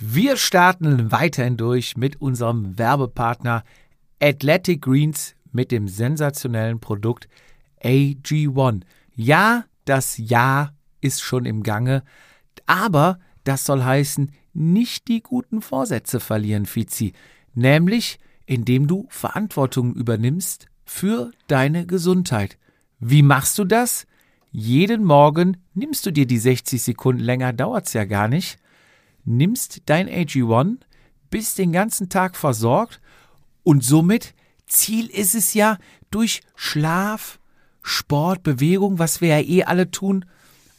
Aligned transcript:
Wir 0.00 0.36
starten 0.36 1.10
weiterhin 1.10 1.56
durch 1.56 1.96
mit 1.96 2.20
unserem 2.20 2.78
Werbepartner 2.78 3.64
Athletic 4.22 4.82
Greens 4.82 5.34
mit 5.50 5.72
dem 5.72 5.88
sensationellen 5.88 6.78
Produkt 6.78 7.28
AG1. 7.82 8.82
Ja, 9.16 9.64
das 9.86 10.16
Ja 10.16 10.70
ist 11.00 11.20
schon 11.20 11.46
im 11.46 11.64
Gange, 11.64 12.04
aber 12.64 13.18
das 13.42 13.64
soll 13.64 13.82
heißen, 13.82 14.30
nicht 14.54 15.08
die 15.08 15.20
guten 15.20 15.62
Vorsätze 15.62 16.20
verlieren, 16.20 16.66
Fizi, 16.66 17.12
nämlich 17.54 18.20
indem 18.46 18.86
du 18.86 19.06
Verantwortung 19.08 19.94
übernimmst 19.94 20.66
für 20.84 21.32
deine 21.48 21.86
Gesundheit. 21.86 22.56
Wie 23.00 23.22
machst 23.22 23.58
du 23.58 23.64
das? 23.64 24.06
Jeden 24.52 25.02
Morgen 25.02 25.56
nimmst 25.74 26.06
du 26.06 26.12
dir 26.12 26.26
die 26.26 26.38
60 26.38 26.80
Sekunden 26.80 27.22
länger, 27.22 27.52
dauert's 27.52 27.94
ja 27.94 28.04
gar 28.04 28.28
nicht 28.28 28.60
nimmst 29.28 29.82
dein 29.86 30.08
AG1, 30.08 30.78
bist 31.30 31.58
den 31.58 31.72
ganzen 31.72 32.08
Tag 32.08 32.36
versorgt 32.36 33.00
und 33.62 33.84
somit 33.84 34.34
Ziel 34.66 35.06
ist 35.06 35.34
es 35.34 35.54
ja, 35.54 35.78
durch 36.10 36.42
Schlaf, 36.56 37.38
Sport, 37.82 38.42
Bewegung, 38.42 38.98
was 38.98 39.20
wir 39.20 39.28
ja 39.28 39.40
eh 39.40 39.64
alle 39.64 39.90
tun, 39.90 40.24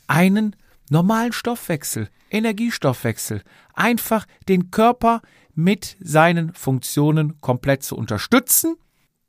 einen 0.08 0.56
normalen 0.90 1.34
Stoffwechsel, 1.34 2.10
Energiestoffwechsel, 2.30 3.44
einfach 3.74 4.26
den 4.48 4.72
Körper 4.72 5.22
mit 5.54 5.98
seinen 6.00 6.54
Funktionen 6.54 7.40
komplett 7.42 7.84
zu 7.84 7.96
unterstützen 7.96 8.76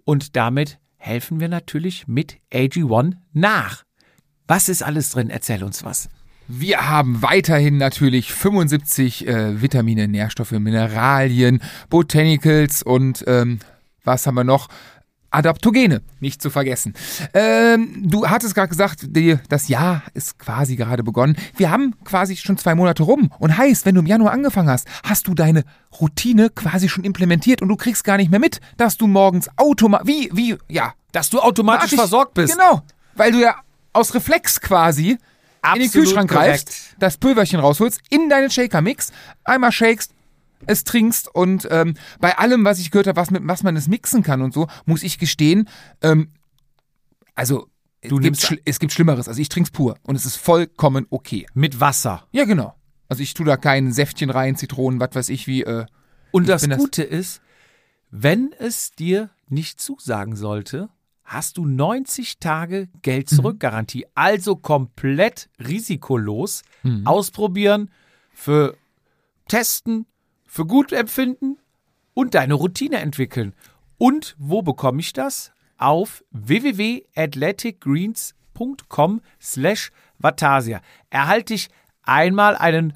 und 0.04 0.36
damit 0.36 0.78
helfen 0.96 1.40
wir 1.40 1.48
natürlich 1.48 2.06
mit 2.06 2.38
AG1 2.52 3.16
nach. 3.32 3.84
Was 4.46 4.68
ist 4.68 4.82
alles 4.82 5.10
drin? 5.10 5.30
Erzähl 5.30 5.64
uns 5.64 5.84
was. 5.84 6.08
Wir 6.52 6.90
haben 6.90 7.22
weiterhin 7.22 7.78
natürlich 7.78 8.32
75 8.32 9.28
äh, 9.28 9.62
Vitamine, 9.62 10.08
Nährstoffe, 10.08 10.50
Mineralien, 10.50 11.62
Botanicals 11.90 12.82
und 12.82 13.22
ähm, 13.28 13.60
was 14.02 14.26
haben 14.26 14.34
wir 14.34 14.42
noch? 14.42 14.66
Adaptogene, 15.30 16.02
nicht 16.18 16.42
zu 16.42 16.50
vergessen. 16.50 16.94
Ähm, 17.34 18.02
du 18.04 18.26
hattest 18.26 18.56
gerade 18.56 18.68
gesagt, 18.68 19.02
die, 19.16 19.38
das 19.48 19.68
Jahr 19.68 20.02
ist 20.12 20.40
quasi 20.40 20.74
gerade 20.74 21.04
begonnen. 21.04 21.36
Wir 21.56 21.70
haben 21.70 21.94
quasi 22.02 22.34
schon 22.34 22.58
zwei 22.58 22.74
Monate 22.74 23.04
rum. 23.04 23.30
Und 23.38 23.56
heißt, 23.56 23.86
wenn 23.86 23.94
du 23.94 24.00
im 24.00 24.08
Januar 24.08 24.32
angefangen 24.32 24.70
hast, 24.70 24.88
hast 25.04 25.28
du 25.28 25.34
deine 25.34 25.62
Routine 26.00 26.50
quasi 26.50 26.88
schon 26.88 27.04
implementiert 27.04 27.62
und 27.62 27.68
du 27.68 27.76
kriegst 27.76 28.02
gar 28.02 28.16
nicht 28.16 28.32
mehr 28.32 28.40
mit, 28.40 28.60
dass 28.76 28.96
du 28.96 29.06
morgens 29.06 29.48
automatisch, 29.56 30.08
wie, 30.08 30.30
wie, 30.32 30.56
ja. 30.66 30.94
Dass 31.12 31.30
du 31.30 31.38
automatisch 31.38 31.94
versorgt 31.94 32.34
bist. 32.34 32.54
Genau. 32.54 32.82
Weil 33.14 33.30
du 33.30 33.40
ja 33.40 33.54
aus 33.92 34.12
Reflex 34.14 34.60
quasi 34.60 35.16
Absolut 35.62 35.76
in 35.76 35.82
den 35.82 35.92
Kühlschrank 35.92 36.30
korrekt. 36.30 36.66
greifst, 36.66 36.96
das 36.98 37.16
Pulverchen 37.18 37.60
rausholst, 37.60 38.00
in 38.10 38.28
deinen 38.28 38.50
Shaker-Mix, 38.50 39.12
einmal 39.44 39.72
shakest, 39.72 40.12
es 40.66 40.84
trinkst 40.84 41.34
und 41.34 41.66
ähm, 41.70 41.94
bei 42.20 42.36
allem, 42.36 42.64
was 42.64 42.78
ich 42.78 42.90
gehört 42.90 43.06
habe, 43.06 43.16
was, 43.16 43.30
mit, 43.30 43.42
was 43.46 43.62
man 43.62 43.76
es 43.76 43.88
mixen 43.88 44.22
kann 44.22 44.42
und 44.42 44.52
so, 44.52 44.68
muss 44.84 45.02
ich 45.02 45.18
gestehen, 45.18 45.68
ähm, 46.02 46.32
also 47.34 47.68
es, 48.02 48.10
gibt, 48.10 48.62
es 48.64 48.78
gibt 48.78 48.92
Schlimmeres. 48.92 49.28
Also 49.28 49.40
ich 49.40 49.48
trinke 49.48 49.68
es 49.68 49.70
pur 49.72 49.96
und 50.02 50.16
es 50.16 50.24
ist 50.24 50.36
vollkommen 50.36 51.06
okay. 51.10 51.46
Mit 51.54 51.80
Wasser? 51.80 52.26
Ja, 52.32 52.44
genau. 52.44 52.74
Also 53.08 53.22
ich 53.22 53.34
tue 53.34 53.46
da 53.46 53.56
kein 53.56 53.92
Säftchen 53.92 54.30
rein, 54.30 54.56
Zitronen, 54.56 55.00
was 55.00 55.14
weiß 55.14 55.28
ich 55.30 55.46
wie. 55.46 55.62
Äh, 55.62 55.86
und 56.32 56.48
das 56.48 56.68
Gute 56.68 57.04
das 57.04 57.18
ist, 57.18 57.42
wenn 58.10 58.52
es 58.58 58.92
dir 58.92 59.30
nicht 59.48 59.80
zusagen 59.80 60.36
sollte, 60.36 60.88
hast 61.30 61.56
du 61.58 61.64
90 61.64 62.40
Tage 62.40 62.88
Geld 63.02 63.28
zurück 63.30 63.60
Garantie. 63.60 64.00
Mhm. 64.00 64.06
Also 64.16 64.56
komplett 64.56 65.48
risikolos 65.64 66.64
mhm. 66.82 67.06
ausprobieren, 67.06 67.92
für 68.32 68.76
testen, 69.46 70.06
für 70.44 70.66
gut 70.66 70.90
empfinden 70.92 71.58
und 72.14 72.34
deine 72.34 72.54
Routine 72.54 72.98
entwickeln. 72.98 73.54
Und 73.96 74.34
wo 74.38 74.62
bekomme 74.62 74.98
ich 74.98 75.12
das? 75.12 75.52
Auf 75.78 76.24
www.athleticgreens.com 76.32 79.20
slash 79.40 79.92
Vatasia 80.18 80.80
erhalte 81.10 81.54
ich 81.54 81.68
einmal 82.02 82.56
einen, 82.56 82.94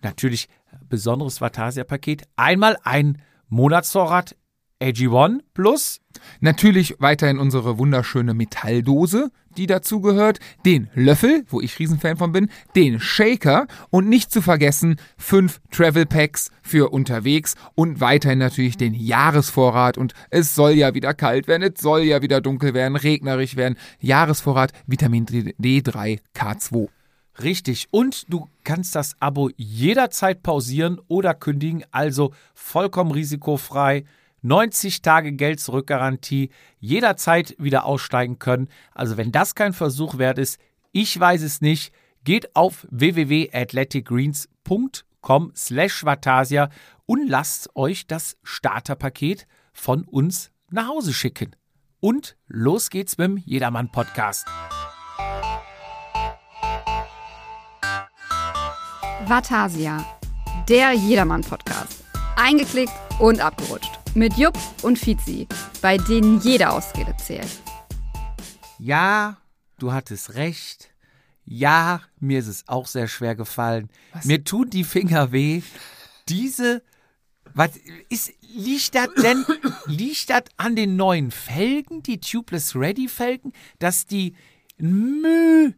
natürlich 0.00 0.48
besonderes 0.88 1.42
Vatasia-Paket, 1.42 2.22
einmal 2.36 2.78
ein 2.82 3.20
Monatsvorrat 3.48 4.36
AG1 4.80 5.40
Plus. 5.54 6.00
Natürlich 6.40 6.96
weiterhin 6.98 7.38
unsere 7.38 7.78
wunderschöne 7.78 8.34
Metalldose, 8.34 9.30
die 9.56 9.66
dazugehört, 9.66 10.38
den 10.64 10.88
Löffel, 10.94 11.44
wo 11.48 11.60
ich 11.60 11.78
Riesenfan 11.78 12.16
von 12.16 12.32
bin, 12.32 12.48
den 12.76 13.00
Shaker 13.00 13.66
und 13.90 14.08
nicht 14.08 14.30
zu 14.30 14.40
vergessen 14.40 14.96
fünf 15.16 15.60
Travel 15.70 16.06
Packs 16.06 16.50
für 16.62 16.92
unterwegs 16.92 17.54
und 17.74 18.00
weiterhin 18.00 18.38
natürlich 18.38 18.76
den 18.76 18.94
Jahresvorrat 18.94 19.98
und 19.98 20.14
es 20.30 20.54
soll 20.54 20.72
ja 20.72 20.94
wieder 20.94 21.14
kalt 21.14 21.48
werden, 21.48 21.72
es 21.74 21.80
soll 21.80 22.02
ja 22.02 22.22
wieder 22.22 22.40
dunkel 22.40 22.74
werden, 22.74 22.96
regnerisch 22.96 23.56
werden. 23.56 23.76
Jahresvorrat 24.00 24.72
Vitamin 24.86 25.26
D3 25.26 26.20
K2. 26.34 26.88
Richtig. 27.42 27.86
Und 27.90 28.32
du 28.32 28.48
kannst 28.64 28.96
das 28.96 29.14
Abo 29.20 29.50
jederzeit 29.56 30.42
pausieren 30.42 31.00
oder 31.06 31.34
kündigen, 31.34 31.84
also 31.92 32.32
vollkommen 32.54 33.12
risikofrei. 33.12 34.04
90 34.42 35.02
Tage 35.02 35.32
Geld 35.32 35.60
zurück 35.60 35.86
Garantie, 35.86 36.50
jederzeit 36.78 37.54
wieder 37.58 37.84
aussteigen 37.84 38.38
können. 38.38 38.68
Also 38.92 39.16
wenn 39.16 39.32
das 39.32 39.54
kein 39.54 39.72
Versuch 39.72 40.18
wert 40.18 40.38
ist, 40.38 40.60
ich 40.92 41.18
weiß 41.18 41.42
es 41.42 41.60
nicht, 41.60 41.92
geht 42.24 42.54
auf 42.56 42.86
www.athleticgreens.com 42.90 45.52
slash 45.54 46.04
Vatasia 46.04 46.70
und 47.06 47.28
lasst 47.28 47.70
euch 47.74 48.06
das 48.06 48.36
Starterpaket 48.42 49.46
von 49.72 50.04
uns 50.04 50.50
nach 50.70 50.88
Hause 50.88 51.12
schicken. 51.12 51.54
Und 52.00 52.36
los 52.46 52.90
geht's 52.90 53.18
mit 53.18 53.26
dem 53.26 53.38
Jedermann 53.38 53.90
Podcast. 53.90 54.46
Vatasia, 59.26 60.04
der 60.68 60.92
Jedermann 60.92 61.42
Podcast. 61.42 62.04
Eingeklickt 62.36 62.92
und 63.18 63.40
abgerutscht 63.40 63.97
mit 64.18 64.34
Jupp 64.34 64.58
und 64.82 64.98
Fizi, 64.98 65.46
bei 65.80 65.96
denen 65.96 66.40
jede 66.40 66.70
Ausrede 66.70 67.16
zählt. 67.16 67.48
Ja, 68.78 69.38
du 69.78 69.92
hattest 69.92 70.34
recht. 70.34 70.90
Ja, 71.44 72.02
mir 72.18 72.40
ist 72.40 72.48
es 72.48 72.68
auch 72.68 72.86
sehr 72.86 73.08
schwer 73.08 73.34
gefallen. 73.34 73.88
Was? 74.12 74.24
Mir 74.24 74.44
tun 74.44 74.70
die 74.70 74.84
Finger 74.84 75.32
weh. 75.32 75.62
Diese 76.28 76.82
was 77.54 77.70
ist, 78.08 78.32
liegt 78.42 78.94
das 78.94 79.08
denn, 79.14 79.44
liegt 79.86 80.30
das 80.30 80.42
an 80.58 80.76
den 80.76 80.96
neuen 80.96 81.30
Felgen, 81.30 82.02
die 82.02 82.20
Tubeless 82.20 82.76
Ready 82.76 83.08
Felgen, 83.08 83.52
dass 83.78 84.06
die 84.06 84.34
Müh 84.76 85.72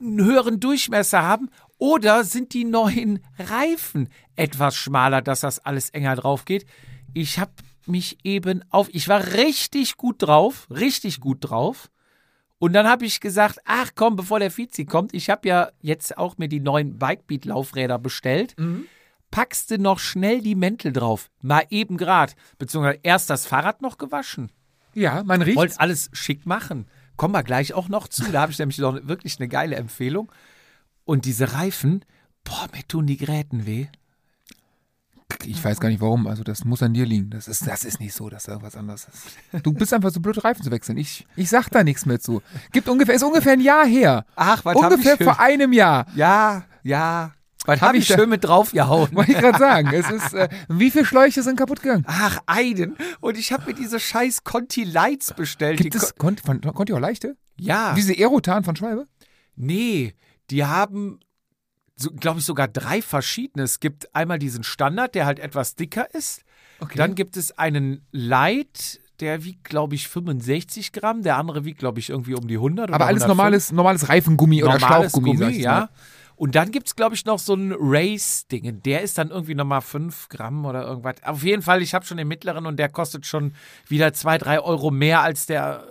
einen 0.00 0.24
höheren 0.24 0.60
Durchmesser 0.60 1.22
haben? 1.22 1.50
Oder 1.78 2.24
sind 2.24 2.52
die 2.54 2.64
neuen 2.64 3.20
Reifen 3.38 4.08
etwas 4.36 4.76
schmaler, 4.76 5.22
dass 5.22 5.40
das 5.40 5.58
alles 5.60 5.90
enger 5.90 6.16
drauf 6.16 6.44
geht? 6.44 6.66
Ich 7.14 7.38
habe 7.38 7.52
mich 7.86 8.18
eben 8.24 8.62
auf, 8.70 8.88
ich 8.92 9.08
war 9.08 9.32
richtig 9.34 9.96
gut 9.96 10.16
drauf, 10.22 10.66
richtig 10.70 11.20
gut 11.20 11.38
drauf. 11.40 11.90
Und 12.58 12.72
dann 12.72 12.86
habe 12.86 13.04
ich 13.04 13.20
gesagt, 13.20 13.58
ach 13.64 13.90
komm, 13.94 14.16
bevor 14.16 14.38
der 14.38 14.56
Vizi 14.56 14.84
kommt, 14.84 15.12
ich 15.12 15.28
habe 15.28 15.48
ja 15.48 15.70
jetzt 15.80 16.16
auch 16.16 16.38
mir 16.38 16.48
die 16.48 16.60
neuen 16.60 16.98
Bikebeat-Laufräder 16.98 17.98
bestellt. 17.98 18.54
Mhm. 18.58 18.86
Packst 19.30 19.70
du 19.70 19.78
noch 19.78 19.98
schnell 19.98 20.40
die 20.40 20.54
Mäntel 20.54 20.92
drauf. 20.92 21.30
Mal 21.42 21.64
eben 21.70 21.96
grad. 21.96 22.36
Beziehungsweise 22.58 23.00
erst 23.02 23.30
das 23.30 23.46
Fahrrad 23.46 23.82
noch 23.82 23.98
gewaschen. 23.98 24.50
Ja, 24.94 25.24
man 25.24 25.42
riecht. 25.42 25.56
Wollt 25.56 25.80
alles 25.80 26.08
schick 26.12 26.46
machen. 26.46 26.86
Kommen 27.16 27.34
wir 27.34 27.42
gleich 27.42 27.74
auch 27.74 27.88
noch 27.88 28.08
zu. 28.08 28.30
Da 28.30 28.42
habe 28.42 28.52
ich 28.52 28.58
nämlich 28.60 28.78
noch 28.78 28.94
wirklich 29.06 29.38
eine 29.40 29.48
geile 29.48 29.76
Empfehlung. 29.76 30.30
Und 31.04 31.24
diese 31.24 31.52
Reifen, 31.52 32.04
boah, 32.44 32.68
mir 32.72 32.86
tun 32.86 33.06
die 33.06 33.16
Gräten 33.16 33.66
weh. 33.66 33.88
Ich 35.46 35.62
weiß 35.62 35.80
gar 35.80 35.88
nicht 35.88 36.00
warum. 36.00 36.26
Also 36.26 36.42
das 36.42 36.64
muss 36.64 36.82
an 36.82 36.94
dir 36.94 37.06
liegen. 37.06 37.30
Das 37.30 37.48
ist, 37.48 37.66
das 37.66 37.84
ist 37.84 38.00
nicht 38.00 38.14
so, 38.14 38.28
dass 38.28 38.44
da 38.44 38.52
irgendwas 38.52 38.76
anderes 38.76 39.08
ist. 39.12 39.66
Du 39.66 39.72
bist 39.72 39.92
einfach 39.92 40.10
so 40.10 40.20
blöd, 40.20 40.42
Reifen 40.44 40.62
zu 40.62 40.70
wechseln. 40.70 40.96
Ich, 40.98 41.26
ich 41.36 41.48
sag 41.48 41.68
da 41.70 41.84
nichts 41.84 42.06
mehr 42.06 42.20
zu. 42.20 42.42
Gibt 42.72 42.88
ungefähr, 42.88 43.14
ist 43.14 43.22
ungefähr 43.22 43.52
ein 43.52 43.60
Jahr 43.60 43.86
her. 43.86 44.24
Ach, 44.36 44.64
was 44.64 44.76
Ungefähr 44.76 45.16
vor 45.16 45.40
einem 45.40 45.72
Jahr. 45.72 46.06
Ja, 46.14 46.64
ja. 46.82 47.32
Was 47.66 47.80
habe 47.80 47.88
hab 47.88 47.94
ich, 47.94 48.10
ich 48.10 48.14
schön 48.14 48.28
mit 48.28 48.44
draufgehauen? 48.44 49.14
Wollte 49.14 49.32
ich 49.32 49.38
gerade 49.38 49.58
sagen. 49.58 49.90
Es 49.92 50.10
ist, 50.10 50.34
äh, 50.34 50.48
wie 50.68 50.90
viele 50.90 51.06
Schläuche 51.06 51.42
sind 51.42 51.56
kaputt 51.56 51.80
gegangen? 51.80 52.04
Ach, 52.06 52.40
einen. 52.46 52.96
Und 53.20 53.38
ich 53.38 53.52
habe 53.52 53.66
mir 53.66 53.74
diese 53.74 53.98
scheiß 53.98 54.44
Conti 54.44 54.84
Lights 54.84 55.32
bestellt. 55.32 55.80
Gibt 55.80 55.94
es 55.94 56.14
Conti, 56.16 56.42
von, 56.44 56.60
Conti 56.60 56.92
auch 56.92 57.00
leichte? 57.00 57.36
Ja. 57.56 57.94
Diese 57.94 58.12
Aerotan 58.12 58.64
von 58.64 58.76
Schwalbe? 58.76 59.06
Nee, 59.56 60.14
die 60.50 60.64
haben 60.64 61.20
so, 61.96 62.10
glaube 62.10 62.40
ich, 62.40 62.44
sogar 62.44 62.68
drei 62.68 63.02
verschiedene. 63.02 63.64
Es 63.64 63.80
gibt 63.80 64.14
einmal 64.14 64.38
diesen 64.38 64.64
Standard, 64.64 65.14
der 65.14 65.26
halt 65.26 65.38
etwas 65.38 65.74
dicker 65.76 66.12
ist. 66.14 66.42
Okay. 66.80 66.98
Dann 66.98 67.14
gibt 67.14 67.36
es 67.36 67.56
einen 67.56 68.04
Light, 68.10 69.00
der 69.20 69.44
wiegt, 69.44 69.64
glaube 69.64 69.94
ich, 69.94 70.08
65 70.08 70.92
Gramm. 70.92 71.22
Der 71.22 71.36
andere 71.36 71.64
wiegt, 71.64 71.78
glaube 71.78 72.00
ich, 72.00 72.10
irgendwie 72.10 72.34
um 72.34 72.48
die 72.48 72.56
100. 72.56 72.90
Aber 72.90 73.06
alles 73.06 73.22
105. 73.22 73.28
normales, 73.28 73.72
normales 73.72 74.08
Reifengummi 74.08 74.60
normales 74.60 74.82
oder 74.82 74.88
Schlauchgummi, 74.88 75.36
Gummi, 75.36 75.60
ja. 75.60 75.88
Und 76.36 76.56
dann 76.56 76.72
gibt 76.72 76.88
es, 76.88 76.96
glaube 76.96 77.14
ich, 77.14 77.24
noch 77.26 77.38
so 77.38 77.54
ein 77.54 77.72
Race-Ding. 77.78 78.82
Der 78.82 79.02
ist 79.02 79.18
dann 79.18 79.30
irgendwie 79.30 79.54
nochmal 79.54 79.82
5 79.82 80.28
Gramm 80.28 80.64
oder 80.64 80.84
irgendwas. 80.84 81.22
Auf 81.22 81.44
jeden 81.44 81.62
Fall, 81.62 81.80
ich 81.80 81.94
habe 81.94 82.04
schon 82.04 82.16
den 82.16 82.26
mittleren 82.26 82.66
und 82.66 82.76
der 82.76 82.88
kostet 82.88 83.24
schon 83.24 83.54
wieder 83.86 84.12
2, 84.12 84.38
3 84.38 84.60
Euro 84.60 84.90
mehr 84.90 85.20
als 85.20 85.46
der, 85.46 85.84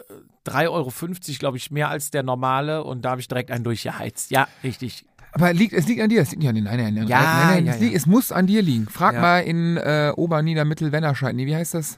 3,50 0.46 0.70
Euro, 0.70 0.92
glaube 1.40 1.56
ich, 1.56 1.72
mehr 1.72 1.88
als 1.88 2.12
der 2.12 2.24
normale. 2.24 2.84
Und 2.84 3.04
da 3.06 3.12
habe 3.12 3.22
ich 3.22 3.30
direkt 3.30 3.52
einen 3.52 3.64
durchgeheizt. 3.64 4.32
Ja, 4.32 4.50
richtig. 4.64 5.06
Aber 5.34 5.52
liegt, 5.52 5.74
es 5.74 5.88
liegt 5.88 6.02
an 6.02 6.10
dir, 6.10 6.22
es 6.22 6.30
liegt 6.32 6.42
nicht 6.42 6.50
an 6.50 6.56
den. 6.56 6.64
Nein, 6.66 6.78
nein, 6.78 6.94
nein, 6.94 7.08
Ja, 7.08 7.22
nein, 7.22 7.48
nein, 7.48 7.66
ja, 7.66 7.74
es, 7.74 7.80
liegt, 7.80 7.92
ja. 7.94 7.98
es 7.98 8.06
muss 8.06 8.32
an 8.32 8.48
dir 8.48 8.62
liegen. 8.62 8.88
Frag 8.88 9.20
mal 9.20 9.40
in 9.40 9.78
äh, 9.78 10.12
Oberniedermittel-Wennerscheid. 10.16 11.36
Nee, 11.36 11.48
wie 11.48 11.56
heißt 11.56 11.74
das? 11.74 11.98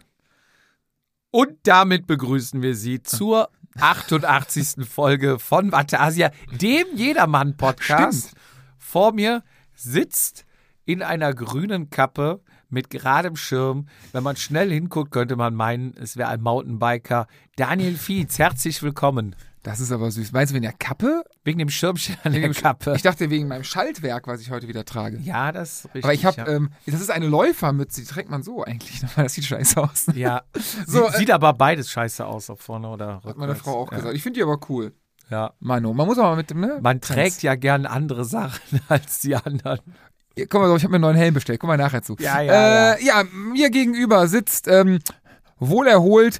Und 1.31 1.51
damit 1.63 2.07
begrüßen 2.07 2.61
wir 2.61 2.75
Sie 2.75 3.03
zur 3.03 3.49
88. 3.79 4.87
Folge 4.87 5.37
von 5.37 5.71
Vatasia, 5.73 6.31
dem 6.61 6.85
Jedermann-Podcast. 6.95 8.31
Vor 8.77 9.11
mir 9.11 9.43
sitzt 9.73 10.45
in 10.85 11.03
einer 11.03 11.33
grünen 11.33 11.89
Kappe 11.89 12.41
mit 12.69 12.89
geradem 12.89 13.35
Schirm. 13.35 13.87
Wenn 14.13 14.23
man 14.23 14.37
schnell 14.37 14.71
hinguckt, 14.71 15.11
könnte 15.11 15.35
man 15.35 15.55
meinen, 15.55 15.93
es 15.97 16.15
wäre 16.15 16.29
ein 16.29 16.41
Mountainbiker. 16.41 17.27
Daniel 17.57 17.95
Fietz, 17.97 18.39
herzlich 18.39 18.81
willkommen. 18.81 19.35
Das 19.65 19.79
ist 19.79 19.91
aber 19.91 20.11
süß. 20.11 20.31
Meinst 20.31 20.51
du 20.51 20.53
wegen 20.53 20.61
der 20.61 20.73
Kappe? 20.73 21.23
Wegen 21.43 21.57
dem 21.57 21.69
Schirmchen 21.69 22.15
an 22.23 22.33
der 22.33 22.53
Kappe. 22.53 22.93
Ich 22.95 23.01
dachte 23.01 23.31
wegen 23.31 23.47
meinem 23.47 23.63
Schaltwerk, 23.63 24.27
was 24.27 24.39
ich 24.39 24.51
heute 24.51 24.67
wieder 24.67 24.85
trage. 24.85 25.17
ja, 25.17 25.51
das 25.51 25.77
ist 25.77 25.85
richtig. 25.85 26.03
Aber 26.03 26.13
ich 26.13 26.25
habe, 26.27 26.37
ja. 26.37 26.47
ähm, 26.49 26.69
das 26.85 27.01
ist 27.01 27.09
eine 27.09 27.25
Läufermütze, 27.25 28.01
die 28.01 28.07
trägt 28.07 28.29
man 28.29 28.43
so 28.43 28.63
eigentlich. 28.63 29.01
Das 29.15 29.33
sieht 29.33 29.45
scheiße 29.45 29.81
aus. 29.81 30.05
ja. 30.13 30.43
So, 30.85 31.07
sieht, 31.07 31.15
sieht 31.15 31.31
aber 31.31 31.53
beides 31.53 31.89
scheiße 31.89 32.23
aus, 32.23 32.51
ob 32.51 32.61
vorne 32.61 32.89
oder 32.89 33.15
rückwärts. 33.15 33.29
Hat 33.29 33.37
meine 33.37 33.55
Frau 33.55 33.81
auch 33.81 33.91
ja. 33.91 33.97
gesagt. 33.97 34.15
Ich 34.15 34.21
finde 34.21 34.37
die 34.37 34.43
aber 34.43 34.59
cool. 34.69 34.93
Ja. 35.31 35.53
Mano, 35.59 35.95
man 35.95 36.05
muss 36.05 36.19
aber 36.19 36.35
mit 36.35 36.51
dem, 36.51 36.59
ne? 36.59 36.77
Man 36.83 37.01
trägt 37.01 37.41
ja 37.41 37.55
gern 37.55 37.87
andere 37.87 38.23
Sachen 38.23 38.81
als 38.87 39.19
die 39.19 39.35
anderen. 39.35 39.79
Ja, 40.37 40.45
Guck 40.47 40.61
mal, 40.61 40.77
ich 40.77 40.83
habe 40.83 40.91
mir 40.91 40.97
einen 40.97 41.01
neuen 41.01 41.17
Helm 41.17 41.33
bestellt. 41.33 41.59
Guck 41.59 41.69
mal 41.69 41.77
nachher 41.77 42.03
zu. 42.03 42.15
Ja, 42.19 42.39
ja, 42.39 42.93
äh, 42.93 43.03
ja. 43.03 43.23
mir 43.33 43.71
gegenüber 43.71 44.27
sitzt 44.27 44.67
ähm, 44.67 44.99
wohlerholt, 45.57 46.39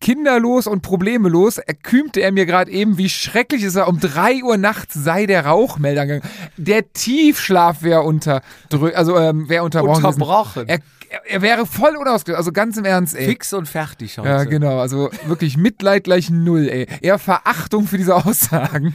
kinderlos 0.00 0.66
und 0.66 0.82
problemelos. 0.82 1.58
Erkühmte 1.58 2.20
er 2.20 2.32
mir 2.32 2.46
gerade 2.46 2.70
eben, 2.70 2.98
wie 2.98 3.08
schrecklich 3.08 3.62
ist 3.62 3.76
er. 3.76 3.88
Um 3.88 4.00
3 4.00 4.42
Uhr 4.42 4.56
nachts 4.56 4.94
sei 4.94 5.26
der 5.26 5.46
Rauchmelder 5.46 6.06
gegangen. 6.06 6.32
Der 6.56 6.92
Tiefschlaf 6.92 7.82
wäre 7.82 8.02
unter, 8.02 8.42
also 8.94 9.18
ähm, 9.18 9.48
wäre 9.48 9.64
unterbrochen. 9.64 10.04
Unterbrochen. 10.04 10.68
Er, 10.68 10.80
er, 11.24 11.42
wäre 11.42 11.66
voll 11.66 11.96
unausgelöst. 11.96 12.38
Also 12.38 12.52
ganz 12.52 12.76
im 12.76 12.84
Ernst, 12.84 13.16
ey. 13.16 13.26
Fix 13.26 13.52
und 13.52 13.68
fertig 13.68 14.18
heute. 14.18 14.28
Ja, 14.28 14.44
genau. 14.44 14.80
Also 14.80 15.10
wirklich 15.26 15.56
Mitleid 15.56 16.04
gleich 16.04 16.30
null, 16.30 16.68
ey. 16.68 16.86
Eher 17.00 17.18
Verachtung 17.18 17.86
für 17.86 17.98
diese 17.98 18.14
Aussagen. 18.14 18.94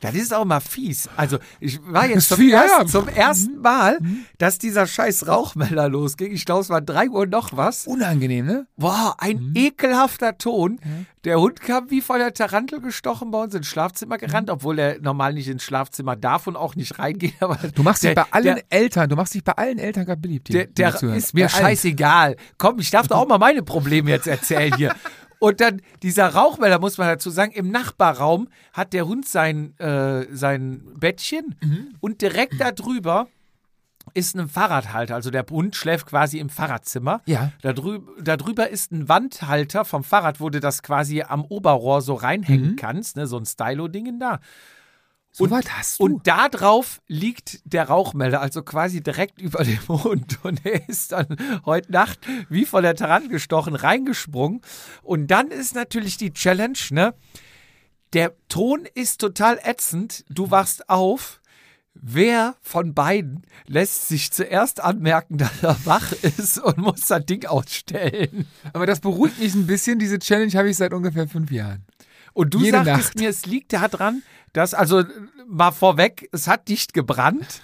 Das 0.00 0.14
ist 0.14 0.32
auch 0.34 0.44
mal 0.44 0.60
fies. 0.60 1.08
Also, 1.16 1.38
ich 1.60 1.80
war 1.84 2.06
jetzt 2.06 2.28
zum, 2.28 2.40
ja, 2.48 2.62
ersten, 2.62 2.80
ja. 2.80 2.86
zum 2.86 3.08
ersten 3.08 3.60
Mal, 3.60 3.98
dass 4.38 4.58
dieser 4.58 4.86
scheiß 4.86 5.26
Rauchmelder 5.26 5.88
losging. 5.88 6.32
Ich 6.32 6.44
glaube, 6.44 6.62
es 6.62 6.70
war 6.70 6.80
drei 6.80 7.08
Uhr 7.08 7.26
noch 7.26 7.56
was. 7.56 7.86
Unangenehm, 7.86 8.46
ne? 8.46 8.66
Boah, 8.76 9.16
ein 9.18 9.52
ekelhafter 9.54 10.38
Ton. 10.38 10.78
Der 11.24 11.40
Hund 11.40 11.60
kam 11.60 11.90
wie 11.90 12.00
von 12.00 12.18
der 12.18 12.32
Tarantel 12.32 12.80
gestochen 12.80 13.30
bei 13.30 13.42
uns 13.42 13.54
ins 13.54 13.66
Schlafzimmer 13.66 14.18
gerannt, 14.18 14.50
obwohl 14.50 14.78
er 14.78 15.00
normal 15.00 15.34
nicht 15.34 15.48
ins 15.48 15.62
Schlafzimmer 15.64 16.16
darf 16.16 16.46
und 16.46 16.56
auch 16.56 16.76
nicht 16.76 16.98
reingeht. 16.98 17.34
Aber 17.40 17.56
Du 17.74 17.82
machst 17.82 18.02
dich 18.02 18.14
der, 18.14 18.24
bei 18.24 18.30
allen 18.30 18.44
Der, 18.44 18.64
Eltern, 18.70 19.08
du 19.10 19.16
machst 19.16 19.34
dich 19.34 19.44
bei 19.44 19.52
allen 19.52 19.78
Eltern 19.78 20.06
gerade 20.06 20.20
beliebt. 20.20 20.48
hier, 20.48 20.66
der, 20.66 20.92
der 20.92 21.14
ist 21.14 21.34
mir 21.34 21.48
scheißegal. 21.48 22.36
Komm, 22.56 22.78
ich 22.78 22.90
darf 22.90 23.08
doch 23.08 23.18
auch 23.18 23.28
mal 23.28 23.38
meine 23.38 23.62
Probleme 23.62 24.10
jetzt 24.10 24.26
erzählen 24.26 24.74
hier. 24.76 24.94
Und 25.40 25.60
dann 25.60 25.80
dieser 26.02 26.28
Rauchmelder, 26.28 26.78
muss 26.80 26.98
man 26.98 27.06
dazu 27.08 27.30
sagen, 27.30 27.52
im 27.52 27.70
Nachbarraum 27.70 28.48
hat 28.72 28.92
der 28.92 29.06
Hund 29.06 29.26
sein, 29.28 29.78
äh, 29.78 30.26
sein 30.34 30.82
Bettchen 30.98 31.54
Mhm. 31.62 31.94
und 32.00 32.20
direkt 32.22 32.54
darüber 32.60 33.28
ist 34.14 34.34
ein 34.34 34.48
Fahrradhalter. 34.48 35.14
Also 35.14 35.30
der 35.30 35.44
Hund 35.50 35.76
schläft 35.76 36.06
quasi 36.06 36.38
im 36.38 36.48
Fahrradzimmer. 36.48 37.20
Ja. 37.26 37.52
Da 37.62 37.72
drüber, 37.72 38.10
da 38.20 38.36
drüber 38.36 38.68
ist 38.70 38.90
ein 38.90 39.08
Wandhalter 39.08 39.84
vom 39.84 40.02
Fahrrad, 40.02 40.40
wo 40.40 40.48
du 40.50 40.60
das 40.60 40.82
quasi 40.82 41.22
am 41.22 41.44
Oberrohr 41.44 42.00
so 42.00 42.14
reinhängen 42.14 42.76
kannst, 42.76 43.16
ne? 43.16 43.26
so 43.26 43.36
ein 43.36 43.44
Stylo-Ding 43.44 44.18
da. 44.18 44.40
So 45.38 45.50
was 45.50 45.64
hast 45.70 45.98
du. 46.00 46.04
Und 46.04 46.26
da 46.26 46.48
drauf 46.48 47.00
liegt 47.06 47.60
der 47.64 47.84
Rauchmelder, 47.88 48.40
also 48.40 48.62
quasi 48.62 49.02
direkt 49.02 49.40
über 49.40 49.64
dem 49.64 49.86
Hund. 49.88 50.38
Und 50.42 50.64
er 50.64 50.88
ist 50.88 51.12
dann 51.12 51.36
heute 51.64 51.92
Nacht 51.92 52.18
wie 52.48 52.64
von 52.64 52.82
der 52.82 52.94
Tarantel 52.94 53.28
gestochen 53.30 53.74
reingesprungen. 53.74 54.60
Und 55.02 55.28
dann 55.28 55.48
ist 55.48 55.74
natürlich 55.74 56.16
die 56.16 56.32
Challenge, 56.32 56.78
ne? 56.90 57.14
Der 58.14 58.32
Ton 58.48 58.86
ist 58.94 59.20
total 59.20 59.58
ätzend. 59.62 60.24
Du 60.28 60.50
wachst 60.50 60.88
auf. 60.88 61.40
Wer 62.00 62.54
von 62.62 62.94
beiden 62.94 63.44
lässt 63.66 64.06
sich 64.06 64.30
zuerst 64.30 64.80
anmerken, 64.80 65.36
dass 65.36 65.62
er 65.62 65.76
wach 65.84 66.12
ist 66.22 66.58
und 66.58 66.78
muss 66.78 67.06
das 67.06 67.26
Ding 67.26 67.44
ausstellen? 67.46 68.46
Aber 68.72 68.86
das 68.86 69.00
beruhigt 69.00 69.40
mich 69.40 69.54
ein 69.54 69.66
bisschen. 69.66 69.98
Diese 69.98 70.20
Challenge 70.20 70.52
habe 70.52 70.70
ich 70.70 70.76
seit 70.76 70.92
ungefähr 70.92 71.26
fünf 71.26 71.50
Jahren. 71.50 71.84
Und 72.34 72.54
du 72.54 72.60
Jede 72.60 72.84
sagtest 72.84 73.08
Nacht. 73.08 73.18
mir, 73.18 73.28
es 73.28 73.46
liegt 73.46 73.72
daran, 73.72 74.22
dass, 74.52 74.74
also 74.74 75.04
mal 75.46 75.70
vorweg, 75.70 76.28
es 76.32 76.48
hat 76.48 76.68
nicht 76.68 76.94
gebrannt. 76.94 77.62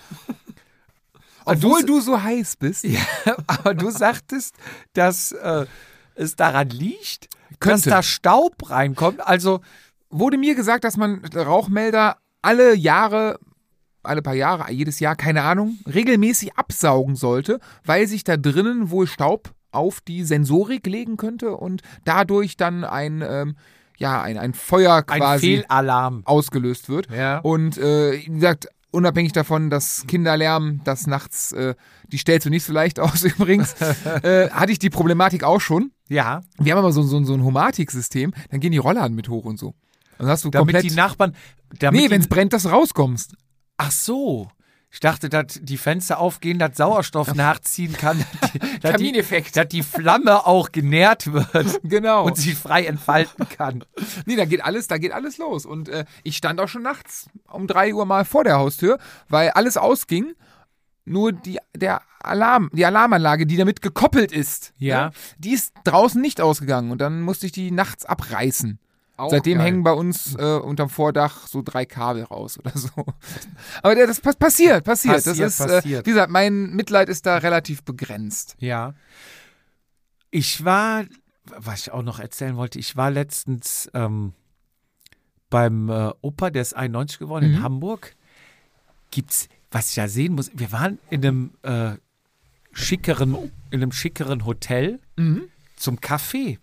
Und 1.45 1.57
Obwohl 1.65 1.83
du, 1.83 1.95
du 1.95 2.01
so 2.01 2.23
heiß 2.23 2.57
bist. 2.57 2.85
ja, 2.85 3.01
aber 3.47 3.75
du 3.75 3.91
sagtest, 3.91 4.57
dass 4.93 5.33
äh, 5.33 5.67
es 6.15 6.37
daran 6.37 6.71
liegt, 6.71 7.29
dass 7.61 7.83
Könnte. 7.83 7.91
da 7.91 8.03
Staub 8.03 8.71
reinkommt. 8.71 9.27
Also, 9.27 9.61
Wurde 10.17 10.39
mir 10.39 10.55
gesagt, 10.55 10.85
dass 10.85 10.97
man 10.97 11.25
Rauchmelder 11.25 12.19
alle 12.41 12.77
Jahre, 12.77 13.41
alle 14.05 14.23
paar 14.23 14.37
Jahre, 14.37 14.71
jedes 14.71 15.01
Jahr, 15.01 15.17
keine 15.17 15.43
Ahnung, 15.43 15.79
regelmäßig 15.93 16.55
absaugen 16.57 17.17
sollte, 17.17 17.59
weil 17.85 18.07
sich 18.07 18.23
da 18.23 18.37
drinnen 18.37 18.91
wohl 18.91 19.09
Staub 19.09 19.51
auf 19.73 20.01
die 20.01 20.23
Sensorik 20.23 20.87
legen 20.87 21.17
könnte 21.17 21.57
und 21.57 21.83
dadurch 22.05 22.57
dann 22.57 22.85
ein, 22.85 23.25
ähm, 23.27 23.57
ja, 23.96 24.23
ein, 24.23 24.38
ein 24.38 24.55
Feuer 24.55 25.05
ein 25.06 25.20
quasi 25.20 25.62
Fehlalarm. 25.62 26.23
ausgelöst 26.25 26.88
wird. 26.88 27.08
Ja. 27.11 27.38
Und 27.38 27.79
äh, 27.79 28.12
wie 28.12 28.35
gesagt, 28.35 28.69
unabhängig 28.91 29.32
davon, 29.32 29.70
dass 29.70 30.05
Kinderlärm, 30.06 30.81
das 30.85 31.06
nachts, 31.06 31.52
äh, 31.52 31.75
die 32.08 32.19
stellst 32.19 32.46
du 32.46 32.50
nicht 32.50 32.64
so 32.64 32.73
leicht 32.73 33.00
aus 33.00 33.23
übrigens, 33.25 33.75
äh, 33.81 34.50
hatte 34.50 34.73
ich 34.73 34.79
die 34.79 34.91
Problematik 34.91 35.44
auch 35.44 35.61
schon. 35.61 35.91
Ja, 36.08 36.43
Wir 36.58 36.73
haben 36.73 36.79
aber 36.81 36.93
so, 36.93 37.02
so, 37.02 37.23
so 37.25 37.35
ein 37.35 37.44
Homatik-System, 37.44 38.32
dann 38.50 38.61
gehen 38.61 38.73
die 38.73 38.79
Rollladen 38.79 39.14
mit 39.17 39.29
hoch 39.29 39.44
und 39.44 39.58
so. 39.58 39.75
Dann 40.19 40.29
hast 40.29 40.44
du 40.44 40.50
damit 40.50 40.75
komplett. 40.75 40.91
die 40.91 40.94
Nachbarn. 40.94 41.35
Damit 41.79 42.00
nee, 42.00 42.11
wenn 42.11 42.20
es 42.20 42.29
brennt, 42.29 42.52
dass 42.52 42.62
du 42.64 42.69
rauskommst. 42.69 43.35
Ach 43.79 43.91
so. 43.91 44.49
Ich 44.94 45.00
dachte, 45.00 45.29
dass 45.29 45.58
die 45.61 45.76
Fenster 45.76 46.20
aufgehen, 46.20 46.61
dass 46.61 46.76
Sauerstoff 46.76 47.35
nachziehen 47.35 47.94
kann, 47.94 48.25
dass 48.41 48.52
die, 48.52 48.58
dass 48.81 48.96
die, 48.96 49.51
dass 49.53 49.69
die 49.69 49.82
Flamme 49.82 50.46
auch 50.46 50.70
genährt 50.70 51.32
wird 51.32 51.81
Genau. 51.82 52.24
und 52.24 52.36
sich 52.36 52.55
frei 52.55 52.84
entfalten 52.86 53.48
kann. 53.48 53.84
nee, 54.24 54.36
da 54.36 54.44
geht 54.44 54.65
alles, 54.65 54.86
da 54.86 54.98
geht 54.98 55.10
alles 55.10 55.36
los. 55.39 55.67
Und 55.67 55.89
äh, 55.89 56.05
ich 56.22 56.36
stand 56.36 56.60
auch 56.60 56.69
schon 56.69 56.82
nachts 56.82 57.27
um 57.51 57.67
drei 57.67 57.93
Uhr 57.93 58.06
mal 58.06 58.24
vor 58.24 58.44
der 58.44 58.55
Haustür, 58.58 58.98
weil 59.29 59.51
alles 59.51 59.77
ausging. 59.77 60.34
Nur 61.05 61.32
die, 61.32 61.58
der 61.77 62.01
Alarm, 62.22 62.70
die 62.72 62.86
Alarmanlage, 62.86 63.46
die 63.46 63.56
damit 63.56 63.82
gekoppelt 63.82 64.31
ist, 64.31 64.72
Ja. 64.79 65.06
ne, 65.06 65.10
die 65.39 65.51
ist 65.55 65.74
draußen 65.82 66.20
nicht 66.20 66.41
ausgegangen 66.41 66.93
und 66.93 66.98
dann 67.01 67.20
musste 67.20 67.46
ich 67.46 67.53
die 67.53 67.72
nachts 67.72 68.06
abreißen. 68.06 68.79
Auch 69.17 69.31
Seitdem 69.31 69.59
geil. 69.59 69.67
hängen 69.67 69.83
bei 69.85 69.93
uns 69.93 70.35
äh, 70.37 70.43
unterm 70.59 70.89
Vordach 70.89 71.47
so 71.47 71.63
drei 71.63 71.85
Kabel 71.87 72.25
raus 72.25 72.59
oder 72.59 72.73
so. 72.77 72.89
Aber 73.83 73.94
das 73.94 74.21
pass 74.21 74.35
passiert, 74.37 74.85
passiert. 74.85 75.15
das 75.17 75.25
Passiert, 75.25 75.47
ist, 75.49 75.61
Äh, 75.61 75.67
passiert. 75.67 76.06
wie 76.06 76.11
gesagt, 76.11 76.31
mein 76.33 76.71
Mitleid 76.75 77.09
ist 77.09 77.25
da 77.27 77.37
relativ 77.39 77.85
begrenzt. 77.85 78.56
Ja. 78.59 78.94
Ich 80.33 80.65
war, 80.65 81.05
was 81.56 81.83
ich 81.83 81.93
auch 81.93 82.03
noch 82.03 82.19
erzählen 82.19 82.56
wollte, 82.56 82.79
ich 82.81 82.97
war 82.97 83.11
letztens 83.13 83.89
ähm, 83.94 84.33
beim 85.49 85.89
äh, 85.89 86.11
Opa, 86.21 86.51
der 86.51 86.63
ist 86.63 86.75
91 86.75 87.21
geworden 87.21 87.44
in 87.47 87.53
Mhm. 87.59 87.63
Hamburg. 87.63 88.17
Gibt's, 89.13 89.49
was 89.71 89.91
ich 89.91 89.97
ja 89.97 90.09
sehen 90.09 90.35
muss, 90.35 90.51
wir 90.55 90.73
waren 90.73 90.99
in 91.11 91.25
einem 91.25 91.51
äh, 91.63 91.93
schickeren, 92.73 93.37
in 93.71 93.81
einem 93.81 93.93
schickeren 93.93 94.44
Hotel 94.44 94.99
zum 95.77 96.01
Kaffee. 96.01 96.59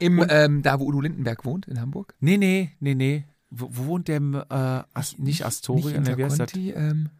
Im, 0.00 0.24
ähm, 0.28 0.62
da, 0.62 0.80
wo 0.80 0.86
Udo 0.86 1.00
Lindenberg 1.00 1.44
wohnt, 1.44 1.68
in 1.68 1.80
Hamburg. 1.80 2.14
Nee, 2.20 2.36
nee, 2.36 2.72
nee, 2.80 2.94
nee. 2.94 3.24
Wo, 3.50 3.68
wo 3.70 3.86
wohnt 3.86 4.08
der? 4.08 4.20
Äh, 4.20 4.98
As, 4.98 5.18
nicht 5.18 5.44
Astoria, 5.44 5.98
Nicht 6.00 6.10
ne, 6.10 6.18
wie 6.18 6.24
heißt 6.24 6.40
das? 6.40 6.54
Ähm, 6.54 7.10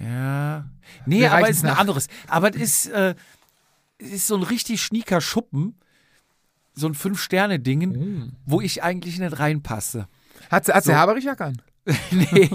Ja. 0.00 0.68
Nee, 1.06 1.20
Wir 1.20 1.32
aber 1.32 1.42
reichen 1.42 1.50
ist 1.52 1.58
es 1.58 1.64
ein 1.64 1.76
anderes. 1.76 2.08
Aber 2.26 2.54
es 2.54 2.60
ist, 2.60 2.86
äh, 2.92 3.14
es 3.98 4.10
ist 4.12 4.26
so 4.26 4.36
ein 4.36 4.42
richtig 4.42 4.82
schnieker 4.82 5.20
Schuppen. 5.20 5.76
So 6.76 6.88
ein 6.88 6.94
Fünf-Sterne-Dingen, 6.94 8.36
wo 8.46 8.60
ich 8.60 8.82
eigentlich 8.82 9.20
nicht 9.20 9.38
reinpasse. 9.38 10.08
Hat, 10.50 10.68
hat 10.68 10.82
So. 10.84 10.90
der 10.90 10.98
Haberich 10.98 11.22
Jack 11.24 11.40
an? 11.40 11.62
nee, 12.10 12.48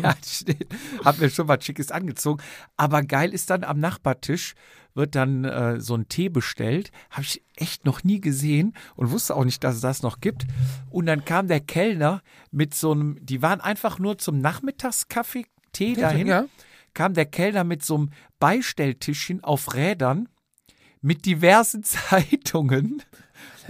hab 1.05 1.19
mir 1.19 1.29
schon 1.29 1.47
was 1.47 1.63
Schickes 1.63 1.91
angezogen. 1.91 2.41
Aber 2.77 3.03
geil 3.03 3.33
ist 3.33 3.49
dann 3.49 3.63
am 3.63 3.79
Nachbartisch 3.79 4.55
wird 4.95 5.13
dann 5.15 5.45
äh, 5.45 5.79
so 5.79 5.95
ein 5.95 6.09
Tee 6.09 6.29
bestellt. 6.29 6.91
Habe 7.11 7.21
ich 7.21 7.43
echt 7.55 7.85
noch 7.85 8.03
nie 8.03 8.19
gesehen 8.19 8.73
und 8.95 9.11
wusste 9.11 9.35
auch 9.35 9.45
nicht, 9.45 9.63
dass 9.63 9.75
es 9.75 9.81
das 9.81 10.01
noch 10.01 10.19
gibt. 10.19 10.45
Und 10.89 11.05
dann 11.05 11.25
kam 11.25 11.47
der 11.47 11.59
Kellner 11.59 12.21
mit 12.51 12.73
so 12.73 12.91
einem, 12.91 13.17
die 13.23 13.41
waren 13.43 13.61
einfach 13.61 13.99
nur 13.99 14.17
zum 14.17 14.39
Nachmittagskaffee 14.39 15.45
Tee 15.73 15.93
dahin, 15.93 16.25
Ja. 16.27 16.45
kam 16.95 17.13
der 17.13 17.27
Kellner 17.27 17.63
mit 17.63 17.83
so 17.85 17.95
einem 17.95 18.09
Beistelltischchen 18.39 19.43
auf 19.43 19.75
Rädern 19.75 20.27
mit 21.01 21.25
diversen 21.25 21.83
Zeitungen. 21.83 23.03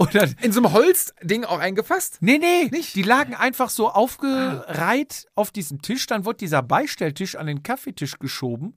Dann, 0.06 0.34
In 0.42 0.52
so 0.52 0.60
einem 0.60 0.72
Holzding 0.72 1.44
auch 1.44 1.58
eingefasst? 1.58 2.18
nee, 2.20 2.38
nee, 2.38 2.68
Nicht? 2.70 2.94
die 2.94 3.02
lagen 3.02 3.34
einfach 3.34 3.68
so 3.70 3.90
aufgereiht 3.90 5.26
auf 5.34 5.50
diesem 5.50 5.82
Tisch. 5.82 6.06
Dann 6.06 6.24
wurde 6.24 6.38
dieser 6.38 6.62
Beistelltisch 6.62 7.36
an 7.36 7.46
den 7.46 7.62
Kaffeetisch 7.62 8.18
geschoben. 8.18 8.76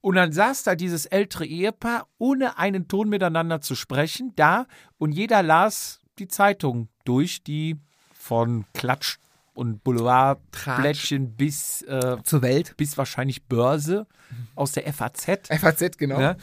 Und 0.00 0.14
dann 0.14 0.30
saß 0.32 0.62
da 0.62 0.74
dieses 0.76 1.06
ältere 1.06 1.44
Ehepaar, 1.46 2.06
ohne 2.18 2.56
einen 2.58 2.86
Ton 2.86 3.08
miteinander 3.08 3.60
zu 3.60 3.74
sprechen, 3.74 4.32
da 4.36 4.66
und 4.98 5.10
jeder 5.12 5.42
las 5.42 6.00
die 6.20 6.28
Zeitung 6.28 6.88
durch, 7.04 7.42
die 7.42 7.76
von 8.12 8.64
Klatsch 8.74 9.16
und 9.54 9.82
Boulevardblättchen 9.82 11.34
bis, 11.36 11.82
äh, 11.82 12.16
Zur 12.22 12.42
Welt. 12.42 12.76
bis 12.76 12.96
wahrscheinlich 12.96 13.44
Börse 13.46 14.06
aus 14.54 14.72
der 14.72 14.92
FAZ. 14.92 15.48
FAZ, 15.48 15.98
genau. 15.98 16.18
Ne? 16.18 16.36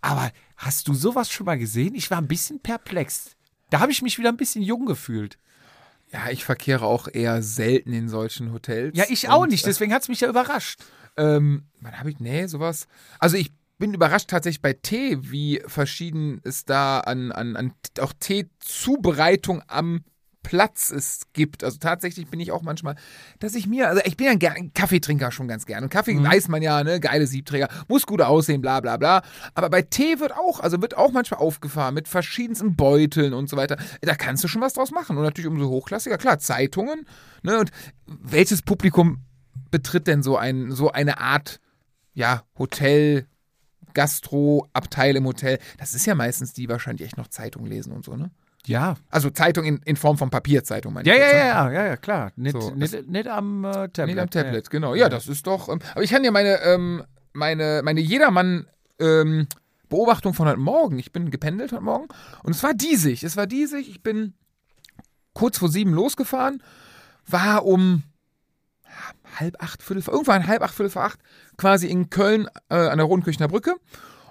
Aber 0.00 0.30
hast 0.56 0.86
du 0.86 0.94
sowas 0.94 1.30
schon 1.30 1.46
mal 1.46 1.58
gesehen? 1.58 1.94
Ich 1.96 2.10
war 2.12 2.18
ein 2.18 2.28
bisschen 2.28 2.60
perplex. 2.60 3.36
Da 3.74 3.80
habe 3.80 3.90
ich 3.90 4.02
mich 4.02 4.18
wieder 4.18 4.28
ein 4.28 4.36
bisschen 4.36 4.62
jung 4.62 4.86
gefühlt. 4.86 5.36
Ja, 6.12 6.30
ich 6.30 6.44
verkehre 6.44 6.86
auch 6.86 7.08
eher 7.12 7.42
selten 7.42 7.92
in 7.92 8.08
solchen 8.08 8.52
Hotels. 8.52 8.96
Ja, 8.96 9.04
ich 9.08 9.28
auch 9.28 9.40
Und, 9.40 9.50
nicht, 9.50 9.66
deswegen 9.66 9.92
hat 9.92 10.02
es 10.02 10.08
mich 10.08 10.20
ja 10.20 10.28
überrascht. 10.28 10.78
Ähm, 11.16 11.64
wann 11.80 11.98
habe 11.98 12.08
ich, 12.08 12.20
nee, 12.20 12.46
sowas. 12.46 12.86
Also 13.18 13.36
ich 13.36 13.50
bin 13.78 13.92
überrascht 13.92 14.30
tatsächlich 14.30 14.62
bei 14.62 14.74
Tee, 14.74 15.18
wie 15.22 15.60
verschieden 15.66 16.40
es 16.44 16.64
da 16.64 17.00
an, 17.00 17.32
an, 17.32 17.56
an 17.56 17.72
auch 17.98 18.12
Teezubereitung 18.12 19.60
am 19.66 20.04
Platz 20.44 20.90
es 20.90 21.22
gibt. 21.32 21.64
Also 21.64 21.78
tatsächlich 21.78 22.28
bin 22.28 22.38
ich 22.38 22.52
auch 22.52 22.62
manchmal, 22.62 22.94
dass 23.40 23.56
ich 23.56 23.66
mir, 23.66 23.88
also 23.88 24.00
ich 24.04 24.16
bin 24.16 24.38
ja 24.40 24.52
ein 24.52 24.72
Kaffeetrinker 24.72 25.32
schon 25.32 25.48
ganz 25.48 25.66
gern. 25.66 25.82
Und 25.82 25.90
Kaffee 25.90 26.22
weiß 26.22 26.46
man 26.46 26.62
ja, 26.62 26.84
ne, 26.84 27.00
geile 27.00 27.26
Siebträger, 27.26 27.68
muss 27.88 28.06
gut 28.06 28.20
aussehen, 28.22 28.60
bla 28.60 28.78
bla 28.78 28.96
bla. 28.96 29.22
Aber 29.56 29.70
bei 29.70 29.82
Tee 29.82 30.20
wird 30.20 30.32
auch, 30.36 30.60
also 30.60 30.80
wird 30.80 30.96
auch 30.96 31.10
manchmal 31.10 31.40
aufgefahren 31.40 31.94
mit 31.94 32.06
verschiedensten 32.06 32.76
Beuteln 32.76 33.34
und 33.34 33.48
so 33.48 33.56
weiter. 33.56 33.76
Da 34.02 34.14
kannst 34.14 34.44
du 34.44 34.48
schon 34.48 34.62
was 34.62 34.74
draus 34.74 34.92
machen. 34.92 35.16
Und 35.16 35.24
natürlich 35.24 35.50
umso 35.50 35.68
hochklassiger, 35.68 36.18
klar, 36.18 36.38
Zeitungen. 36.38 37.06
Ne, 37.42 37.58
und 37.58 37.70
welches 38.06 38.62
Publikum 38.62 39.24
betritt 39.72 40.06
denn 40.06 40.22
so 40.22 40.36
ein, 40.36 40.70
so 40.70 40.92
eine 40.92 41.18
Art, 41.18 41.58
ja, 42.12 42.44
Hotel, 42.58 43.26
Gastro-Abteil 43.94 45.16
im 45.16 45.24
Hotel? 45.24 45.58
Das 45.78 45.94
ist 45.94 46.06
ja 46.06 46.14
meistens 46.14 46.52
die 46.52 46.68
wahrscheinlich 46.68 47.06
echt 47.06 47.16
noch 47.16 47.28
Zeitung 47.28 47.64
lesen 47.64 47.92
und 47.92 48.04
so, 48.04 48.14
ne? 48.14 48.30
Ja. 48.66 48.94
Also 49.10 49.30
Zeitung 49.30 49.64
in, 49.64 49.80
in 49.84 49.96
Form 49.96 50.16
von 50.16 50.30
Papierzeitung, 50.30 50.92
meine 50.94 51.08
Ja, 51.08 51.14
ich 51.14 51.20
ja, 51.20 51.26
ne? 51.26 51.38
ja, 51.38 51.70
ja, 51.70 51.86
ja, 51.88 51.96
klar. 51.96 52.32
Nicht, 52.36 52.52
So, 52.60 52.70
nicht, 52.70 53.08
nicht 53.08 53.28
am 53.28 53.64
äh, 53.64 53.88
Tablet. 53.88 54.14
Nee, 54.16 54.20
am 54.20 54.30
Tablet, 54.30 54.70
genau. 54.70 54.94
Ja, 54.94 55.08
das 55.08 55.28
ist 55.28 55.46
doch. 55.46 55.68
Ähm, 55.68 55.80
aber 55.92 56.02
ich 56.02 56.10
kann 56.10 56.22
dir 56.22 56.30
meine, 56.32 56.60
ähm, 56.62 57.04
meine, 57.32 57.82
meine 57.84 58.00
Jedermann. 58.00 58.66
Ähm, 59.00 59.46
Beobachtung 59.90 60.34
von 60.34 60.48
heute 60.48 60.58
Morgen. 60.58 60.98
Ich 60.98 61.12
bin 61.12 61.30
gependelt 61.30 61.70
heute 61.72 61.82
Morgen 61.84 62.08
und 62.42 62.52
es 62.54 62.62
war 62.62 62.74
diesig. 62.74 63.22
Es 63.22 63.36
war 63.36 63.46
diesig. 63.46 63.88
Ich 63.88 64.02
bin 64.02 64.34
kurz 65.34 65.58
vor 65.58 65.68
sieben 65.68 65.92
losgefahren, 65.92 66.62
war 67.26 67.64
um 67.64 68.02
ja, 68.84 69.38
halb 69.40 69.62
acht, 69.62 69.82
viertel 69.82 70.02
vor, 70.02 70.14
irgendwann 70.14 70.46
halb 70.46 70.62
acht, 70.62 70.74
viertel 70.74 70.90
vor 70.90 71.04
acht, 71.04 71.20
quasi 71.58 71.86
in 71.88 72.10
Köln 72.10 72.48
äh, 72.70 72.74
an 72.76 72.98
der 72.98 73.06
Rodenkirchner 73.06 73.46
Brücke. 73.46 73.74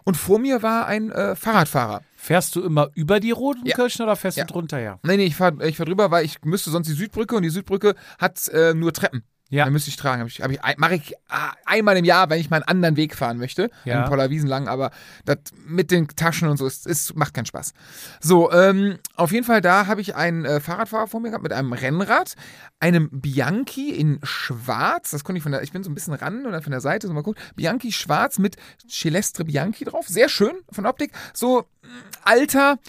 Und 0.03 0.17
vor 0.17 0.39
mir 0.39 0.63
war 0.63 0.87
ein 0.87 1.11
äh, 1.11 1.35
Fahrradfahrer. 1.35 2.01
Fährst 2.23 2.55
du 2.55 2.61
immer 2.63 2.89
über 2.95 3.19
die 3.19 3.31
Rotenkirchen 3.31 4.01
oder 4.05 4.15
fährst 4.15 4.37
Ja. 4.37 4.45
du 4.45 4.53
drunter 4.53 4.77
her? 4.77 4.97
Nee, 5.03 5.17
nee, 5.17 5.25
ich 5.25 5.35
fahr, 5.35 5.59
ich 5.59 5.75
fahr 5.75 5.85
drüber, 5.85 6.09
weil 6.09 6.23
ich 6.23 6.37
müsste 6.45 6.69
sonst 6.69 6.87
die 6.87 6.93
Südbrücke 6.93 7.35
und 7.35 7.43
die 7.43 7.49
Südbrücke 7.49 7.95
hat 8.17 8.47
äh, 8.47 8.73
nur 8.73 8.93
Treppen. 8.93 9.23
Ja. 9.53 9.65
Da 9.65 9.69
müsste 9.69 9.91
ich 9.91 9.97
tragen. 9.97 10.21
Hab 10.21 10.27
ich, 10.27 10.41
hab 10.41 10.49
ich, 10.49 10.59
Mache 10.77 10.95
ich 10.95 11.13
ah, 11.29 11.51
einmal 11.63 11.95
im 11.95 12.05
Jahr, 12.05 12.27
wenn 12.31 12.39
ich 12.39 12.49
mal 12.49 12.55
einen 12.55 12.67
anderen 12.67 12.97
Weg 12.97 13.15
fahren 13.15 13.37
möchte. 13.37 13.69
Ja. 13.85 13.99
Einen 13.99 14.09
Poller 14.09 14.31
Wiesen 14.31 14.49
lang, 14.49 14.67
aber 14.67 14.89
das 15.25 15.37
mit 15.67 15.91
den 15.91 16.07
Taschen 16.07 16.47
und 16.47 16.57
so, 16.57 16.65
ist, 16.65 16.87
ist, 16.87 17.15
macht 17.15 17.35
keinen 17.35 17.45
Spaß. 17.45 17.73
So, 18.19 18.51
ähm, 18.51 18.97
auf 19.15 19.31
jeden 19.31 19.45
Fall, 19.45 19.61
da 19.61 19.85
habe 19.85 20.01
ich 20.01 20.15
einen 20.15 20.43
äh, 20.43 20.59
Fahrradfahrer 20.59 21.05
vor 21.05 21.19
mir 21.19 21.29
gehabt 21.29 21.43
mit 21.43 21.53
einem 21.53 21.71
Rennrad, 21.71 22.33
einem 22.79 23.09
Bianchi 23.11 23.91
in 23.91 24.19
schwarz. 24.23 25.11
Das 25.11 25.23
konnte 25.23 25.37
ich 25.37 25.43
von 25.43 25.51
der, 25.51 25.61
ich 25.61 25.71
bin 25.71 25.83
so 25.83 25.91
ein 25.91 25.93
bisschen 25.93 26.15
ran 26.15 26.47
oder 26.47 26.63
von 26.63 26.71
der 26.71 26.81
Seite, 26.81 27.05
so 27.05 27.13
mal 27.13 27.21
gucken. 27.21 27.39
Bianchi 27.55 27.91
schwarz 27.91 28.39
mit 28.39 28.55
Celestre 28.89 29.45
Bianchi 29.45 29.85
drauf. 29.85 30.07
Sehr 30.07 30.29
schön 30.29 30.53
von 30.71 30.87
Optik. 30.87 31.11
So, 31.31 31.67
mh, 31.83 31.89
alter, 32.23 32.79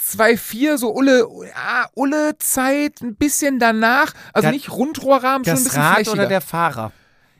2,4, 0.00 0.76
so 0.78 0.92
Ulle, 0.94 1.26
ja, 1.48 1.86
Ulle-Zeit, 1.94 3.00
ein 3.02 3.16
bisschen 3.16 3.58
danach. 3.58 4.12
Also 4.32 4.48
Da- 4.48 4.52
nicht 4.52 4.70
Rundrohrrahmen, 4.70 5.44
schon 5.44 5.52
ein 5.52 5.56
Das 5.56 5.64
bisschen 5.64 5.82
Rad 5.82 5.94
flächiger. 5.96 6.12
oder 6.14 6.26
der 6.26 6.40
Fahrer? 6.40 6.92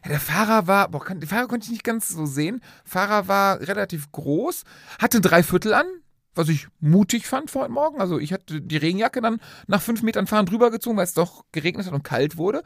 ja, 0.05 0.11
der 0.11 0.21
Fahrer 0.21 0.67
war, 0.67 0.89
boah, 0.89 1.05
kann, 1.05 1.21
den 1.21 1.29
Fahrer 1.29 1.49
konnte 1.49 1.65
ich 1.65 1.71
nicht 1.73 1.85
ganz 1.85 2.09
so 2.09 2.27
sehen. 2.27 2.63
Fahrer 2.85 3.29
war 3.29 3.61
relativ 3.61 4.11
groß, 4.13 4.63
hatte 5.01 5.21
drei 5.21 5.43
Viertel 5.43 5.75
an, 5.75 5.87
was 6.35 6.49
ich 6.49 6.69
mutig 6.81 7.27
fand 7.27 7.51
vor 7.51 7.63
heute 7.63 7.73
Morgen. 7.73 8.01
Also 8.01 8.19
ich 8.19 8.33
hatte 8.33 8.61
die 8.61 8.77
Regenjacke 8.77 9.21
dann 9.21 9.41
nach 9.67 9.81
fünf 9.83 10.03
Metern 10.03 10.27
fahren 10.27 10.47
drüber 10.47 10.71
gezogen, 10.71 10.97
weil 10.97 11.05
es 11.05 11.15
doch 11.15 11.45
geregnet 11.53 11.87
hat 11.87 11.93
und 11.93 12.05
kalt 12.05 12.37
wurde. 12.37 12.63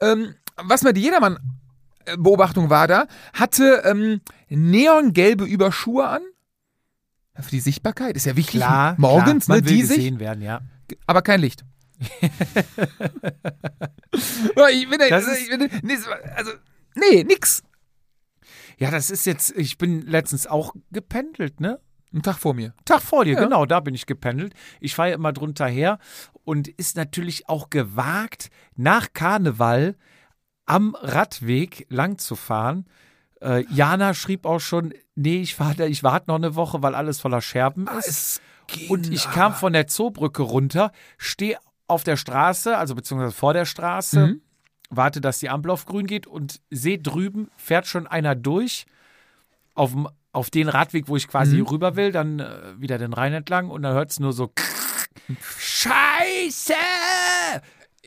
Ähm, 0.00 0.34
was 0.56 0.82
mir 0.82 0.92
die 0.92 1.02
Jedermann-Beobachtung 1.02 2.68
war 2.70 2.86
da, 2.88 3.06
hatte 3.32 3.82
ähm, 3.84 4.20
neongelbe 4.48 5.44
Überschuhe 5.44 6.06
an. 6.08 6.22
Für 7.34 7.50
die 7.50 7.60
Sichtbarkeit 7.60 8.16
ist 8.16 8.26
ja 8.26 8.36
wichtig. 8.36 8.60
Klar. 8.60 8.94
Morgens, 8.98 9.46
klar, 9.46 9.56
ne, 9.56 9.62
man 9.62 9.70
will 9.70 9.76
diesig, 9.76 9.96
gesehen 9.96 10.20
werden, 10.20 10.42
ja. 10.42 10.60
aber 11.06 11.22
kein 11.22 11.40
Licht. 11.40 11.64
Ich 14.72 14.88
bin, 14.88 14.98
Das 14.98 15.12
also, 15.26 15.30
ich 15.32 15.48
bin, 15.48 15.70
nee, 15.82 15.96
also, 16.36 16.50
nee, 16.94 17.24
nix. 17.24 17.62
Ja, 18.78 18.90
das 18.90 19.10
ist 19.10 19.24
jetzt, 19.26 19.56
ich 19.56 19.78
bin 19.78 20.02
letztens 20.02 20.46
auch 20.46 20.74
gependelt, 20.90 21.60
ne? 21.60 21.80
Ein 22.12 22.22
Tag 22.22 22.38
vor 22.38 22.52
mir. 22.52 22.74
Tag 22.84 23.00
vor 23.00 23.24
dir, 23.24 23.34
Ja. 23.34 23.40
genau, 23.44 23.64
da 23.64 23.80
bin 23.80 23.94
ich 23.94 24.04
gependelt. 24.06 24.54
Ich 24.80 24.94
fahre 24.94 25.10
ja 25.10 25.14
immer 25.14 25.32
drunter 25.32 25.66
her 25.66 25.98
und 26.44 26.68
ist 26.68 26.96
natürlich 26.96 27.48
auch 27.48 27.70
gewagt, 27.70 28.50
nach 28.74 29.12
Karneval 29.14 29.96
am 30.66 30.94
Radweg 31.00 31.86
lang 31.88 32.18
zu 32.18 32.36
fahren. 32.36 32.86
Äh, 33.40 33.64
Jana 33.70 34.12
schrieb 34.14 34.44
auch 34.44 34.60
schon, 34.60 34.92
nee, 35.14 35.40
ich, 35.42 35.56
da- 35.56 35.84
ich 35.86 36.02
warte 36.02 36.26
noch 36.30 36.36
eine 36.36 36.54
Woche, 36.54 36.82
weil 36.82 36.94
alles 36.94 37.20
voller 37.20 37.40
Scherben 37.40 37.86
ist. 37.98 38.08
Es 38.08 38.40
ging 38.68 38.88
Und 38.90 39.10
ich 39.12 39.30
kam 39.30 39.54
von 39.54 39.72
der 39.72 39.86
Zoobrücke 39.86 40.42
runter, 40.42 40.92
stehe 41.18 41.58
auf 41.88 42.04
der 42.04 42.16
Straße, 42.16 42.76
also 42.78 42.94
beziehungsweise 42.94 43.32
vor 43.34 43.52
der 43.52 43.64
Straße, 43.66 44.26
Mhm. 44.28 44.40
warte, 44.90 45.20
dass 45.20 45.38
die 45.40 45.50
Ampel 45.50 45.70
auf 45.70 45.84
grün 45.86 46.06
geht 46.06 46.26
und 46.26 46.60
sehe 46.70 46.98
drüben 46.98 47.50
fährt 47.56 47.86
schon 47.86 48.06
einer 48.06 48.34
durch 48.34 48.86
auf, 49.74 49.92
auf 50.32 50.50
den 50.50 50.68
Radweg, 50.68 51.08
wo 51.08 51.16
ich 51.16 51.28
quasi 51.28 51.56
Mhm. 51.58 51.66
rüber 51.66 51.96
will, 51.96 52.12
dann 52.12 52.40
äh, 52.40 52.80
wieder 52.80 52.98
den 52.98 53.12
Rhein 53.12 53.32
entlang 53.32 53.68
und 53.70 53.82
dann 53.82 53.94
hört 53.94 54.10
es 54.10 54.20
nur 54.20 54.32
so 54.32 54.52
Scheiße! 55.58 56.74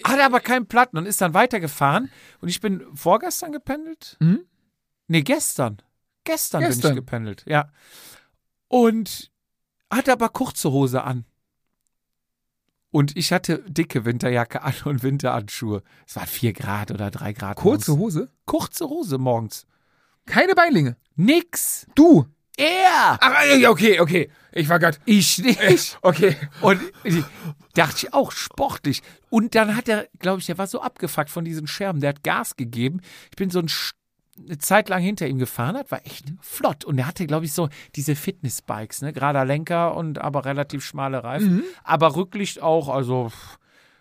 Hat 0.03 0.19
aber 0.19 0.39
keinen 0.41 0.65
Platten 0.67 0.97
und 0.97 1.05
ist 1.05 1.21
dann 1.21 1.33
weitergefahren. 1.33 2.09
Und 2.41 2.49
ich 2.49 2.59
bin 2.59 2.83
vorgestern 2.93 3.51
gependelt. 3.51 4.17
Mhm. 4.19 4.41
Nee, 5.07 5.21
gestern. 5.21 5.77
Gestern, 6.25 6.61
bin 6.61 6.69
Gestern. 6.69 6.91
ich 6.91 6.95
gependelt, 6.97 7.43
ja. 7.47 7.69
Und 8.67 9.31
hatte 9.91 10.11
aber 10.11 10.29
kurze 10.29 10.71
Hose 10.71 11.03
an. 11.03 11.25
Und 12.91 13.15
ich 13.17 13.31
hatte 13.31 13.59
dicke 13.67 14.05
Winterjacke 14.05 14.61
an 14.61 14.73
und 14.85 15.03
Winterhandschuhe. 15.03 15.83
Es 16.07 16.15
waren 16.15 16.27
vier 16.27 16.53
Grad 16.53 16.91
oder 16.91 17.11
drei 17.11 17.33
Grad. 17.33 17.57
Kurze 17.57 17.91
morgens. 17.91 18.15
Hose? 18.15 18.31
Kurze 18.45 18.85
Hose 18.89 19.17
morgens. 19.17 19.65
Keine 20.25 20.55
Beinlinge. 20.55 20.97
Nix. 21.15 21.87
Du. 21.95 22.25
Er. 22.57 23.17
Ach, 23.19 23.43
ja, 23.59 23.69
okay, 23.69 23.99
okay. 23.99 24.31
Ich 24.53 24.69
war 24.69 24.79
grad. 24.79 24.99
Ich 25.05 25.37
nicht. 25.39 25.99
Okay. 26.01 26.37
Und 26.61 26.79
dachte 27.73 28.07
ich 28.07 28.13
auch, 28.13 28.31
sportlich. 28.31 29.03
Und 29.29 29.55
dann 29.55 29.75
hat 29.75 29.89
er, 29.89 30.07
glaube 30.19 30.39
ich, 30.39 30.45
der 30.45 30.57
war 30.57 30.67
so 30.67 30.81
abgefuckt 30.81 31.29
von 31.29 31.43
diesen 31.43 31.67
Scherben, 31.67 31.99
der 31.99 32.09
hat 32.11 32.23
Gas 32.23 32.55
gegeben. 32.55 33.01
Ich 33.29 33.35
bin 33.35 33.49
so 33.49 33.59
ein 33.59 33.67
eine 34.37 34.57
Zeit 34.57 34.89
lang 34.89 35.01
hinter 35.01 35.27
ihm 35.27 35.37
gefahren, 35.37 35.75
das 35.75 35.89
war 35.91 36.05
echt 36.05 36.25
flott. 36.41 36.83
Und 36.83 36.97
er 36.97 37.07
hatte, 37.07 37.25
glaube 37.25 37.45
ich, 37.45 37.53
so 37.53 37.69
diese 37.95 38.15
Fitnessbikes, 38.15 39.01
ne? 39.01 39.13
Gerader 39.13 39.45
Lenker 39.45 39.95
und 39.95 40.19
aber 40.19 40.45
relativ 40.45 40.83
schmale 40.83 41.23
Reifen. 41.23 41.63
Aber 41.83 42.15
Rücklicht 42.15 42.61
auch, 42.61 42.89
also 42.89 43.31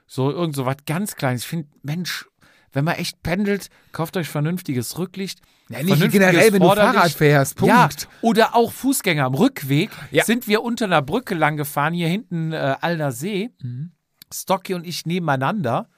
so 0.06 0.30
irgend 0.30 0.56
so 0.56 0.66
was 0.66 0.76
ganz 0.86 1.14
Kleines. 1.16 1.42
Ich 1.42 1.48
finde, 1.48 1.68
Mensch, 1.82 2.26
wenn 2.72 2.84
man 2.84 2.96
echt 2.96 3.22
pendelt, 3.22 3.68
kauft 3.92 4.16
euch 4.16 4.28
vernünftiges 4.28 4.98
Rücklicht. 4.98 5.40
Ja, 5.68 5.82
nicht 5.82 6.10
generell, 6.10 6.52
wenn 6.52 6.60
du. 6.60 6.68
Fahrrad 6.68 7.12
fährst. 7.12 7.56
Punkt. 7.56 7.72
Ja, 7.72 7.88
oder 8.20 8.54
auch 8.54 8.72
Fußgänger 8.72 9.24
am 9.24 9.34
Rückweg 9.34 9.90
Ja. 10.10 10.24
sind 10.24 10.46
wir 10.48 10.62
unter 10.62 10.84
einer 10.84 11.00
Brücke 11.00 11.34
lang 11.34 11.56
gefahren, 11.56 11.94
hier 11.94 12.08
hinten 12.08 12.52
äh, 12.52 12.74
Alner 12.80 13.12
See. 13.12 13.50
Mhm. 13.62 13.92
Stocky 14.32 14.74
und 14.74 14.84
ich 14.86 15.06
nebeneinander. 15.06 15.88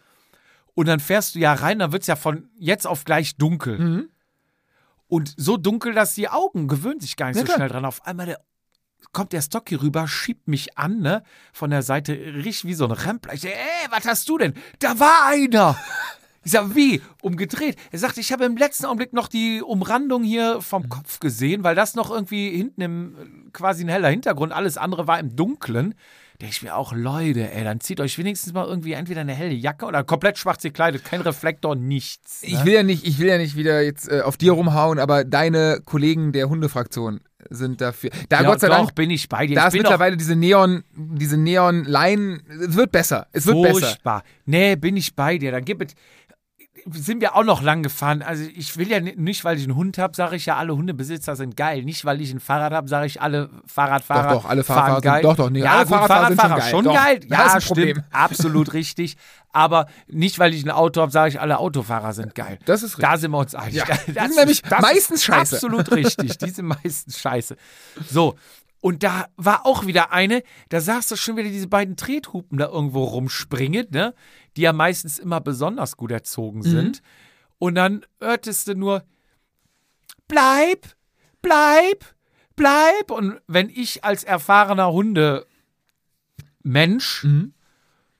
Und 0.74 0.86
dann 0.88 1.00
fährst 1.00 1.34
du 1.34 1.38
ja 1.38 1.54
rein, 1.54 1.78
dann 1.78 1.92
wird 1.92 2.02
es 2.02 2.06
ja 2.06 2.16
von 2.16 2.50
jetzt 2.58 2.86
auf 2.86 3.04
gleich 3.04 3.36
dunkel. 3.36 3.78
Mhm. 3.78 4.08
Und 5.08 5.34
so 5.36 5.56
dunkel, 5.56 5.92
dass 5.94 6.14
die 6.14 6.28
Augen 6.28 6.68
gewöhnen 6.68 7.00
sich 7.00 7.16
gar 7.16 7.26
nicht 7.28 7.36
Ja, 7.36 7.40
so 7.42 7.46
klar. 7.46 7.56
schnell 7.58 7.68
dran. 7.68 7.84
Auf 7.84 8.04
einmal 8.06 8.26
der, 8.26 8.40
kommt 9.12 9.32
der 9.32 9.42
Stocky 9.42 9.76
rüber, 9.76 10.08
schiebt 10.08 10.48
mich 10.48 10.76
an, 10.78 11.00
ne? 11.00 11.22
Von 11.52 11.70
der 11.70 11.82
Seite, 11.82 12.12
richtig 12.12 12.64
wie 12.64 12.74
so 12.74 12.84
ein 12.86 12.90
Rempler. 12.90 13.34
Ich 13.34 13.42
sag, 13.42 13.50
ey, 13.52 13.90
was 13.90 14.04
hast 14.04 14.28
du 14.28 14.38
denn? 14.38 14.54
Da 14.78 14.98
war 14.98 15.26
einer! 15.26 15.76
Ich 16.44 16.52
sag, 16.52 16.76
wie? 16.76 17.02
Umgedreht. 17.22 17.76
Er 17.90 17.98
sagte, 17.98 18.20
ich 18.20 18.30
habe 18.32 18.44
im 18.44 18.56
letzten 18.56 18.84
Augenblick 18.84 19.12
noch 19.12 19.26
die 19.26 19.62
Umrandung 19.62 20.22
hier 20.22 20.62
vom 20.62 20.88
Kopf 20.88 21.18
gesehen, 21.18 21.64
weil 21.64 21.74
das 21.74 21.96
noch 21.96 22.08
irgendwie 22.08 22.56
hinten 22.56 22.80
im 22.82 23.50
quasi 23.52 23.82
ein 23.82 23.88
heller 23.88 24.10
Hintergrund, 24.10 24.52
alles 24.52 24.76
andere 24.76 25.08
war 25.08 25.18
im 25.18 25.34
Dunklen. 25.34 25.96
Denke 26.40 26.52
ich 26.52 26.62
mir 26.62 26.76
auch, 26.76 26.92
Leute, 26.92 27.50
ey, 27.50 27.64
dann 27.64 27.80
zieht 27.80 28.00
euch 28.00 28.18
wenigstens 28.18 28.52
mal 28.52 28.66
irgendwie 28.66 28.92
entweder 28.92 29.22
eine 29.22 29.32
helle 29.32 29.54
Jacke 29.54 29.86
oder 29.86 30.04
komplett 30.04 30.36
schwarz 30.36 30.62
gekleidet, 30.62 31.04
kein 31.04 31.22
Reflektor, 31.22 31.74
nichts. 31.74 32.42
Ne? 32.42 32.48
Ich 32.48 32.64
will 32.64 32.74
ja 32.74 32.82
nicht, 32.82 33.06
ich 33.06 33.18
will 33.18 33.28
ja 33.28 33.38
nicht 33.38 33.56
wieder 33.56 33.80
jetzt 33.82 34.10
äh, 34.10 34.20
auf 34.20 34.36
dir 34.36 34.52
rumhauen, 34.52 34.98
aber 34.98 35.24
deine 35.24 35.80
Kollegen 35.84 36.32
der 36.32 36.48
Hundefraktion 36.50 37.20
sind 37.48 37.80
dafür. 37.80 38.10
Da 38.28 38.42
ja, 38.42 38.48
Gott 38.48 38.60
sei 38.60 38.68
doch, 38.68 38.76
Dank, 38.76 38.94
bin 38.94 39.10
ich 39.10 39.28
bei 39.28 39.46
dir. 39.46 39.54
da 39.54 39.68
ist 39.68 39.74
mittlerweile 39.74 40.16
diese 40.16 40.36
Neon, 40.36 40.84
diese 40.94 41.36
Neon-Line. 41.36 42.40
Es 42.68 42.76
wird 42.76 42.92
besser. 42.92 43.28
Es 43.32 43.46
wird 43.46 43.62
besser. 43.62 43.80
Furchtbar. 43.80 44.22
Nee, 44.44 44.76
bin 44.76 44.96
ich 44.96 45.14
bei 45.14 45.38
dir. 45.38 45.52
Dann 45.52 45.64
gib 45.64 45.82
es. 45.82 45.94
Sind 46.92 47.20
wir 47.20 47.34
auch 47.34 47.42
noch 47.44 47.62
lang 47.62 47.82
gefahren. 47.82 48.22
Also 48.22 48.44
ich 48.54 48.76
will 48.76 48.88
ja 48.88 49.00
ni- 49.00 49.14
nicht, 49.16 49.44
weil 49.44 49.58
ich 49.58 49.64
einen 49.64 49.74
Hund 49.74 49.98
habe, 49.98 50.14
sage 50.14 50.36
ich 50.36 50.46
ja, 50.46 50.56
alle 50.56 50.76
Hundebesitzer 50.76 51.34
sind 51.34 51.56
geil. 51.56 51.82
Nicht, 51.82 52.04
weil 52.04 52.20
ich 52.20 52.32
ein 52.32 52.38
Fahrrad 52.40 52.72
habe, 52.72 52.88
sage 52.88 53.06
ich, 53.06 53.20
alle 53.20 53.50
Fahrradfahrer 53.66 54.34
Doch, 54.34 54.42
doch, 54.42 54.48
alle 54.50 54.62
Fahrradfahrer 54.64 54.94
sind- 55.00 55.02
geil. 55.04 55.22
doch, 55.22 55.36
doch, 55.36 55.50
nee, 55.50 55.58
ja, 55.60 55.72
alle 55.72 55.86
gut, 55.86 55.88
Fahrradfahrer 55.96 56.28
sind 56.28 56.40
schon 56.40 56.50
geil. 56.58 56.70
schon 56.70 56.84
Doch, 56.84 56.94
geil. 56.94 57.20
Ja, 57.28 57.60
stimmt. 57.60 58.04
Absolut 58.12 58.72
richtig. 58.72 59.16
Aber 59.52 59.86
nicht, 60.06 60.38
weil 60.38 60.54
ich 60.54 60.64
ein 60.64 60.70
Auto 60.70 61.00
habe, 61.00 61.10
sage 61.10 61.30
ich, 61.30 61.40
alle 61.40 61.58
Autofahrer 61.58 62.12
sind 62.12 62.34
geil. 62.34 62.58
Das 62.66 62.82
ist 62.82 63.02
Da 63.02 63.16
sind 63.16 63.30
wir 63.32 63.38
uns 63.38 63.54
einig. 63.54 63.74
Ja, 63.76 63.84
Das 63.88 64.04
die 64.04 64.12
sind 64.12 64.36
nämlich 64.36 64.62
das 64.62 64.80
meistens 64.82 65.16
ist 65.20 65.24
scheiße. 65.24 65.56
Absolut 65.56 65.90
richtig. 65.92 66.38
Die 66.38 66.50
sind 66.50 66.66
meistens 66.66 67.18
scheiße. 67.18 67.56
So. 68.08 68.36
Und 68.80 69.02
da 69.02 69.24
war 69.36 69.66
auch 69.66 69.86
wieder 69.86 70.12
eine, 70.12 70.42
da 70.68 70.80
sahst 70.80 71.10
du 71.10 71.16
schon 71.16 71.36
wieder 71.36 71.48
diese 71.48 71.66
beiden 71.66 71.96
Trethupen 71.96 72.58
da 72.58 72.66
irgendwo 72.66 73.02
rumspringen, 73.04 73.86
ne? 73.90 74.14
Die 74.56 74.62
ja 74.62 74.72
meistens 74.72 75.18
immer 75.18 75.40
besonders 75.40 75.96
gut 75.96 76.10
erzogen 76.10 76.62
sind. 76.62 77.02
Und 77.58 77.74
dann 77.74 78.04
hörtest 78.20 78.68
du 78.68 78.74
nur, 78.74 79.04
bleib, 80.28 80.94
bleib, 81.42 82.04
bleib. 82.54 83.10
Und 83.10 83.40
wenn 83.46 83.70
ich 83.70 84.04
als 84.04 84.24
erfahrener 84.24 84.92
Hundemensch 84.92 85.46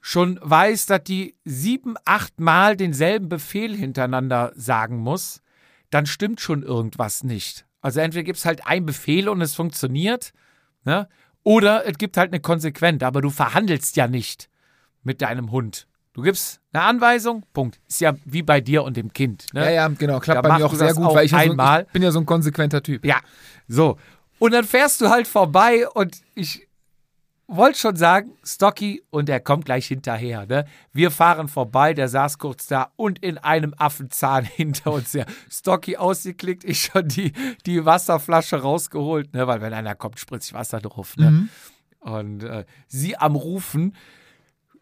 schon 0.01 0.39
weiß, 0.41 0.87
dass 0.87 1.03
die 1.03 1.37
sieben, 1.45 1.97
acht 2.05 2.39
Mal 2.39 2.77
denselben 2.77 3.29
Befehl 3.29 3.75
hintereinander 3.75 4.53
sagen 4.55 4.99
muss, 4.99 5.43
dann 5.91 6.07
stimmt 6.07 6.41
schon 6.41 6.63
irgendwas 6.63 7.25
nicht. 7.25 7.67
Also 7.81 8.01
entweder 8.01 8.23
gibt 8.25 8.39
es 8.39 8.45
halt 8.45 8.67
einen 8.67 8.87
Befehl 8.87 9.29
und 9.29 9.41
es 9.41 9.55
funktioniert, 9.55 10.33
ne? 10.85 11.09
oder 11.43 11.87
es 11.87 11.99
gibt 11.99 12.17
halt 12.17 12.33
eine 12.33 12.41
Konsequenz, 12.41 13.03
aber 13.03 13.21
du 13.21 13.31
verhandelst 13.31 13.97
ja 13.97 14.09
nicht 14.09 14.49
mit 15.03 15.23
deinem 15.23 15.51
Hund. 15.51 15.87
Du 16.17 16.23
gibst 16.23 16.63
eine 16.73 16.83
Anweisung, 16.83 17.45
Punkt. 17.53 17.79
Ist 17.87 18.01
ja 18.01 18.15
wie 18.25 18.41
bei 18.43 18.63
dir 18.63 18.85
und 18.85 18.97
dem 18.97 19.13
Kind. 19.13 19.49
Ne? 19.53 19.67
Ja, 19.67 19.71
ja, 19.71 19.89
genau. 19.89 20.19
Klappt 20.19 20.39
Da 20.39 20.49
bei 20.49 20.57
mir 20.57 20.65
auch 20.65 20.73
sehr 20.73 20.95
gut, 20.95 21.05
auch 21.05 21.15
weil 21.15 21.27
ich, 21.27 21.33
ja 21.33 21.45
so, 21.45 21.51
einmal. 21.51 21.83
ich 21.83 21.93
bin 21.93 22.03
ja 22.03 22.11
so 22.11 22.19
ein 22.21 22.25
konsequenter 22.25 22.83
Typ. 22.83 23.05
Ja, 23.05 23.21
so. 23.69 23.99
Und 24.39 24.55
dann 24.55 24.65
fährst 24.65 25.03
du 25.03 25.11
halt 25.11 25.29
vorbei 25.29 25.87
und 25.87 26.17
ich 26.35 26.67
wollte 27.49 27.79
schon 27.79 27.97
sagen, 27.97 28.31
Stocky, 28.43 29.03
und 29.11 29.29
er 29.29 29.41
kommt 29.41 29.67
gleich 29.67 29.89
hinterher. 29.89 30.47
Ne? 30.47 30.65
Wir 30.91 31.11
fahren 31.11 31.49
vorbei, 31.49 31.93
der 31.93 32.09
saß 32.09 32.39
kurz 32.39 32.67
da 32.67 32.93
und 32.97 33.19
in 33.19 33.37
einem 33.37 33.75
Affenzahn 33.77 34.45
hinter 34.57 34.93
uns 34.93 35.13
her. 35.13 35.27
Stocky 35.51 35.99
ausgeklickt, 35.99 36.65
ich 36.65 36.85
schon 36.85 37.09
die, 37.09 37.35
die 37.67 37.85
Wasserflasche 37.85 38.63
rausgeholt, 38.63 39.35
ne? 39.35 39.47
weil 39.47 39.61
wenn 39.61 39.75
einer 39.75 39.95
kommt, 39.95 40.19
spritze 40.19 40.49
ich 40.49 40.55
Wasser 40.55 40.81
drauf. 40.81 41.19
Ne? 41.19 41.51
Und 42.01 42.43
äh, 42.43 42.65
sie 42.87 43.19
am 43.19 43.37
Rufen, 43.37 43.95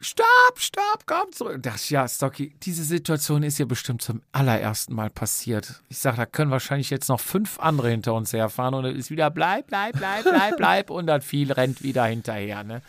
Stopp, 0.05 0.59
stopp, 0.59 1.07
komm 1.07 1.33
zurück. 1.33 1.55
Und 1.55 1.65
dachte 1.65 1.81
ich, 1.83 1.89
ja, 1.89 2.07
Stocky, 2.07 2.55
diese 2.63 2.85
Situation 2.85 3.43
ist 3.43 3.59
ja 3.59 3.65
bestimmt 3.65 4.03
zum 4.03 4.21
allerersten 4.33 4.95
Mal 4.95 5.09
passiert. 5.09 5.81
Ich 5.89 5.99
sage, 5.99 6.19
da 6.19 6.27
können 6.27 6.51
wahrscheinlich 6.51 6.91
jetzt 6.91 7.09
noch 7.09 7.21
fünf 7.21 7.59
andere 7.59 7.89
hinter 7.89 8.13
uns 8.13 8.31
herfahren 8.35 8.75
und 8.75 8.85
es 8.85 8.97
ist 8.97 9.11
wieder 9.11 9.31
bleib, 9.31 9.69
bleib, 9.69 9.97
bleib, 9.97 10.25
bleib, 10.25 10.57
bleib 10.59 10.91
und 10.91 11.07
dann 11.07 11.23
viel 11.23 11.51
rennt 11.51 11.83
wieder 11.83 12.05
hinterher, 12.05 12.65
ne? 12.65 12.83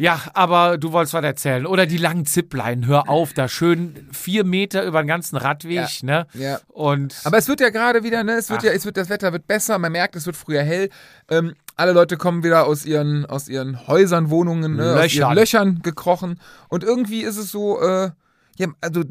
Ja, 0.00 0.22
aber 0.32 0.78
du 0.78 0.92
wolltest 0.92 1.12
was 1.12 1.24
erzählen. 1.24 1.66
Oder 1.66 1.84
die 1.84 1.96
langen 1.98 2.24
Zippleinen, 2.24 2.86
hör 2.86 3.10
auf, 3.10 3.34
da 3.34 3.46
schön 3.46 4.08
vier 4.12 4.44
Meter 4.44 4.84
über 4.84 5.02
den 5.02 5.08
ganzen 5.08 5.36
Radweg, 5.36 6.02
ne? 6.02 6.26
Ja. 6.32 6.60
Und 6.68 7.16
Aber 7.24 7.36
es 7.36 7.48
wird 7.48 7.60
ja 7.60 7.68
gerade 7.68 8.02
wieder, 8.02 8.24
ne? 8.24 8.32
Es 8.32 8.48
wird 8.48 8.60
Ach. 8.60 8.64
ja, 8.64 8.70
es 8.70 8.86
wird, 8.86 8.96
das 8.96 9.10
Wetter 9.10 9.32
wird 9.32 9.46
besser, 9.46 9.78
man 9.78 9.92
merkt, 9.92 10.16
es 10.16 10.24
wird 10.24 10.36
früher 10.36 10.62
hell. 10.62 10.88
Ähm, 11.28 11.54
alle 11.78 11.92
Leute 11.92 12.16
kommen 12.16 12.42
wieder 12.42 12.66
aus 12.66 12.84
ihren, 12.84 13.24
aus 13.24 13.48
ihren 13.48 13.86
Häusern, 13.86 14.30
Wohnungen, 14.30 14.76
ne? 14.76 14.94
aus 15.00 15.14
ihren 15.14 15.34
Löchern. 15.34 15.34
Löchern 15.34 15.82
gekrochen. 15.82 16.40
Und 16.68 16.82
irgendwie 16.82 17.22
ist 17.22 17.36
es 17.36 17.50
so, 17.50 17.80
äh, 17.80 18.10
ja, 18.56 18.66
also 18.80 19.04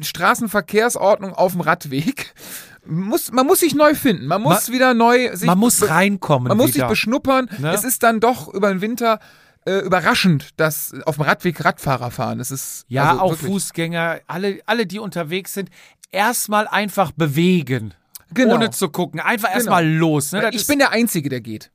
Straßenverkehrsordnung 0.00 1.32
auf 1.32 1.52
dem 1.52 1.60
Radweg. 1.62 2.34
Muss, 2.86 3.32
man 3.32 3.46
muss 3.46 3.60
sich 3.60 3.74
neu 3.74 3.94
finden. 3.94 4.26
Man 4.26 4.42
muss 4.42 4.70
wieder 4.70 4.92
neu 4.92 5.34
sich 5.34 5.46
man 5.46 5.56
muss 5.56 5.88
reinkommen. 5.88 6.48
Man 6.48 6.58
muss 6.58 6.66
sich 6.66 6.74
wieder. 6.74 6.88
beschnuppern. 6.88 7.48
Ne? 7.56 7.72
Es 7.72 7.82
ist 7.82 8.02
dann 8.02 8.20
doch 8.20 8.52
über 8.52 8.68
den 8.68 8.82
Winter 8.82 9.20
äh, 9.64 9.78
überraschend, 9.78 10.50
dass 10.58 10.92
auf 11.06 11.14
dem 11.14 11.22
Radweg 11.22 11.64
Radfahrer 11.64 12.10
fahren. 12.10 12.40
Es 12.40 12.50
ist 12.50 12.84
Ja, 12.88 13.12
also 13.12 13.22
auch 13.22 13.30
wirklich- 13.30 13.50
Fußgänger, 13.50 14.20
alle, 14.26 14.60
alle, 14.66 14.84
die 14.84 14.98
unterwegs 14.98 15.54
sind, 15.54 15.70
erstmal 16.12 16.68
einfach 16.68 17.12
bewegen. 17.12 17.94
Genau. 18.34 18.56
Ohne 18.56 18.68
zu 18.68 18.90
gucken. 18.90 19.18
Einfach 19.18 19.50
erstmal 19.54 19.88
los. 19.88 20.32
Ne? 20.32 20.50
Ich 20.52 20.66
bin 20.66 20.78
der 20.78 20.90
Einzige, 20.90 21.30
der 21.30 21.40
geht. 21.40 21.70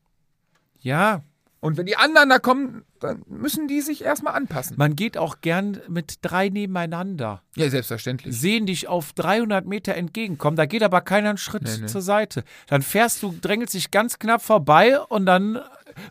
Ja, 0.79 1.21
Und 1.61 1.75
wenn 1.77 1.85
die 1.85 1.97
anderen 1.97 2.29
da 2.29 2.39
kommen, 2.39 2.83
dann 3.01 3.21
müssen 3.27 3.67
die 3.67 3.81
sich 3.81 4.03
erstmal 4.03 4.33
anpassen. 4.33 4.75
man 4.77 4.95
geht 4.95 5.17
auch 5.17 5.41
gern 5.41 5.79
mit 5.89 6.19
drei 6.21 6.47
nebeneinander. 6.49 7.41
Ja, 7.55 7.69
selbstverständlich. 7.69 8.37
Sehen 8.39 8.65
dich 8.65 8.87
auf 8.87 9.11
300 9.13 9.65
Meter 9.65 9.93
entgegenkommen, 9.95 10.55
da 10.57 10.65
geht 10.65 10.83
aber 10.83 11.01
keiner 11.01 11.29
einen 11.29 11.37
Schritt 11.37 11.63
Nee, 11.63 11.77
nee. 11.81 11.85
zur 11.87 12.01
Seite. 12.01 12.43
Dann 12.67 12.81
fährst 12.81 13.21
du, 13.23 13.35
drängelst 13.41 13.73
dich 13.73 13.91
ganz 13.91 14.19
knapp 14.19 14.41
vorbei 14.41 14.99
und 15.01 15.25
dann 15.25 15.59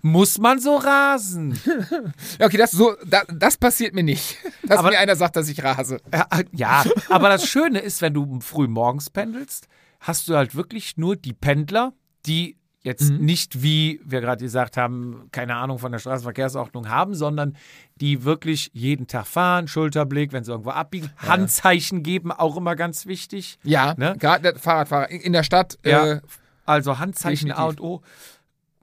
muss 0.03 0.37
man 0.39 0.59
so 0.59 0.77
rasen. 0.77 1.59
Ja, 2.39 2.47
okay, 2.47 2.59
das, 2.59 2.73
so, 2.73 2.95
da, 3.07 3.23
das 3.33 3.57
passiert 3.57 3.95
mir 3.95 4.03
nicht. 4.03 4.37
Dass 4.65 4.79
Aber- 4.81 4.91
mir 4.91 4.99
einer 4.99 5.17
sagt, 5.17 5.37
dass 5.37 5.49
ich 5.49 5.63
rase. 5.65 5.99
Ja, 6.13 6.27
ja, 6.53 6.85
aber 7.09 7.31
das 7.31 7.47
Schöne 7.49 7.79
ist, 7.79 8.03
wenn 8.03 8.13
du 8.13 8.39
früh 8.41 8.69
morgens 8.69 9.09
pendelst, 9.09 9.67
hast 10.01 10.29
du 10.29 10.37
halt 10.37 10.55
wirklich 10.55 10.99
nur 10.99 11.17
die 11.17 11.33
Pendler, 11.33 11.95
die 12.27 12.58
jetzt 12.83 13.11
Mhm. 13.11 13.25
nicht, 13.25 13.63
wie 13.63 14.01
wir 14.05 14.21
gerade 14.21 14.43
gesagt 14.45 14.77
haben, 14.77 15.29
keine 15.33 15.57
Ahnung 15.57 15.79
von 15.79 15.91
der 15.93 15.99
Straßenverkehrsordnung 15.99 16.89
haben, 16.89 17.15
sondern 17.15 17.57
die 17.97 18.25
wirklich 18.25 18.71
jeden 18.73 19.07
Tag 19.09 19.27
fahren, 19.27 19.67
Schulterblick, 19.69 20.33
wenn 20.33 20.45
sie 20.45 20.53
irgendwo 20.53 20.71
abbiegen, 20.71 21.11
Handzeichen 21.17 22.03
geben, 22.03 22.31
auch 22.33 22.57
immer 22.57 22.77
ganz 22.77 23.07
wichtig. 23.07 23.59
Ja, 23.65 23.95
Ne? 23.97 24.15
gerade 24.19 24.55
Fahrradfahrer 24.59 25.11
in 25.11 25.33
der 25.33 25.43
Stadt. 25.43 25.79
Ja. 25.85 26.07
Äh, 26.15 26.21
Also 26.67 26.99
Handzeichen 26.99 27.51
A 27.51 27.65
und 27.65 27.79
Definitiv. 27.81 27.85
O. 27.85 28.03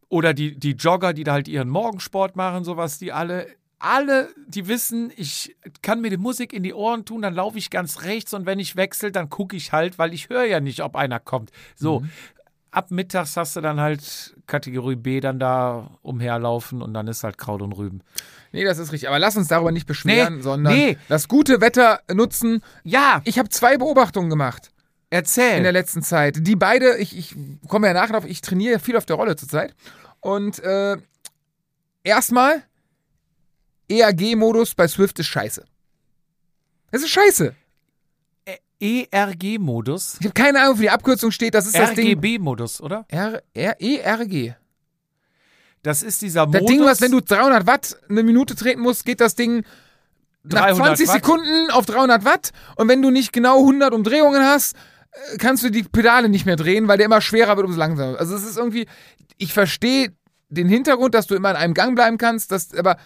Oder 0.10 0.34
die, 0.34 0.58
die 0.58 0.72
Jogger, 0.72 1.14
die 1.14 1.24
da 1.24 1.34
halt 1.34 1.48
ihren 1.48 1.70
Morgensport 1.70 2.36
machen, 2.36 2.64
sowas, 2.64 2.98
die 3.00 3.12
alle, 3.12 3.48
alle, 3.80 4.30
die 4.48 4.68
wissen, 4.68 5.12
ich 5.16 5.56
kann 5.82 6.02
mir 6.02 6.10
die 6.10 6.18
Musik 6.18 6.52
in 6.54 6.64
die 6.64 6.74
Ohren 6.74 7.06
tun, 7.06 7.22
dann 7.22 7.34
laufe 7.34 7.58
ich 7.58 7.70
ganz 7.70 8.04
rechts 8.04 8.34
und 8.34 8.46
wenn 8.46 8.60
ich 8.60 8.76
wechsle, 8.76 9.12
dann 9.12 9.30
gucke 9.30 9.56
ich 9.56 9.72
halt, 9.72 9.98
weil 10.00 10.14
ich 10.14 10.30
höre 10.30 10.46
ja 10.46 10.60
nicht, 10.60 10.82
ob 10.82 10.96
einer 10.96 11.20
kommt. 11.20 11.52
So, 11.76 12.02
Mhm. 12.02 12.10
Ab 12.76 12.92
mittags 12.92 13.38
hast 13.38 13.56
du 13.56 13.62
dann 13.62 13.80
halt 13.80 14.36
Kategorie 14.48 14.96
B 14.96 15.20
dann 15.20 15.40
da 15.40 15.92
umherlaufen 16.02 16.82
und 16.82 16.94
dann 16.94 17.08
ist 17.08 17.24
halt 17.24 17.38
Kraut 17.38 17.62
und 17.62 17.72
Rüben. 17.74 18.02
nee, 18.52 18.64
das 18.64 18.78
ist 18.78 18.92
richtig. 18.92 19.08
Aber 19.10 19.20
lass 19.20 19.36
uns 19.38 19.48
darüber 19.48 19.72
nicht 19.72 19.88
beschweren, 19.88 20.38
Nee, 20.38 20.42
sondern 20.42 20.74
nee. 20.76 20.98
das 21.08 21.28
gute 21.28 21.62
Wetter 21.62 22.02
nutzen. 22.14 22.62
Ja, 22.84 23.22
Ich 23.26 23.40
habe 23.40 23.50
zwei 23.50 23.78
Beobachtungen 23.78 24.30
gemacht 24.30 24.72
erzähl. 25.10 25.58
in 25.58 25.64
der 25.64 25.72
letzten 25.72 26.02
Zeit. 26.04 26.38
Die 26.42 26.56
beide, 26.56 26.98
ich, 26.98 27.18
ich 27.18 27.36
komme 27.68 27.88
ja 27.88 27.94
nachher 27.94 28.14
drauf, 28.14 28.26
ich 28.26 28.42
trainiere 28.42 28.80
viel 28.80 28.98
auf 28.98 29.06
der 29.06 29.16
Rolle 29.16 29.36
zurzeit. 29.36 29.74
Und 30.20 30.60
äh, 30.60 30.98
erstmal, 32.04 32.64
ERG-Modus 33.90 34.76
bei 34.76 34.88
Swift 34.88 35.20
ist 35.20 35.28
scheiße. 35.28 35.64
Es 36.92 37.02
ist 37.04 37.10
scheiße. 37.10 37.54
ERG-Modus. 38.80 40.18
Ich 40.20 40.26
habe 40.26 40.34
keine 40.34 40.62
Ahnung, 40.62 40.78
wie 40.78 40.84
die 40.84 40.90
Abkürzung 40.90 41.32
steht. 41.32 41.54
Das 41.54 41.66
ist 41.66 41.78
das 41.78 41.94
Ding. 41.94 42.08
RGB-Modus, 42.08 42.82
oder? 42.82 43.06
R, 43.10 43.42
R, 43.54 43.82
ERG. 43.82 44.56
Das 45.82 46.02
ist 46.04 46.22
dieser 46.22 46.46
Das 46.48 46.62
Modus. 46.62 46.68
Ding, 46.68 46.84
was, 46.84 47.02
wenn 47.02 47.12
du 47.12 47.22
300 47.22 47.66
Watt 47.68 47.98
eine 48.10 48.24
Minute 48.24 48.56
treten 48.56 48.82
musst, 48.82 49.06
geht 49.06 49.22
das 49.22 49.36
Ding 49.36 49.64
nach 50.44 50.62
300 50.68 50.78
20 50.98 51.08
Watt? 51.08 51.16
Sekunden 51.16 51.72
auf 51.72 51.86
300 51.86 52.26
Watt. 52.26 52.52
Und 52.76 52.88
wenn 52.88 53.02
du 53.02 53.12
nicht 53.12 53.32
genau 53.34 53.60
100 53.60 53.94
Umdrehungen 53.94 54.42
hast, 54.44 54.76
äh, 55.34 55.38
kannst 55.38 55.64
du 55.64 55.70
die 55.70 55.84
Pedale 55.84 56.28
nicht 56.30 56.46
mehr 56.46 56.56
drehen, 56.56 56.88
weil 56.88 56.98
der 56.98 57.06
immer 57.06 57.22
schwerer 57.22 57.56
wird, 57.56 57.68
umso 57.68 57.80
langsamer. 57.80 58.18
Also 58.20 58.36
es 58.36 58.44
ist 58.44 58.58
irgendwie, 58.58 58.88
ich 59.38 59.54
verstehe 59.54 60.14
den 60.50 60.68
Hintergrund, 60.68 61.14
dass 61.14 61.28
du 61.28 61.36
immer 61.36 61.52
in 61.52 61.56
einem 61.56 61.74
Gang 61.74 61.96
bleiben 61.96 62.18
kannst, 62.18 62.52
dass, 62.52 62.74
aber 62.74 62.98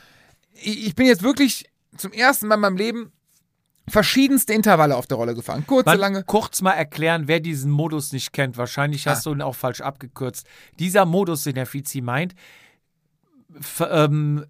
ich 0.53 0.87
ich 0.87 0.95
bin 0.95 1.05
jetzt 1.05 1.23
wirklich 1.23 1.65
zum 1.97 2.11
ersten 2.11 2.47
Mal 2.47 2.55
in 2.55 2.61
meinem 2.61 2.77
Leben 2.77 3.11
verschiedenste 3.89 4.53
Intervalle 4.53 4.95
auf 4.95 5.07
der 5.07 5.17
Rolle 5.17 5.35
gefahren. 5.35 5.65
Kurze, 5.65 5.89
Man, 5.89 5.99
lange. 5.99 6.23
Kurz 6.23 6.61
mal 6.61 6.73
erklären, 6.73 7.27
wer 7.27 7.39
diesen 7.39 7.71
Modus 7.71 8.11
nicht 8.11 8.33
kennt. 8.33 8.57
Wahrscheinlich 8.57 9.07
hast 9.07 9.25
du 9.25 9.31
ihn 9.31 9.41
auch 9.41 9.55
falsch 9.55 9.81
abgekürzt. 9.81 10.47
Dieser 10.79 11.05
Modus, 11.05 11.43
den 11.43 11.55
der 11.55 11.65
Fizi 11.65 12.01
meint, 12.01 12.35
ähm, 13.89 14.45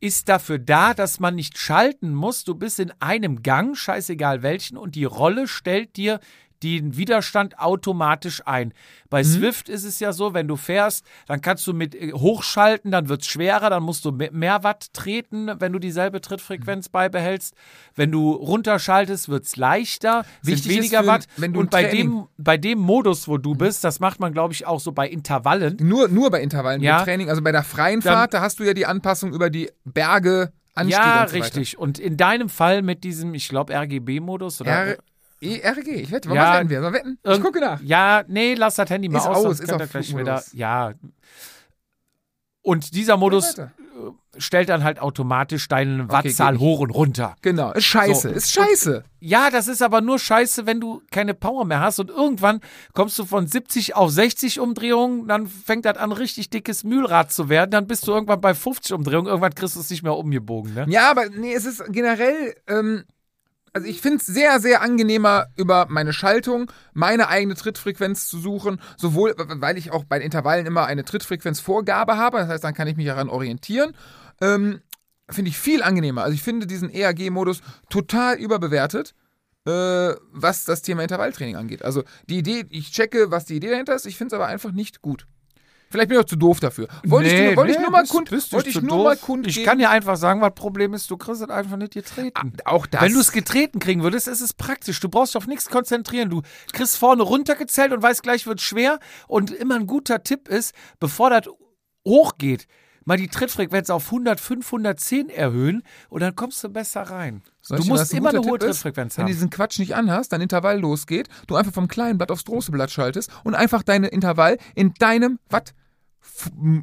ist 0.00 0.28
dafür 0.28 0.58
da, 0.58 0.94
dass 0.94 1.20
man 1.20 1.34
nicht 1.34 1.58
schalten 1.58 2.14
muss. 2.14 2.44
Du 2.44 2.54
bist 2.54 2.78
in 2.78 2.92
einem 3.00 3.42
Gang, 3.42 3.76
scheißegal 3.76 4.42
welchen, 4.42 4.76
und 4.76 4.94
die 4.94 5.04
Rolle 5.04 5.48
stellt 5.48 5.96
dir 5.96 6.20
den 6.62 6.96
Widerstand 6.96 7.58
automatisch 7.58 8.42
ein. 8.46 8.72
Bei 9.10 9.22
Swift 9.24 9.68
ist 9.68 9.84
es 9.84 10.00
ja 10.00 10.12
so, 10.12 10.34
wenn 10.34 10.48
du 10.48 10.56
fährst, 10.56 11.04
dann 11.26 11.40
kannst 11.40 11.66
du 11.66 11.72
mit 11.72 11.94
äh, 11.94 12.12
hochschalten, 12.12 12.90
dann 12.90 13.08
wird 13.08 13.22
es 13.22 13.28
schwerer, 13.28 13.70
dann 13.70 13.82
musst 13.82 14.04
du 14.04 14.12
me- 14.12 14.30
mehr 14.32 14.62
Watt 14.64 14.92
treten, 14.92 15.50
wenn 15.60 15.72
du 15.72 15.78
dieselbe 15.78 16.20
Trittfrequenz 16.20 16.88
beibehältst. 16.88 17.54
Wenn 17.94 18.10
du 18.12 18.32
runterschaltest, 18.32 19.28
wird 19.28 19.44
es 19.46 19.56
leichter, 19.56 20.24
sind 20.42 20.54
Wichtig 20.56 20.70
ist 20.72 20.76
weniger 20.78 21.06
Watt. 21.06 21.26
du 21.36 21.58
Und 21.58 21.70
bei 21.70 21.84
Training- 21.84 22.10
dem, 22.10 22.26
bei 22.36 22.56
dem 22.56 22.78
Modus, 22.78 23.28
wo 23.28 23.38
du 23.38 23.54
bist, 23.54 23.84
das 23.84 24.00
macht 24.00 24.20
man, 24.20 24.32
glaube 24.32 24.52
ich, 24.52 24.66
auch 24.66 24.80
so 24.80 24.92
bei 24.92 25.08
Intervallen. 25.08 25.76
Nur, 25.80 26.08
nur 26.08 26.30
bei 26.30 26.42
Intervallen, 26.42 26.82
Ja. 26.82 27.02
Training, 27.04 27.30
also 27.30 27.42
bei 27.42 27.52
der 27.52 27.62
freien 27.62 28.00
Dann- 28.00 28.12
Fahrt, 28.14 28.34
da 28.34 28.40
hast 28.40 28.58
du 28.60 28.64
ja 28.64 28.74
die 28.74 28.86
Anpassung 28.86 29.32
über 29.32 29.48
die 29.50 29.70
Berge, 29.84 30.52
Anstiege 30.74 31.00
Ja, 31.02 31.22
und 31.22 31.30
so 31.30 31.36
richtig. 31.36 31.78
Und 31.78 31.98
in 31.98 32.16
deinem 32.16 32.48
Fall 32.48 32.82
mit 32.82 33.02
diesem, 33.02 33.34
ich 33.34 33.48
glaube, 33.48 33.72
RGB-Modus 33.74 34.60
oder. 34.60 34.96
R 35.40 35.48
E 35.48 35.60
RG, 35.80 35.88
ich 36.02 36.10
wette, 36.10 36.28
Ja, 36.30 36.34
was 36.52 36.56
wetten 36.58 36.70
wir? 36.70 36.82
Wir 36.82 36.92
wetten? 36.92 37.18
Ich 37.22 37.40
gucke 37.40 37.60
nach. 37.60 37.80
Ja, 37.82 38.24
nee, 38.28 38.54
lass 38.54 38.74
das 38.76 38.90
Handy 38.90 39.08
mal 39.08 39.18
Ist 39.18 39.26
aus, 39.26 39.44
aus, 39.44 39.60
ist 39.60 39.72
auf 39.72 39.90
gleich 39.90 40.16
wieder. 40.16 40.42
Ja. 40.52 40.92
Und 42.62 42.94
dieser 42.94 43.16
Modus 43.16 43.56
Weiter. 43.56 43.72
stellt 44.36 44.68
dann 44.68 44.84
halt 44.84 44.98
automatisch 45.00 45.68
deine 45.68 46.02
Okay, 46.04 46.12
Wattzahl 46.12 46.58
hoch 46.58 46.80
und 46.80 46.90
runter. 46.90 47.36
Genau, 47.40 47.72
ist 47.72 47.84
scheiße, 47.84 48.28
So. 48.28 48.34
ist 48.34 48.52
scheiße. 48.52 49.04
Ja, 49.20 49.48
das 49.50 49.68
ist 49.68 49.80
aber 49.80 50.00
nur 50.00 50.18
scheiße, 50.18 50.66
wenn 50.66 50.80
du 50.80 51.00
keine 51.10 51.34
Power 51.34 51.64
mehr 51.64 51.80
hast 51.80 51.98
und 51.98 52.10
irgendwann 52.10 52.60
kommst 52.92 53.18
du 53.18 53.24
von 53.24 53.46
70 53.46 53.96
auf 53.96 54.10
60 54.10 54.60
Umdrehungen, 54.60 55.28
dann 55.28 55.46
fängt 55.46 55.84
das 55.86 55.96
an, 55.96 56.12
richtig 56.12 56.50
dickes 56.50 56.84
Mühlrad 56.84 57.32
zu 57.32 57.48
werden, 57.48 57.70
dann 57.70 57.86
bist 57.86 58.06
du 58.06 58.12
irgendwann 58.12 58.40
bei 58.40 58.54
50 58.54 58.92
Umdrehungen, 58.92 59.28
irgendwann 59.28 59.54
kriegst 59.54 59.76
du 59.76 59.80
es 59.80 59.88
nicht 59.90 60.02
mehr 60.02 60.16
umgebogen, 60.16 60.74
ne? 60.74 60.84
Ja, 60.88 61.10
aber 61.10 61.30
nee, 61.30 61.54
es 61.54 61.64
ist 61.64 61.82
generell, 61.88 62.54
ähm, 62.66 63.04
also 63.78 63.88
ich 63.88 64.00
finde 64.00 64.18
es 64.18 64.26
sehr, 64.26 64.58
sehr 64.58 64.82
angenehmer, 64.82 65.46
über 65.56 65.86
meine 65.88 66.12
Schaltung 66.12 66.70
meine 66.94 67.28
eigene 67.28 67.54
Trittfrequenz 67.54 68.28
zu 68.28 68.38
suchen, 68.40 68.80
sowohl, 68.96 69.34
weil 69.36 69.78
ich 69.78 69.92
auch 69.92 70.04
bei 70.04 70.20
Intervallen 70.20 70.66
immer 70.66 70.86
eine 70.86 71.04
Trittfrequenzvorgabe 71.04 72.16
habe, 72.16 72.38
das 72.38 72.48
heißt, 72.48 72.64
dann 72.64 72.74
kann 72.74 72.88
ich 72.88 72.96
mich 72.96 73.06
daran 73.06 73.28
orientieren. 73.28 73.94
Ähm, 74.40 74.80
finde 75.30 75.50
ich 75.50 75.58
viel 75.58 75.84
angenehmer. 75.84 76.24
Also 76.24 76.34
ich 76.34 76.42
finde 76.42 76.66
diesen 76.66 76.90
ERG-Modus 76.90 77.60
total 77.88 78.36
überbewertet, 78.36 79.14
äh, 79.64 80.14
was 80.32 80.64
das 80.64 80.82
Thema 80.82 81.02
Intervalltraining 81.02 81.54
angeht. 81.54 81.82
Also 81.84 82.02
die 82.28 82.38
Idee, 82.38 82.64
ich 82.70 82.90
checke, 82.90 83.30
was 83.30 83.44
die 83.44 83.56
Idee 83.56 83.70
dahinter 83.70 83.94
ist, 83.94 84.06
ich 84.06 84.16
finde 84.16 84.34
es 84.34 84.40
aber 84.40 84.48
einfach 84.48 84.72
nicht 84.72 85.02
gut. 85.02 85.28
Vielleicht 85.90 86.08
bin 86.08 86.18
ich 86.18 86.24
auch 86.24 86.28
zu 86.28 86.36
doof 86.36 86.60
dafür. 86.60 86.86
Wollte 87.04 87.28
ich, 87.28 87.34
Nee, 87.34 87.50
ich 87.52 87.56
nee, 87.76 87.82
nur 87.82 87.90
mal 87.90 88.02
bist- 88.02 88.12
kund, 88.12 88.30
bist 88.30 88.52
wollte 88.52 88.68
ich 88.68 88.80
nur 88.80 88.88
doof? 88.90 89.04
mal 89.04 89.16
kund 89.16 89.46
Ich 89.46 89.64
kann 89.64 89.78
dir 89.78 89.88
einfach 89.90 90.16
sagen, 90.16 90.40
was 90.40 90.54
Problem 90.54 90.92
ist, 90.94 91.10
du 91.10 91.16
kriegst 91.16 91.40
es 91.42 91.48
einfach 91.48 91.76
nicht 91.76 91.94
getreten. 91.94 92.52
auch 92.64 92.86
das. 92.86 93.00
Wenn 93.02 93.14
du 93.14 93.20
es 93.20 93.32
getreten 93.32 93.78
kriegen 93.78 94.02
würdest, 94.02 94.28
ist 94.28 94.40
es 94.40 94.52
praktisch. 94.52 95.00
Du 95.00 95.08
brauchst 95.08 95.34
dich 95.34 95.38
auf 95.38 95.46
nichts 95.46 95.68
konzentrieren. 95.70 96.30
Du 96.30 96.42
kriegst 96.72 96.96
vorne 96.98 97.22
runtergezählt 97.22 97.92
und 97.92 98.02
weißt, 98.02 98.22
gleich 98.22 98.46
wird 98.46 98.60
schwer. 98.60 98.98
Und 99.28 99.50
immer 99.50 99.76
ein 99.76 99.86
guter 99.86 100.22
Tipp 100.22 100.48
ist, 100.48 100.74
bevor 101.00 101.30
das 101.30 101.48
hochgeht, 102.06 102.66
mal 103.04 103.16
die 103.16 103.28
Trittfrequenz 103.28 103.88
auf 103.88 104.06
100, 104.06 104.38
510 104.38 105.30
erhöhen 105.30 105.82
und 106.10 106.20
dann 106.20 106.36
kommst 106.36 106.62
du 106.62 106.68
besser 106.68 107.02
rein. 107.02 107.42
Soll 107.62 107.78
du 107.78 107.84
ich 107.84 107.88
musst 107.88 108.12
ein 108.12 108.18
immer 108.18 108.28
eine 108.30 108.40
hohe 108.40 108.58
Tipp 108.58 108.68
ist? 108.68 108.82
Trittfrequenz 108.82 109.16
Wenn 109.16 109.22
du 109.24 109.28
haben. 109.30 109.34
diesen 109.34 109.50
Quatsch 109.50 109.78
nicht 109.78 109.94
anhast, 109.94 110.32
dein 110.32 110.42
Intervall 110.42 110.78
losgeht, 110.78 111.28
du 111.46 111.56
einfach 111.56 111.72
vom 111.72 111.88
kleinen 111.88 112.18
Blatt 112.18 112.30
aufs 112.30 112.44
große 112.44 112.70
Blatt 112.70 112.90
schaltest 112.90 113.30
und 113.44 113.54
einfach 113.54 113.82
deine 113.82 114.08
Intervall 114.08 114.58
in 114.74 114.92
deinem 114.98 115.38
Watt 115.48 115.72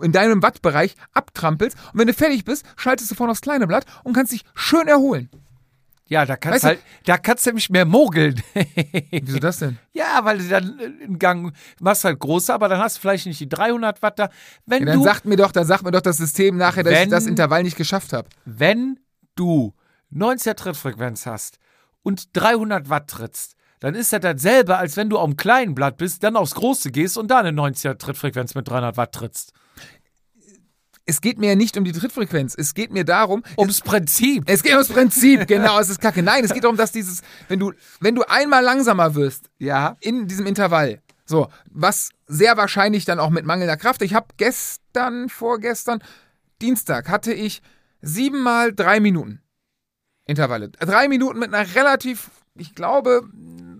in 0.02 0.12
deinem 0.12 0.42
Wattbereich 0.44 0.96
abtrampelst 1.14 1.78
und 1.94 2.00
wenn 2.00 2.08
du 2.08 2.14
fertig 2.14 2.46
bist, 2.46 2.66
schaltest 2.76 3.12
du 3.12 3.16
vorne 3.16 3.32
aufs 3.32 3.42
kleine 3.42 3.68
Blatt 3.68 3.86
und 4.04 4.14
kannst 4.14 4.32
dich 4.34 4.44
schön 4.54 4.88
erholen. 4.88 5.30
Ja, 6.08 6.24
da 6.26 6.36
kannst 6.38 6.56
Weißt 6.58 6.64
du- 6.66 6.68
halt, 6.68 6.80
da 7.06 7.18
kannst 7.18 7.46
du 7.46 7.50
nämlich 7.50 7.70
mehr 7.72 7.86
mogeln. 7.86 8.40
Wieso 9.12 9.40
das 9.40 9.58
denn? 9.58 9.80
ja, 9.92 10.20
weil 10.24 10.38
du 10.38 10.48
dann 10.48 10.80
einen 10.80 11.18
Gang 11.18 11.52
machst 11.80 12.04
halt 12.04 12.20
große, 12.20 12.54
aber 12.54 12.70
dann 12.70 12.80
hast 12.80 12.98
du 12.98 13.02
vielleicht 13.02 13.26
nicht 13.26 13.40
die 13.40 13.50
300 13.50 14.02
Watt 14.04 14.20
da. 14.20 14.30
Wenn 14.68 14.82
Ja, 14.82 14.86
dann 14.88 15.00
du 15.00 15.04
sagt 15.04 15.26
mir 15.26 15.36
doch, 15.36 15.52
dann 15.52 15.66
sagt 15.66 15.84
mir 15.84 15.90
doch 15.92 16.02
das 16.02 16.18
System 16.18 16.58
nachher, 16.58 16.84
dass 16.84 16.94
ich 16.94 17.00
Wenn- 17.00 17.10
das 17.10 17.26
Intervall 17.26 17.64
nicht 17.64 17.76
geschafft 17.78 18.14
habe. 18.14 18.30
wenn 18.46 19.00
du 19.36 19.74
90er 20.14 20.56
Trittfrequenz 20.56 21.26
hast 21.26 21.58
und 22.04 22.36
300 22.38 22.88
Watt 22.90 23.08
trittst, 23.10 23.56
dann 23.80 23.96
ist 23.96 24.14
das 24.14 24.22
dasselbe, 24.22 24.78
als 24.78 24.98
wenn 24.98 25.10
du 25.10 25.20
am 25.20 25.38
kleinen 25.38 25.76
Blatt 25.76 25.98
bist, 25.98 26.24
dann 26.24 26.36
aufs 26.36 26.56
große 26.56 26.92
gehst 26.92 27.18
und 27.18 27.30
da 27.30 27.40
eine 27.40 27.50
90er 27.52 27.98
Trittfrequenz 27.98 28.56
mit 28.56 28.68
300 28.68 28.98
Watt 28.98 29.14
trittst. 29.14 29.54
Es 31.08 31.22
geht 31.22 31.38
mir 31.38 31.50
ja 31.50 31.56
nicht 31.56 31.78
um 31.78 31.84
die 31.84 31.92
Trittfrequenz, 31.92 32.56
es 32.58 32.74
geht 32.74 32.92
mir 32.92 33.04
darum, 33.06 33.44
Ums 33.58 33.82
Prinzip. 33.82 34.44
Es 34.48 34.64
geht 34.64 34.74
ums 34.74 34.88
Prinzip, 34.88 35.46
genau, 35.48 35.80
es 35.80 35.90
ist 35.90 36.02
kacke. 36.02 36.24
Nein, 36.24 36.44
es 36.44 36.52
geht 36.52 36.64
darum, 36.64 36.78
dass 36.78 36.92
dieses, 36.92 37.22
wenn 37.48 37.60
du, 37.60 37.74
wenn 38.00 38.16
du 38.16 38.24
einmal 38.24 38.64
langsamer 38.64 39.14
wirst, 39.14 39.52
Ja. 39.60 39.98
in 40.00 40.28
diesem 40.28 40.48
Intervall, 40.48 41.02
so, 41.26 41.48
was 41.70 42.10
sehr 42.26 42.58
wahrscheinlich 42.58 43.06
dann 43.06 43.20
auch 43.20 43.30
mit 43.30 43.46
mangelnder 43.46 43.78
Kraft, 43.78 44.02
ich 44.02 44.16
habe 44.16 44.28
gestern, 44.38 45.30
vorgestern, 45.30 46.00
Dienstag, 46.62 47.08
hatte 47.10 47.34
ich 47.34 47.62
siebenmal 48.02 48.74
drei 48.74 49.00
Minuten 49.00 49.42
Intervalle. 50.26 50.70
Drei 50.70 51.08
Minuten 51.08 51.38
mit 51.38 51.54
einer 51.54 51.76
relativ, 51.76 52.32
ich 52.56 52.74
glaube, 52.74 53.22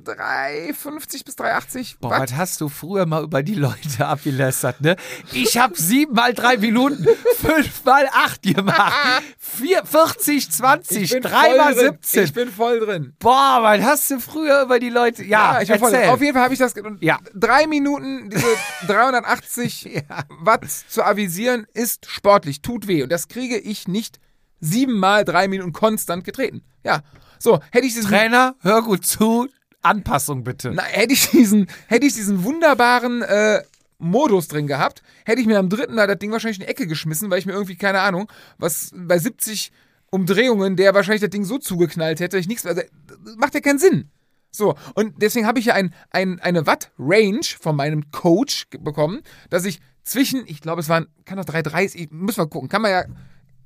3,50 0.06 1.26
bis 1.26 1.36
3,80 1.36 1.96
Boah, 2.00 2.12
Watt. 2.12 2.22
was 2.22 2.34
hast 2.36 2.62
du 2.62 2.70
früher 2.70 3.06
mal 3.06 3.24
über 3.24 3.44
die 3.44 3.56
Leute 3.56 4.06
abgelästert, 4.06 4.82
ne? 4.82 4.96
Ich 5.34 5.58
hab 5.58 5.76
sieben 5.76 6.14
mal 6.14 6.34
drei 6.34 6.58
Minuten, 6.58 7.06
fünf 7.38 7.84
mal 7.84 8.08
acht 8.14 8.44
gemacht. 8.44 9.24
Vier, 9.38 9.86
40, 9.86 10.52
20, 10.52 11.22
drei 11.22 11.58
mal 11.58 11.76
17. 11.76 12.24
Ich 12.24 12.34
bin 12.34 12.50
voll 12.52 12.80
drin. 12.80 13.14
Boah, 13.20 13.60
was 13.62 13.82
hast 13.82 14.12
du 14.12 14.20
früher 14.20 14.62
über 14.62 14.80
die 14.80 14.90
Leute? 14.90 15.24
Ja, 15.24 15.62
ich 15.62 15.70
bin 15.70 15.80
voll 15.80 15.92
drin. 15.92 16.10
Auf 16.10 16.22
jeden 16.22 16.34
Fall 16.34 16.44
habe 16.44 16.54
ich 16.54 16.60
das. 16.60 16.74
Ja. 17.02 17.20
Drei 17.34 17.68
Minuten, 17.68 18.30
diese 18.30 18.46
380 18.88 20.04
Watt 20.40 20.66
zu 20.70 21.04
avisieren, 21.04 21.66
ist 21.74 22.06
sportlich, 22.10 22.62
tut 22.62 22.88
weh. 22.88 23.04
Und 23.04 23.12
das 23.12 23.28
kriege 23.28 23.58
ich 23.58 23.88
nicht 23.88 24.20
siebenmal 24.60 25.26
drei 25.26 25.48
Minuten 25.48 25.74
konstant 25.74 26.24
getreten. 26.24 26.64
Ja. 26.84 27.02
So, 27.40 27.60
hätte 27.72 27.86
ich 27.86 27.94
diesen, 27.94 28.10
Trainer, 28.10 28.56
hör 28.62 28.82
gut 28.82 29.06
zu. 29.06 29.48
Anpassung 29.86 30.44
bitte. 30.44 30.72
na, 30.74 30.84
hätte 30.84 31.14
ich 31.14 31.30
diesen, 31.30 31.68
hätte 31.88 32.06
ich 32.06 32.14
diesen 32.14 32.44
wunderbaren 32.44 33.22
äh, 33.22 33.62
Modus 33.98 34.48
drin 34.50 34.68
gehabt, 34.68 35.02
hätte 35.26 35.40
ich 35.42 35.48
mir 35.48 35.58
am 35.60 35.70
dritten 35.70 35.96
da 35.96 36.06
das 36.08 36.20
Ding 36.20 36.32
wahrscheinlich 36.32 36.60
in 36.60 36.66
die 36.66 36.70
Ecke 36.72 36.86
geschmissen, 36.88 37.30
weil 37.30 37.40
ich 37.40 37.46
mir 37.46 37.54
irgendwie, 37.54 37.76
keine 37.78 38.02
Ahnung, 38.02 38.30
was 38.58 38.92
bei 38.96 39.18
70 39.18 39.72
Umdrehungen, 40.12 40.76
der 40.76 40.94
wahrscheinlich 40.94 41.22
das 41.22 41.30
Ding 41.30 41.44
so 41.46 41.58
zugeknallt 41.58 42.20
hätte, 42.20 42.38
ich 42.38 42.48
nichts, 42.48 42.66
also, 42.66 42.82
das 43.26 43.36
macht 43.38 43.54
ja 43.54 43.62
keinen 43.62 43.80
Sinn. 43.80 44.10
So, 44.52 44.76
und 44.94 45.22
deswegen 45.22 45.46
habe 45.48 45.60
ich 45.60 45.66
ja 45.66 45.74
ein, 45.74 45.94
ein, 46.12 46.40
eine 46.40 46.66
Watt-Range 46.66 47.42
von 47.60 47.76
meinem 47.76 48.12
Coach 48.12 48.68
bekommen, 48.80 49.22
dass 49.50 49.66
ich 49.66 49.80
zwischen, 50.04 50.44
ich 50.46 50.62
glaube, 50.62 50.80
es 50.82 50.88
waren, 50.88 51.08
kann 51.26 51.38
doch 51.38 51.46
330, 51.46 52.00
ich- 52.02 52.12
müssen 52.12 52.38
wir 52.40 52.48
gucken, 52.48 52.70
kann 52.70 52.82
man 52.82 52.92
ja, 52.92 53.04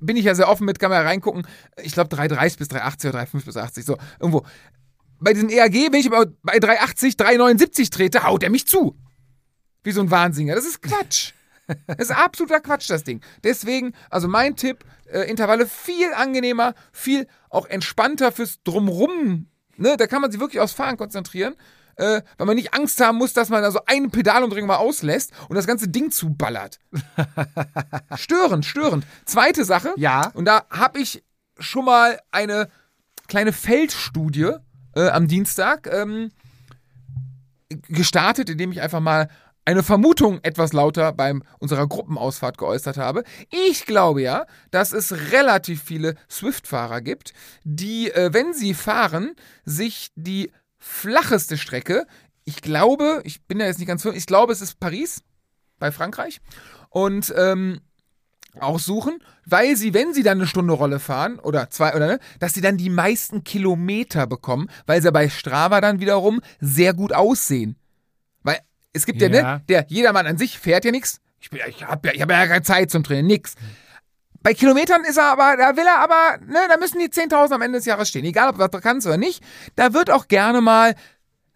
bin 0.00 0.16
ich 0.16 0.24
ja 0.24 0.34
sehr 0.34 0.48
offen 0.48 0.64
mit, 0.64 0.78
kann 0.80 0.90
man 0.90 1.00
ja 1.02 1.06
reingucken, 1.06 1.46
ich 1.82 1.92
glaube 1.92 2.08
330 2.08 2.58
bis 2.58 2.68
380 2.68 3.08
oder 3.10 3.18
350 3.18 3.46
bis 3.46 3.56
80, 3.56 3.84
so, 3.84 3.96
irgendwo. 4.18 4.44
Bei 5.20 5.32
diesem 5.32 5.48
ERG, 5.50 5.92
wenn 5.92 6.00
ich 6.00 6.06
aber 6.06 6.26
bei 6.42 6.58
380, 6.58 7.16
379 7.16 7.90
trete, 7.90 8.24
haut 8.24 8.42
er 8.42 8.50
mich 8.50 8.66
zu. 8.66 8.96
Wie 9.84 9.92
so 9.92 10.00
ein 10.00 10.10
Wahnsinniger. 10.10 10.54
Das 10.54 10.64
ist 10.66 10.82
Quatsch. 10.82 11.32
Das 11.86 11.98
ist 11.98 12.10
absoluter 12.10 12.58
Quatsch, 12.58 12.90
das 12.90 13.04
Ding. 13.04 13.20
Deswegen, 13.44 13.92
also 14.10 14.26
mein 14.26 14.56
Tipp, 14.56 14.84
äh, 15.06 15.30
Intervalle 15.30 15.68
viel 15.68 16.12
angenehmer, 16.14 16.74
viel 16.92 17.28
auch 17.48 17.64
entspannter 17.66 18.32
fürs 18.32 18.60
Drumrum. 18.64 19.46
Ne? 19.76 19.96
Da 19.96 20.08
kann 20.08 20.20
man 20.20 20.32
sich 20.32 20.40
wirklich 20.40 20.58
aufs 20.60 20.72
Fahren 20.72 20.96
konzentrieren, 20.96 21.54
äh, 21.94 22.22
weil 22.38 22.46
man 22.48 22.56
nicht 22.56 22.74
Angst 22.74 23.00
haben 23.00 23.18
muss, 23.18 23.34
dass 23.34 23.50
man 23.50 23.62
da 23.62 23.70
so 23.70 23.78
eine 23.86 24.08
Pedalumdrehung 24.08 24.66
mal 24.66 24.78
auslässt 24.78 25.30
und 25.48 25.54
das 25.54 25.68
ganze 25.68 25.86
Ding 25.86 26.10
zuballert. 26.10 26.80
störend, 28.16 28.64
störend. 28.66 29.04
Zweite 29.24 29.64
Sache, 29.64 29.92
Ja. 29.96 30.30
und 30.34 30.46
da 30.46 30.64
habe 30.70 30.98
ich 30.98 31.22
schon 31.60 31.84
mal 31.84 32.18
eine 32.32 32.68
kleine 33.28 33.52
Feldstudie 33.52 34.54
äh, 34.94 35.08
am 35.08 35.28
Dienstag 35.28 35.88
ähm, 35.92 36.30
gestartet, 37.88 38.50
indem 38.50 38.72
ich 38.72 38.80
einfach 38.80 39.00
mal 39.00 39.28
eine 39.64 39.82
Vermutung 39.82 40.40
etwas 40.42 40.72
lauter 40.72 41.12
beim 41.12 41.42
unserer 41.58 41.86
Gruppenausfahrt 41.86 42.58
geäußert 42.58 42.96
habe. 42.96 43.24
Ich 43.50 43.86
glaube 43.86 44.22
ja, 44.22 44.46
dass 44.70 44.92
es 44.92 45.32
relativ 45.32 45.82
viele 45.82 46.16
Swift-Fahrer 46.28 47.00
gibt, 47.00 47.32
die, 47.62 48.10
äh, 48.10 48.32
wenn 48.32 48.52
sie 48.52 48.74
fahren, 48.74 49.34
sich 49.64 50.10
die 50.16 50.50
flacheste 50.78 51.58
Strecke, 51.58 52.06
ich 52.44 52.62
glaube, 52.62 53.20
ich 53.24 53.42
bin 53.44 53.58
da 53.58 53.66
jetzt 53.66 53.78
nicht 53.78 53.88
ganz, 53.88 54.04
ich 54.04 54.26
glaube, 54.26 54.52
es 54.52 54.62
ist 54.62 54.80
Paris 54.80 55.22
bei 55.78 55.92
Frankreich 55.92 56.40
und 56.88 57.32
ähm, 57.36 57.80
aussuchen, 58.58 59.18
weil 59.46 59.76
sie, 59.76 59.94
wenn 59.94 60.12
sie 60.12 60.22
dann 60.22 60.38
eine 60.38 60.46
Stunde 60.46 60.72
Rolle 60.72 60.98
fahren 60.98 61.38
oder 61.38 61.70
zwei 61.70 61.94
oder 61.94 62.06
ne, 62.06 62.18
dass 62.40 62.54
sie 62.54 62.60
dann 62.60 62.76
die 62.76 62.90
meisten 62.90 63.44
Kilometer 63.44 64.26
bekommen, 64.26 64.68
weil 64.86 65.00
sie 65.02 65.12
bei 65.12 65.28
Strava 65.28 65.80
dann 65.80 66.00
wiederum 66.00 66.40
sehr 66.60 66.92
gut 66.94 67.12
aussehen. 67.12 67.76
Weil 68.42 68.58
es 68.92 69.06
gibt 69.06 69.20
ja, 69.22 69.28
Ja. 69.28 69.54
ne, 69.58 69.62
der 69.68 69.86
jedermann 69.88 70.26
an 70.26 70.36
sich 70.38 70.58
fährt 70.58 70.84
ja 70.84 70.90
nichts. 70.90 71.20
Ich, 71.40 71.50
bin- 71.50 71.60
ich 71.68 71.84
habe 71.86 72.08
ja, 72.08 72.14
ich 72.14 72.20
hab 72.22 72.30
ja 72.30 72.46
keine 72.46 72.62
Zeit 72.62 72.90
zum 72.90 73.04
Trainieren, 73.04 73.26
nix. 73.28 73.54
Bei 74.42 74.54
Kilometern 74.54 75.04
ist 75.04 75.18
er 75.18 75.26
aber, 75.32 75.56
da 75.58 75.76
will 75.76 75.86
er 75.86 75.98
aber, 75.98 76.38
ne, 76.46 76.58
da 76.68 76.76
müssen 76.78 76.98
die 76.98 77.08
10.000 77.08 77.52
am 77.52 77.62
Ende 77.62 77.78
des 77.78 77.84
Jahres 77.86 78.08
stehen. 78.08 78.24
Egal, 78.24 78.48
ob 78.48 78.56
du 78.58 78.66
das 78.66 78.80
kannst 78.82 79.06
oder 79.06 79.18
nicht. 79.18 79.42
Da 79.76 79.92
wird 79.92 80.10
auch 80.10 80.28
gerne 80.28 80.60
mal 80.62 80.94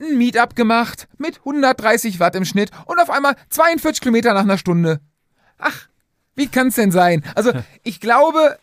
ein 0.00 0.18
Meetup 0.18 0.54
gemacht 0.54 1.08
mit 1.18 1.38
130 1.38 2.20
Watt 2.20 2.34
im 2.36 2.44
Schnitt 2.44 2.70
und 2.86 2.98
auf 3.00 3.08
einmal 3.10 3.36
42 3.48 4.00
Kilometer 4.02 4.34
nach 4.34 4.42
einer 4.42 4.58
Stunde. 4.58 5.00
Ach, 5.58 5.88
wie 6.34 6.48
kann's 6.48 6.76
denn 6.76 6.92
sein? 6.92 7.24
Also, 7.34 7.52
ich 7.82 8.00
glaube, 8.00 8.58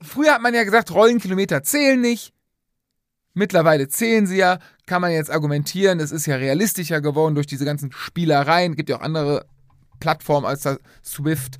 früher 0.00 0.34
hat 0.34 0.42
man 0.42 0.54
ja 0.54 0.64
gesagt, 0.64 0.92
Rollenkilometer 0.92 1.62
zählen 1.62 2.00
nicht. 2.00 2.32
Mittlerweile 3.34 3.88
zählen 3.88 4.26
sie 4.26 4.38
ja, 4.38 4.58
kann 4.86 5.00
man 5.00 5.12
jetzt 5.12 5.30
argumentieren, 5.30 6.00
es 6.00 6.10
ist 6.10 6.26
ja 6.26 6.36
realistischer 6.36 7.00
geworden 7.00 7.34
durch 7.34 7.46
diese 7.46 7.64
ganzen 7.64 7.92
Spielereien. 7.92 8.74
Gibt 8.74 8.88
ja 8.88 8.96
auch 8.96 9.02
andere 9.02 9.46
Plattformen 10.00 10.46
als 10.46 10.62
das 10.62 10.78
Swift. 11.04 11.58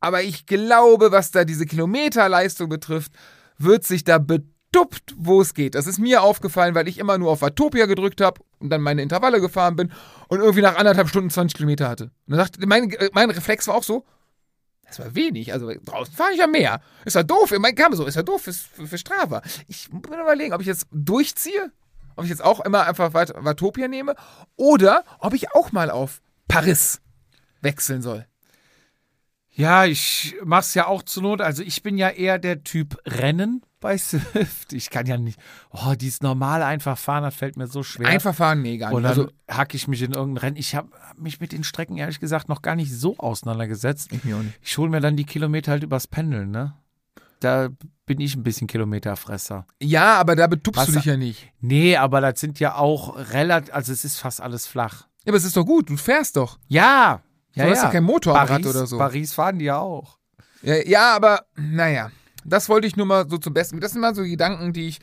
Aber 0.00 0.22
ich 0.22 0.46
glaube, 0.46 1.12
was 1.12 1.30
da 1.30 1.44
diese 1.44 1.66
Kilometerleistung 1.66 2.68
betrifft, 2.68 3.12
wird 3.58 3.84
sich 3.84 4.04
da 4.04 4.18
betuppt, 4.18 5.14
wo 5.16 5.40
es 5.40 5.54
geht. 5.54 5.74
Das 5.74 5.86
ist 5.86 5.98
mir 5.98 6.22
aufgefallen, 6.22 6.74
weil 6.74 6.88
ich 6.88 6.98
immer 6.98 7.18
nur 7.18 7.30
auf 7.30 7.42
Watopia 7.42 7.86
gedrückt 7.86 8.20
habe 8.20 8.40
und 8.58 8.70
dann 8.70 8.80
meine 8.80 9.02
Intervalle 9.02 9.40
gefahren 9.40 9.76
bin 9.76 9.92
und 10.28 10.40
irgendwie 10.40 10.62
nach 10.62 10.76
anderthalb 10.76 11.08
Stunden 11.08 11.30
20 11.30 11.56
Kilometer 11.56 11.88
hatte. 11.88 12.04
Und 12.04 12.36
dann 12.36 12.38
dachte 12.38 12.64
mein, 12.66 12.92
mein 13.12 13.30
Reflex 13.30 13.66
war 13.66 13.74
auch 13.74 13.82
so, 13.82 14.04
das 14.88 14.98
war 14.98 15.14
wenig. 15.14 15.52
Also 15.52 15.70
draußen 15.84 16.14
fahre 16.14 16.32
ich 16.32 16.38
ja 16.38 16.46
mehr. 16.46 16.80
Ist 17.04 17.14
ja 17.14 17.22
doof. 17.22 17.52
Mein 17.58 17.74
kam 17.74 17.94
so, 17.94 18.06
ist 18.06 18.14
ja 18.14 18.22
doof 18.22 18.42
für, 18.42 18.52
für, 18.52 18.86
für 18.86 18.98
Strava. 18.98 19.42
Ich 19.66 19.92
muss 19.92 20.02
mir 20.08 20.20
überlegen, 20.20 20.54
ob 20.54 20.60
ich 20.60 20.66
jetzt 20.66 20.86
durchziehe, 20.90 21.70
ob 22.16 22.24
ich 22.24 22.30
jetzt 22.30 22.42
auch 22.42 22.60
immer 22.60 22.86
einfach 22.86 23.12
Watopia 23.12 23.88
nehme 23.88 24.14
oder 24.56 25.04
ob 25.20 25.34
ich 25.34 25.54
auch 25.54 25.72
mal 25.72 25.90
auf 25.90 26.20
Paris 26.48 27.00
wechseln 27.60 28.02
soll. 28.02 28.26
Ja, 29.58 29.84
ich 29.84 30.36
mach's 30.44 30.74
ja 30.74 30.86
auch 30.86 31.02
zur 31.02 31.24
Not. 31.24 31.40
Also 31.40 31.62
ich 31.62 31.82
bin 31.82 31.98
ja 31.98 32.08
eher 32.10 32.38
der 32.38 32.62
Typ 32.62 32.96
Rennen 33.04 33.62
bei 33.80 33.98
Swift. 33.98 34.72
Ich 34.72 34.88
kann 34.90 35.06
ja 35.06 35.16
nicht, 35.18 35.38
oh, 35.70 35.94
dieses 36.00 36.20
normale 36.22 36.64
einfach 36.64 36.96
fahren, 36.96 37.24
das 37.24 37.34
fällt 37.34 37.56
mir 37.56 37.66
so 37.66 37.82
schwer. 37.82 38.06
Einfach 38.08 38.34
fahren, 38.34 38.62
nee, 38.62 38.76
gar 38.78 38.88
nicht. 38.88 38.96
Und 38.96 39.02
dann 39.02 39.10
Also, 39.10 39.28
hacke 39.48 39.76
ich 39.76 39.88
mich 39.88 40.00
in 40.02 40.12
irgendein 40.12 40.42
Rennen. 40.42 40.56
Ich 40.56 40.74
habe 40.74 40.88
mich 41.16 41.40
mit 41.40 41.52
den 41.52 41.64
Strecken 41.64 41.96
ehrlich 41.96 42.20
gesagt 42.20 42.48
noch 42.48 42.62
gar 42.62 42.76
nicht 42.76 42.92
so 42.92 43.16
auseinandergesetzt. 43.18 44.12
ich 44.12 44.24
mir 44.24 44.36
auch 44.36 44.42
nicht. 44.42 44.58
Ich 44.62 44.78
hole 44.78 44.90
mir 44.90 45.00
dann 45.00 45.16
die 45.16 45.24
Kilometer 45.24 45.72
halt 45.72 45.82
übers 45.82 46.06
Pendeln, 46.06 46.50
ne? 46.50 46.74
Da 47.40 47.68
bin 48.06 48.20
ich 48.20 48.34
ein 48.34 48.42
bisschen 48.42 48.66
Kilometerfresser. 48.66 49.64
Ja, 49.80 50.14
aber 50.18 50.34
da 50.34 50.46
betupst 50.48 50.82
du 50.82 50.86
Was- 50.88 50.94
dich 50.96 51.04
ja 51.04 51.16
nicht. 51.16 51.52
Nee, 51.60 51.96
aber 51.96 52.20
das 52.20 52.40
sind 52.40 52.58
ja 52.60 52.74
auch 52.76 53.16
relativ, 53.32 53.72
also 53.74 53.92
es 53.92 54.04
ist 54.04 54.18
fast 54.18 54.40
alles 54.40 54.66
flach. 54.66 55.02
Ja, 55.24 55.30
aber 55.30 55.36
es 55.36 55.44
ist 55.44 55.56
doch 55.56 55.64
gut, 55.64 55.88
du 55.90 55.96
fährst 55.96 56.36
doch. 56.36 56.58
Ja, 56.68 57.22
ja, 57.58 57.64
Du 57.64 57.70
hast 57.70 57.78
ja. 57.78 57.84
ja 57.84 57.90
kein 57.90 58.04
Motor 58.04 58.38
am 58.38 58.46
Paris, 58.48 58.66
oder 58.66 58.86
so. 58.86 58.98
Paris 58.98 59.34
fahren 59.34 59.58
die 59.58 59.66
ja 59.66 59.78
auch. 59.78 60.18
Ja, 60.62 60.74
ja, 60.76 61.14
aber 61.16 61.44
naja, 61.56 62.10
das 62.44 62.68
wollte 62.68 62.86
ich 62.86 62.96
nur 62.96 63.06
mal 63.06 63.28
so 63.28 63.38
zum 63.38 63.54
Besten. 63.54 63.80
Das 63.80 63.92
sind 63.92 64.00
mal 64.00 64.14
so 64.14 64.22
Gedanken, 64.22 64.72
die 64.72 64.88
ich 64.88 64.98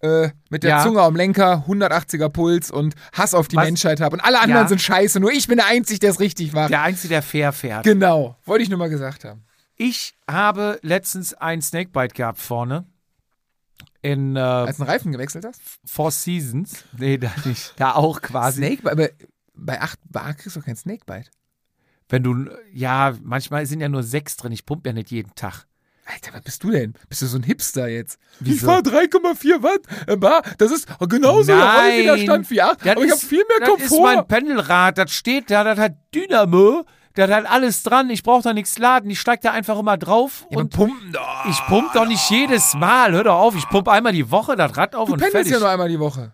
äh, 0.00 0.30
mit 0.50 0.62
der 0.62 0.70
Ja. 0.70 0.82
Zunge 0.84 1.00
am 1.02 1.16
Lenker, 1.16 1.64
180er 1.66 2.28
Puls 2.28 2.70
und 2.70 2.94
Hass 3.12 3.34
auf 3.34 3.48
die 3.48 3.56
Was? 3.56 3.64
Menschheit 3.64 4.00
habe. 4.00 4.16
Und 4.16 4.20
alle 4.20 4.38
anderen 4.40 4.62
Ja. 4.64 4.68
sind 4.68 4.80
scheiße, 4.80 5.18
nur 5.18 5.32
ich 5.32 5.48
bin 5.48 5.56
der 5.56 5.66
Einzige, 5.66 5.98
der 6.00 6.10
es 6.10 6.20
richtig 6.20 6.52
macht. 6.52 6.70
Der 6.70 6.82
Einzige, 6.82 7.08
der 7.14 7.22
fair 7.22 7.52
fährt. 7.52 7.84
Genau, 7.84 8.36
wollte 8.44 8.62
ich 8.62 8.68
nur 8.70 8.78
mal 8.78 8.90
gesagt 8.90 9.24
haben. 9.24 9.44
Ich 9.76 10.14
habe 10.30 10.78
letztens 10.82 11.34
ein 11.34 11.62
Snakebite 11.62 12.14
gehabt 12.14 12.38
vorne. 12.40 12.84
In 14.02 14.36
äh, 14.36 14.40
Als 14.40 14.76
du 14.76 14.82
einen 14.84 14.90
Reifen 14.90 15.10
gewechselt 15.12 15.44
hast? 15.44 15.60
Four 15.84 16.10
Seasons. 16.12 16.84
Nee, 16.96 17.18
da 17.18 17.32
nicht. 17.44 17.74
Da 17.76 17.94
auch 17.94 18.20
quasi. 18.22 18.58
Snakebite, 18.58 18.92
aber 18.92 19.08
bei 19.54 19.80
8 19.80 19.98
Bar 20.10 20.34
kriegst 20.34 20.54
du 20.56 20.60
kein 20.62 20.76
Snakebite. 20.76 21.30
Wenn 22.08 22.22
du, 22.22 22.46
ja, 22.72 23.14
manchmal 23.22 23.66
sind 23.66 23.80
ja 23.80 23.88
nur 23.88 24.02
sechs 24.02 24.36
drin. 24.36 24.52
Ich 24.52 24.64
pumpe 24.64 24.88
ja 24.88 24.92
nicht 24.94 25.10
jeden 25.10 25.34
Tag. 25.34 25.66
Alter, 26.06 26.32
was 26.32 26.40
bist 26.42 26.64
du 26.64 26.70
denn? 26.70 26.94
Bist 27.10 27.20
du 27.20 27.26
so 27.26 27.36
ein 27.36 27.42
Hipster 27.42 27.86
jetzt? 27.88 28.18
Ich 28.40 28.46
Wieso? 28.46 28.66
fahre 28.66 28.80
3,4 28.80 29.62
Watt 29.62 29.80
äh, 30.06 30.16
Bar. 30.16 30.42
Das 30.56 30.70
ist 30.72 30.88
genauso 31.06 31.48
der 31.48 31.58
Nein. 31.58 31.90
Rollwiderstand 32.08 32.50
wie 32.50 32.62
8, 32.62 32.80
Das 32.80 32.92
aber 32.92 33.04
ich 33.04 33.10
habe 33.10 33.20
ist- 33.20 33.24
viel 33.28 33.44
mehr 33.46 33.68
Das 33.68 33.82
ist 33.82 33.88
Komfort. 33.90 34.02
mein 34.14 34.26
Pendelrad. 34.26 34.96
Das 34.96 35.10
steht 35.12 35.50
da, 35.50 35.64
das 35.64 35.78
hat 35.78 35.96
Dynamo. 36.14 36.86
Das 37.12 37.30
hat 37.30 37.44
alles 37.50 37.82
dran. 37.82 38.08
Ich 38.08 38.22
brauche 38.22 38.42
da 38.42 38.54
nichts 38.54 38.78
laden. 38.78 39.10
Ich 39.10 39.20
steige 39.20 39.42
da 39.42 39.52
einfach 39.52 39.78
immer 39.78 39.98
drauf 39.98 40.46
ja, 40.50 40.58
und 40.58 40.70
pumpen 40.72 41.12
doch. 41.12 41.44
ich 41.50 41.60
pump 41.66 41.92
doch 41.92 42.06
nicht 42.06 42.30
jedes 42.30 42.72
Mal. 42.74 43.12
Hör 43.12 43.24
doch 43.24 43.38
auf. 43.38 43.54
Ich 43.54 43.68
pump 43.68 43.88
einmal 43.88 44.12
die 44.14 44.30
Woche 44.30 44.56
das 44.56 44.76
Rad 44.78 44.94
auf 44.94 45.08
Du 45.08 45.12
und 45.14 45.18
pendelst 45.18 45.34
fertig. 45.34 45.52
ja 45.52 45.58
nur 45.58 45.68
einmal 45.68 45.88
die 45.90 45.98
Woche. 46.00 46.32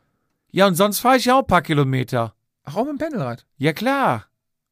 ja, 0.52 0.66
und 0.68 0.76
sonst 0.76 1.00
fahre 1.00 1.16
ich 1.16 1.24
ja 1.24 1.34
auch 1.34 1.40
ein 1.40 1.46
paar 1.48 1.62
Kilometer. 1.62 2.34
Ach, 2.64 2.76
auch 2.76 2.84
mit 2.84 2.92
dem 2.92 2.98
Pendelrad. 2.98 3.44
Ja, 3.56 3.72
klar. 3.72 4.26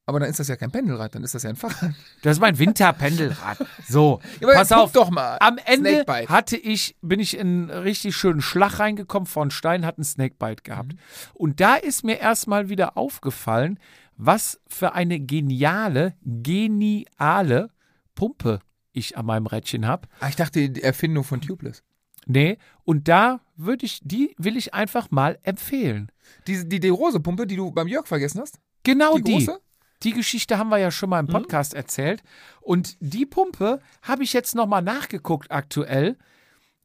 Aber 0.05 0.19
dann 0.19 0.29
ist 0.29 0.39
das 0.39 0.49
ja 0.49 0.57
kein 0.57 0.69
Pendelrad, 0.69 1.15
dann 1.15 1.23
ist 1.23 1.33
das 1.33 1.43
ja 1.43 1.49
ein 1.49 1.55
Fahrrad. 1.55 1.93
Das 2.23 2.33
ist 2.37 2.41
mein 2.41 2.59
Winterpendelrad. 2.59 3.57
So, 3.87 4.19
Ja, 4.41 4.49
pass 4.53 4.71
auf. 4.73 4.91
doch 4.91 5.09
mal. 5.09 5.37
Am 5.39 5.57
Ende 5.65 6.03
hatte 6.27 6.57
ich, 6.57 6.97
bin 7.01 7.21
ich 7.21 7.37
in 7.37 7.69
einen 7.69 7.69
richtig 7.69 8.15
schönen 8.17 8.41
Schlag 8.41 8.79
reingekommen 8.79 9.27
von 9.27 9.49
Stein, 9.49 9.85
hat 9.85 9.97
einen 9.97 10.03
Snakebite 10.03 10.63
gehabt. 10.63 10.93
Mhm. 10.93 10.99
Und 11.33 11.59
da 11.61 11.75
ist 11.75 12.03
mir 12.03 12.19
erstmal 12.19 12.67
wieder 12.67 12.97
aufgefallen, 12.97 13.79
was 14.17 14.59
für 14.67 14.93
eine 14.93 15.21
geniale, 15.21 16.15
geniale 16.23 17.69
Pumpe 18.15 18.59
ich 18.91 19.17
an 19.17 19.25
meinem 19.25 19.47
Rädchen 19.47 19.87
habe. 19.87 20.07
Ah, 20.19 20.27
ich 20.29 20.35
dachte, 20.35 20.69
die 20.69 20.83
Erfindung 20.83 21.23
von 21.23 21.41
Tubeless. 21.41 21.81
Nee, 22.25 22.57
und 22.83 23.07
da 23.07 23.41
würde 23.57 23.85
ich, 23.85 23.99
die 24.03 24.33
will 24.37 24.55
ich 24.55 24.73
einfach 24.73 25.11
mal 25.11 25.39
empfehlen. 25.43 26.11
Die, 26.47 26.67
die, 26.67 26.79
die 26.79 26.89
Rose-Pumpe, 26.89 27.47
die 27.47 27.55
du 27.55 27.71
beim 27.71 27.87
Jörg 27.87 28.07
vergessen 28.07 28.39
hast? 28.39 28.59
Genau 28.83 29.15
Die 29.17 29.23
die. 29.23 29.31
große? 29.33 29.59
Die 30.03 30.11
Geschichte 30.11 30.57
haben 30.57 30.69
wir 30.69 30.77
ja 30.77 30.91
schon 30.91 31.09
mal 31.09 31.19
im 31.19 31.27
Podcast 31.27 31.73
erzählt. 31.73 32.23
Und 32.61 32.97
die 32.99 33.25
Pumpe 33.25 33.79
habe 34.01 34.23
ich 34.23 34.33
jetzt 34.33 34.55
nochmal 34.55 34.81
nachgeguckt 34.81 35.51
aktuell. 35.51 36.17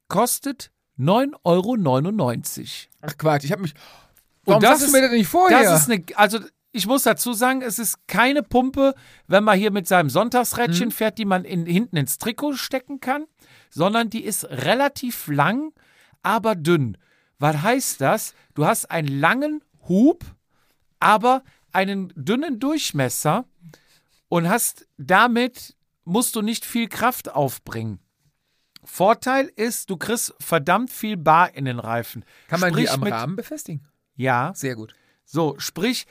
Kostet 0.09 0.71
9,99 0.99 1.37
Euro. 1.45 2.89
Ach 3.03 3.19
Quatsch, 3.19 3.45
ich 3.45 3.53
habe 3.53 3.63
mich. 3.63 3.75
Warum 4.45 4.63
das 4.63 4.81
sagst 4.81 4.95
du 4.95 4.97
mir 4.97 5.03
das 5.03 5.13
nicht 5.13 5.29
vorher? 5.29 5.63
Das 5.63 5.83
ist 5.83 5.91
eine, 5.91 6.05
also 6.15 6.39
ich 6.73 6.87
muss 6.87 7.03
dazu 7.03 7.33
sagen, 7.33 7.63
es 7.63 7.79
ist 7.79 8.07
keine 8.07 8.43
Pumpe, 8.43 8.95
wenn 9.27 9.45
man 9.45 9.59
hier 9.59 9.71
mit 9.71 9.87
seinem 9.89 10.07
Mhm. 10.07 10.11
Sonntagsrädchen 10.11 10.91
fährt, 10.91 11.19
die 11.19 11.25
man 11.25 11.45
in, 11.45 11.67
hinten 11.67 11.97
ins 11.97 12.19
Trikot 12.19 12.55
stecken 12.55 13.01
kann, 13.01 13.25
sondern 13.71 14.11
die 14.11 14.25
ist 14.25 14.45
relativ 14.45 15.29
lang, 15.29 15.73
aber 16.23 16.55
dünn. 16.55 16.97
Was 17.39 17.63
heißt 17.63 18.01
das? 18.01 18.35
Du 18.55 18.67
hast 18.67 18.91
einen 18.91 19.21
langen 19.21 19.63
Hub, 19.89 20.25
aber 21.01 21.43
einen 21.79 22.13
dünnen 22.17 22.59
Durchmesser 22.59 23.45
und 24.29 24.49
hast 24.49 24.87
damit 24.99 25.77
musst 26.05 26.35
du 26.37 26.43
nicht 26.43 26.65
viel 26.65 26.89
Kraft 26.89 27.31
aufbringen. 27.31 28.01
Vorteil 28.85 29.51
ist, 29.57 29.91
du 29.91 29.97
kriegst 29.97 30.35
verdammt 30.41 30.91
viel 30.91 31.17
Bar 31.17 31.55
in 31.55 31.65
den 31.67 31.79
Reifen. 31.79 32.25
Kann 32.49 32.61
man 32.61 32.71
die 32.73 32.81
Sprich 32.87 32.91
am 32.93 33.01
mit- 33.01 33.13
Rahmen 33.13 33.37
befestigen? 33.37 33.87
Ja, 34.17 34.53
Sehr 34.55 34.75
gut. 34.75 34.95
so, 35.25 35.55
sprich, 35.59 36.07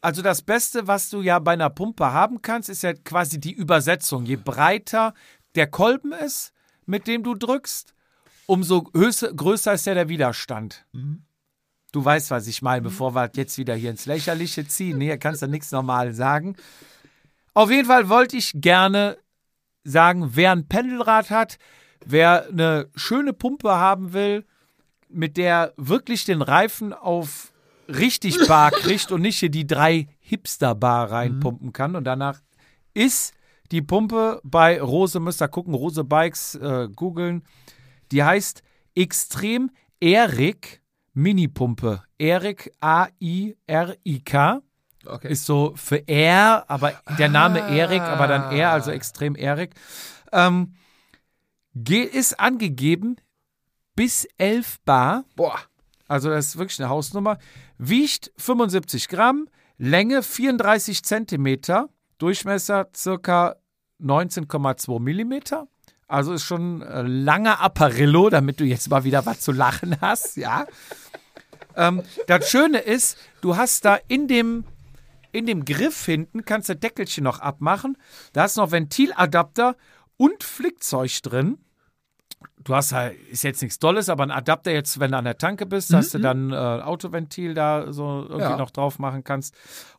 also 0.00 0.20
das 0.20 0.42
Beste, 0.42 0.86
was 0.86 1.08
du 1.10 1.22
ja 1.22 1.38
bei 1.38 1.52
einer 1.52 1.70
Pumpe 1.70 2.12
haben 2.12 2.42
kannst, 2.42 2.68
ist 2.68 2.82
ja 2.82 2.92
quasi 2.92 3.40
die 3.40 3.52
Übersetzung. 3.52 4.26
Je 4.26 4.36
breiter 4.36 5.14
der 5.54 5.66
Kolben 5.68 6.12
ist, 6.12 6.52
mit 6.86 7.06
dem 7.06 7.22
du 7.22 7.34
drückst, 7.34 7.94
umso 8.46 8.82
größer 8.82 9.72
ist 9.72 9.86
ja 9.86 9.94
der 9.94 10.08
Widerstand. 10.08 10.84
Du 11.92 12.04
weißt, 12.04 12.30
was 12.30 12.46
ich 12.46 12.60
meine, 12.60 12.82
bevor 12.82 13.14
wir 13.14 13.30
jetzt 13.34 13.56
wieder 13.56 13.74
hier 13.74 13.90
ins 13.90 14.06
Lächerliche 14.06 14.66
ziehen. 14.66 14.98
Nee, 14.98 15.16
kannst 15.16 15.42
du 15.42 15.46
nichts 15.46 15.72
normal 15.72 16.12
sagen. 16.12 16.56
Auf 17.54 17.70
jeden 17.70 17.88
Fall 17.88 18.08
wollte 18.08 18.36
ich 18.36 18.52
gerne 18.54 19.16
sagen, 19.84 20.30
wer 20.34 20.52
ein 20.52 20.68
Pendelrad 20.68 21.30
hat, 21.30 21.58
wer 22.04 22.46
eine 22.48 22.90
schöne 22.94 23.32
Pumpe 23.32 23.70
haben 23.70 24.12
will, 24.12 24.44
mit 25.08 25.36
der 25.38 25.72
wirklich 25.76 26.24
den 26.24 26.42
Reifen 26.42 26.92
auf 26.92 27.52
richtig 27.88 28.36
Bar 28.46 28.70
kriegt 28.70 29.10
und 29.10 29.22
nicht 29.22 29.38
hier 29.38 29.50
die 29.50 29.66
drei 29.66 30.08
Hipster-Bar 30.20 31.10
reinpumpen 31.10 31.72
kann. 31.72 31.96
Und 31.96 32.04
danach 32.04 32.40
ist 32.92 33.32
die 33.70 33.82
Pumpe 33.82 34.40
bei 34.44 34.80
Rose, 34.80 35.20
müsst 35.20 35.42
ihr 35.42 35.48
gucken, 35.48 35.74
Rose 35.74 36.04
Bikes 36.04 36.54
äh, 36.56 36.88
googeln. 36.94 37.42
Die 38.12 38.22
heißt 38.22 38.62
Extrem 38.94 39.70
Erik 40.00 40.82
Mini-Pumpe. 41.18 42.02
Erik 42.16 42.72
A-I-R-I-K. 42.80 44.62
Okay. 45.04 45.28
Ist 45.32 45.46
so 45.46 45.72
für 45.74 46.06
R, 46.06 46.64
aber 46.68 46.92
der 47.18 47.28
Name 47.28 47.58
Erik, 47.58 48.02
aber 48.02 48.26
dann 48.26 48.52
R, 48.52 48.70
also 48.70 48.90
extrem 48.90 49.34
Erik. 49.34 49.74
Ähm, 50.32 50.74
ist 52.12 52.38
angegeben 52.38 53.16
bis 53.96 54.26
11 54.38 54.80
Bar. 54.84 55.24
Boah. 55.34 55.58
Also 56.06 56.30
das 56.30 56.46
ist 56.46 56.58
wirklich 56.58 56.78
eine 56.80 56.88
Hausnummer. 56.88 57.38
Wiegt 57.78 58.32
75 58.36 59.08
Gramm, 59.08 59.48
Länge 59.76 60.22
34 60.22 61.02
Zentimeter, 61.04 61.88
Durchmesser 62.18 62.88
circa 62.94 63.56
19,2 64.00 65.00
Millimeter. 65.00 65.66
Also 66.08 66.32
ist 66.32 66.44
schon 66.44 66.82
ein 66.82 67.06
langer 67.06 67.60
Apparillo, 67.60 68.30
damit 68.30 68.60
du 68.60 68.64
jetzt 68.64 68.88
mal 68.90 69.04
wieder 69.04 69.26
was 69.26 69.40
zu 69.40 69.52
lachen 69.52 70.00
hast, 70.00 70.36
ja. 70.38 70.66
Ähm, 71.76 72.02
das 72.26 72.50
Schöne 72.50 72.78
ist, 72.78 73.18
du 73.42 73.56
hast 73.56 73.84
da 73.84 73.98
in 74.08 74.26
dem, 74.26 74.64
in 75.32 75.46
dem 75.46 75.64
Griff 75.64 76.04
hinten, 76.06 76.44
kannst 76.44 76.68
du 76.70 76.72
das 76.74 76.80
Deckelchen 76.80 77.24
noch 77.24 77.40
abmachen. 77.40 77.96
Da 78.32 78.42
hast 78.42 78.56
du 78.56 78.62
noch 78.62 78.72
Ventiladapter 78.72 79.76
und 80.16 80.42
Flickzeug 80.42 81.12
drin. 81.22 81.58
Du 82.64 82.74
hast 82.74 82.92
halt, 82.92 83.16
ist 83.28 83.44
jetzt 83.44 83.62
nichts 83.62 83.78
Dolles, 83.78 84.08
aber 84.08 84.22
ein 84.24 84.30
Adapter 84.30 84.72
jetzt, 84.72 84.98
wenn 85.00 85.12
du 85.12 85.18
an 85.18 85.24
der 85.24 85.38
Tanke 85.38 85.66
bist, 85.66 85.92
dass 85.92 86.10
du 86.10 86.18
dann 86.18 86.52
äh, 86.52 86.56
Autoventil 86.56 87.54
da 87.54 87.92
so 87.92 88.22
irgendwie 88.22 88.40
Ja. 88.42 88.56
noch 88.56 88.70
drauf 88.70 88.98
machen 88.98 89.24
kannst. 89.24 89.54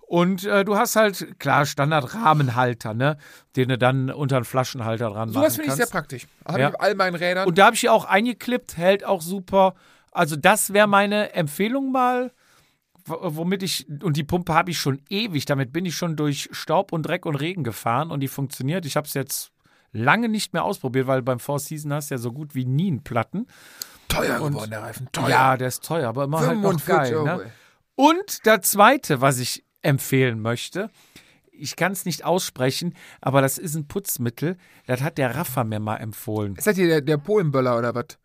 Und 0.10 0.44
äh, 0.44 0.66
du 0.66 0.76
hast 0.76 0.96
halt, 0.96 1.40
klar, 1.40 1.68
Standard-Rahmenhalter, 1.68 2.96
ne? 2.96 3.18
Den 3.56 3.70
du 3.70 3.78
dann 3.78 4.10
unter 4.10 4.38
einen 4.38 4.46
Flaschenhalter 4.46 5.12
dran 5.12 5.30
Sowas 5.30 5.54
machen 5.54 5.54
finde 5.54 5.70
ich 5.70 5.76
sehr 5.76 5.86
praktisch. 5.86 6.28
Habe 6.48 6.60
Ja. 6.62 6.70
ich 6.70 6.80
all 6.82 6.96
meinen 6.96 7.14
Rädern. 7.14 7.48
Und 7.48 7.60
da 7.60 7.66
habe 7.68 7.76
ich 7.76 7.82
die 7.82 7.90
auch 7.90 8.06
eingeklippt, 8.06 8.76
hält 8.76 9.06
auch 9.06 9.22
super. 9.22 9.76
Also 10.12 10.36
das 10.36 10.74
wäre 10.74 10.88
meine 10.88 11.34
Empfehlung 11.34 11.92
mal, 11.92 12.32
womit 13.06 13.62
ich, 13.62 13.86
und 14.02 14.18
die 14.18 14.24
Pumpe 14.24 14.52
habe 14.56 14.72
ich 14.72 14.80
schon 14.80 15.00
ewig, 15.10 15.46
damit 15.46 15.72
bin 15.72 15.86
ich 15.86 15.96
schon 15.96 16.16
durch 16.16 16.50
Staub 16.54 16.92
und 16.92 17.04
Dreck 17.04 17.28
und 17.28 17.36
Regen 17.36 17.64
gefahren 17.64 18.10
und 18.10 18.22
die 18.22 18.28
funktioniert. 18.28 18.88
Ich 18.88 18.96
habe 18.96 19.06
es 19.08 19.14
jetzt 19.14 19.52
lange 19.92 20.28
nicht 20.28 20.54
mehr 20.54 20.64
ausprobiert, 20.64 21.06
weil 21.06 21.22
beim 21.22 21.40
Four 21.40 21.60
Season 21.60 21.94
hast 21.94 22.10
du 22.10 22.16
ja 22.16 22.20
so 22.20 22.32
gut 22.32 22.56
wie 22.56 22.66
nie 22.66 22.88
einen 22.88 23.04
Platten. 23.04 23.46
teuer 24.08 24.40
geworden, 24.40 24.72
der 24.72 24.82
Reifen. 24.82 25.08
Teuer. 25.12 25.30
Ja, 25.30 25.56
der 25.58 25.68
ist 25.68 25.84
teuer, 25.86 26.10
aber 26.10 26.24
immer 26.24 26.40
halt 26.40 26.60
noch 26.60 26.70
45 26.80 27.14
geil. 27.14 27.24
Ne? 27.24 27.52
Und 27.96 28.46
der 28.48 28.64
zweite, 28.64 29.22
was 29.22 29.38
ich 29.38 29.64
empfehlen 29.82 30.42
möchte, 30.42 30.90
ich 31.52 31.76
kann 31.76 31.92
es 31.92 32.06
nicht 32.06 32.24
aussprechen, 32.24 32.94
aber 33.20 33.42
das 33.42 33.58
ist 33.58 33.76
ein 33.76 33.88
Putzmittel. 33.88 34.56
Das 34.88 35.02
hat 35.02 35.18
der 35.18 35.36
Raffa 35.36 35.64
mir 35.66 35.80
mal 35.80 35.98
empfohlen. 35.98 36.56
Ist 36.56 36.68
das 36.68 36.76
hier 36.78 36.88
der, 36.88 37.02
der 37.02 37.18
Polenböller 37.18 37.78
oder 37.78 37.94
was? 37.94 38.18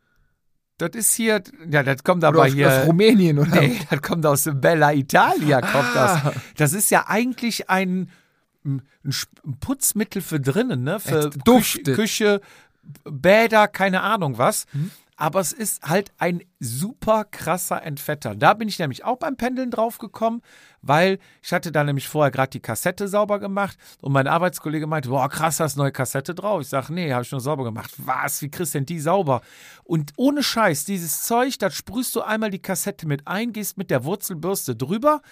Das 0.78 0.90
ist 0.94 1.14
hier, 1.14 1.42
ja, 1.70 1.82
das 1.84 2.02
kommt 2.02 2.18
Oder 2.24 2.28
aber 2.28 2.42
aus, 2.46 2.52
hier. 2.52 2.68
aus 2.68 2.86
Rumänien 2.88 3.38
oder 3.38 3.60
Nee, 3.60 3.78
das 3.90 4.02
kommt 4.02 4.24
aus 4.26 4.48
Bella 4.54 4.92
Italia, 4.92 5.60
kommt 5.60 5.96
Ah. 5.96 6.20
das. 6.24 6.34
Das 6.56 6.72
ist 6.72 6.90
ja 6.90 7.06
eigentlich 7.08 7.70
ein, 7.70 8.10
ein 8.64 8.82
Putzmittel 9.60 10.20
für 10.22 10.40
drinnen, 10.40 10.82
ne? 10.82 10.98
Für. 10.98 11.30
Küche, 11.30 11.82
Küche, 11.82 12.40
Bäder, 13.04 13.68
keine 13.68 14.02
Ahnung 14.02 14.36
was. 14.38 14.66
Mhm. 14.72 14.90
Aber 15.16 15.38
es 15.38 15.52
ist 15.52 15.82
halt 15.82 16.12
ein 16.18 16.42
super 16.58 17.24
krasser 17.24 17.82
Entfetter. 17.82 18.34
Da 18.34 18.54
bin 18.54 18.66
ich 18.66 18.80
nämlich 18.80 19.04
auch 19.04 19.18
beim 19.18 19.36
Pendeln 19.36 19.70
drauf 19.70 19.98
gekommen, 19.98 20.42
weil 20.82 21.18
ich 21.40 21.52
hatte 21.52 21.70
da 21.70 21.84
nämlich 21.84 22.08
vorher 22.08 22.32
gerade 22.32 22.50
die 22.50 22.60
Kassette 22.60 23.06
sauber 23.06 23.38
gemacht 23.38 23.78
und 24.00 24.12
mein 24.12 24.26
Arbeitskollege 24.26 24.88
meinte, 24.88 25.10
boah, 25.10 25.28
krass, 25.28 25.60
hast 25.60 25.76
neue 25.76 25.92
Kassette 25.92 26.34
drauf. 26.34 26.62
Ich 26.62 26.68
sage, 26.68 26.92
nee, 26.92 27.12
habe 27.12 27.22
ich 27.22 27.30
nur 27.30 27.40
sauber 27.40 27.62
gemacht. 27.62 27.92
Was, 27.98 28.42
wie 28.42 28.50
kriegst 28.50 28.74
du 28.74 28.78
denn 28.78 28.86
die 28.86 28.98
sauber? 28.98 29.42
Und 29.84 30.12
ohne 30.16 30.42
Scheiß, 30.42 30.84
dieses 30.84 31.22
Zeug, 31.22 31.58
das 31.58 31.74
sprühst 31.74 32.16
du 32.16 32.22
einmal 32.22 32.50
die 32.50 32.62
Kassette 32.62 33.06
mit 33.06 33.28
ein, 33.28 33.52
gehst 33.52 33.78
mit 33.78 33.90
der 33.90 34.04
Wurzelbürste 34.04 34.74
drüber, 34.74 35.22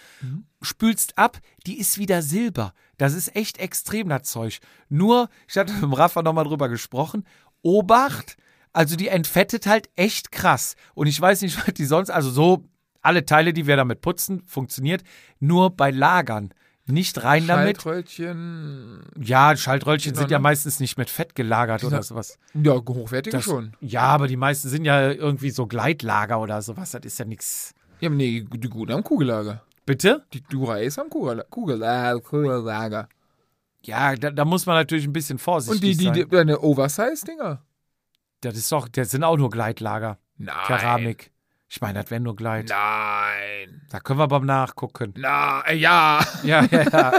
spülst 0.60 1.18
ab, 1.18 1.38
die 1.66 1.80
ist 1.80 1.98
wieder 1.98 2.22
Silber. 2.22 2.72
Das 2.98 3.14
ist 3.14 3.34
echt 3.34 3.58
extrem, 3.58 4.08
das 4.08 4.22
Zeug. 4.22 4.60
Nur, 4.88 5.28
ich 5.48 5.56
hatte 5.56 5.72
mit 5.72 5.82
dem 5.82 5.92
Rafa 5.92 6.22
nochmal 6.22 6.44
drüber 6.44 6.68
gesprochen, 6.68 7.24
Obacht, 7.62 8.36
also 8.72 8.96
die 8.96 9.08
entfettet 9.08 9.66
halt 9.66 9.88
echt 9.96 10.32
krass. 10.32 10.76
Und 10.94 11.06
ich 11.06 11.20
weiß 11.20 11.42
nicht, 11.42 11.56
was 11.66 11.74
die 11.74 11.84
sonst, 11.84 12.10
also 12.10 12.30
so, 12.30 12.64
alle 13.00 13.26
Teile, 13.26 13.52
die 13.52 13.66
wir 13.66 13.76
damit 13.76 14.00
putzen, 14.00 14.42
funktioniert 14.46 15.02
nur 15.40 15.70
bei 15.70 15.90
Lagern. 15.90 16.54
Nicht 16.86 17.22
rein 17.22 17.46
damit. 17.46 17.80
Schaltröllchen. 17.80 19.02
Ja, 19.20 19.56
Schaltröllchen 19.56 20.16
sind 20.16 20.30
ja 20.32 20.40
meistens 20.40 20.80
nicht 20.80 20.98
mit 20.98 21.10
Fett 21.10 21.36
gelagert 21.36 21.84
oder 21.84 22.02
sowas. 22.02 22.38
Ja, 22.54 22.74
hochwertige 22.74 23.36
Das, 23.36 23.44
schon. 23.44 23.76
Ja, 23.80 24.02
aber 24.02 24.26
die 24.26 24.36
meisten 24.36 24.68
sind 24.68 24.84
ja 24.84 25.12
irgendwie 25.12 25.50
so 25.50 25.66
Gleitlager 25.66 26.40
oder 26.40 26.60
sowas. 26.60 26.90
Das 26.90 27.02
ist 27.04 27.18
ja 27.18 27.24
nichts. 27.24 27.72
Ja, 28.00 28.08
nee, 28.08 28.44
die 28.52 28.68
guten 28.68 28.92
haben 28.92 29.04
Kugellager. 29.04 29.62
Bitte? 29.86 30.24
Die 30.32 30.42
Dura 30.42 30.74
Ace 30.74 30.98
haben 30.98 31.08
Kugel, 31.08 31.44
Kugel, 31.50 31.82
äh, 31.82 32.18
Kugellager. 32.20 33.08
Ja, 33.84 34.14
da, 34.16 34.30
da 34.30 34.44
muss 34.44 34.66
man 34.66 34.76
natürlich 34.76 35.06
ein 35.06 35.12
bisschen 35.12 35.38
vorsichtig 35.38 35.80
Und 35.80 35.86
die, 35.86 35.96
die, 35.96 36.04
sein. 36.04 36.14
die 36.14 36.28
deine 36.28 36.60
Oversize-Dinger? 36.60 37.62
Das 38.42 38.56
ist 38.56 38.70
doch, 38.70 38.88
das 38.88 39.10
sind 39.10 39.24
auch 39.24 39.36
nur 39.36 39.50
Gleitlager. 39.50 40.18
Nein. 40.36 40.54
Keramik. 40.66 41.32
Ich 41.74 41.80
meine, 41.80 42.02
das 42.02 42.10
wäre 42.10 42.20
nur 42.20 42.36
Gleit. 42.36 42.68
Nein. 42.68 43.80
Da 43.88 43.98
können 44.00 44.18
wir 44.18 44.28
beim 44.28 44.44
Nachgucken. 44.44 45.14
Na, 45.16 45.62
äh, 45.62 45.74
ja. 45.74 46.20
Ja, 46.42 46.66
ja, 46.70 46.82
ja. 46.82 47.12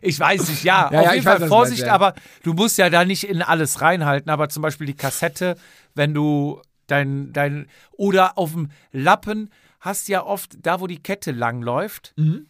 Ich 0.00 0.20
weiß 0.20 0.48
nicht, 0.50 0.62
ja. 0.62 0.88
Ja, 0.92 1.00
auf 1.00 1.06
ja, 1.06 1.12
jeden 1.14 1.24
Fall 1.24 1.40
weiß, 1.40 1.48
Vorsicht, 1.48 1.80
meinst, 1.80 1.92
aber 1.94 2.14
du 2.44 2.52
musst 2.52 2.78
ja 2.78 2.90
da 2.90 3.04
nicht 3.04 3.24
in 3.24 3.42
alles 3.42 3.80
reinhalten. 3.80 4.30
Aber 4.30 4.50
zum 4.50 4.62
Beispiel 4.62 4.86
die 4.86 4.94
Kassette, 4.94 5.56
wenn 5.96 6.14
du 6.14 6.62
dein, 6.86 7.32
dein, 7.32 7.66
oder 7.90 8.38
auf 8.38 8.52
dem 8.52 8.70
Lappen 8.92 9.50
hast 9.80 10.06
du 10.06 10.12
ja 10.12 10.22
oft, 10.22 10.64
da 10.64 10.80
wo 10.80 10.86
die 10.86 11.02
Kette 11.02 11.32
lang 11.32 11.60
läuft, 11.60 12.12
Mhm. 12.16 12.46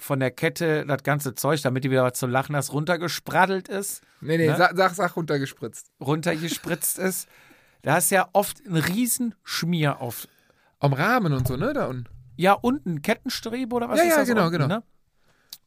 Von 0.00 0.18
der 0.20 0.30
Kette 0.30 0.84
das 0.86 1.02
ganze 1.02 1.34
Zeug, 1.34 1.60
damit 1.62 1.84
die 1.84 1.90
wieder 1.90 2.02
was 2.04 2.14
zu 2.18 2.26
lachen 2.26 2.56
hast, 2.56 2.72
runtergespraddelt 2.72 3.68
ist, 3.68 4.02
Nee, 4.20 4.36
nee, 4.38 4.48
Ne? 4.48 4.56
sag, 4.56 4.76
sag, 4.76 4.94
sag 4.94 5.16
runtergespritzt. 5.16 5.90
runtergespritzt 6.00 6.98
ist. 6.98 7.28
Da 7.82 7.94
hast 7.94 8.10
du 8.10 8.16
ja 8.16 8.28
oft 8.32 8.64
einen 8.66 8.76
riesen 8.76 9.34
Schmier 9.44 10.00
auf. 10.00 10.26
Am 10.80 10.92
Rahmen 10.92 11.32
und 11.32 11.46
so, 11.48 11.56
ne? 11.56 11.72
Da 11.72 11.86
unten. 11.86 12.04
Ja, 12.36 12.52
unten 12.54 13.02
Kettenstrebe 13.02 13.74
oder 13.76 13.88
was 13.88 13.98
Ja, 13.98 14.04
ist 14.04 14.10
ja, 14.10 14.16
das? 14.18 14.28
genau, 14.28 14.46
unten, 14.46 14.52
genau. 14.58 14.66
Ne? 14.68 14.82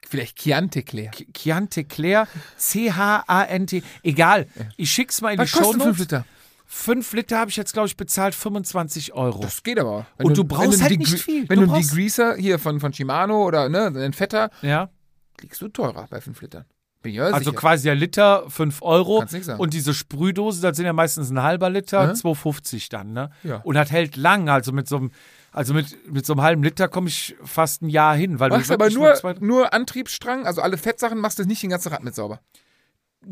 Vielleicht 0.07 0.37
Chianti 0.37 0.83
Claire. 0.83 1.11
Chianteclair, 1.35 2.27
C-H-A-N-T, 2.57 3.83
egal. 4.03 4.47
Ich 4.77 4.91
schick's 4.91 5.19
mal 5.19 5.33
in 5.33 5.39
Was 5.39 5.51
die 5.51 5.57
kostet 5.57 5.81
5 5.81 5.83
Shownotes. 5.83 5.99
Liter? 5.99 6.25
5 6.69 7.13
Liter 7.13 7.39
habe 7.39 7.49
ich 7.49 7.55
jetzt, 7.55 7.73
glaube 7.73 7.87
ich, 7.87 7.95
bezahlt 7.97 8.35
25 8.35 9.13
Euro. 9.13 9.39
Das 9.39 9.63
geht 9.63 9.79
aber. 9.79 10.05
Und 10.17 10.37
du 10.37 10.43
brauchst 10.43 10.73
einen 10.73 10.81
halt 10.81 10.91
Degre- 10.91 11.11
nicht 11.11 11.23
viel. 11.23 11.47
Wenn 11.49 11.59
Du 11.59 11.65
du 11.65 11.71
einen 11.73 11.81
brauchst- 11.81 11.91
Degreaser 11.91 12.35
hier 12.35 12.59
von, 12.59 12.79
von 12.79 12.91
Shimano 12.93 13.45
oder 13.45 13.69
ne, 13.69 13.87
einen 13.87 14.13
Fetter, 14.13 14.49
ja. 14.61 14.89
kriegst 15.37 15.61
du 15.61 15.69
teurer 15.69 16.07
bei 16.09 16.19
5 16.21 16.41
Litern. 16.41 16.65
Ja 17.05 17.25
Also 17.27 17.53
quasi 17.53 17.83
der 17.85 17.95
Liter 17.95 18.49
5 18.49 18.81
Euro. 18.81 19.19
Kannst 19.19 19.33
nix 19.33 19.45
sagen. 19.45 19.61
Und 19.61 19.73
diese 19.73 19.93
Sprühdose, 19.93 20.61
das 20.61 20.75
sind 20.75 20.85
ja 20.85 20.91
meistens 20.91 21.29
ein 21.29 21.41
halber 21.41 21.69
Liter, 21.69 22.07
Mhm. 22.07 22.11
2,50 22.15 22.89
dann, 22.89 23.13
ne? 23.13 23.29
Ja. 23.43 23.57
Und 23.63 23.75
das 23.75 23.89
hält 23.91 24.17
lang. 24.17 24.49
Also 24.49 24.73
mit 24.73 24.89
so 24.89 24.97
einem, 24.97 25.11
also 25.53 25.73
mit, 25.73 26.11
mit 26.11 26.25
so 26.25 26.33
einem 26.33 26.41
halben 26.41 26.63
Liter 26.63 26.89
komme 26.89 27.07
ich 27.07 27.35
fast 27.45 27.81
ein 27.81 27.87
Jahr 27.89 28.13
hin. 28.15 28.41
Weil 28.41 28.49
du 28.49 28.57
Machst 28.57 28.71
aber 28.71 28.89
wirklich 28.91 29.23
nur, 29.23 29.35
nur 29.39 29.73
Antriebsstrang, 29.73 30.45
also 30.45 30.61
alle 30.61 30.77
Fettsachen, 30.77 31.17
machst 31.19 31.39
du 31.39 31.45
nicht 31.45 31.63
den 31.63 31.69
ganzen 31.69 31.93
Rad 31.93 32.03
mit 32.03 32.13
sauber. 32.13 32.41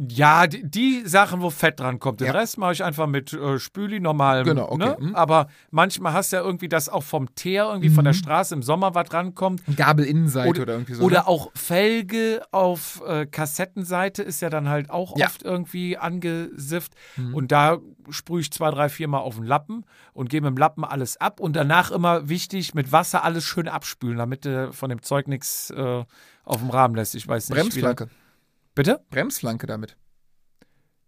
Ja, 0.09 0.45
die, 0.47 0.69
die 0.69 1.03
Sachen, 1.05 1.41
wo 1.41 1.49
Fett 1.49 1.79
dran 1.79 1.99
kommt. 1.99 2.19
Den 2.19 2.27
Ja. 2.27 2.33
Rest 2.33 2.57
mache 2.57 2.73
ich 2.73 2.83
einfach 2.83 3.07
mit 3.07 3.31
äh, 3.33 3.59
Spüli 3.59 3.99
normal. 3.99 4.43
Genau, 4.43 4.69
okay, 4.71 4.77
Ne? 4.77 4.97
mhm. 4.99 5.15
Aber 5.15 5.47
manchmal 5.71 6.11
hast 6.13 6.31
du 6.33 6.37
ja 6.37 6.43
irgendwie, 6.43 6.67
dass 6.67 6.89
auch 6.89 7.03
vom 7.03 7.33
Teer 7.35 7.65
irgendwie 7.69 7.89
von 7.89 8.03
der 8.03 8.13
Straße 8.13 8.53
im 8.55 8.61
Sommer 8.61 8.93
was 8.95 9.13
rankommt. 9.13 9.61
Gabelinnenseite 9.77 10.49
Oder, 10.49 10.61
oder, 10.63 10.73
irgendwie 10.73 10.93
so. 10.95 11.03
oder 11.03 11.19
ne? 11.19 11.27
auch 11.27 11.51
Felge 11.55 12.41
auf 12.51 13.01
äh, 13.07 13.25
Kassettenseite 13.25 14.21
ist 14.23 14.41
ja 14.41 14.49
dann 14.49 14.67
halt 14.69 14.89
auch 14.89 15.17
Ja. 15.17 15.27
oft 15.27 15.43
irgendwie 15.43 15.97
angesifft. 15.97 16.93
Mhm. 17.15 17.33
Und 17.35 17.51
da 17.51 17.77
sprühe 18.09 18.41
ich 18.41 18.51
zwei, 18.51 18.71
drei, 18.71 18.89
vier 18.89 19.07
Mal 19.07 19.19
auf 19.19 19.35
den 19.35 19.45
Lappen 19.45 19.85
und 20.13 20.29
gehe 20.29 20.41
mit 20.41 20.49
dem 20.49 20.57
Lappen 20.57 20.83
alles 20.83 21.17
ab. 21.17 21.39
Und 21.39 21.55
danach 21.55 21.91
immer 21.91 22.27
wichtig, 22.29 22.73
mit 22.73 22.91
Wasser 22.91 23.23
alles 23.23 23.43
schön 23.45 23.67
abspülen, 23.67 24.17
damit 24.17 24.45
du 24.45 24.73
von 24.73 24.89
dem 24.89 25.01
Zeug 25.01 25.27
nichts 25.27 25.69
äh, 25.71 26.03
auf 26.43 26.57
dem 26.59 26.69
Rahmen 26.69 26.95
lässt. 26.95 27.15
Ich 27.15 27.27
weiß 27.27 27.49
nicht. 27.49 27.57
wie 27.57 27.61
Bremsflanke. 27.61 28.09
Bitte? 28.75 29.03
Bremsflanke 29.09 29.65
damit. 29.67 29.97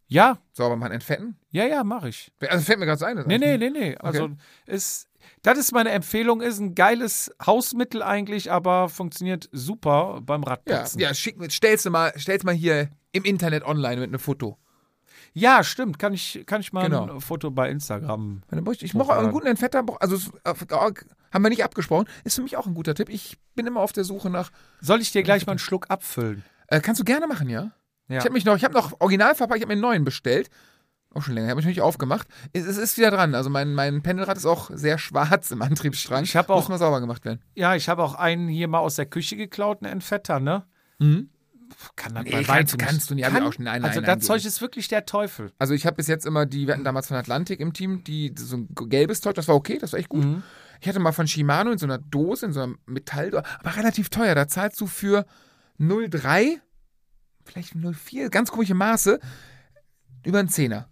Ja, 0.09 0.37
Sauber 0.53 0.77
machen, 0.77 0.93
entfetten? 0.93 1.37
ja, 1.51 1.65
ja, 1.65 1.83
mache 1.83 2.07
ich. 2.09 2.31
Also 2.47 2.63
fällt 2.63 2.79
mir 2.79 2.85
gerade 2.85 3.05
ein. 3.05 3.17
das 3.17 3.25
Nee, 3.27 3.37
nee, 3.37 3.53
eigentlich- 3.53 3.71
nee, 3.73 3.79
nee. 3.89 3.97
Also 3.97 4.29
ist, 4.65 5.09
das 5.43 5.57
ist 5.57 5.73
meine 5.73 5.89
Empfehlung, 5.91 6.39
ist 6.41 6.59
ein 6.59 6.75
geiles 6.75 7.29
Hausmittel 7.45 8.01
eigentlich, 8.01 8.49
aber 8.49 8.87
funktioniert 8.87 9.49
super 9.51 10.21
beim 10.21 10.43
Ja, 10.43 10.49
Radputzen. 10.51 11.01
ja 11.01 11.13
schick, 11.13 11.37
mir- 11.37 11.49
stell's 11.49 11.83
du 11.83 11.89
mal, 11.89 12.13
stell's 12.15 12.45
mal 12.45 12.53
hier 12.55 12.89
im 13.11 13.25
Internet 13.25 13.63
online 13.65 13.97
mit 13.99 14.09
einem 14.11 14.19
Foto. 14.19 14.57
Ja, 15.33 15.61
stimmt. 15.63 15.99
Kann 15.99 16.13
ich, 16.13 16.43
kann 16.47 16.61
ich 16.61 16.71
mal 16.71 16.85
Genau. 16.85 17.15
ein 17.15 17.21
Foto 17.21 17.51
bei 17.51 17.69
Instagram. 17.69 18.43
Ich, 18.71 18.83
ich 18.83 18.93
mache 18.93 19.11
einen 19.13 19.31
guten 19.31 19.47
Entfetter, 19.47 19.83
also 19.99 20.15
äh, 20.45 20.53
haben 21.33 21.43
wir 21.43 21.49
nicht 21.49 21.65
abgesprochen, 21.65 22.07
ist 22.23 22.35
für 22.35 22.41
mich 22.43 22.55
auch 22.55 22.65
ein 22.65 22.73
guter 22.73 22.95
Tipp. 22.95 23.09
Ich 23.09 23.37
bin 23.55 23.67
immer 23.67 23.81
auf 23.81 23.91
der 23.91 24.05
Suche 24.05 24.29
nach. 24.29 24.51
Soll 24.79 25.01
ich 25.01 25.11
dir 25.11 25.21
gleich 25.23 25.45
mal 25.45 25.51
einen 25.51 25.59
Schluck 25.59 25.89
abfüllen? 25.89 26.43
Äh, 26.67 26.79
kannst 26.81 26.99
du 26.99 27.05
gerne 27.05 27.27
machen, 27.27 27.49
ja? 27.49 27.71
Ja. 28.09 28.17
Ich 28.19 28.23
habe 28.23 28.33
mich 28.33 28.45
noch, 28.45 28.55
ich 28.55 28.63
habe 28.63 28.73
noch 28.73 28.99
original 28.99 29.35
verpackt, 29.35 29.57
ich 29.57 29.63
habe 29.63 29.69
mir 29.69 29.73
einen 29.73 29.81
neuen 29.81 30.03
bestellt. 30.03 30.49
Auch 31.13 31.23
schon 31.23 31.33
länger, 31.35 31.49
habe 31.49 31.59
ich 31.59 31.65
noch 31.65 31.69
nicht 31.71 31.81
aufgemacht. 31.81 32.27
Es, 32.53 32.65
es 32.65 32.77
ist 32.77 32.97
wieder 32.97 33.11
dran. 33.11 33.33
Also 33.33 33.49
mein, 33.49 33.73
mein 33.73 34.01
Pendelrad 34.03 34.37
ist 34.37 34.45
auch 34.45 34.69
sehr 34.73 34.97
schwarz 34.97 35.51
im 35.51 35.61
Antriebsstrang. 35.61 36.23
Ich 36.23 36.37
auch- 36.37 36.47
Muss 36.47 36.69
mal 36.69 36.77
sauber 36.77 36.99
gemacht 37.01 37.25
werden. 37.25 37.41
Ja, 37.55 37.75
ich 37.75 37.89
habe 37.89 38.03
auch 38.03 38.15
einen 38.15 38.47
hier 38.49 38.67
mal 38.67 38.79
aus 38.79 38.95
der 38.95 39.05
Küche 39.07 39.35
geklaut, 39.35 39.81
einen 39.81 39.91
Entfetter, 39.93 40.39
ne? 40.39 40.65
Mhm. 40.99 41.29
Kann 41.97 42.13
das 42.15 42.23
Nee, 42.23 42.31
bei 42.31 42.43
kannst- 42.43 42.49
weitem 42.49 42.77
kannst 42.77 43.09
du 43.09 43.15
nicht. 43.15 43.25
Kann, 43.27 43.43
auch 43.43 43.53
schon- 43.53 43.65
nein, 43.65 43.83
also 43.83 43.99
nein, 43.99 44.05
das 44.05 44.15
nein, 44.17 44.21
Zeug 44.21 44.45
ist 44.45 44.61
wirklich 44.61 44.87
der 44.87 45.05
Teufel. 45.05 45.51
Also 45.59 45.73
ich 45.73 45.85
habe 45.85 45.95
bis 45.97 46.07
jetzt 46.07 46.25
immer 46.25 46.45
die, 46.45 46.65
wir 46.67 46.73
hatten 46.75 46.83
damals 46.85 47.07
von 47.07 47.17
Atlantik 47.17 47.59
im 47.59 47.73
Team, 47.73 48.03
die 48.03 48.33
so 48.37 48.57
ein 48.57 48.69
gelbes 48.89 49.19
Zeug, 49.21 49.35
das 49.35 49.47
war 49.47 49.55
okay, 49.55 49.77
das 49.79 49.91
war 49.93 49.99
echt 49.99 50.09
gut. 50.09 50.23
Mhm. 50.23 50.43
Ich 50.79 50.87
hatte 50.87 50.99
mal 50.99 51.11
von 51.11 51.27
Shimano 51.27 51.71
in 51.71 51.77
so 51.77 51.85
einer 51.85 51.97
Dose, 51.97 52.45
in 52.45 52.53
so 52.53 52.61
einer 52.61 52.73
Metalldose, 52.85 53.43
aber 53.59 53.75
relativ 53.75 54.09
teuer. 54.09 54.33
Da 54.35 54.47
zahlst 54.47 54.79
du 54.79 54.87
für 54.87 55.25
0,3, 55.79 56.59
vielleicht 57.45 57.75
0,4, 57.75 58.29
ganz 58.29 58.51
komische 58.51 58.73
Maße, 58.75 59.19
über 60.23 60.39
einen 60.39 60.49
Zehner. 60.49 60.89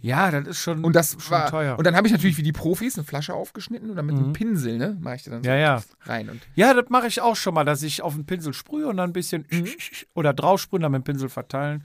Ja, 0.00 0.32
das 0.32 0.48
ist 0.48 0.58
schon, 0.58 0.82
Und 0.82 0.96
das 0.96 1.12
schon 1.12 1.30
war 1.30 1.48
teuer. 1.48 1.78
Und 1.78 1.86
dann 1.86 1.94
habe 1.94 2.08
ich 2.08 2.12
natürlich 2.12 2.36
wie 2.36 2.42
die 2.42 2.50
Profis 2.52 2.96
eine 2.98 3.04
Flasche 3.04 3.34
aufgeschnitten 3.34 3.88
und 3.88 3.94
dann 3.94 4.04
mit 4.06 4.16
einem 4.16 4.32
Pinsel, 4.32 4.76
ne, 4.76 4.96
mache 5.00 5.14
ich 5.14 5.22
da 5.22 5.30
dann 5.30 5.44
so 5.44 5.48
ja, 5.48 5.54
ja. 5.56 5.82
rein. 6.02 6.28
Und 6.28 6.40
Ja, 6.56 6.74
das 6.74 6.88
mache 6.88 7.06
ich 7.06 7.20
auch 7.20 7.36
schon 7.36 7.54
mal, 7.54 7.64
dass 7.64 7.84
ich 7.84 8.02
auf 8.02 8.14
den 8.14 8.26
Pinsel 8.26 8.52
sprühe 8.52 8.88
und 8.88 8.96
dann 8.96 9.10
ein 9.10 9.12
bisschen 9.12 9.46
Mhm. 9.48 9.68
oder 10.14 10.32
drauf 10.34 10.60
sprühen, 10.60 10.82
dann 10.82 10.90
mit 10.90 11.02
dem 11.02 11.04
Pinsel 11.04 11.28
verteilen. 11.28 11.84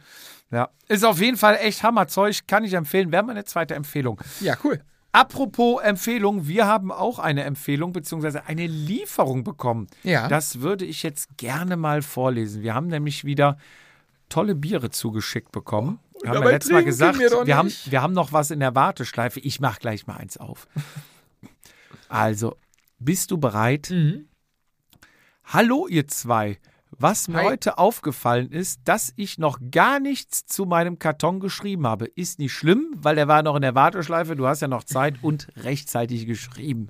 Ja, 0.49 0.69
ist 0.87 1.05
auf 1.05 1.19
jeden 1.21 1.37
Fall 1.37 1.57
echt 1.61 1.83
Hammerzeug, 1.83 2.47
kann 2.47 2.63
ich 2.63 2.73
empfehlen. 2.73 3.11
Wäre 3.11 3.21
meine 3.23 3.45
zweite 3.45 3.75
Empfehlung. 3.75 4.19
ja, 4.39 4.55
cool. 4.63 4.81
Apropos 5.11 5.81
Empfehlung, 5.81 6.47
wir 6.47 6.67
haben 6.67 6.91
auch 6.91 7.19
eine 7.19 7.43
Empfehlung 7.43 7.93
bzw. 7.93 8.39
eine 8.45 8.67
Lieferung 8.67 9.43
bekommen. 9.43 9.87
Ja. 10.03 10.27
Das 10.27 10.61
würde 10.61 10.85
ich 10.85 11.03
jetzt 11.03 11.37
gerne 11.37 11.77
mal 11.77 12.01
vorlesen. 12.01 12.61
Wir 12.61 12.75
haben 12.75 12.87
nämlich 12.87 13.23
wieder 13.23 13.57
tolle 14.29 14.55
Biere 14.55 14.89
zugeschickt 14.89 15.51
bekommen. 15.51 15.99
Wir 16.21 16.31
haben 16.31 16.43
ja 16.43 16.49
letztes 16.49 16.71
Mal 16.71 16.83
gesagt, 16.83 17.19
wir 17.19 17.57
haben, 17.57 17.71
wir 17.85 18.01
haben 18.01 18.13
noch 18.13 18.33
was 18.33 18.51
in 18.51 18.59
der 18.59 18.75
Warteschleife. 18.75 19.39
Ich 19.39 19.59
mache 19.59 19.79
gleich 19.79 20.07
mal 20.07 20.17
eins 20.17 20.37
auf. 20.37 20.67
Also, 22.09 22.55
bist 22.99 23.31
du 23.31 23.37
bereit? 23.37 23.89
Mhm. 23.89 24.29
Hallo, 25.43 25.87
ihr 25.87 26.07
zwei. 26.07 26.57
Was 26.91 27.27
mir 27.27 27.37
Hi. 27.37 27.45
heute 27.45 27.77
aufgefallen 27.77 28.49
ist, 28.51 28.79
dass 28.85 29.13
ich 29.17 29.37
noch 29.37 29.59
gar 29.71 29.99
nichts 29.99 30.45
zu 30.45 30.65
meinem 30.65 30.97
Karton 30.99 31.39
geschrieben 31.39 31.85
habe. 31.85 32.05
Ist 32.05 32.39
nicht 32.39 32.53
schlimm, 32.53 32.87
weil 32.97 33.15
der 33.15 33.27
war 33.27 33.43
noch 33.43 33.55
in 33.55 33.61
der 33.61 33.75
Warteschleife. 33.75 34.35
Du 34.35 34.47
hast 34.47 34.61
ja 34.61 34.67
noch 34.67 34.83
Zeit 34.83 35.15
und 35.21 35.47
rechtzeitig 35.57 36.25
geschrieben. 36.25 36.89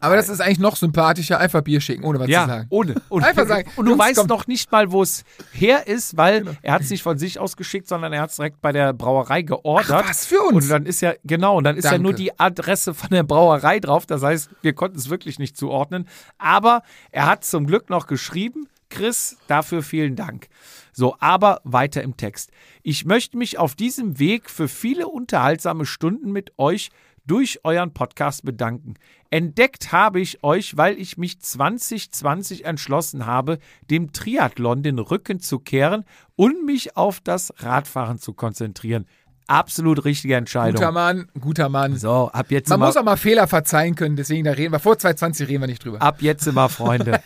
Aber 0.00 0.14
das 0.14 0.28
ist 0.28 0.40
eigentlich 0.40 0.60
noch 0.60 0.76
sympathischer, 0.76 1.38
einfach 1.40 1.60
Bier 1.62 1.80
schicken, 1.80 2.04
ohne 2.04 2.20
was 2.20 2.26
zu 2.26 2.30
Ja, 2.32 2.46
sagen. 2.46 2.66
ohne. 2.70 2.94
Und, 3.08 3.24
Einfach 3.24 3.48
sagen, 3.48 3.68
und 3.74 3.86
du 3.86 3.92
Jungs, 3.92 4.04
weißt 4.04 4.16
kommt. 4.18 4.30
noch 4.30 4.46
nicht 4.46 4.70
mal, 4.70 4.92
wo 4.92 5.02
es 5.02 5.24
her 5.50 5.88
ist, 5.88 6.16
weil 6.16 6.40
Genau. 6.44 6.52
er 6.62 6.74
hat 6.74 6.82
es 6.82 6.90
nicht 6.90 7.02
von 7.02 7.18
sich 7.18 7.40
aus 7.40 7.56
geschickt, 7.56 7.88
sondern 7.88 8.12
er 8.12 8.20
hat 8.22 8.30
es 8.30 8.36
direkt 8.36 8.60
bei 8.60 8.70
der 8.70 8.92
Brauerei 8.92 9.42
geordert. 9.42 9.90
Ach, 10.04 10.08
was 10.08 10.24
für 10.24 10.40
uns? 10.40 10.64
Und 10.64 10.68
dann 10.70 10.86
ist 10.86 11.00
ja, 11.00 11.14
genau, 11.24 11.56
und 11.58 11.64
dann 11.64 11.76
ist 11.76 11.82
ja 11.84 11.90
Danke. 11.92 12.04
nur 12.04 12.12
die 12.12 12.38
Adresse 12.38 12.94
von 12.94 13.08
der 13.10 13.24
Brauerei 13.24 13.80
drauf. 13.80 14.06
Das 14.06 14.22
heißt, 14.22 14.50
wir 14.62 14.72
konnten 14.72 14.98
es 14.98 15.10
wirklich 15.10 15.40
nicht 15.40 15.56
zuordnen. 15.56 16.06
Aber 16.38 16.82
er 17.10 17.26
hat 17.26 17.44
zum 17.44 17.66
Glück 17.66 17.90
noch 17.90 18.06
geschrieben. 18.06 18.68
Chris, 18.90 19.36
dafür 19.46 19.82
vielen 19.82 20.16
Dank. 20.16 20.48
So, 20.92 21.16
aber 21.20 21.60
weiter 21.64 22.02
im 22.02 22.16
Text. 22.16 22.50
Ich 22.82 23.04
möchte 23.04 23.36
mich 23.36 23.58
auf 23.58 23.74
diesem 23.74 24.18
Weg 24.18 24.50
für 24.50 24.68
viele 24.68 25.08
unterhaltsame 25.08 25.86
Stunden 25.86 26.32
mit 26.32 26.52
euch 26.58 26.90
durch 27.28 27.60
euren 27.62 27.92
Podcast 27.92 28.44
bedanken. 28.44 28.94
Entdeckt 29.30 29.92
habe 29.92 30.20
ich 30.20 30.42
euch, 30.42 30.76
weil 30.76 30.98
ich 30.98 31.18
mich 31.18 31.40
2020 31.40 32.64
entschlossen 32.64 33.26
habe, 33.26 33.58
dem 33.90 34.12
Triathlon 34.12 34.82
den 34.82 34.98
Rücken 34.98 35.38
zu 35.38 35.58
kehren 35.58 36.04
und 36.36 36.64
mich 36.64 36.96
auf 36.96 37.20
das 37.20 37.52
Radfahren 37.58 38.18
zu 38.18 38.32
konzentrieren. 38.32 39.06
Absolut 39.46 40.04
richtige 40.04 40.34
Entscheidung. 40.34 40.76
Guter 40.76 40.92
Mann, 40.92 41.28
guter 41.38 41.68
Mann. 41.68 41.96
So, 41.96 42.30
ab 42.32 42.50
jetzt 42.50 42.68
Man 42.68 42.78
immer, 42.78 42.86
muss 42.86 42.96
auch 42.96 43.04
mal 43.04 43.16
Fehler 43.16 43.46
verzeihen 43.46 43.94
können, 43.94 44.16
deswegen 44.16 44.44
da 44.44 44.52
reden 44.52 44.72
wir. 44.72 44.78
Vor 44.78 44.98
2020 44.98 45.48
reden 45.48 45.62
wir 45.62 45.68
nicht 45.68 45.84
drüber. 45.84 46.02
ab 46.02 46.20
jetzt 46.22 46.46
immer 46.46 46.68
Freunde. 46.68 47.20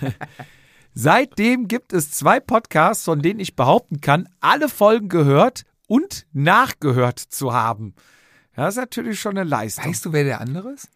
Seitdem 0.98 1.68
gibt 1.68 1.92
es 1.92 2.10
zwei 2.10 2.40
Podcasts, 2.40 3.04
von 3.04 3.20
denen 3.20 3.38
ich 3.38 3.54
behaupten 3.54 4.00
kann, 4.00 4.30
alle 4.40 4.70
Folgen 4.70 5.10
gehört 5.10 5.64
und 5.86 6.26
nachgehört 6.32 7.18
zu 7.18 7.52
haben. 7.52 7.94
Das 8.54 8.74
ist 8.74 8.80
natürlich 8.80 9.20
schon 9.20 9.36
eine 9.36 9.46
Leistung. 9.46 9.84
Weißt 9.84 10.06
du, 10.06 10.12
wer 10.14 10.24
der 10.24 10.40
andere 10.40 10.72
ist? 10.72 10.88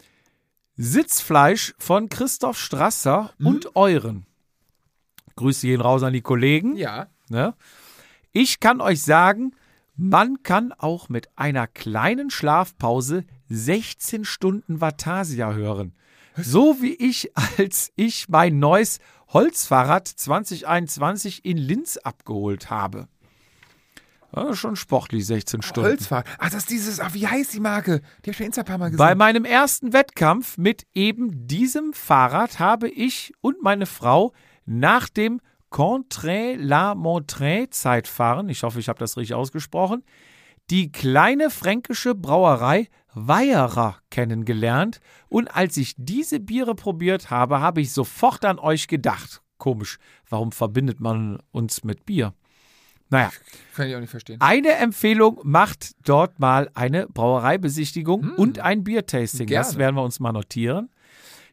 Sitzfleisch 0.79 1.75
von 1.77 2.09
Christoph 2.09 2.59
Strasser 2.59 3.35
Mhm. 3.37 3.47
und 3.47 3.77
euren. 3.77 4.25
Grüße 5.37 5.67
gehen 5.67 5.83
raus 5.83 6.03
an 6.03 6.15
die 6.15 6.23
Kollegen. 6.23 6.77
Ja. 6.77 7.09
Ne? 7.29 7.53
Ich 8.33 8.59
kann 8.59 8.81
euch 8.81 9.03
sagen, 9.03 9.53
man 9.97 10.43
kann 10.43 10.73
auch 10.73 11.11
mit 11.11 11.29
einer 11.37 11.67
kleinen 11.67 12.31
Schlafpause 12.31 13.25
16 13.51 14.25
Stunden 14.25 14.81
Vatasia 14.81 15.53
hören. 15.53 15.93
So 16.37 16.81
wie 16.81 16.95
ich, 16.95 17.31
als 17.59 17.93
ich 17.97 18.29
mein 18.29 18.59
neues 18.59 18.99
Holzfahrrad 19.29 20.09
2021 20.09 21.45
in 21.45 21.57
Linz 21.57 21.97
abgeholt 21.97 22.71
habe. 22.71 23.09
Ja, 24.35 24.55
schon 24.55 24.77
sportlich, 24.77 25.27
16 25.27 25.63
Stunden. 25.63 25.91
Holzfahrt. 25.91 26.27
Ach, 26.39 26.51
das 26.51 26.61
ist 26.61 26.71
dieses, 26.71 27.01
ach, 27.01 27.13
wie 27.15 27.27
heißt 27.27 27.53
die 27.53 27.59
Marke? 27.61 28.01
Die 28.25 28.31
habe 28.31 28.33
ich 28.33 28.39
bei 28.39 28.45
Insta 28.45 28.63
ein 28.63 28.67
paar 28.67 28.79
Mal 28.79 28.91
gesehen. 28.91 28.99
Bei 28.99 29.17
meinem 29.17 29.45
ersten 29.45 29.93
Wettkampf 29.93 30.57
mit 30.57 30.87
eben 30.95 31.49
diesem 31.49 31.93
Fahrrad 31.93 32.61
habe 32.61 32.89
ich 32.89 33.33
und 33.41 33.61
meine 33.63 33.87
Frau 33.87 34.33
nach 34.67 35.09
dem 35.09 35.41
Contre-la-Montrée-Zeitfahren, 35.71 38.49
ich 38.49 38.63
hoffe, 38.63 38.79
ich 38.79 38.89
habe 38.89 39.01
das 39.01 39.17
richtig 39.17 39.35
ausgesprochen, 39.35 40.05
die 40.71 40.93
kleine 40.93 41.51
fränkische 41.51 42.15
Brauerei 42.15 42.87
Weierer 43.15 43.97
kennengelernt 44.11 45.01
und 45.29 45.55
als 45.55 45.77
ich 45.77 45.95
diese 45.97 46.41
Biere 46.41 46.75
probiert 46.75 47.31
habe, 47.31 47.61
habe 47.61 47.81
ich 47.81 47.93
sofort 47.93 48.45
an 48.45 48.59
euch 48.59 48.89
gedacht. 48.89 49.43
Komisch, 49.59 49.99
warum 50.29 50.53
verbindet 50.53 51.01
man 51.01 51.39
uns 51.51 51.85
mit 51.85 52.07
Bier? 52.07 52.33
Naja, 53.13 53.31
Kann 53.75 53.89
ich 53.89 53.97
auch 53.97 54.01
nicht 54.01 54.11
verstehen. 54.11 54.41
eine 54.41 54.71
Empfehlung 54.75 55.41
macht 55.43 55.91
dort 56.09 56.39
mal 56.39 56.71
eine 56.75 57.09
Brauereibesichtigung 57.09 58.35
und 58.37 58.61
ein 58.61 58.85
Biertasting. 58.85 59.49
Das 59.49 59.77
werden 59.79 59.97
wir 59.97 60.03
uns 60.03 60.21
mal 60.21 60.33
notieren. 60.33 60.91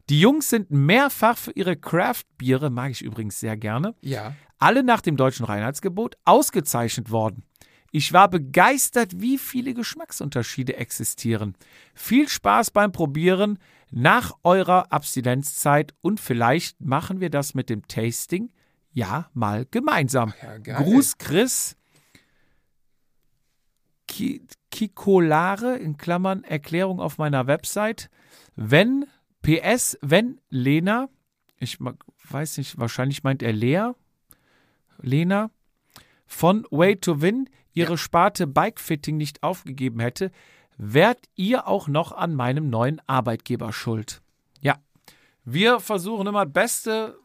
Die 0.10 0.22
Jungs 0.22 0.50
sind 0.50 0.70
mehrfach 0.72 1.38
für 1.38 1.52
ihre 1.52 1.76
Craft-Biere, 1.76 2.70
mag 2.70 2.92
ich 2.92 3.02
übrigens 3.02 3.40
sehr 3.40 3.58
gerne, 3.58 3.96
Ja. 4.02 4.36
alle 4.60 4.84
nach 4.84 5.02
dem 5.02 5.18
deutschen 5.18 5.46
Reinheitsgebot 5.46 6.16
ausgezeichnet 6.24 7.10
worden. 7.12 7.44
Ich 7.92 8.14
war 8.14 8.30
begeistert, 8.30 9.22
wie 9.22 9.38
viele 9.38 9.74
Geschmacksunterschiede 9.74 10.76
existieren. 10.76 11.56
Viel 11.94 12.28
Spaß 12.28 12.72
beim 12.72 12.92
Probieren 12.92 13.60
nach 13.92 14.34
eurer 14.44 14.92
Abstinenzzeit 14.92 15.94
und 16.02 16.20
vielleicht 16.20 16.82
machen 16.82 17.22
wir 17.22 17.30
das 17.30 17.54
mit 17.54 17.70
dem 17.70 17.88
Tasting 17.88 18.50
ja 18.92 19.30
mal 19.34 19.66
gemeinsam. 19.70 20.34
ja. 20.66 20.82
Gruß 20.82 21.18
Chris 21.18 21.76
Ki 24.08 24.46
Kikolare 24.72 25.78
in 25.78 25.98
Klammern 25.98 26.44
Erklärung 26.44 27.00
auf 27.00 27.18
meiner 27.18 27.48
Website. 27.48 28.10
Wenn 28.56 29.06
PS, 29.42 29.98
wenn 30.02 30.40
Lena, 30.50 31.10
ich 31.58 31.78
weiß 32.30 32.58
nicht, 32.58 32.78
wahrscheinlich 32.78 33.24
meint 33.24 33.42
er 33.42 33.54
Lea, 33.54 33.92
Lena, 35.02 35.52
von 36.26 36.66
Way 36.70 36.98
to 36.98 37.22
Win 37.22 37.50
ihre 37.78 37.98
Sparte 37.98 38.48
Bikefitting 38.48 39.18
nicht 39.18 39.44
aufgegeben 39.44 40.00
hätte, 40.00 40.32
wärt 40.78 41.20
ihr 41.36 41.68
auch 41.68 41.88
noch 41.88 42.12
an 42.12 42.36
meinem 42.36 42.70
neuen 42.70 43.02
Arbeitgeber 43.08 43.72
schuld. 43.72 44.22
Ja, 44.62 44.78
wir 45.46 45.80
versuchen 45.80 46.28
immer 46.28 46.46
das 46.46 46.54
Beste 46.54 47.20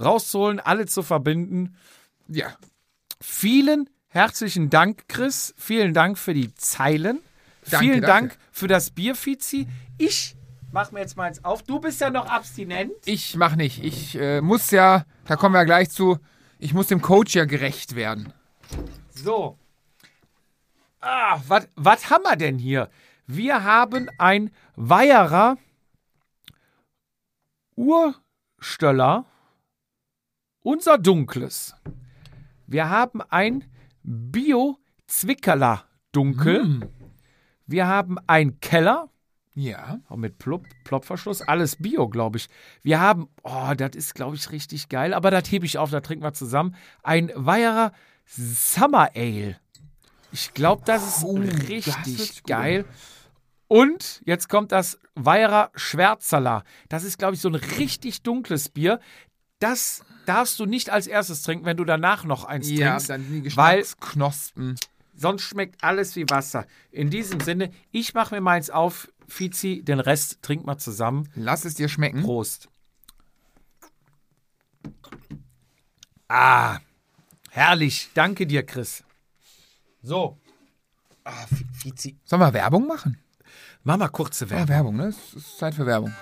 rauszuholen, 0.00 0.60
alle 0.60 0.86
zu 0.86 1.02
verbinden. 1.02 1.76
Ja. 2.28 2.54
Vielen 3.20 3.88
herzlichen 4.08 4.70
Dank, 4.70 5.08
Chris. 5.08 5.54
Vielen 5.56 5.94
Dank 5.94 6.18
für 6.18 6.34
die 6.34 6.54
Zeilen. 6.54 7.20
Danke, 7.70 7.84
Vielen 7.84 8.00
danke. 8.02 8.28
Dank 8.28 8.38
für 8.52 8.68
das 8.68 8.90
Bier, 8.90 9.14
Fizi. 9.14 9.66
Ich 9.98 10.36
mach 10.72 10.92
mir 10.92 11.00
jetzt 11.00 11.16
mal 11.16 11.24
eins 11.24 11.44
auf. 11.44 11.62
Du 11.62 11.80
bist 11.80 12.00
ja 12.00 12.10
noch 12.10 12.26
abstinent. 12.26 12.92
Ich 13.04 13.36
mach 13.36 13.56
nicht. 13.56 13.82
Ich 13.84 14.16
äh, 14.18 14.40
muss 14.40 14.70
ja, 14.70 15.04
da 15.24 15.36
kommen 15.36 15.54
wir 15.54 15.60
ja 15.60 15.64
gleich 15.64 15.90
zu, 15.90 16.18
ich 16.58 16.74
muss 16.74 16.86
dem 16.88 17.02
Coach 17.02 17.34
ja 17.34 17.44
gerecht 17.44 17.94
werden. 17.94 18.32
So. 19.10 19.58
Ah, 21.10 21.40
was 21.74 22.10
haben 22.10 22.24
wir 22.24 22.36
denn 22.36 22.58
hier? 22.58 22.90
Wir 23.26 23.64
haben 23.64 24.10
ein 24.18 24.50
Weierer 24.76 25.56
Urstöller, 27.76 29.24
unser 30.60 30.98
Dunkles. 30.98 31.74
Wir 32.66 32.90
haben 32.90 33.22
ein 33.22 33.64
Bio-Zwickerler 34.02 35.84
Dunkel. 36.12 36.64
Mm. 36.64 36.84
Wir 37.66 37.86
haben 37.86 38.18
ein 38.26 38.60
Keller, 38.60 39.08
Ja. 39.54 40.00
auch 40.10 40.16
mit 40.16 40.38
Plop, 40.38 40.66
Plopverschluss, 40.84 41.40
alles 41.40 41.76
Bio, 41.76 42.08
glaube 42.10 42.36
ich. 42.36 42.48
Wir 42.82 43.00
haben, 43.00 43.28
oh, 43.44 43.72
das 43.74 43.96
ist, 43.96 44.14
glaube 44.14 44.36
ich, 44.36 44.50
richtig 44.50 44.90
geil, 44.90 45.14
aber 45.14 45.30
das 45.30 45.50
hebe 45.50 45.64
ich 45.64 45.78
auf, 45.78 45.90
da 45.90 46.00
trinken 46.02 46.24
wir 46.24 46.34
zusammen. 46.34 46.76
Ein 47.02 47.32
Weierer 47.34 47.92
Summer 48.26 49.10
Ale. 49.16 49.56
Ich 50.32 50.52
glaube, 50.54 50.82
das 50.84 51.06
ist 51.18 51.24
Oh, 51.24 51.38
das 51.38 51.68
richtig 51.68 52.42
gut 52.42 52.46
geil. 52.46 52.84
Und 53.66 54.22
jetzt 54.24 54.48
kommt 54.48 54.72
das 54.72 54.98
Weierer 55.14 55.70
Schwärzerler. 55.74 56.64
Das 56.88 57.04
ist, 57.04 57.18
glaube 57.18 57.34
ich, 57.34 57.40
so 57.40 57.48
ein 57.48 57.54
richtig 57.54 58.22
dunkles 58.22 58.68
Bier. 58.68 59.00
Das 59.58 60.02
darfst 60.26 60.58
du 60.60 60.66
nicht 60.66 60.90
als 60.90 61.06
erstes 61.06 61.42
trinken, 61.42 61.64
wenn 61.66 61.76
du 61.76 61.84
danach 61.84 62.24
noch 62.24 62.44
eins 62.44 62.70
Ja, 62.70 62.90
trinkst. 62.90 63.10
dann 63.10 63.22
die 63.28 63.56
weil 63.56 63.78
Geschmacksknospen. 63.82 64.76
sonst 65.16 65.42
schmeckt 65.42 65.82
alles 65.82 66.14
wie 66.16 66.28
Wasser. 66.30 66.66
In 66.90 67.10
diesem 67.10 67.40
Sinne, 67.40 67.70
ich 67.90 68.14
mache 68.14 68.34
mir 68.34 68.40
meins 68.40 68.70
auf, 68.70 69.08
Fizi, 69.26 69.82
den 69.82 70.00
Rest 70.00 70.38
trinkt 70.42 70.64
mal 70.64 70.78
zusammen. 70.78 71.28
Lass 71.34 71.64
es 71.64 71.74
dir 71.74 71.88
schmecken. 71.88 72.22
Prost. 72.22 72.68
Ah, 76.28 76.78
herrlich. 77.50 78.10
Danke 78.14 78.46
dir, 78.46 78.64
Chris. 78.64 79.04
So. 80.08 80.38
Ah, 81.24 81.44
Fi- 81.46 81.66
Fizi. 81.74 82.16
Sollen 82.24 82.40
wir 82.40 82.54
Werbung 82.54 82.86
machen? 82.86 83.18
Mach 83.84 83.98
mal 83.98 84.08
kurze 84.08 84.46
Ja, 84.46 84.50
Werbung. 84.52 84.68
Werbung, 84.68 84.96
ne? 84.96 85.04
Es 85.08 85.34
ist 85.34 85.58
Zeit 85.58 85.74
für 85.74 85.84
Werbung. 85.84 86.14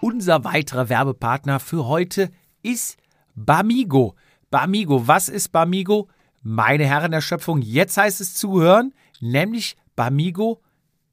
Unser 0.00 0.42
weiterer 0.42 0.88
Werbepartner 0.88 1.60
für 1.60 1.86
heute 1.86 2.32
ist 2.62 2.96
Bamigo. 3.36 4.16
Bamigo, 4.50 5.06
was 5.06 5.28
ist 5.28 5.50
Bamigo? 5.52 6.08
Meine 6.42 6.84
Herren 6.84 7.12
der 7.12 7.20
Schöpfung, 7.20 7.62
jetzt 7.62 7.96
heißt 7.96 8.20
es 8.20 8.34
zuhören, 8.34 8.92
nämlich 9.20 9.76
Bamigo 9.94 10.60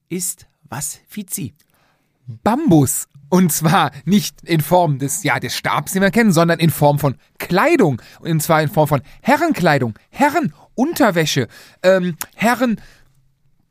ist 0.10 0.48
was, 0.64 1.00
Fizi? 1.08 1.54
Bambus. 2.28 3.08
Und 3.30 3.52
zwar 3.52 3.92
nicht 4.06 4.44
in 4.44 4.62
Form 4.62 5.00
des, 5.00 5.24
ja, 5.24 5.40
des 5.40 5.56
Stabs, 5.56 5.94
den 5.94 6.04
wir 6.04 6.12
kennen, 6.12 6.32
sondern 6.32 6.60
in 6.60 6.70
Form 6.70 7.00
von 7.00 7.16
Kleidung. 7.40 8.02
Und 8.20 8.44
zwar 8.44 8.62
in 8.62 8.70
Form 8.70 8.88
von 8.88 9.02
Herrenkleidung, 9.22 9.98
Herrenunterwäsche, 10.12 11.48
ähm, 11.82 12.16
Herren 12.36 12.80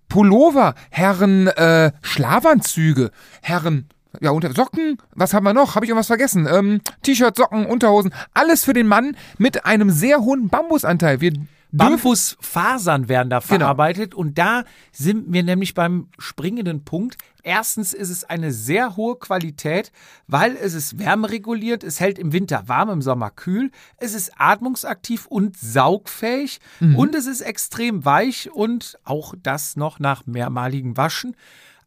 Pullover, 0.09 0.75
Herren 0.91 1.47
äh, 1.47 1.93
Schlafanzüge, 2.03 3.13
Herren 3.41 3.89
ja, 4.21 4.31
unter 4.31 4.53
Socken, 4.53 4.99
was 5.15 5.33
haben 5.33 5.45
wir 5.45 5.55
noch? 5.55 5.75
Habe 5.75 5.87
ich 5.87 5.91
irgendwas 5.91 6.09
vergessen? 6.09 6.47
Ähm, 6.51 6.81
T-Shirt, 7.03 7.37
Socken, 7.37 7.65
Unterhosen, 7.65 8.13
alles 8.35 8.65
für 8.65 8.73
den 8.73 8.87
Mann 8.87 9.17
mit 9.39 9.65
einem 9.65 9.91
sehr 9.91 10.21
hohen 10.21 10.49
Bambusanteil. 10.49 11.21
Wir 11.21 11.33
Bambusfasern 11.73 13.09
werden 13.09 13.31
da 13.31 13.39
Genau. 13.41 13.59
verarbeitet 13.59 14.14
und 14.14 14.39
da 14.39 14.64
sind 14.93 15.33
wir 15.33 15.43
nämlich 15.43 15.75
beim 15.75 16.09
springenden 16.18 16.85
Punkt. 16.85 17.16
Erstens 17.43 17.93
ist 17.93 18.11
es 18.11 18.25
eine 18.25 18.53
sehr 18.53 18.97
hohe 18.97 19.16
Qualität, 19.16 19.91
weil 20.27 20.57
es 20.57 20.75
ist 20.75 20.99
wärmereguliert, 20.99 21.83
es 21.83 21.99
hält 21.99 22.18
im 22.18 22.33
Winter 22.33 22.68
warm, 22.68 22.91
im 22.91 23.03
Sommer 23.03 23.31
kühl, 23.31 23.70
es 23.97 24.14
ist 24.14 24.33
atmungsaktiv 24.37 25.27
und 25.27 25.57
saugfähig 25.57 26.61
und 26.81 27.14
es 27.14 27.27
ist 27.27 27.41
extrem 27.41 28.05
weich 28.05 28.51
und 28.53 28.99
auch 29.05 29.35
das 29.43 29.77
noch 29.77 29.99
nach 29.99 30.27
mehrmaligem 30.27 30.97
Waschen. 30.97 31.35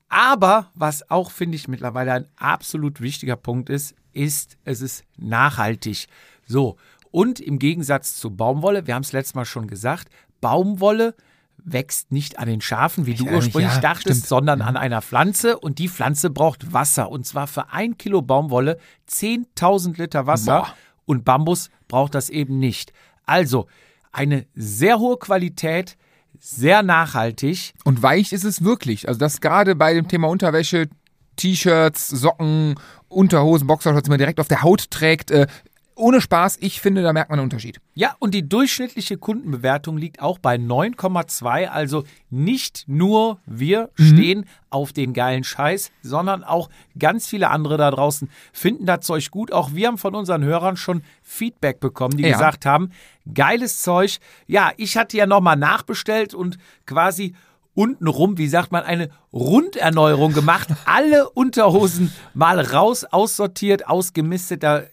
Aber 0.10 0.72
was 0.76 1.10
auch, 1.10 1.32
finde 1.32 1.56
ich, 1.56 1.68
mittlerweile 1.68 2.12
ein 2.14 2.28
absolut 2.38 3.02
wichtiger 3.02 3.36
Punkt 3.36 3.70
ist, 3.70 3.96
ist, 4.14 4.58
es 4.64 4.82
ist 4.82 5.04
nachhaltig. 5.18 6.08
So, 6.48 6.78
und 7.16 7.40
im 7.40 7.60
Gegensatz 7.60 8.18
zu 8.18 8.30
Baumwolle, 8.30 8.88
wir 8.88 8.94
haben 8.94 9.04
es 9.04 9.14
letztes 9.14 9.36
Mal 9.36 9.46
schon 9.46 9.68
gesagt, 9.68 10.10
Baumwolle 10.42 11.16
wächst 11.64 12.12
nicht 12.12 12.40
an 12.40 12.50
den 12.50 12.60
Schafen, 12.60 13.06
wie 13.06 13.14
du 13.14 13.24
Ja, 13.24 13.36
ursprünglich 13.36 13.74
ja, 13.76 13.80
dachtest, 13.80 14.04
stimmt. 14.04 14.24
Mhm. 14.24 14.28
sondern 14.28 14.62
an 14.62 14.76
einer 14.76 15.02
Pflanze 15.02 15.58
und 15.58 15.80
die 15.80 15.88
Pflanze 15.88 16.30
braucht 16.30 16.74
Wasser. 16.74 17.10
Und 17.10 17.26
zwar 17.26 17.48
für 17.48 17.70
ein 17.72 17.98
Kilo 17.98 18.22
Baumwolle 18.22 18.78
10.000 19.10 19.98
Liter 19.98 20.28
Wasser 20.28 20.60
Boah. 20.60 20.74
und 21.06 21.24
Bambus 21.24 21.70
braucht 21.88 22.16
das 22.16 22.30
eben 22.30 22.60
nicht. 22.60 22.92
Also 23.26 23.68
eine 24.12 24.46
sehr 24.54 25.00
hohe 25.00 25.16
Qualität, 25.16 25.96
sehr 26.38 26.84
nachhaltig. 26.84 27.76
Und 27.86 28.04
weich 28.04 28.34
ist 28.34 28.44
es 28.44 28.62
wirklich. 28.62 29.08
Also 29.08 29.22
das 29.22 29.40
gerade 29.40 29.76
bei 29.76 29.94
dem 29.94 30.10
Thema 30.10 30.28
Unterwäsche, 30.28 30.90
T-Shirts, 31.38 32.10
Socken, 32.10 32.76
Unterhosen, 33.08 33.68
Boxershorts, 33.68 34.04
die 34.04 34.10
man 34.10 34.20
direkt 34.20 34.42
auf 34.42 34.50
der 34.50 34.64
Haut 34.64 34.92
trägt. 34.92 35.32
Äh, 35.32 35.48
ohne 35.96 36.20
Spaß, 36.22 36.58
ich 36.60 36.82
finde, 36.82 37.02
da 37.04 37.14
merkt 37.14 37.30
man 37.30 37.40
einen 37.40 37.46
Unterschied. 37.46 37.80
Ja, 37.94 38.16
und 38.20 38.34
die 38.34 38.48
durchschnittliche 38.48 39.18
Kundenbewertung 39.18 39.98
liegt 39.98 40.22
auch 40.22 40.40
bei 40.40 40.56
9,2. 40.56 41.68
Also 41.68 42.04
nicht 42.30 42.84
nur 42.88 43.40
wir 43.46 43.90
stehen 43.96 44.46
auf 44.70 44.92
den 44.92 45.14
geilen 45.14 45.44
Scheiß, 45.44 45.92
sondern 46.02 46.44
auch 46.44 46.70
ganz 47.00 47.28
viele 47.28 47.50
andere 47.50 47.78
da 47.78 47.92
draußen 47.92 48.30
finden 48.52 48.86
das 48.86 49.06
Zeug 49.06 49.32
gut. 49.32 49.52
Auch 49.54 49.74
wir 49.74 49.88
haben 49.88 49.98
von 49.98 50.16
unseren 50.16 50.44
Hörern 50.44 50.76
schon 50.78 51.02
Feedback 51.24 51.80
bekommen, 51.80 52.18
die 52.18 52.24
Ja. 52.24 52.34
gesagt 52.34 52.66
haben, 52.66 52.92
geiles 53.34 53.82
Zeug. 53.82 54.18
Ja, 54.48 54.72
ich 54.78 54.98
hatte 54.98 55.16
ja 55.18 55.26
nochmal 55.26 55.56
nachbestellt 55.56 56.34
und 56.34 56.58
quasi 56.86 57.34
untenrum, 57.74 58.38
wie 58.38 58.48
sagt 58.48 58.72
man, 58.72 58.84
eine 58.84 59.10
Runderneuerung 59.34 60.34
gemacht. 60.34 60.70
Alle 60.86 61.30
Unterhosen 61.30 62.12
mal 62.34 62.60
raus, 62.60 63.04
aussortiert, 63.06 63.88
ausgemistet. 63.88 64.64
Da, 64.64 64.84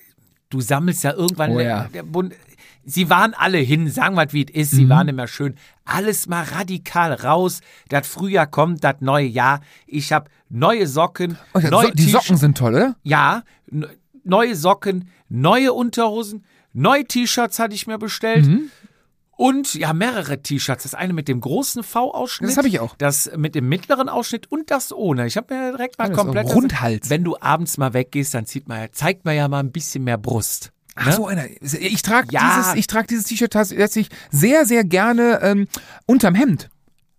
du 0.52 0.60
sammelst 0.60 1.04
ja 1.04 1.12
irgendwann 1.14 1.50
Oh 1.52 1.60
ja. 1.60 1.88
Bund. 2.04 2.34
Sie 2.84 3.08
waren 3.08 3.32
alle 3.34 3.58
hin, 3.58 3.88
sagen 3.88 4.16
wir, 4.16 4.32
wie 4.32 4.44
es 4.44 4.50
ist, 4.54 4.72
Mhm. 4.72 4.76
sie 4.76 4.88
waren 4.88 5.08
immer 5.08 5.28
schön. 5.28 5.54
Alles 5.84 6.26
mal 6.26 6.42
radikal 6.42 7.12
raus. 7.12 7.60
Das 7.88 8.06
Frühjahr 8.08 8.46
kommt, 8.48 8.82
das 8.82 8.96
neue 9.00 9.26
Jahr. 9.26 9.60
Ich 9.86 10.12
habe 10.12 10.28
neue 10.48 10.86
Socken, 10.88 11.38
Oh, 11.54 11.60
ja, 11.60 11.70
neue 11.70 11.86
so, 11.88 11.92
die. 11.94 12.02
Socken 12.10 12.36
sind 12.36 12.58
toll, 12.58 12.74
oder? 12.74 12.96
Ja, 13.04 13.44
neue 14.24 14.54
Socken, 14.56 15.08
neue 15.28 15.72
Unterhosen, 15.72 16.44
neue 16.72 17.04
T-Shirts 17.04 17.58
hatte 17.60 17.74
ich 17.74 17.86
mir 17.86 17.98
bestellt. 17.98 18.46
Mhm. 18.46 18.70
Und 19.42 19.74
ja, 19.74 19.92
mehrere 19.92 20.40
T-Shirts. 20.40 20.84
Das 20.84 20.94
eine 20.94 21.12
mit 21.12 21.26
dem 21.26 21.40
großen 21.40 21.82
V-Ausschnitt. 21.82 22.50
Das 22.50 22.58
habe 22.58 22.68
ich 22.68 22.78
auch. 22.78 22.94
Das 22.96 23.28
mit 23.36 23.56
dem 23.56 23.68
mittleren 23.68 24.08
Ausschnitt 24.08 24.50
und 24.52 24.70
das 24.70 24.92
ohne. 24.92 25.26
Ich 25.26 25.36
habe 25.36 25.52
mir 25.52 25.72
direkt 25.72 25.98
mal 25.98 26.04
Alles 26.04 26.16
komplett. 26.16 26.46
so 26.48 26.54
Rundhals. 26.54 27.10
Wenn 27.10 27.24
du 27.24 27.36
abends 27.40 27.76
mal 27.76 27.92
weggehst, 27.92 28.34
dann 28.34 28.46
zieht 28.46 28.68
man, 28.68 28.88
zeigt 28.92 29.24
man 29.24 29.34
ja 29.34 29.48
mal 29.48 29.58
ein 29.58 29.72
bisschen 29.72 30.04
mehr 30.04 30.16
Brust. 30.16 30.70
Ach 30.94 31.06
ne? 31.06 31.12
so 31.12 31.26
einer. 31.26 31.46
Ich 31.60 32.02
trage 32.02 32.28
Ja. 32.30 32.56
dieses, 32.56 32.74
ich 32.74 32.86
trage 32.86 33.08
dieses 33.08 33.24
T-Shirt 33.24 33.52
tatsächlich 33.52 34.10
sehr, 34.30 34.64
sehr 34.64 34.84
gerne 34.84 35.40
ähm, 35.42 35.66
unterm 36.06 36.36
Hemd 36.36 36.70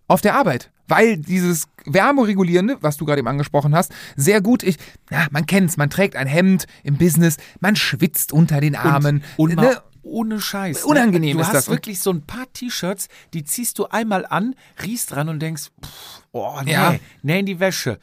auf 0.08 0.22
der 0.22 0.34
Arbeit. 0.34 0.70
Weil 0.88 1.18
dieses 1.18 1.66
Wärmeregulierende, 1.84 2.78
was 2.80 2.96
du 2.96 3.04
gerade 3.04 3.18
eben 3.18 3.28
angesprochen 3.28 3.74
hast, 3.74 3.92
sehr 4.16 4.40
gut. 4.40 4.62
Ich, 4.62 4.78
ja, 5.10 5.26
man 5.30 5.44
kennt's, 5.44 5.76
man 5.76 5.90
trägt 5.90 6.16
ein 6.16 6.26
Hemd 6.26 6.66
im 6.84 6.96
Business, 6.96 7.36
man 7.60 7.76
schwitzt 7.76 8.32
unter 8.32 8.62
den 8.62 8.76
Armen. 8.76 9.22
Und 9.36 9.56
mal 9.56 9.66
ne? 9.66 9.82
Ohne 10.04 10.40
Scheiß. 10.40 10.80
ne? 10.84 10.86
Unangenehm 10.86 11.36
du 11.36 11.40
ist 11.42 11.48
hast 11.48 11.54
das. 11.54 11.68
Und- 11.68 11.74
wirklich 11.74 12.00
so 12.00 12.10
ein 12.10 12.22
paar 12.22 12.46
T-Shirts, 12.52 13.08
die 13.32 13.44
ziehst 13.44 13.78
du 13.78 13.86
einmal 13.86 14.24
an, 14.26 14.54
riechst 14.82 15.10
dran 15.12 15.28
und 15.28 15.40
denkst, 15.40 15.70
pff, 15.84 16.22
oh 16.32 16.60
nee, 16.64 16.72
Ja. 16.72 16.94
nee 17.22 17.40
in 17.40 17.46
die 17.46 17.58
Wäsche. 17.60 17.98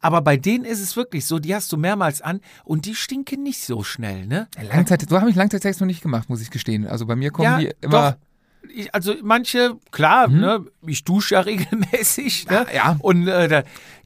Aber 0.00 0.20
bei 0.20 0.36
denen 0.36 0.66
ist 0.66 0.80
es 0.80 0.96
wirklich 0.96 1.24
so, 1.24 1.38
die 1.38 1.54
hast 1.54 1.72
du 1.72 1.78
mehrmals 1.78 2.20
an 2.20 2.40
und 2.64 2.84
die 2.84 2.94
stinken 2.94 3.42
nicht 3.42 3.60
so 3.64 3.82
schnell, 3.82 4.26
ne? 4.26 4.48
Langzeit, 4.70 5.08
so 5.08 5.18
habe 5.18 5.30
ich 5.30 5.36
Langzeitsex 5.36 5.80
noch 5.80 5.86
nicht 5.86 6.02
gemacht, 6.02 6.28
muss 6.28 6.42
ich 6.42 6.50
gestehen. 6.50 6.86
Also 6.86 7.06
bei 7.06 7.16
mir 7.16 7.30
kommen 7.30 7.60
die 7.60 7.72
immer. 7.80 8.12
doch. 8.12 8.70
Ich, 8.74 8.94
also 8.94 9.14
manche, 9.22 9.76
klar, 9.92 10.28
ne, 10.28 10.64
ich 10.86 11.04
dusche 11.04 11.34
ja 11.36 11.40
regelmäßig, 11.88 12.48
ne? 12.48 12.66
Mhm. 12.68 12.74
Ja. 12.76 12.96
Und 13.00 13.28
äh, 13.28 13.48
da, 13.48 13.62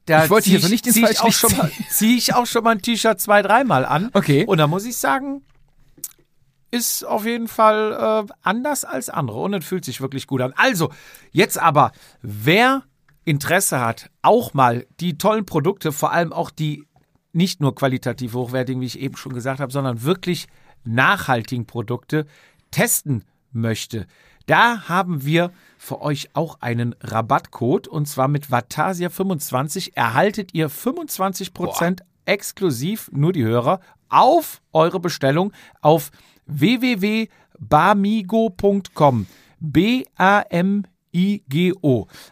da 0.07 0.25
Ich 0.25 0.31
wollte 0.31 0.45
zieh 0.45 0.51
hier 0.51 0.61
so 0.61 0.69
nicht 0.69 0.87
ins 0.87 0.95
zieh 0.97 1.05
ich 1.09 1.21
auch 1.21 1.33
schon 1.33 1.57
mal, 1.57 1.71
zieh 1.91 2.17
ich 2.17 2.35
auch 2.35 2.47
schon 2.47 2.65
mal 2.65 2.71
ein 2.73 2.83
T-Shirt 2.83 3.21
zwei, 3.21 3.43
dreimal 3.43 3.85
an. 3.85 4.11
Okay. 4.13 4.45
Und 4.47 4.59
da 4.59 4.67
muss 4.67 4.85
ich 4.85 4.97
sagen, 4.97 5.43
ist 6.71 7.05
auf 7.05 7.25
jeden 7.25 7.49
Fall 7.49 8.27
äh, 8.29 8.33
anders 8.43 8.85
als 8.85 9.09
andere 9.09 9.41
und 9.41 9.55
es 9.55 9.65
fühlt 9.65 9.85
sich 9.85 10.01
wirklich 10.01 10.27
gut 10.27 10.41
an. 10.41 10.53
Also, 10.57 10.91
jetzt 11.31 11.59
aber, 11.59 11.93
wer 12.23 12.83
Interesse 13.25 13.81
hat, 13.81 14.11
auch 14.23 14.55
mal 14.55 14.87
die 15.01 15.19
tollen 15.19 15.47
Produkte, 15.47 15.93
vor 15.93 16.13
allem 16.13 16.33
auch 16.33 16.51
die 16.51 16.85
nicht 17.33 17.61
nur 17.61 17.75
qualitativ 17.75 18.35
hochwertigen, 18.35 18.81
wie 18.81 18.87
ich 18.87 19.01
eben 19.01 19.17
schon 19.17 19.35
gesagt 19.35 19.61
habe, 19.61 19.73
sondern 19.73 20.03
wirklich 20.03 20.47
nachhaltigen 20.85 21.67
Produkte 21.67 22.27
testen 22.71 23.25
möchte, 23.53 24.07
da 24.49 24.89
haben 24.89 25.27
wir 25.27 25.53
für 25.77 26.01
euch 26.01 26.31
auch 26.33 26.63
einen 26.63 26.95
Rabattcode 27.03 27.87
und 27.87 28.09
zwar 28.09 28.29
mit 28.29 28.47
Vatasia25 28.47 29.95
erhaltet 29.95 30.55
ihr 30.55 30.71
25% 30.71 32.01
exklusiv, 32.25 33.11
nur 33.13 33.33
die 33.35 33.45
Hörer, 33.45 33.81
auf 34.09 34.63
eure 34.73 35.01
Bestellung 35.01 35.53
auf 35.83 36.11
www.bamigo.com. 36.49 39.27
B-A-M-I-G-O. 39.61 40.87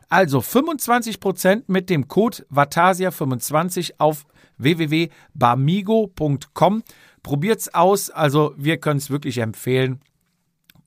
Also 0.08 0.38
25% 0.40 1.62
mit 1.66 1.90
dem 1.90 2.06
Code 2.08 2.46
Vatasia25 2.52 3.92
auf 3.98 4.24
www.bamigo.com. 4.58 6.82
Probiert's 7.22 7.72
aus, 7.74 8.08
also 8.10 8.54
wir 8.56 8.78
können 8.78 8.98
es 8.98 9.10
wirklich 9.10 9.38
empfehlen. 9.38 10.00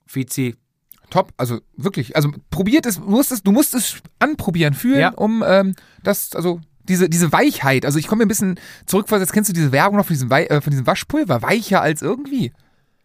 Fizi, 0.06 0.56
Top, 1.10 1.32
also 1.36 1.60
wirklich, 1.76 2.16
also 2.16 2.30
probiert 2.50 2.86
es, 2.86 2.94
du 2.96 3.02
musst 3.02 3.30
es, 3.32 3.42
du 3.42 3.52
musst 3.52 3.74
es 3.74 3.96
anprobieren, 4.20 4.72
fühlen, 4.74 5.00
Ja. 5.00 5.08
um 5.10 5.42
ähm, 5.46 5.74
das, 6.04 6.34
also 6.36 6.60
diese, 6.84 7.08
diese 7.08 7.32
Weichheit, 7.32 7.84
also 7.84 7.98
ich 7.98 8.06
komme 8.06 8.20
mir 8.20 8.26
ein 8.26 8.28
bisschen 8.28 8.60
zurück, 8.86 9.10
jetzt 9.10 9.32
kennst 9.32 9.50
du 9.50 9.52
diese 9.52 9.72
Werbung 9.72 9.96
noch 9.98 10.06
von 10.06 10.14
diesem, 10.14 10.30
äh, 10.30 10.60
von 10.60 10.70
diesem 10.70 10.86
Waschpulver, 10.86 11.42
weicher 11.42 11.82
als 11.82 12.00
irgendwie. 12.02 12.52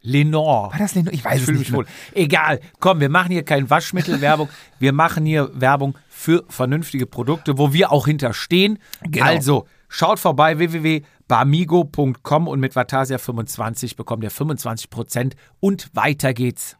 Lenore. 0.05 0.71
War 0.71 0.79
das 0.79 0.95
Lenore? 0.95 1.13
Ich 1.15 1.25
weiß 1.25 1.35
Ich 1.35 1.39
es 1.41 1.45
fühle 1.45 1.57
nicht 1.59 1.71
mich 1.71 1.77
wohl. 1.77 1.85
Egal, 2.13 2.59
komm, 2.79 2.99
wir 2.99 3.09
machen 3.09 3.31
hier 3.31 3.43
kein 3.43 3.69
Waschmittelwerbung. 3.69 4.49
wir 4.79 4.93
machen 4.93 5.25
hier 5.25 5.49
Werbung 5.53 5.97
für 6.09 6.45
vernünftige 6.47 7.05
Produkte, 7.07 7.57
wo 7.57 7.73
wir 7.73 7.91
auch 7.91 8.05
hinterstehen. 8.05 8.79
Genau. 9.01 9.25
Also, 9.25 9.67
schaut 9.89 10.19
vorbei 10.19 10.57
www.bamigo.com 10.59 12.47
und 12.47 12.59
mit 12.59 12.75
Vatasia 12.75 13.17
25 13.17 13.95
bekommt 13.95 14.23
ihr 14.23 14.31
25% 14.31 15.33
und 15.59 15.89
weiter 15.93 16.33
geht's. 16.33 16.77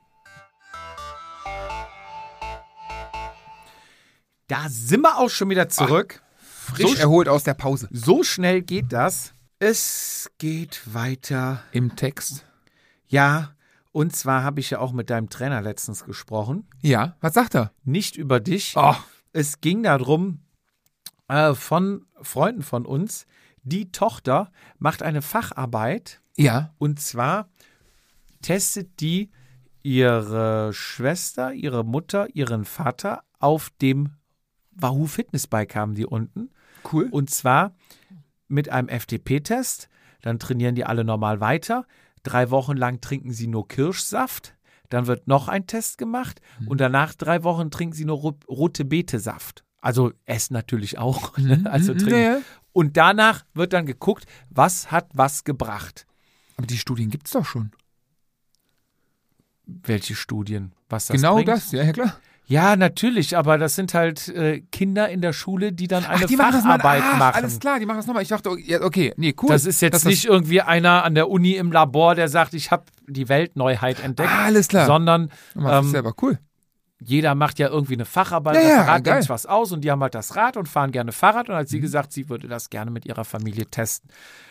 Da 4.48 4.68
sind 4.70 5.02
wir 5.02 5.18
auch 5.18 5.30
schon 5.30 5.50
wieder 5.50 5.70
zurück. 5.70 6.22
Frisch 6.38 6.92
So- 6.92 6.96
erholt 6.98 7.28
aus 7.28 7.44
der 7.44 7.56
Pause. 7.56 7.88
So 7.92 8.24
schnell 8.24 8.62
geht 8.62 8.94
das. 8.94 9.34
Es 9.60 10.30
geht 10.38 10.82
weiter. 10.94 11.64
Im 11.72 11.96
Text. 11.96 12.46
Ja, 13.16 13.56
und 13.92 14.16
zwar 14.16 14.44
habe 14.44 14.60
ich 14.60 14.70
ja 14.72 14.80
auch 14.80 14.92
mit 14.92 15.10
deinem 15.10 15.30
Trainer 15.30 15.62
letztens 15.62 16.04
gesprochen. 16.04 16.68
Ja, 16.82 17.16
was 17.22 17.34
sagt 17.34 17.56
er? 17.56 17.72
Nicht 17.84 18.18
über 18.18 18.40
dich. 18.40 18.74
Oh, 18.76 18.96
Es 19.32 19.62
ging 19.62 19.84
darum, 19.84 20.42
äh, 21.28 21.54
von 21.54 22.06
Freunden 22.22 22.62
von 22.62 22.86
uns, 22.86 23.26
die 23.64 23.92
Tochter 23.92 24.52
macht 24.78 25.02
eine 25.02 25.22
Facharbeit 25.22 26.22
ja. 26.38 26.74
und 26.78 27.00
zwar 27.00 27.50
testet 28.42 29.00
die 29.00 29.32
ihre 29.82 30.74
Schwester, 30.74 31.54
ihre 31.54 31.84
Mutter, 31.84 32.28
ihren 32.36 32.66
Vater 32.66 33.24
auf 33.40 33.72
dem 33.82 34.12
Wahoo 34.72 35.06
Fitnessbike 35.08 35.76
haben 35.76 35.96
die 35.96 36.06
unten. 36.06 36.50
Cool. 36.92 37.08
Und 37.10 37.30
zwar 37.30 37.76
mit 38.48 38.70
einem 38.70 38.90
FTP-Test. 38.90 39.90
Dann 40.22 40.40
trainieren 40.40 40.76
die 40.76 40.86
alle 40.86 41.04
normal 41.04 41.40
weiter. 41.40 41.86
Drei 42.26 42.50
Wochen 42.50 42.76
lang 42.76 43.00
trinken 43.02 43.32
sie 43.32 43.46
nur 43.48 43.68
Kirschsaft. 43.68 44.56
Dann 44.90 45.06
wird 45.08 45.28
noch 45.28 45.48
ein 45.48 45.68
Test 45.68 45.98
gemacht. 46.00 46.42
Und 46.66 46.82
danach 46.82 47.14
drei 47.14 47.44
Wochen 47.44 47.70
trinken 47.72 47.96
sie 47.96 48.04
nur 48.06 48.18
ro 48.18 48.38
rote 48.50 48.84
Betesaft. 48.84 49.64
Also 49.80 50.12
essen 50.26 50.54
natürlich 50.54 50.98
auch. 50.98 51.38
Ne? 51.38 51.62
Also 51.72 51.94
Mhm, 51.94 51.98
trinken. 52.00 52.22
ja. 52.22 52.40
Und 52.74 52.98
danach 52.98 53.46
wird 53.54 53.74
dann 53.74 53.86
geguckt, 53.86 54.26
was 54.50 54.92
hat 54.92 55.08
was 55.14 55.44
gebracht. 55.44 56.06
Aber 56.58 56.66
die 56.68 56.78
Studien 56.80 57.10
gibt's 57.10 57.32
doch 57.32 57.46
schon. 57.46 57.72
Welche 59.66 60.16
Studien? 60.16 60.74
Was 60.90 61.08
das 61.08 61.16
genau 61.16 61.36
bringt? 61.36 61.48
das, 61.50 61.72
ja, 61.72 61.84
ja 61.84 61.92
klar. 61.94 62.20
Ja, 62.48 62.76
natürlich, 62.76 63.36
aber 63.36 63.58
das 63.58 63.74
sind 63.76 63.94
halt 63.96 64.28
äh, 64.30 64.62
Kinder 64.72 65.10
in 65.10 65.22
der 65.22 65.34
Schule, 65.34 65.74
die 65.74 65.88
dann 65.88 66.06
eine 66.06 66.26
Ach, 66.26 66.28
die 66.28 66.36
machen 66.36 66.52
das. 66.54 66.62
Facharbeit 66.64 67.02
Ach, 67.04 67.18
machen. 67.18 67.36
alles 67.36 67.60
klar, 67.60 67.80
die 67.80 67.86
machen 67.88 67.98
das 67.98 68.06
nochmal. 68.08 68.22
Ich 68.22 68.30
dachte, 68.30 68.52
okay, 68.52 68.64
ja, 68.68 68.82
okay, 68.82 69.14
nee, 69.18 69.34
cool. 69.42 69.50
Das 69.50 69.66
ist 69.66 69.82
jetzt 69.82 69.94
Dass 69.96 70.06
nicht 70.06 70.26
irgendwie 70.26 70.62
einer 70.62 71.04
an 71.04 71.16
der 71.16 71.30
Uni 71.30 71.54
im 71.56 71.72
Labor, 71.72 72.14
der 72.14 72.28
sagt, 72.30 72.54
ich 72.54 72.70
habe 72.70 72.84
die 73.08 73.30
Weltneuheit 73.30 74.00
entdeckt, 74.04 74.30
Ah, 74.32 74.46
alles 74.46 74.68
klar. 74.68 74.86
sondern 74.86 75.30
Das 75.56 75.64
das 75.64 75.86
ähm, 75.86 75.92
selber 75.92 76.14
cool. 76.22 76.38
jeder 77.00 77.34
macht 77.34 77.58
ja 77.58 77.68
irgendwie 77.70 77.94
eine 77.96 78.06
Facharbeit, 78.06 78.56
Ja, 78.56 78.62
ja, 78.70 78.84
geil. 78.86 79.02
denkt 79.02 79.22
sich 79.24 79.30
was 79.30 79.46
aus 79.48 79.72
und 79.72 79.82
die 79.82 79.90
haben 79.90 80.02
halt 80.04 80.14
das 80.14 80.36
Rad 80.36 80.56
und 80.56 80.68
fahren 80.70 80.92
gerne 80.92 81.12
Fahrrad 81.12 81.50
und 81.50 81.56
hat 81.56 81.64
Mhm. 81.64 81.70
sie 81.70 81.80
gesagt, 81.80 82.14
sie 82.14 82.30
würde 82.30 82.48
das 82.48 82.70
gerne 82.70 82.92
mit 82.92 83.06
ihrer 83.08 83.26
Familie 83.26 83.66
testen. 83.66 84.10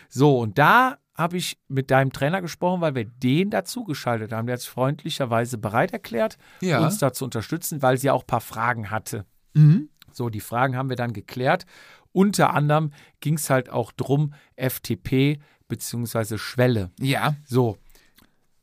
So, 0.09 0.39
und 0.41 0.59
da 0.59 0.97
habe 1.17 1.37
ich 1.37 1.59
mit 1.69 1.91
deinem 1.91 2.12
Trainer 2.12 2.41
gesprochen, 2.43 2.81
weil 2.81 2.95
wir 2.95 3.05
den 3.05 3.51
dazu 3.51 3.85
geschaltet 3.85 4.33
haben. 4.33 4.47
Der 4.47 4.55
hat 4.55 4.61
sich 4.61 4.71
freundlicherweise 4.71 5.59
bereit 5.59 5.93
erklärt, 5.93 6.39
Ja. 6.61 6.81
uns 6.85 6.99
da 6.99 7.12
zu 7.12 7.25
unterstützen, 7.25 7.83
weil 7.83 7.99
sie 7.99 8.11
auch 8.11 8.23
ein 8.25 8.27
paar 8.27 8.41
Fragen 8.41 8.91
hatte. 8.91 9.25
Mhm. 9.55 9.89
So, 10.12 10.29
die 10.29 10.41
Fragen 10.41 10.77
haben 10.77 10.89
wir 10.89 10.97
dann 10.97 11.12
geklärt. 11.12 11.67
Unter 12.12 12.53
anderem 12.55 12.93
ging 13.21 13.35
es 13.35 13.51
halt 13.51 13.71
auch 13.71 13.93
drum, 13.93 14.35
FTP 14.57 15.41
bzw. 15.69 16.39
Schwelle. 16.39 16.91
Ja. 17.01 17.35
So, 17.45 17.79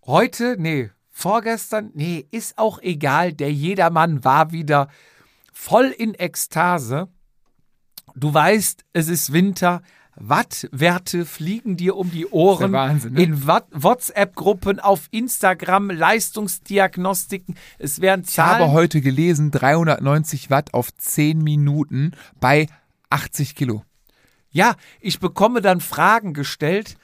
heute, 0.05 0.55
nee, 0.57 0.89
vorgestern, 1.09 1.91
nee, 1.93 2.25
ist 2.31 2.57
auch 2.57 2.79
egal. 2.81 3.33
Der 3.33 3.51
Jedermann 3.51 4.23
war 4.23 4.51
wieder 4.51 4.87
voll 5.53 5.87
in 5.87 6.13
Ekstase. 6.15 7.07
Du 8.15 8.33
weißt, 8.33 8.83
es 8.93 9.07
ist 9.07 9.31
Winter. 9.33 9.81
Wattwerte 10.15 11.25
fliegen 11.25 11.77
dir 11.77 11.95
um 11.95 12.11
die 12.11 12.27
Ohren. 12.27 12.71
Wahnsinn, 12.73 13.13
ne? 13.13 13.23
In 13.23 13.47
WhatsApp-Gruppen, 13.47 14.79
auf 14.79 15.07
Instagram, 15.11 15.89
Leistungsdiagnostiken. 15.89 17.55
Es 17.79 18.01
werden 18.01 18.25
Ich 18.27 18.37
habe 18.39 18.59
Zahlen. 18.59 18.71
heute 18.71 19.01
gelesen, 19.01 19.51
390 19.51 20.49
Watt 20.49 20.73
auf 20.73 20.93
10 20.95 21.39
Minuten 21.41 22.11
bei 22.39 22.67
80 23.09 23.55
Kilo. 23.55 23.83
Ja, 24.49 24.75
ich 24.99 25.19
bekomme 25.19 25.61
dann 25.61 25.79
Fragen 25.79 26.33
gestellt. 26.33 26.97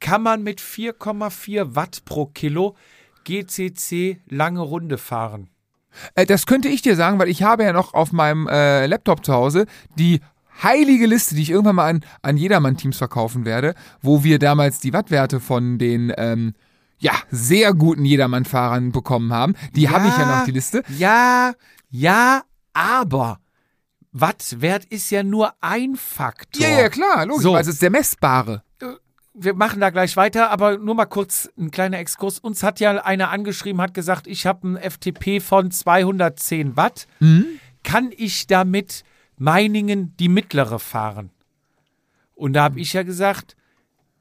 Kann 0.00 0.22
man 0.22 0.42
mit 0.42 0.60
4,4 0.60 1.74
Watt 1.74 2.04
pro 2.04 2.26
Kilo 2.26 2.76
GCC 3.24 4.20
lange 4.28 4.60
Runde 4.60 4.98
fahren? 4.98 5.50
Äh, 6.14 6.26
das 6.26 6.46
könnte 6.46 6.68
ich 6.68 6.82
dir 6.82 6.96
sagen, 6.96 7.18
weil 7.18 7.28
ich 7.28 7.42
habe 7.42 7.64
ja 7.64 7.72
noch 7.72 7.94
auf 7.94 8.12
meinem 8.12 8.46
äh, 8.48 8.86
Laptop 8.86 9.24
zu 9.24 9.32
Hause 9.32 9.66
die 9.98 10.20
heilige 10.62 11.06
Liste, 11.06 11.34
die 11.34 11.42
ich 11.42 11.50
irgendwann 11.50 11.76
mal 11.76 11.88
an, 11.88 12.00
an 12.22 12.36
Jedermann-Teams 12.36 12.98
verkaufen 12.98 13.44
werde, 13.44 13.74
wo 14.02 14.24
wir 14.24 14.38
damals 14.38 14.80
die 14.80 14.92
Wattwerte 14.92 15.40
von 15.40 15.78
den 15.78 16.12
ähm, 16.16 16.54
ja, 16.98 17.12
sehr 17.30 17.74
guten 17.74 18.04
Jedermann-Fahrern 18.04 18.92
bekommen 18.92 19.32
haben. 19.32 19.54
Die 19.76 19.88
habe 19.88 20.08
ich 20.08 20.16
ja 20.16 20.38
noch, 20.38 20.44
die 20.44 20.50
Liste. 20.52 20.82
Ja, 20.98 21.52
ja, 21.90 22.42
aber 22.72 23.38
Wattwert 24.12 24.84
ist 24.86 25.10
ja 25.10 25.22
nur 25.22 25.52
ein 25.60 25.96
Faktor. 25.96 26.66
Ja, 26.66 26.80
ja, 26.80 26.88
klar, 26.88 27.26
logisch, 27.26 27.42
So. 27.44 27.52
weil 27.52 27.62
es 27.62 27.68
ist 27.68 27.82
der 27.82 27.90
messbare. 27.90 28.62
wir 29.34 29.54
machen 29.54 29.80
da 29.80 29.90
gleich 29.90 30.16
weiter, 30.16 30.50
aber 30.50 30.78
nur 30.78 30.96
mal 30.96 31.06
kurz 31.06 31.48
ein 31.56 31.70
kleiner 31.70 31.98
Exkurs. 31.98 32.40
Uns 32.40 32.64
hat 32.64 32.80
ja 32.80 32.90
einer 33.04 33.30
angeschrieben, 33.30 33.80
hat 33.80 33.94
gesagt, 33.94 34.26
ich 34.26 34.46
habe 34.46 34.66
einen 34.66 34.76
FTP 34.90 35.40
von 35.40 35.70
210 35.70 36.76
Watt. 36.76 37.06
Mhm. 37.20 37.46
Kann 37.84 38.10
ich 38.16 38.48
damit 38.48 39.04
Meiningen 39.38 40.14
die 40.18 40.28
mittlere 40.28 40.78
fahren? 40.78 41.30
Und 42.34 42.52
da 42.52 42.64
habe 42.64 42.80
ich 42.80 42.92
ja 42.92 43.02
gesagt, 43.02 43.56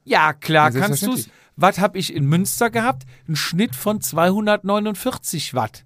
ja 0.04 0.34
klar 0.34 0.72
Ja, 0.72 0.80
kannst 0.80 1.06
du 1.06 1.14
es. 1.14 1.30
Was 1.56 1.80
habe 1.80 1.98
ich 1.98 2.14
in 2.14 2.26
Münster 2.26 2.70
gehabt? 2.70 3.04
Ein 3.28 3.36
Schnitt 3.36 3.76
von 3.76 4.00
249 4.00 5.54
Watt. 5.54 5.86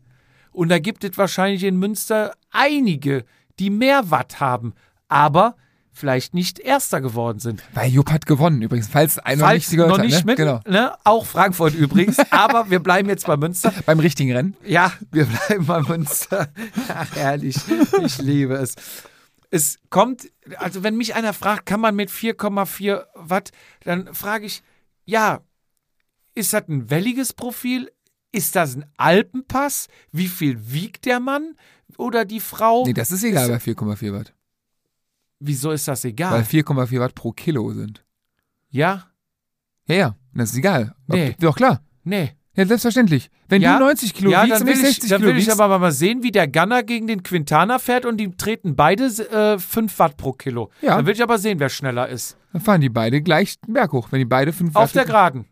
Und 0.51 0.69
da 0.69 0.79
gibt 0.79 1.03
es 1.03 1.17
wahrscheinlich 1.17 1.63
in 1.63 1.77
Münster 1.77 2.33
einige, 2.51 3.23
die 3.59 3.69
mehr 3.69 4.11
Watt 4.11 4.41
haben, 4.41 4.73
aber 5.07 5.55
vielleicht 5.93 6.33
nicht 6.33 6.59
Erster 6.59 6.99
geworden 7.01 7.39
sind. 7.39 7.63
Weil 7.73 7.89
Jupp 7.89 8.11
hat 8.11 8.25
gewonnen 8.25 8.61
übrigens, 8.61 8.87
falls 8.89 9.17
einer 9.19 9.45
Falls 9.45 9.63
nicht 9.63 9.71
gehört 9.71 9.89
noch 9.89 9.97
hat. 9.99 10.05
nicht 10.05 10.25
ne? 10.25 10.31
mit, 10.31 10.37
Genau. 10.37 10.59
ne? 10.67 10.93
auch 11.03 11.25
Frankfurt 11.25 11.73
übrigens, 11.73 12.17
aber 12.31 12.69
wir 12.69 12.79
bleiben 12.79 13.07
jetzt 13.09 13.25
bei 13.25 13.37
Münster. 13.37 13.73
Beim 13.85 13.99
richtigen 13.99 14.31
Rennen. 14.33 14.55
Ja, 14.65 14.91
wir 15.11 15.25
bleiben 15.25 15.65
bei 15.65 15.81
Münster. 15.81 16.49
Ach, 16.93 17.15
herrlich, 17.15 17.57
ich 18.03 18.17
liebe 18.19 18.55
es. 18.55 18.75
Es 19.51 19.79
kommt, 19.89 20.31
also 20.57 20.81
wenn 20.81 20.95
mich 20.95 21.13
einer 21.13 21.33
fragt, 21.33 21.65
kann 21.65 21.81
man 21.81 21.95
mit 21.95 22.09
4,4 22.09 23.05
Watt, 23.13 23.51
dann 23.83 24.13
frage 24.13 24.45
ich, 24.45 24.63
ja, 25.05 25.41
ist 26.33 26.53
das 26.53 26.67
ein 26.69 26.89
welliges 26.89 27.33
Profil? 27.33 27.91
Ist 28.31 28.55
das 28.55 28.75
ein 28.77 28.85
Alpenpass? 28.95 29.89
Wie 30.11 30.29
viel 30.29 30.71
wiegt 30.71 31.05
der 31.05 31.19
Mann 31.19 31.57
oder 31.97 32.23
die 32.23 32.39
Frau? 32.39 32.85
Nee, 32.85 32.93
das 32.93 33.11
ist 33.11 33.23
egal 33.25 33.49
bei 33.49 33.57
4,4 33.57 34.13
Watt. 34.13 34.33
Wieso 35.39 35.71
ist 35.71 35.87
das 35.87 36.05
Weil 36.05 36.11
egal? 36.11 36.41
4,4 36.41 36.99
Watt 36.99 37.15
pro 37.15 37.33
Kilo 37.33 37.73
sind. 37.73 38.05
Ja? 38.69 39.11
Ja, 39.85 39.95
ja, 39.95 40.15
das 40.33 40.51
ist 40.51 40.57
egal. 40.57 40.95
Nee. 41.07 41.35
Doch, 41.39 41.57
klar. 41.57 41.83
Nee. 42.03 42.37
Ja, 42.55 42.65
selbstverständlich. 42.65 43.29
Wenn 43.47 43.61
Ja? 43.61 43.77
du 43.79 43.85
90 43.85 44.13
Kilo 44.13 44.29
ja, 44.31 44.43
wiegst 44.43 44.59
dann 44.59 44.67
will, 44.67 44.73
ich 44.73 44.79
ich, 44.81 44.87
60 44.95 45.09
dann 45.09 45.21
Kilo 45.21 45.31
will 45.33 45.39
ich 45.39 45.51
aber 45.51 45.79
mal 45.79 45.91
sehen, 45.91 46.21
wie 46.21 46.31
der 46.31 46.49
Gunner 46.49 46.83
gegen 46.83 47.07
den 47.07 47.23
Quintana 47.23 47.79
fährt 47.79 48.05
und 48.05 48.17
die 48.17 48.29
treten 48.35 48.75
beide 48.75 49.05
äh, 49.05 49.57
5 49.57 49.97
Watt 49.99 50.17
pro 50.17 50.33
Kilo. 50.33 50.69
Ja. 50.81 50.97
Dann 50.97 51.05
will 51.05 51.13
ich 51.13 51.23
aber 51.23 51.37
sehen, 51.37 51.59
wer 51.59 51.69
schneller 51.69 52.09
ist. 52.09 52.37
dann 52.51 52.61
fahren 52.61 52.81
die 52.81 52.89
beide 52.89 53.21
gleich 53.21 53.59
den 53.61 53.73
Berg 53.73 53.93
hoch. 53.93 54.09
Wenn 54.11 54.19
die 54.19 54.25
beide 54.25 54.51
5 54.51 54.75
Auf 54.75 54.91
der 54.91 55.05
Geraden. 55.05 55.45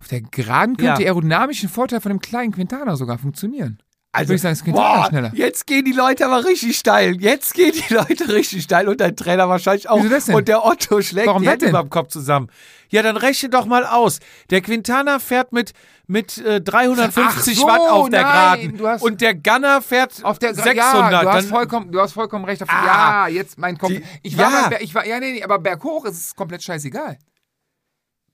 Auf 0.00 0.08
der 0.08 0.22
Geraden 0.22 0.76
könnte 0.76 0.90
Ja. 0.92 0.96
der 0.96 1.06
aerodynamische 1.06 1.68
Vorteil 1.68 2.00
von 2.00 2.10
dem 2.10 2.20
kleinen 2.20 2.52
Quintana 2.52 2.96
sogar 2.96 3.18
funktionieren. 3.18 3.80
Also, 4.12 4.30
Würde 4.30 4.34
ich 4.36 4.42
sagen, 4.42 4.52
es 4.54 4.64
geht 4.64 4.74
boah, 4.74 5.06
schneller. 5.08 5.30
jetzt 5.34 5.68
gehen 5.68 5.84
die 5.84 5.92
Leute 5.92 6.26
aber 6.26 6.44
richtig 6.44 6.76
steil. 6.76 7.14
Jetzt 7.20 7.54
gehen 7.54 7.72
die 7.72 7.94
Leute 7.94 8.28
richtig 8.28 8.64
steil 8.64 8.88
und 8.88 9.00
dein 9.00 9.14
Trainer 9.14 9.48
wahrscheinlich 9.48 9.88
auch. 9.88 9.98
Wieso 9.98 10.08
das 10.08 10.24
denn? 10.24 10.34
Und 10.34 10.48
der 10.48 10.64
Otto 10.64 11.00
schlägt 11.00 11.28
Warum 11.28 11.42
die 11.42 11.48
Hände 11.48 11.68
über 11.68 11.80
dem 11.82 11.90
Kopf 11.90 12.08
zusammen. 12.08 12.48
Ja, 12.88 13.02
dann 13.04 13.16
rechne 13.16 13.50
doch 13.50 13.66
mal 13.66 13.86
aus. 13.86 14.18
Der 14.50 14.62
Quintana 14.62 15.20
fährt 15.20 15.52
mit, 15.52 15.74
mit 16.08 16.38
äh, 16.38 16.60
350 16.60 17.58
Ach 17.58 17.60
so, 17.62 17.66
Watt 17.68 17.80
auf 17.88 18.10
der 18.10 18.22
nein, 18.22 18.76
Geraden. 18.76 19.00
und 19.00 19.20
der 19.20 19.32
Gunner 19.36 19.80
fährt 19.80 20.24
Auf 20.24 20.40
der 20.40 20.54
600. 20.56 20.76
Ja, 20.76 21.22
du 21.22 21.28
hast, 21.30 21.46
vollkommen, 21.46 21.92
du 21.92 22.00
hast 22.00 22.12
vollkommen 22.12 22.44
recht. 22.46 22.64
Auf, 22.64 22.68
Ah. 22.68 23.28
ja, 23.28 23.28
jetzt 23.28 23.58
mein 23.58 23.78
Kopf. 23.78 23.90
Die- 23.90 24.02
ich 24.24 24.36
war, 24.36 24.50
ja. 24.50 24.68
Ber- 24.70 24.82
ich 24.82 24.92
war, 24.92 25.06
ja, 25.06 25.20
nee, 25.20 25.34
nee, 25.34 25.42
aber 25.44 25.60
berghoch 25.60 26.04
ist 26.06 26.18
es 26.18 26.34
komplett 26.34 26.64
scheißegal. 26.64 27.16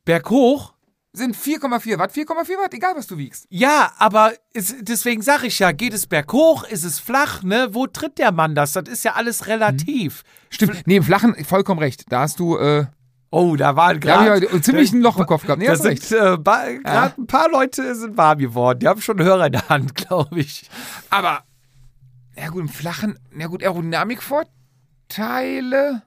berghoch. 0.07 0.73
Sind 1.17 1.35
4,4 1.35 1.99
Watt, 1.99 2.13
4,4 2.13 2.59
Watt, 2.63 2.75
egal 2.75 2.95
was 2.95 3.07
du 3.07 3.17
wiegst. 3.17 3.47
Ja, 3.49 3.91
aber 3.97 4.35
es, 4.53 4.75
deswegen 4.83 5.23
sage 5.23 5.47
ich 5.47 5.59
ja, 5.59 5.73
geht 5.73 5.95
es 5.95 6.07
berghoch, 6.07 6.65
ist 6.65 6.85
es 6.85 7.01
flach, 7.01 7.43
ne? 7.43 7.69
Wo 7.73 7.87
tritt 7.87 8.19
der 8.19 8.33
Mann 8.33 8.55
das? 8.55 8.75
Das 8.75 8.87
ist 8.87 9.03
ja 9.03 9.15
alles 9.15 9.47
relativ. 9.47 10.25
Stimmt. 10.51 10.87
Nee, 10.87 10.97
im 10.97 11.03
Flachen, 11.03 11.35
vollkommen 11.47 11.79
recht. 11.81 12.05
Da 12.13 12.21
hast 12.21 12.39
du, 12.39 12.59
äh, 12.59 12.85
Oh, 13.31 13.57
da 13.57 13.77
war 13.77 13.95
gerade. 13.99 14.45
ich 14.45 14.51
aber 14.51 14.61
ziemlich 14.61 14.93
ein 14.93 15.01
Loch 15.01 15.17
im 15.19 15.25
Kopf 15.25 15.45
gehabt. 15.47 15.59
Nee, 15.59 15.69
Da 15.69 15.77
sind 15.77 16.13
äh, 16.13 16.37
gerade 16.37 17.15
ein 17.17 17.27
paar 17.27 17.49
Leute 17.51 17.95
sind 17.95 18.19
warm 18.19 18.37
geworden. 18.39 18.81
Die 18.81 18.89
haben 18.89 19.01
schon 19.01 19.19
einen 19.19 19.27
Hörer 19.27 19.47
in 19.47 19.53
der 19.53 19.71
Hand, 19.71 19.95
glaube 19.95 20.39
ich. 20.39 20.69
Aber, 21.09 21.45
ja 22.37 22.49
gut, 22.49 22.61
im 22.61 22.69
Flachen, 22.69 23.19
ja 23.35 23.47
gut, 23.47 23.63
Aerodynamikvorteile. 23.63 26.03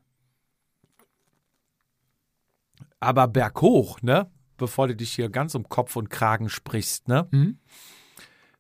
Aber 3.00 3.28
berghoch, 3.28 4.04
ne? 4.04 4.30
Bevor 4.60 4.88
du 4.88 4.96
dich 4.96 5.12
hier 5.14 5.30
ganz 5.30 5.56
um 5.56 5.68
Kopf 5.68 5.96
und 5.96 6.10
Kragen 6.12 6.50
sprichst, 6.50 7.08
ne? 7.08 7.28
Mhm. 7.32 7.58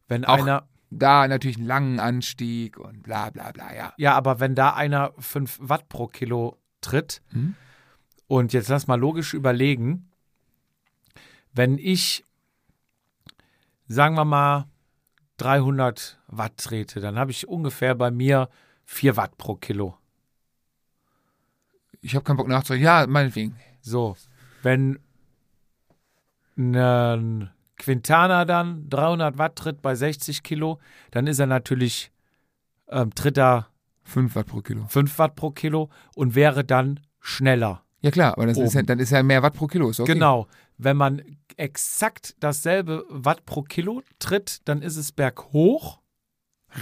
Wenn 0.07 0.25
Auch- 0.25 0.39
einer, 0.39 0.67
Da 0.91 1.27
natürlich 1.27 1.57
einen 1.57 1.67
langen 1.67 1.99
Anstieg 1.99 2.79
und 2.79 3.03
bla 3.03 3.29
bla 3.29 3.51
bla, 3.51 3.75
ja. 3.75 3.93
ja, 3.97 4.15
aber 4.15 4.39
wenn 4.39 4.55
da 4.55 4.73
einer 4.73 5.13
5 5.19 5.59
Watt 5.61 5.87
pro 5.87 6.07
Kilo 6.07 6.57
tritt, 6.81 7.21
Mhm. 7.31 7.53
und 8.25 8.53
jetzt 8.53 8.69
lass 8.69 8.87
mal 8.87 8.99
logisch 8.99 9.35
überlegen, 9.35 10.09
wenn 11.53 11.77
ich, 11.77 12.25
sagen 13.87 14.15
wir 14.15 14.25
mal, 14.25 14.65
300 15.37 16.19
Watt 16.27 16.57
trete, 16.57 17.01
dann 17.01 17.19
habe 17.19 17.29
ich 17.29 17.47
ungefähr 17.47 17.93
bei 17.93 18.09
mir 18.09 18.49
4 18.85 19.15
Watt 19.15 19.37
pro 19.37 19.53
Kilo. 19.55 19.95
Ich 22.01 22.15
habe 22.15 22.23
keinen 22.23 22.37
Bock 22.37 22.47
nachzudenken. 22.47 22.85
Ja, 22.85 23.05
meinetwegen. 23.07 23.55
So, 23.81 24.15
wenn 24.63 24.97
ein 26.59 27.49
Quintana 27.77 28.45
dann 28.45 28.89
300 28.89 29.37
Watt 29.37 29.55
tritt 29.55 29.81
bei 29.81 29.95
60 29.95 30.43
Kilo, 30.43 30.79
dann 31.11 31.25
ist 31.25 31.39
er 31.39 31.47
natürlich, 31.47 32.11
ähm, 32.89 33.15
tritt 33.15 33.37
er 33.37 33.67
5 34.03 34.35
Watt 34.35 34.47
pro 34.47 34.61
Kilo. 34.61 34.85
5 34.87 35.17
Watt 35.17 35.35
pro 35.35 35.51
Kilo 35.51 35.89
und 36.15 36.35
wäre 36.35 36.63
dann 36.63 36.99
schneller. 37.19 37.83
Ja 38.01 38.11
klar, 38.11 38.33
aber 38.33 38.47
ist 38.47 38.73
ja, 38.73 38.81
dann 38.81 38.99
ist 38.99 39.11
ja 39.11 39.23
mehr 39.23 39.43
Watt 39.43 39.55
pro 39.55 39.67
Kilo. 39.67 39.89
Ist 39.89 39.99
okay. 39.99 40.13
Genau. 40.13 40.47
Wenn 40.77 40.95
man 40.97 41.21
exakt 41.57 42.35
dasselbe 42.39 43.03
Watt 43.09 43.45
pro 43.45 43.63
Kilo 43.63 44.01
tritt, 44.19 44.61
dann 44.65 44.81
ist 44.81 44.95
es 44.95 45.11
berghoch. 45.11 45.99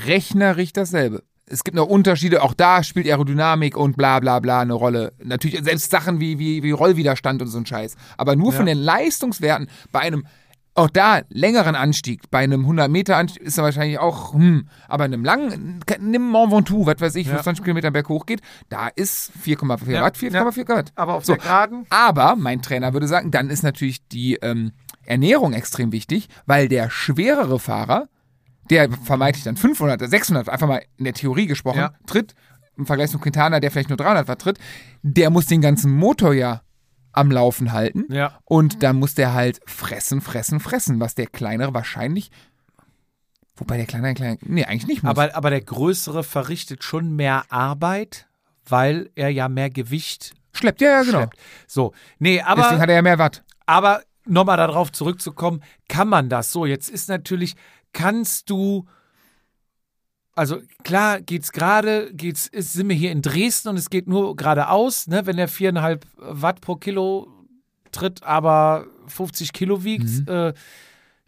rechnerisch 0.06 0.74
dasselbe. 0.74 1.24
Es 1.50 1.64
gibt 1.64 1.76
noch 1.76 1.88
Unterschiede, 1.88 2.44
auch 2.44 2.54
da 2.54 2.84
spielt 2.84 3.08
Aerodynamik 3.08 3.78
und 3.78 3.96
bla 3.96 4.20
bla 4.20 4.40
bla 4.40 4.62
eine 4.62 4.74
Rolle. 4.74 5.14
Natürlich 5.24 5.64
selbst 5.64 5.90
Sachen 5.92 6.20
wie, 6.20 6.40
wie, 6.40 6.62
wie 6.62 6.72
Rollwiderstand 6.72 7.42
und 7.42 7.48
so 7.48 7.58
ein 7.58 7.66
Scheiß. 7.66 7.96
Aber 8.18 8.36
nur 8.36 8.52
Ja. 8.52 8.58
von 8.58 8.66
den 8.66 8.78
Leistungswerten 8.78 9.70
bei 9.94 10.00
einem, 10.02 10.26
auch 10.76 10.90
da 10.90 11.22
längeren 11.30 11.76
Anstieg, 11.76 12.30
bei 12.30 12.40
einem 12.40 12.62
100 12.62 12.92
Meter 12.92 13.16
Anstieg 13.16 13.42
ist 13.44 13.58
er 13.58 13.64
wahrscheinlich 13.64 13.98
auch, 13.98 14.34
hm, 14.34 14.68
aber 14.90 15.06
in 15.06 15.14
einem 15.14 15.24
langen, 15.24 15.80
nimm 16.02 16.30
Mont 16.30 16.52
Ventoux, 16.52 16.86
was 16.86 17.00
weiß 17.00 17.16
ich, 17.16 17.28
Ja. 17.28 17.32
25 17.36 17.64
Kilometer 17.64 17.92
berg 17.92 18.10
hoch 18.10 18.26
geht, 18.26 18.42
da 18.68 18.90
ist 18.90 19.32
4,4 19.42 19.92
Ja. 19.94 20.02
Watt, 20.04 20.18
4,4 20.18 20.68
Watt. 20.68 20.92
Aber 20.96 21.14
auf 21.16 21.26
So. 21.26 21.34
der 21.34 21.42
Geraden? 21.44 21.86
Aber 21.90 22.36
mein 22.36 22.62
Trainer 22.62 22.92
würde 22.92 23.08
sagen, 23.08 23.32
dann 23.32 23.50
ist 23.50 23.64
natürlich 23.64 24.06
die 24.10 24.36
ähm, 24.42 24.74
Ernährung 25.06 25.54
extrem 25.54 25.94
wichtig, 25.94 26.28
weil 26.46 26.68
der 26.68 26.90
schwerere 26.90 27.58
Fahrer, 27.58 28.10
der 28.70 28.90
vermeintlich 28.92 29.44
dann 29.44 29.58
500, 29.58 30.10
600, 30.10 30.50
einfach 30.50 30.68
mal 30.68 30.84
in 30.98 31.06
der 31.06 31.14
Theorie 31.14 31.48
gesprochen, 31.48 31.80
Ja. 31.80 31.94
tritt, 32.06 32.36
im 32.78 32.86
Vergleich 32.86 33.10
zum 33.10 33.22
Quintana, 33.22 33.60
der 33.60 33.72
vielleicht 33.72 33.90
nur 33.90 33.98
300 33.98 34.28
Watt 34.28 34.40
tritt, 34.42 34.60
der 35.02 35.30
muss 35.30 35.48
den 35.48 35.62
ganzen 35.62 35.92
Motor 35.92 36.34
ja 36.34 36.62
am 37.12 37.32
Laufen 37.32 37.72
halten. 37.72 38.06
Ja. 38.10 38.38
Und 38.46 38.84
dann 38.84 38.98
muss 38.98 39.16
der 39.16 39.34
halt 39.34 39.60
fressen, 39.66 40.22
fressen, 40.22 40.60
fressen, 40.60 41.00
was 41.00 41.16
der 41.16 41.28
kleinere 41.28 41.74
wahrscheinlich, 41.74 42.30
wobei 43.56 43.78
der 43.78 43.88
kleinere, 43.88 44.14
kleine, 44.14 44.38
nee, 44.42 44.64
eigentlich 44.64 44.88
nicht 44.88 45.04
muss. 45.04 45.10
Aber, 45.10 45.36
aber 45.36 45.50
der 45.50 45.62
Größere 45.62 46.24
verrichtet 46.24 46.84
schon 46.84 47.16
mehr 47.16 47.46
Arbeit, 47.50 48.28
weil 48.70 49.10
er 49.16 49.30
ja 49.30 49.50
mehr 49.50 49.70
Gewicht 49.70 50.36
schleppt, 50.54 50.82
ja, 50.82 50.90
ja, 50.90 51.02
genau. 51.02 51.18
schleppt. 51.20 51.38
So, 51.66 51.94
nee, 52.20 52.42
aber. 52.42 52.64
Deswegen 52.64 52.82
hat 52.82 52.90
er 52.90 52.96
ja 52.96 53.02
mehr 53.02 53.18
Watt. 53.18 53.44
Aber 53.66 54.02
nochmal 54.26 54.58
darauf 54.58 54.92
zurückzukommen, 54.92 55.64
kann 55.88 56.08
man 56.08 56.30
das 56.30 56.52
so? 56.52 56.66
Jetzt 56.66 56.90
ist 56.90 57.10
natürlich, 57.10 57.56
kannst 57.98 58.52
du, 58.52 58.86
also 60.36 60.60
klar 60.84 61.20
geht's 61.20 61.52
gerade, 61.52 62.14
geht's, 62.14 62.46
ist, 62.48 62.74
sind 62.74 62.90
wir 62.90 62.96
hier 62.96 63.12
in 63.12 63.24
Dresden 63.24 63.70
und 63.70 63.78
es 63.78 63.90
geht 63.90 64.08
nur 64.08 64.36
geradeaus, 64.36 65.08
ne, 65.08 65.26
wenn 65.26 65.36
der 65.38 65.48
viereinhalb 65.48 66.06
Watt 66.18 66.62
pro 66.62 66.76
Kilo 66.76 67.28
tritt, 67.92 68.22
aber 68.22 68.86
50 69.08 69.52
Kilo 69.52 69.84
wiegt, 69.84 70.30
äh, 70.30 70.54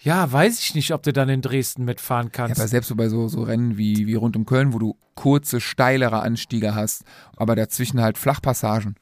ja, 0.01 0.31
weiß 0.31 0.59
ich 0.59 0.75
nicht, 0.75 0.93
ob 0.93 1.01
du 1.01 1.11
dann 1.11 1.27
in 1.27 1.41
Dresden 1.41 1.85
mitfahren 1.85 2.27
Ja, 2.27 2.31
kannst. 2.31 2.59
aber 2.61 2.67
selbst 2.67 2.87
so 2.89 2.95
bei 2.95 3.09
so, 3.09 3.27
so 3.27 3.41
Rennen 3.41 3.77
wie, 3.77 4.05
wie 4.05 4.13
rund 4.13 4.35
um 4.37 4.45
Köln, 4.45 4.71
wo 4.71 4.77
du 4.79 4.95
kurze, 5.15 5.59
steilere 5.59 6.21
Anstiege 6.21 6.75
hast, 6.75 7.03
aber 7.35 7.55
dazwischen 7.55 7.99
halt 7.99 8.17
Flachpassagen 8.19 8.95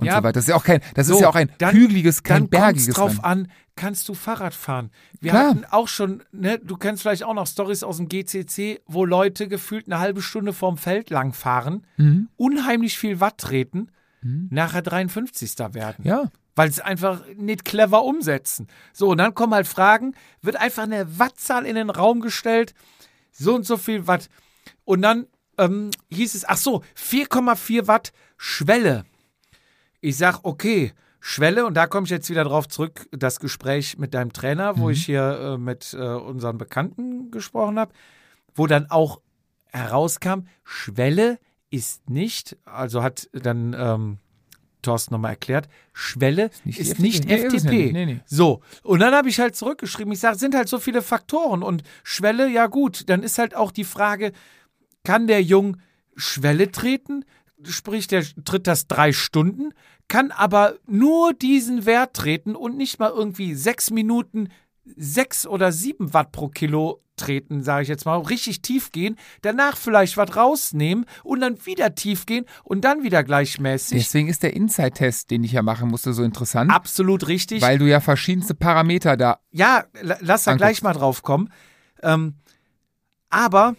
und 0.00 0.06
Ja, 0.06 0.16
so 0.18 0.22
weiter. 0.22 0.32
Das 0.32 0.44
ist 0.44 0.48
ja 0.48 0.56
auch 0.56 0.64
kein, 0.64 0.80
das 0.94 1.06
so, 1.06 1.14
ist 1.14 1.20
ja 1.20 1.28
auch 1.28 1.34
ein 1.34 1.50
dann- 1.58 1.74
hügeliges, 1.74 2.22
kein 2.22 2.42
dann 2.42 2.50
bergiges 2.50 2.94
drauf 2.94 3.22
an, 3.24 3.48
kannst 3.76 4.08
du 4.08 4.14
Fahrrad 4.14 4.52
fahren. 4.54 4.90
Wir 5.20 5.30
Klar. 5.30 5.50
hatten 5.50 5.64
auch 5.70 5.88
schon, 5.88 6.22
ne, 6.32 6.58
du 6.58 6.76
kennst 6.76 7.02
vielleicht 7.02 7.22
auch 7.24 7.34
noch 7.34 7.46
Stories 7.46 7.82
aus 7.82 7.96
dem 7.98 8.08
GCC, 8.08 8.80
wo 8.86 9.04
Leute 9.04 9.48
gefühlt 9.48 9.86
eine 9.86 9.98
halbe 10.00 10.20
Stunde 10.22 10.52
vorm 10.52 10.76
Feld 10.76 11.08
lang 11.10 11.32
fahren, 11.32 11.86
Mhm. 11.96 12.28
unheimlich 12.36 12.98
viel 12.98 13.20
Watt 13.20 13.38
treten, 13.38 13.90
nachher 14.22 14.82
53. 14.82 15.72
werden. 15.74 16.04
Ja. 16.04 16.30
Weil 16.56 16.68
sie 16.70 16.80
es 16.80 16.84
einfach 16.86 17.22
nicht 17.36 17.64
clever 17.64 18.04
umsetzen. 18.04 18.66
So, 18.92 19.08
und 19.08 19.18
dann 19.18 19.34
kommen 19.34 19.54
halt 19.54 19.66
Fragen, 19.66 20.14
wird 20.42 20.56
einfach 20.56 20.82
eine 20.82 21.18
Wattzahl 21.18 21.64
in 21.64 21.74
den 21.76 21.88
Raum 21.88 22.20
gestellt, 22.20 22.74
so 23.32 23.54
und 23.54 23.64
so 23.64 23.78
viel 23.78 24.06
Watt. 24.06 24.28
Und 24.84 25.00
dann 25.02 25.26
ähm, 25.56 25.90
hieß 26.10 26.34
es, 26.34 26.46
ach 26.46 26.56
so, 26.58 26.82
4,4 26.96 27.86
Watt 27.86 28.12
Schwelle. 28.36 29.04
Ich 30.00 30.16
sag, 30.16 30.40
okay, 30.44 30.92
Schwelle, 31.20 31.66
und 31.66 31.74
da 31.74 31.86
komme 31.86 32.04
ich 32.04 32.10
jetzt 32.10 32.30
wieder 32.30 32.44
drauf 32.44 32.66
zurück, 32.68 33.06
das 33.12 33.40
Gespräch 33.40 33.98
mit 33.98 34.14
deinem 34.14 34.32
Trainer, 34.32 34.78
wo 34.78 34.88
ich 34.88 35.04
hier 35.04 35.54
äh, 35.54 35.58
mit 35.58 35.92
äh, 35.92 35.98
unseren 35.98 36.56
Bekannten 36.56 37.30
gesprochen 37.30 37.78
habe, 37.78 37.92
wo 38.54 38.66
dann 38.66 38.90
auch 38.90 39.20
herauskam, 39.66 40.46
Schwelle 40.64 41.38
ist 41.70 42.08
nicht, 42.08 42.56
also 42.64 43.02
hat 43.02 43.28
dann 43.32 43.76
ähm, 43.78 44.18
Thorsten 44.82 45.14
nochmal 45.14 45.32
erklärt, 45.32 45.68
Schwelle 45.92 46.50
nicht 46.64 46.78
ist 46.78 46.98
die 46.98 47.02
nicht 47.02 47.30
FDP. 47.30 47.38
Nee, 47.40 47.46
ist 47.46 47.64
FDP. 47.64 47.92
Nee, 47.92 48.06
nee. 48.06 48.20
So, 48.24 48.62
und 48.82 49.00
dann 49.00 49.14
habe 49.14 49.28
ich 49.28 49.38
halt 49.38 49.54
zurückgeschrieben, 49.54 50.12
ich 50.12 50.20
sage, 50.20 50.38
sind 50.38 50.54
halt 50.54 50.68
so 50.68 50.78
viele 50.78 51.02
Faktoren 51.02 51.62
und 51.62 51.82
Schwelle, 52.02 52.48
ja 52.48 52.66
gut, 52.66 53.08
dann 53.08 53.22
ist 53.22 53.38
halt 53.38 53.54
auch 53.54 53.72
die 53.72 53.84
Frage, 53.84 54.32
kann 55.04 55.26
der 55.26 55.42
Jung 55.42 55.76
Schwelle 56.16 56.70
treten? 56.70 57.24
Sprich, 57.64 58.06
der 58.06 58.24
tritt 58.44 58.66
das 58.66 58.86
drei 58.86 59.12
Stunden, 59.12 59.72
kann 60.08 60.30
aber 60.30 60.74
nur 60.86 61.32
diesen 61.34 61.86
Wert 61.86 62.14
treten 62.14 62.56
und 62.56 62.76
nicht 62.76 62.98
mal 62.98 63.10
irgendwie 63.10 63.54
sechs 63.54 63.90
Minuten 63.90 64.48
sechs 64.96 65.46
oder 65.46 65.70
sieben 65.72 66.12
Watt 66.14 66.32
pro 66.32 66.48
Kilo 66.48 67.02
treten, 67.16 67.62
sage 67.62 67.82
ich 67.82 67.88
jetzt 67.88 68.06
mal, 68.06 68.16
richtig 68.16 68.62
tief 68.62 68.92
gehen, 68.92 69.16
danach 69.42 69.76
vielleicht 69.76 70.16
was 70.16 70.34
rausnehmen 70.34 71.04
und 71.22 71.40
dann 71.42 71.64
wieder 71.66 71.94
tief 71.94 72.24
gehen 72.24 72.46
und 72.64 72.82
dann 72.82 73.02
wieder 73.02 73.22
gleichmäßig. 73.22 73.98
Deswegen 74.02 74.28
ist 74.28 74.42
der 74.42 74.54
Inside-Test, 74.54 75.30
den 75.30 75.44
ich 75.44 75.52
ja 75.52 75.60
machen 75.62 75.90
musste, 75.90 76.14
so 76.14 76.22
interessant, 76.22 76.70
Absolut 76.72 77.28
richtig. 77.28 77.60
weil 77.60 77.76
du 77.78 77.84
ja 77.86 78.00
verschiedenste 78.00 78.54
Parameter 78.54 79.18
da. 79.18 79.38
Ja, 79.50 79.84
la- 80.00 80.16
lass 80.20 80.44
da 80.44 80.52
Anguckst. 80.52 80.66
gleich 80.80 80.82
mal 80.82 80.94
drauf 80.94 81.22
kommen. 81.22 81.52
Ähm, 82.02 82.36
aber 83.28 83.76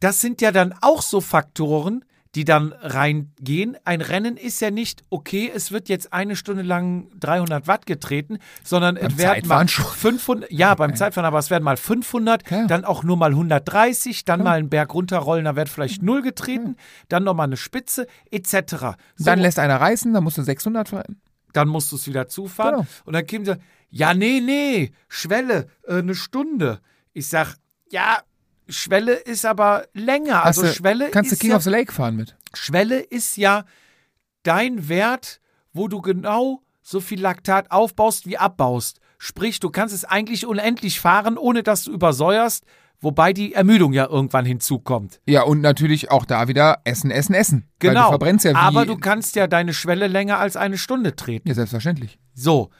das 0.00 0.22
sind 0.22 0.40
ja 0.40 0.52
dann 0.52 0.74
auch 0.80 1.02
so 1.02 1.20
Faktoren, 1.20 2.02
die 2.36 2.44
dann 2.44 2.72
reingehen. 2.72 3.78
Ein 3.84 4.02
Rennen 4.02 4.36
ist 4.36 4.60
ja 4.60 4.70
nicht, 4.70 5.02
okay, 5.08 5.50
es 5.52 5.72
wird 5.72 5.88
jetzt 5.88 6.12
eine 6.12 6.36
Stunde 6.36 6.62
lang 6.62 7.08
300 7.18 7.66
Watt 7.66 7.86
getreten, 7.86 8.38
sondern 8.62 8.96
Beim 8.96 9.06
es 9.06 9.16
werden 9.16 9.34
Zeitfahren 9.42 9.64
mal 9.64 9.68
schon. 9.68 9.86
500, 9.86 10.52
ja, 10.52 10.74
beim 10.74 10.94
Zeitfahren, 10.94 11.26
aber 11.26 11.38
es 11.38 11.48
werden 11.48 11.64
mal 11.64 11.78
500, 11.78 12.44
Klar. 12.44 12.66
dann 12.66 12.84
auch 12.84 13.02
nur 13.02 13.16
mal 13.16 13.30
130, 13.30 14.26
dann 14.26 14.42
mal 14.42 14.58
einen 14.58 14.68
Berg 14.68 14.92
runterrollen, 14.92 15.46
da 15.46 15.56
wird 15.56 15.70
vielleicht 15.70 16.02
null 16.02 16.20
getreten, 16.20 16.76
dann 17.08 17.24
nochmal 17.24 17.46
eine 17.46 17.56
Spitze, 17.56 18.06
etc. 18.30 18.96
So, 19.16 19.24
Dann 19.24 19.38
lässt 19.38 19.58
einer 19.58 19.80
reißen, 19.80 20.12
dann 20.12 20.22
musst 20.22 20.36
du 20.36 20.42
600 20.42 20.90
fahren. 20.90 21.20
dann 21.54 21.68
musst 21.68 21.90
du 21.90 21.96
es 21.96 22.06
wieder 22.06 22.28
zufahren. 22.28 22.74
Genau. 22.80 22.86
Und 23.06 23.14
dann 23.14 23.26
kämen 23.26 23.46
sie, 23.46 23.56
ja, 23.88 24.12
nee, 24.12 24.42
nee, 24.44 24.92
Schwelle, 25.08 25.68
äh, 25.88 26.00
eine 26.00 26.14
Stunde. 26.14 26.80
Ich 27.14 27.28
sag, 27.28 27.56
ja, 27.90 28.18
Schwelle 28.68 29.12
ist 29.14 29.44
aber 29.46 29.86
länger. 29.92 30.38
Hast 30.38 30.58
Also 30.58 30.62
du- 30.62 30.72
Schwelle 30.72 31.10
Kannst 31.10 31.32
du 31.32 31.36
King 31.36 31.50
ja, 31.50 31.56
of 31.56 31.62
the 31.62 31.70
Lake 31.70 31.92
fahren 31.92 32.16
mit? 32.16 32.36
Schwelle 32.54 32.98
ist 33.00 33.36
ja 33.36 33.64
dein 34.42 34.88
Wert, 34.88 35.40
wo 35.72 35.88
du 35.88 36.00
genau 36.00 36.62
so 36.82 37.00
viel 37.00 37.20
Laktat 37.20 37.70
aufbaust 37.70 38.26
wie 38.26 38.38
abbaust. 38.38 39.00
Sprich, 39.18 39.60
du 39.60 39.70
kannst 39.70 39.94
es 39.94 40.04
eigentlich 40.04 40.46
unendlich 40.46 41.00
fahren, 41.00 41.36
ohne 41.38 41.62
dass 41.62 41.84
du 41.84 41.92
übersäuerst, 41.92 42.64
wobei 43.00 43.32
die 43.32 43.54
Ermüdung 43.54 43.92
ja 43.92 44.06
irgendwann 44.06 44.44
hinzukommt. 44.44 45.20
Ja, 45.26 45.42
und 45.42 45.60
natürlich 45.60 46.10
auch 46.10 46.24
da 46.24 46.48
wieder 46.48 46.80
Essen, 46.84 47.10
Essen, 47.10 47.34
Essen. 47.34 47.68
Genau. 47.78 48.04
du 48.04 48.08
verbrennst 48.10 48.44
ja. 48.44 48.54
Aber 48.54 48.86
du 48.86 48.96
kannst 48.98 49.36
ja 49.36 49.46
deine 49.46 49.72
Schwelle 49.74 50.06
länger 50.06 50.38
als 50.38 50.56
eine 50.56 50.78
Stunde 50.78 51.16
treten. 51.16 51.48
Ja, 51.48 51.54
selbstverständlich. 51.54 52.18
So, 52.34 52.70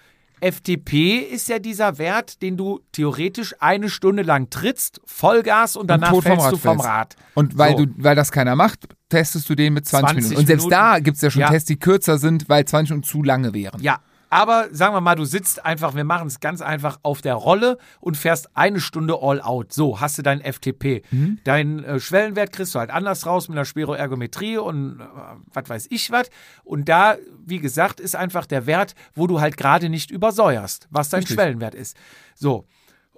FTP 0.41 1.18
ist 1.18 1.49
ja 1.49 1.59
dieser 1.59 1.99
Wert, 1.99 2.43
den 2.43 2.57
du 2.57 2.80
theoretisch 2.93 3.55
eine 3.61 3.89
Stunde 3.89 4.22
lang 4.22 4.51
trittst, 4.51 5.01
Vollgas 5.05 5.76
und 5.76 5.89
danach 5.89 6.11
vom 6.11 6.22
fällst 6.22 6.45
Rad 6.45 6.53
du 6.53 6.57
vom 6.57 6.76
fällst. 6.78 6.84
Rad. 6.87 7.16
Und 7.34 7.59
weil, 7.59 7.76
So. 7.76 7.84
du, 7.87 7.93
weil 7.97 8.14
das 8.16 8.30
keiner 8.32 8.55
macht, 8.57 8.87
testest 9.09 9.49
du 9.49 9.55
den 9.55 9.72
mit 9.74 9.87
20, 9.87 10.09
20 10.09 10.22
Minuten. 10.24 10.41
Und 10.41 10.47
selbst 10.47 10.64
Minuten. 10.64 10.80
da 10.82 10.99
gibt 10.99 11.16
es 11.16 11.22
ja 11.22 11.30
schon 11.30 11.41
Ja. 11.41 11.49
Tests, 11.51 11.66
die 11.68 11.78
kürzer 11.78 12.18
sind, 12.18 12.49
weil 12.49 12.64
20 12.64 12.91
Minuten 12.91 13.09
zu 13.09 13.22
lange 13.22 13.55
wären. 13.55 13.80
Ja, 13.82 14.01
aber 14.28 14.68
sagen 14.72 14.94
wir 14.94 15.00
mal, 15.00 15.14
du 15.14 15.24
sitzt 15.24 15.64
einfach, 15.64 15.94
wir 15.94 16.04
machen 16.04 16.26
es 16.26 16.40
ganz 16.40 16.60
einfach 16.60 16.98
auf 17.02 17.22
der 17.22 17.34
Rolle 17.34 17.78
und 18.00 18.16
fährst 18.16 18.56
eine 18.56 18.80
Stunde 18.80 19.18
all 19.20 19.40
out. 19.40 19.72
So, 19.72 20.00
hast 20.00 20.18
du 20.18 20.22
deinen 20.22 20.40
FTP. 20.40 21.02
Mhm. 21.10 21.38
Deinen 21.44 21.84
äh, 21.84 22.00
Schwellenwert 22.00 22.52
kriegst 22.52 22.74
du 22.74 22.78
halt 22.78 22.90
anders 22.90 23.26
raus 23.26 23.48
mit 23.48 23.56
einer 23.56 23.64
Spiroergometrie 23.64 24.58
und 24.58 25.00
äh, 25.00 25.04
was 25.52 25.68
weiß 25.68 25.86
ich 25.90 26.10
was. 26.10 26.28
Und 26.64 26.88
da, 26.88 27.16
wie 27.44 27.60
gesagt, 27.60 28.00
ist 28.00 28.16
einfach 28.16 28.46
der 28.46 28.66
Wert, 28.66 28.94
wo 29.14 29.26
du 29.26 29.40
halt 29.40 29.56
gerade 29.56 29.88
nicht 29.88 30.10
übersäuerst, 30.10 30.88
was 30.90 31.08
dein 31.08 31.20
Richtig. 31.20 31.36
Schwellenwert 31.36 31.74
ist. 31.74 31.96
So. 32.34 32.66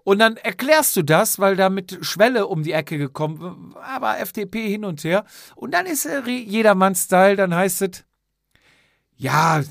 Und 0.04 0.20
dann 0.20 0.36
erklärst 0.38 0.96
du 0.96 1.02
das, 1.02 1.38
weil 1.38 1.56
da 1.56 1.68
mit 1.68 1.98
Schwelle 2.02 2.46
um 2.46 2.62
die 2.62 2.72
Ecke 2.72 2.96
gekommen, 2.96 3.74
aber 3.82 4.14
FTP 4.24 4.66
hin 4.66 4.84
und 4.84 5.04
her. 5.04 5.24
Und 5.54 5.72
dann 5.72 5.86
ist 5.86 6.06
äh, 6.06 6.20
jedermanns 6.26 7.04
Style, 7.04 7.36
dann 7.36 7.54
heißt 7.54 7.82
es, 7.82 8.04
ja, 9.16 9.62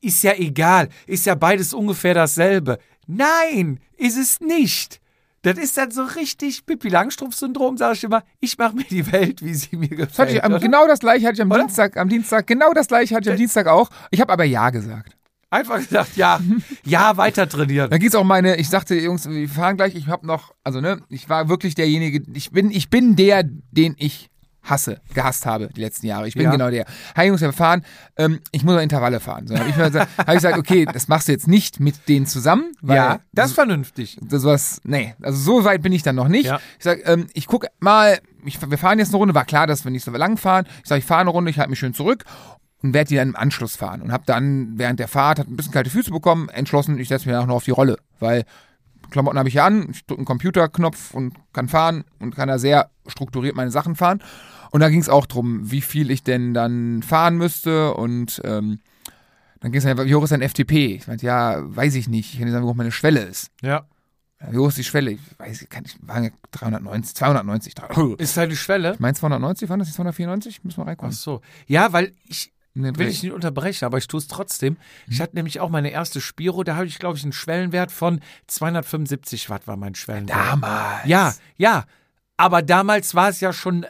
ist 0.00 0.22
ja 0.22 0.34
egal, 0.34 0.88
ist 1.06 1.26
ja 1.26 1.34
beides 1.34 1.74
ungefähr 1.74 2.14
dasselbe. 2.14 2.78
Nein, 3.06 3.80
ist 3.96 4.16
es 4.16 4.40
nicht. 4.40 5.00
Das 5.42 5.58
ist 5.58 5.76
dann 5.76 5.92
so 5.92 6.02
richtig 6.02 6.66
Pippi 6.66 6.88
Langstrumpf-Syndrom, 6.88 7.76
sage 7.76 7.94
ich 7.94 8.04
immer. 8.04 8.24
Ich 8.40 8.58
mache 8.58 8.74
mir 8.74 8.84
die 8.84 9.12
Welt, 9.12 9.42
wie 9.42 9.54
sie 9.54 9.76
mir 9.76 9.88
gefällt. 9.88 10.32
Ich, 10.32 10.42
am, 10.42 10.58
genau 10.58 10.88
das 10.88 10.98
gleiche 10.98 11.24
hatte 11.24 11.34
ich 11.34 11.42
am 11.42 11.50
Oder? 11.52 11.60
Dienstag, 11.60 11.96
am 11.96 12.08
Dienstag, 12.08 12.48
genau 12.48 12.72
das 12.72 12.88
gleiche 12.88 13.14
hatte 13.14 13.28
ich 13.28 13.32
am 13.32 13.38
Dienstag 13.38 13.68
auch. 13.68 13.88
Ich 14.10 14.20
habe 14.20 14.32
aber 14.32 14.44
Ja 14.44 14.70
gesagt. 14.70 15.16
Einfach 15.48 15.78
gesagt, 15.78 16.16
ja, 16.16 16.40
ja, 16.84 17.16
weiter 17.16 17.48
trainieren. 17.48 17.90
Dann 17.90 18.00
geht's 18.00 18.16
auch 18.16 18.24
meine, 18.24 18.56
ich 18.56 18.68
sagte, 18.68 18.96
Jungs, 18.96 19.28
wir 19.28 19.48
fahren 19.48 19.76
gleich, 19.76 19.94
ich 19.94 20.08
habe 20.08 20.26
noch, 20.26 20.52
also 20.64 20.80
ne, 20.80 21.00
ich 21.08 21.28
war 21.28 21.48
wirklich 21.48 21.76
derjenige, 21.76 22.22
ich 22.34 22.50
bin, 22.50 22.72
ich 22.72 22.90
bin 22.90 23.14
der, 23.14 23.44
den 23.44 23.94
ich 23.98 24.28
hasse, 24.68 25.00
gehasst 25.14 25.46
habe 25.46 25.68
die 25.74 25.80
letzten 25.80 26.06
Jahre. 26.06 26.28
Ich 26.28 26.34
bin 26.34 26.44
Ja. 26.44 26.50
genau 26.50 26.70
der. 26.70 26.84
Hi 27.16 27.26
Jungs, 27.28 27.40
wir 27.40 27.52
fahren, 27.52 27.82
ähm, 28.16 28.40
ich 28.52 28.64
muss 28.64 28.74
noch 28.74 28.82
Intervalle 28.82 29.20
fahren. 29.20 29.46
So 29.46 29.56
habe 29.58 29.68
ich, 29.70 29.76
gesagt- 29.76 30.08
hab 30.18 30.28
ich 30.28 30.34
gesagt, 30.34 30.58
okay, 30.58 30.86
das 30.92 31.08
machst 31.08 31.28
du 31.28 31.32
jetzt 31.32 31.48
nicht 31.48 31.80
mit 31.80 32.08
denen 32.08 32.26
zusammen, 32.26 32.72
weil 32.82 32.96
Ja, 32.96 33.20
das 33.32 33.46
ist 33.50 33.54
vernünftig. 33.54 34.18
sowas, 34.28 34.80
nee, 34.84 35.14
also 35.22 35.38
so 35.38 35.64
weit 35.64 35.82
bin 35.82 35.92
ich 35.92 36.02
dann 36.02 36.16
noch 36.16 36.28
nicht. 36.28 36.46
Ja. 36.46 36.60
Ich 36.78 36.84
sag, 36.84 36.98
ähm, 37.08 37.26
ich 37.32 37.46
gucke 37.46 37.68
mal, 37.80 38.18
ich, 38.44 38.58
wir 38.70 38.78
fahren 38.78 38.98
jetzt 38.98 39.08
eine 39.08 39.16
Runde, 39.18 39.34
war 39.34 39.44
klar, 39.44 39.66
dass 39.66 39.84
wir 39.84 39.90
nicht 39.90 40.04
so 40.04 40.10
lang 40.12 40.36
fahren. 40.36 40.66
Ich 40.82 40.88
sage, 40.88 40.98
ich 41.00 41.04
fahre 41.04 41.22
eine 41.22 41.30
Runde, 41.30 41.50
ich 41.50 41.58
halte 41.58 41.70
mich 41.70 41.78
schön 41.78 41.94
zurück 41.94 42.24
und 42.82 42.92
werde 42.94 43.08
die 43.08 43.16
dann 43.16 43.28
im 43.30 43.36
Anschluss 43.36 43.74
fahren. 43.76 44.02
Und 44.02 44.12
habe 44.12 44.24
dann 44.26 44.72
während 44.78 45.00
der 45.00 45.08
Fahrt, 45.08 45.38
hat 45.38 45.48
ein 45.48 45.56
bisschen 45.56 45.72
kalte 45.72 45.90
Füße 45.90 46.10
bekommen, 46.10 46.48
entschlossen, 46.48 46.98
ich 46.98 47.08
setze 47.08 47.28
mich 47.28 47.36
auch 47.36 47.46
noch 47.46 47.56
auf 47.56 47.64
die 47.64 47.70
Rolle, 47.72 47.98
weil 48.20 48.44
Klamotten 49.10 49.38
habe 49.38 49.48
ich 49.48 49.54
ja 49.54 49.64
an, 49.66 49.88
ich 49.92 50.04
drücke 50.04 50.18
einen 50.20 50.26
Computerknopf 50.26 51.14
und 51.14 51.34
kann 51.52 51.68
fahren 51.68 52.04
und 52.18 52.34
kann 52.34 52.48
da 52.48 52.58
sehr 52.58 52.90
strukturiert 53.06 53.54
meine 53.54 53.70
Sachen 53.70 53.94
fahren. 53.94 54.20
Und 54.76 54.80
da 54.80 54.90
ging 54.90 55.00
es 55.00 55.08
auch 55.08 55.24
drum, 55.24 55.70
wie 55.70 55.80
viel 55.80 56.10
ich 56.10 56.22
denn 56.22 56.52
dann 56.52 57.02
fahren 57.02 57.38
müsste 57.38 57.94
und 57.94 58.42
ähm, 58.44 58.80
dann 59.60 59.72
ging 59.72 59.78
es 59.78 59.86
einfach, 59.86 60.04
wie 60.04 60.14
hoch 60.14 60.22
ist 60.22 60.32
dein 60.32 60.46
FTP? 60.46 60.96
Ich 60.96 61.06
meinte, 61.06 61.24
ja, 61.24 61.62
weiß 61.64 61.94
ich 61.94 62.08
nicht. 62.08 62.34
Ich 62.34 62.38
kann 62.38 62.46
dir 62.46 62.52
sagen, 62.52 62.66
wie 62.66 62.68
hoch 62.68 62.74
meine 62.74 62.92
Schwelle 62.92 63.20
ist. 63.20 63.50
Ja. 63.62 63.86
Ja, 64.38 64.52
Wie 64.52 64.58
hoch 64.58 64.68
ist 64.68 64.76
die 64.76 64.84
Schwelle? 64.84 65.12
Ich 65.12 65.20
weiß, 65.38 65.62
ich 65.62 65.70
kann 65.70 65.84
nicht, 65.84 65.96
waren 66.06 66.24
ja 66.24 66.30
390, 66.50 67.14
290. 67.16 67.74
300. 67.74 68.20
Ist 68.20 68.36
deine 68.36 68.54
Schwelle? 68.54 68.92
Ich 68.92 69.00
meine 69.00 69.14
290, 69.14 69.66
waren 69.70 69.78
das 69.78 69.88
die 69.88 69.94
294? 69.94 70.62
Müssen 70.62 70.76
wir 70.76 70.82
Ach 70.82 70.88
reinkommen. 70.88 71.12
so. 71.12 71.40
Ja, 71.66 71.94
weil 71.94 72.12
ich 72.28 72.52
will 72.74 73.08
ich 73.08 73.22
nicht 73.22 73.32
unterbrechen, 73.32 73.86
aber 73.86 73.96
ich 73.96 74.08
tue 74.08 74.20
es 74.20 74.28
trotzdem. 74.28 74.76
Ich 75.08 75.22
hatte 75.22 75.36
nämlich 75.36 75.58
auch 75.60 75.70
meine 75.70 75.88
erste 75.88 76.20
Spiro, 76.20 76.64
da 76.64 76.76
habe 76.76 76.84
ich, 76.84 76.98
glaube 76.98 77.16
ich, 77.16 77.22
einen 77.22 77.32
Schwellenwert 77.32 77.92
von 77.92 78.20
275 78.48 79.48
Watt 79.48 79.66
war 79.66 79.78
mein 79.78 79.94
Schwellenwert. 79.94 80.36
Damals. 80.38 81.06
Ja, 81.06 81.34
ja. 81.56 81.86
Aber 82.36 82.60
damals 82.60 83.14
war 83.14 83.30
es 83.30 83.40
ja 83.40 83.54
schon, 83.54 83.86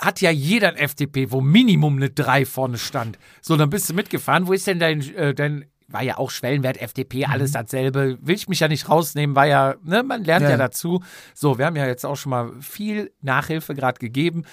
hat 0.00 0.20
ja 0.20 0.30
jeder 0.30 0.68
ein 0.68 0.76
FDP, 0.76 1.30
wo 1.30 1.40
Minimum 1.40 1.96
eine 1.96 2.10
3 2.10 2.46
vorne 2.46 2.78
stand. 2.78 3.18
So, 3.42 3.56
dann 3.56 3.70
bist 3.70 3.88
du 3.90 3.94
mitgefahren. 3.94 4.46
Wo 4.46 4.52
ist 4.52 4.66
denn 4.66 4.78
dein, 4.78 5.00
äh, 5.14 5.34
dein 5.34 5.66
war 5.88 6.02
ja 6.02 6.18
auch 6.18 6.30
Schwellenwert, 6.30 6.80
FDP, 6.80 7.26
Mhm. 7.26 7.32
alles 7.32 7.52
dasselbe. 7.52 8.16
Will 8.20 8.36
ich 8.36 8.48
mich 8.48 8.60
ja 8.60 8.68
nicht 8.68 8.88
rausnehmen, 8.88 9.34
war 9.36 9.46
ja, 9.46 9.74
ne, 9.84 10.02
man 10.02 10.24
lernt 10.24 10.44
ja. 10.44 10.50
Ja. 10.50 10.56
dazu. 10.56 11.02
So, 11.34 11.58
wir 11.58 11.66
haben 11.66 11.76
ja 11.76 11.86
jetzt 11.86 12.06
auch 12.06 12.16
schon 12.16 12.30
mal 12.30 12.52
viel 12.60 13.12
Nachhilfe 13.22 13.74
gerade 13.74 13.98
gegeben. 13.98 14.44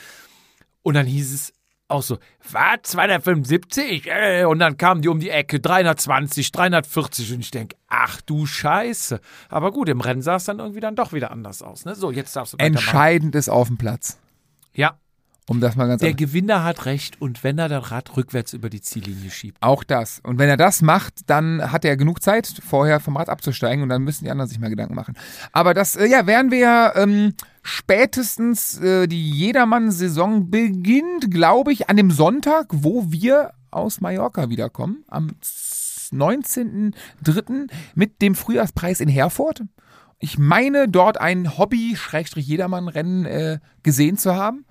Und 0.82 0.96
dann 0.96 1.06
hieß 1.06 1.34
es 1.34 1.54
auch 1.90 2.02
so, 2.02 2.18
was, 2.52 2.80
275? 2.84 4.08
Äh, 4.08 4.46
und 4.46 4.60
dann 4.60 4.78
kamen 4.78 5.02
die 5.02 5.08
um 5.10 5.20
die 5.20 5.30
Ecke, 5.30 5.60
320, 5.60 6.52
340. 6.52 7.34
Und 7.34 7.40
ich 7.42 7.52
denke, 7.52 7.78
ach 7.88 8.20
du 8.22 8.46
Scheiße. 8.46 9.22
Aber 9.50 9.72
gut, 9.72 9.90
im 9.90 10.02
Rennen 10.02 10.22
sah 10.22 10.36
es 10.36 10.46
dann 10.46 10.60
irgendwie 10.60 10.80
dann 10.82 10.96
doch 10.96 11.14
wieder 11.14 11.32
anders 11.32 11.62
aus. 11.62 11.86
Ne? 11.86 11.96
So, 11.96 12.12
jetzt 12.12 12.36
darfst 12.36 12.54
du. 12.54 12.58
Entscheidend 12.58 13.36
ist 13.36 13.48
auf 13.50 13.68
dem 13.68 13.78
Platz. 13.78 14.18
Ja, 14.74 14.98
Um 15.50 15.62
das 15.62 15.78
mal 15.78 15.88
ganz 15.88 16.02
der 16.02 16.14
Gewinner 16.14 16.66
hat 16.66 16.86
recht. 16.86 17.22
Und 17.22 17.44
wenn 17.44 17.58
er 17.58 17.70
das 17.70 17.90
Rad 17.90 18.18
rückwärts 18.18 18.52
über 18.52 18.70
die 18.70 18.82
Ziellinie 18.82 19.32
schiebt. 19.32 19.58
Auch 19.62 19.86
das. 19.86 20.20
Und 20.24 20.40
wenn 20.40 20.50
er 20.50 20.58
das 20.58 20.82
macht, 20.82 21.30
dann 21.30 21.72
hat 21.72 21.86
er 21.86 21.96
genug 21.96 22.22
Zeit, 22.22 22.62
vorher 22.68 23.00
vom 23.00 23.16
Rad 23.16 23.30
abzusteigen 23.30 23.82
und 23.82 23.88
dann 23.90 24.04
müssen 24.04 24.26
die 24.26 24.32
anderen 24.32 24.50
sich 24.50 24.60
mal 24.60 24.70
Gedanken 24.70 24.96
machen. 24.96 25.16
Aber 25.54 25.74
das, 25.74 25.96
äh, 25.96 26.06
ja, 26.06 26.28
werden 26.28 26.52
wir 26.52 26.94
ähm, 26.96 27.34
spätestens 27.62 28.78
äh, 28.80 29.08
die 29.08 29.30
Jedermann-Saison 29.32 30.50
beginnt, 30.52 31.32
glaube 31.32 31.72
ich, 31.72 31.90
an 31.90 31.96
dem 31.96 32.12
Sonntag, 32.12 32.68
wo 32.72 33.10
wir 33.10 33.54
aus 33.72 34.02
Mallorca 34.02 34.50
wiederkommen, 34.50 35.06
am 35.08 35.32
19.03. 36.12 37.70
mit 37.96 38.22
dem 38.22 38.36
Frühjahrspreis 38.36 39.00
in 39.00 39.08
Herford. 39.08 39.64
Ich 40.20 40.38
meine, 40.38 40.90
dort 40.90 41.22
ein 41.22 41.58
Hobby-Jedermann-Rennen 41.58 43.26
äh, 43.26 43.60
gesehen 43.84 44.18
zu 44.18 44.36
haben. 44.36 44.66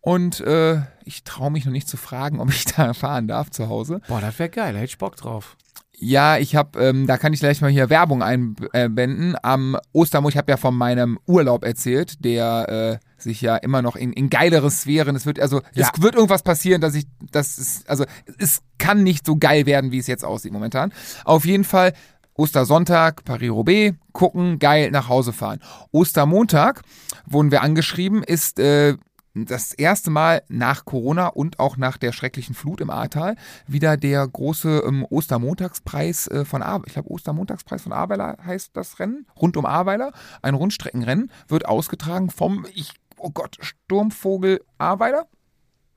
Und 0.00 0.40
äh, 0.40 0.80
ich 1.04 1.24
traue 1.24 1.50
mich 1.50 1.64
noch 1.64 1.72
nicht 1.72 1.88
zu 1.88 1.96
fragen, 1.96 2.40
ob 2.40 2.50
ich 2.50 2.64
da 2.64 2.94
fahren 2.94 3.28
darf 3.28 3.50
zu 3.50 3.68
Hause. 3.68 4.00
Boah, 4.08 4.20
das 4.20 4.38
wäre 4.38 4.48
geil, 4.50 4.72
da 4.72 4.78
hätte 4.78 4.90
ich 4.90 4.98
Bock 4.98 5.16
drauf. 5.16 5.56
Ja, 6.00 6.38
ich 6.38 6.54
habe, 6.54 6.78
ähm, 6.80 7.08
da 7.08 7.18
kann 7.18 7.32
ich 7.32 7.40
gleich 7.40 7.60
mal 7.60 7.70
hier 7.72 7.90
Werbung 7.90 8.22
einbinden. 8.22 9.34
Am 9.42 9.76
Ostermo, 9.92 10.28
ich 10.28 10.36
habe 10.36 10.48
ja 10.52 10.56
von 10.56 10.76
meinem 10.76 11.18
Urlaub 11.26 11.64
erzählt, 11.64 12.24
der 12.24 13.00
äh, 13.00 13.20
sich 13.20 13.40
ja 13.40 13.56
immer 13.56 13.82
noch 13.82 13.96
in, 13.96 14.12
in 14.12 14.30
geilere 14.30 14.70
Sphären. 14.70 15.16
Es 15.16 15.26
wird 15.26 15.40
also, 15.40 15.60
Ja. 15.74 15.90
es 15.92 16.00
wird 16.00 16.14
irgendwas 16.14 16.44
passieren, 16.44 16.80
dass 16.80 16.94
ich, 16.94 17.06
das 17.32 17.58
ist, 17.58 17.88
also 17.90 18.04
es 18.38 18.60
kann 18.78 19.02
nicht 19.02 19.26
so 19.26 19.36
geil 19.36 19.66
werden, 19.66 19.90
wie 19.90 19.98
es 19.98 20.06
jetzt 20.06 20.24
aussieht 20.24 20.52
momentan. 20.52 20.92
Auf 21.24 21.44
jeden 21.44 21.64
Fall 21.64 21.94
Ostersonntag, 22.34 23.24
Paris-Roubaix, 23.24 23.96
gucken, 24.12 24.60
geil, 24.60 24.92
nach 24.92 25.08
Hause 25.08 25.32
fahren. 25.32 25.58
Ostermontag 25.90 26.82
wurden 27.26 27.50
wir 27.50 27.62
angeschrieben, 27.62 28.22
ist 28.22 28.60
äh, 28.60 28.96
das 29.34 29.72
erste 29.72 30.10
Mal 30.10 30.42
nach 30.48 30.84
Corona 30.84 31.28
und 31.28 31.58
auch 31.58 31.76
nach 31.76 31.96
der 31.96 32.12
schrecklichen 32.12 32.54
Flut 32.54 32.80
im 32.80 32.90
Ahrtal 32.90 33.36
wieder 33.66 33.96
der 33.96 34.26
große 34.26 34.82
ähm, 34.86 35.06
Ostermontagspreis 35.08 36.28
äh, 36.28 36.44
von 36.44 36.62
Ahrweiler. 36.62 36.86
Ich 36.86 36.92
glaube, 36.94 37.10
Ostermontagspreis 37.10 37.82
von 37.82 37.92
Ahrweiler 37.92 38.36
heißt 38.44 38.76
das 38.76 38.98
Rennen. 38.98 39.26
Rund 39.40 39.56
um 39.56 39.66
Ahrweiler. 39.66 40.12
Ein 40.42 40.54
Rundstreckenrennen 40.54 41.30
wird 41.46 41.66
ausgetragen 41.66 42.30
vom, 42.30 42.66
ich, 42.74 42.94
oh 43.16 43.30
Gott, 43.30 43.56
Sturmvogel 43.60 44.60
Ahrweiler. 44.78 45.26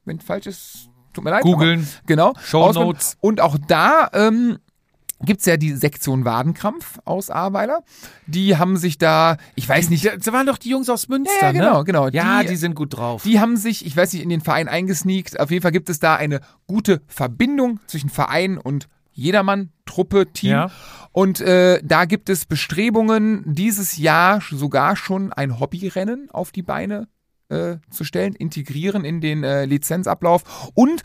Wenn 0.05 0.19
falsch 0.19 0.47
ist, 0.47 0.89
tut 1.13 1.23
mir 1.23 1.31
leid. 1.31 1.43
Googeln. 1.43 1.87
Genau. 2.05 2.33
Shownotes. 2.43 3.17
Und 3.21 3.41
auch 3.41 3.57
da 3.67 4.09
ähm, 4.13 4.57
gibt's 5.25 5.45
ja 5.45 5.57
die 5.57 5.73
Sektion 5.73 6.25
Wadenkrampf 6.25 6.99
aus 7.05 7.29
Ahrweiler. 7.29 7.83
Die 8.27 8.57
haben 8.57 8.77
sich 8.77 8.97
da, 8.97 9.37
ich 9.55 9.67
weiß 9.67 9.89
nicht, 9.89 10.05
Das 10.05 10.31
waren 10.33 10.45
doch 10.47 10.57
die 10.57 10.69
Jungs 10.69 10.89
aus 10.89 11.07
Münster, 11.07 11.33
Ja, 11.41 11.47
ja, 11.47 11.51
genau, 11.51 11.77
ne? 11.79 11.83
genau. 11.85 12.07
Ja, 12.09 12.41
Die- 12.41 12.49
die, 12.49 12.55
sind 12.55 12.75
gut 12.75 12.97
drauf. 12.97 13.23
die 13.23 13.39
haben 13.39 13.57
sich, 13.57 13.85
ich 13.85 13.95
weiß 13.95 14.13
nicht, 14.13 14.23
in 14.23 14.29
den 14.29 14.41
Verein 14.41 14.67
eingesneakt. 14.67 15.39
Auf 15.39 15.51
jeden 15.51 15.61
Fall 15.61 15.71
gibt 15.71 15.89
es 15.89 15.99
da 15.99 16.15
eine 16.15 16.41
gute 16.67 17.01
Verbindung 17.07 17.79
zwischen 17.87 18.09
Verein 18.09 18.57
und 18.57 18.87
Jedermann, 19.13 19.71
Truppe, 19.85 20.31
Team. 20.31 20.51
Ja. 20.51 20.71
Und 21.11 21.41
äh, 21.41 21.81
da 21.83 22.05
gibt 22.05 22.29
es 22.29 22.45
Bestrebungen, 22.45 23.43
dieses 23.45 23.97
Jahr 23.97 24.41
sogar 24.49 24.95
schon 24.95 25.33
ein 25.33 25.59
Hobbyrennen 25.59 26.29
auf 26.31 26.51
die 26.53 26.61
Beine 26.63 27.07
äh, 27.49 27.75
zu 27.89 28.05
stellen, 28.05 28.33
integrieren 28.33 29.03
in 29.03 29.19
den 29.19 29.43
äh, 29.43 29.65
Lizenzablauf 29.65 30.71
und 30.73 31.03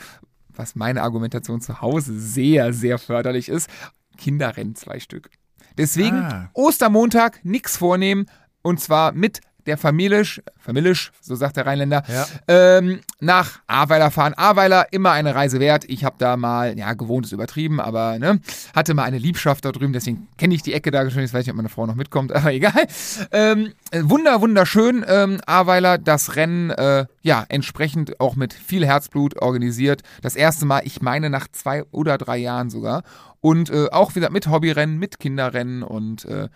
was 0.55 0.75
meine 0.77 1.03
Argumentation 1.03 1.61
zu 1.61 1.81
Hause 1.83 2.19
sehr, 2.19 2.73
sehr 2.73 2.99
förderlich 2.99 3.49
ist, 3.49 3.69
Kinderrennen 4.17 4.75
zwei 4.75 4.99
Stück. 5.01 5.31
Deswegen 5.79 6.17
Ah. 6.19 6.51
Ostermontag 6.55 7.41
nix 7.45 7.77
vornehmen 7.77 8.27
und 8.63 8.81
zwar 8.81 9.13
mit 9.13 9.41
der 9.67 9.77
Familisch, 9.79 10.41
Familisch, 10.59 11.13
so 11.21 11.35
sagt 11.35 11.57
der 11.57 11.67
Rheinländer, 11.67 12.03
Ja. 12.09 12.27
ähm, 12.49 13.01
nach 13.21 13.61
Ahrweiler 13.67 14.11
fahren. 14.11 14.35
Ahrweiler, 14.35 14.87
immer 14.93 15.13
eine 15.13 15.35
Reise 15.35 15.61
wert. 15.61 15.85
Ich 15.89 16.05
habe 16.05 16.17
da 16.19 16.37
mal, 16.37 16.79
ja, 16.79 16.93
gewohnt 16.95 17.27
ist 17.27 17.33
übertrieben, 17.33 17.81
aber 17.81 18.19
ne, 18.19 18.41
hatte 18.75 18.95
mal 18.95 19.05
eine 19.05 19.19
Liebschaft 19.19 19.65
da 19.65 19.73
drüben, 19.73 19.93
deswegen 19.93 20.29
kenne 20.39 20.55
ich 20.55 20.63
die 20.63 20.73
Ecke 20.73 20.91
da 20.91 21.09
schon. 21.11 21.21
Jetzt 21.23 21.35
weiß 21.35 21.41
ich 21.43 21.47
nicht, 21.47 21.51
ob 21.53 21.57
meine 21.57 21.69
Frau 21.69 21.87
noch 21.87 21.95
mitkommt, 21.95 22.33
aber 22.35 22.53
egal. 22.53 22.87
Ähm, 23.33 23.73
äh, 23.91 24.03
wunder, 24.05 24.41
wunderschön, 24.41 25.05
ähm, 25.09 25.41
Ahrweiler, 25.47 25.99
das 25.99 26.37
Rennen, 26.37 26.71
äh, 26.71 27.07
ja, 27.23 27.45
entsprechend 27.49 28.21
auch 28.21 28.37
mit 28.37 28.53
viel 28.55 28.87
Herzblut 28.87 29.41
organisiert. 29.43 30.03
Das 30.23 30.37
erste 30.37 30.67
Mal, 30.67 30.83
ich 30.85 31.01
meine, 31.03 31.31
nach 31.31 31.49
zwei 31.53 31.85
oder 31.91 32.19
drei 32.19 32.37
Jahren 32.39 32.71
sogar. 32.71 33.03
Und 33.41 33.71
äh, 33.71 33.89
auch 33.93 34.15
wieder 34.17 34.31
mit 34.31 34.49
Hobbyrennen, 34.49 34.99
mit 34.99 35.21
Kinderrennen 35.21 35.83
und 35.83 36.25
äh, 36.25 36.49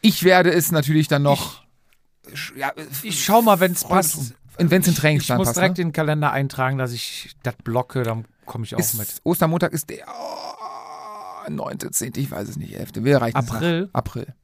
ich 0.00 0.22
werde 0.24 0.52
es 0.52 0.70
natürlich 0.70 1.08
dann 1.08 1.22
noch. 1.22 1.62
Ja, 2.56 2.72
Ich 3.02 3.24
schau 3.24 3.42
mal, 3.42 3.60
wenn 3.60 3.72
es 3.72 3.84
passt. 3.84 4.34
Und 4.58 4.70
wenn 4.70 4.80
es 4.82 4.88
in 4.88 4.92
den 4.92 4.92
Ich 4.94 4.98
Trainingsplan 5.00 5.38
muss 5.38 5.48
passt. 5.48 5.56
direkt 5.56 5.78
ne? 5.78 5.82
in 5.82 5.88
den 5.88 5.92
Kalender 5.92 6.32
eintragen, 6.32 6.78
dass 6.78 6.92
ich 6.92 7.34
das 7.42 7.54
blocke, 7.62 8.02
dann 8.02 8.24
komme 8.44 8.64
ich 8.64 8.74
auch 8.74 8.80
ist, 8.80 8.98
mit. 8.98 9.08
Ostermontag 9.22 9.72
ist 9.72 9.88
der 9.88 9.98
oh, 10.08 11.50
9., 11.50 11.78
10., 11.92 12.12
ich 12.16 12.30
weiß 12.30 12.48
es 12.48 12.56
nicht, 12.56 12.74
11. 12.74 12.90
Wir 12.96 13.14
erreichen 13.14 13.36
April? 13.36 13.88
April. 13.92 14.34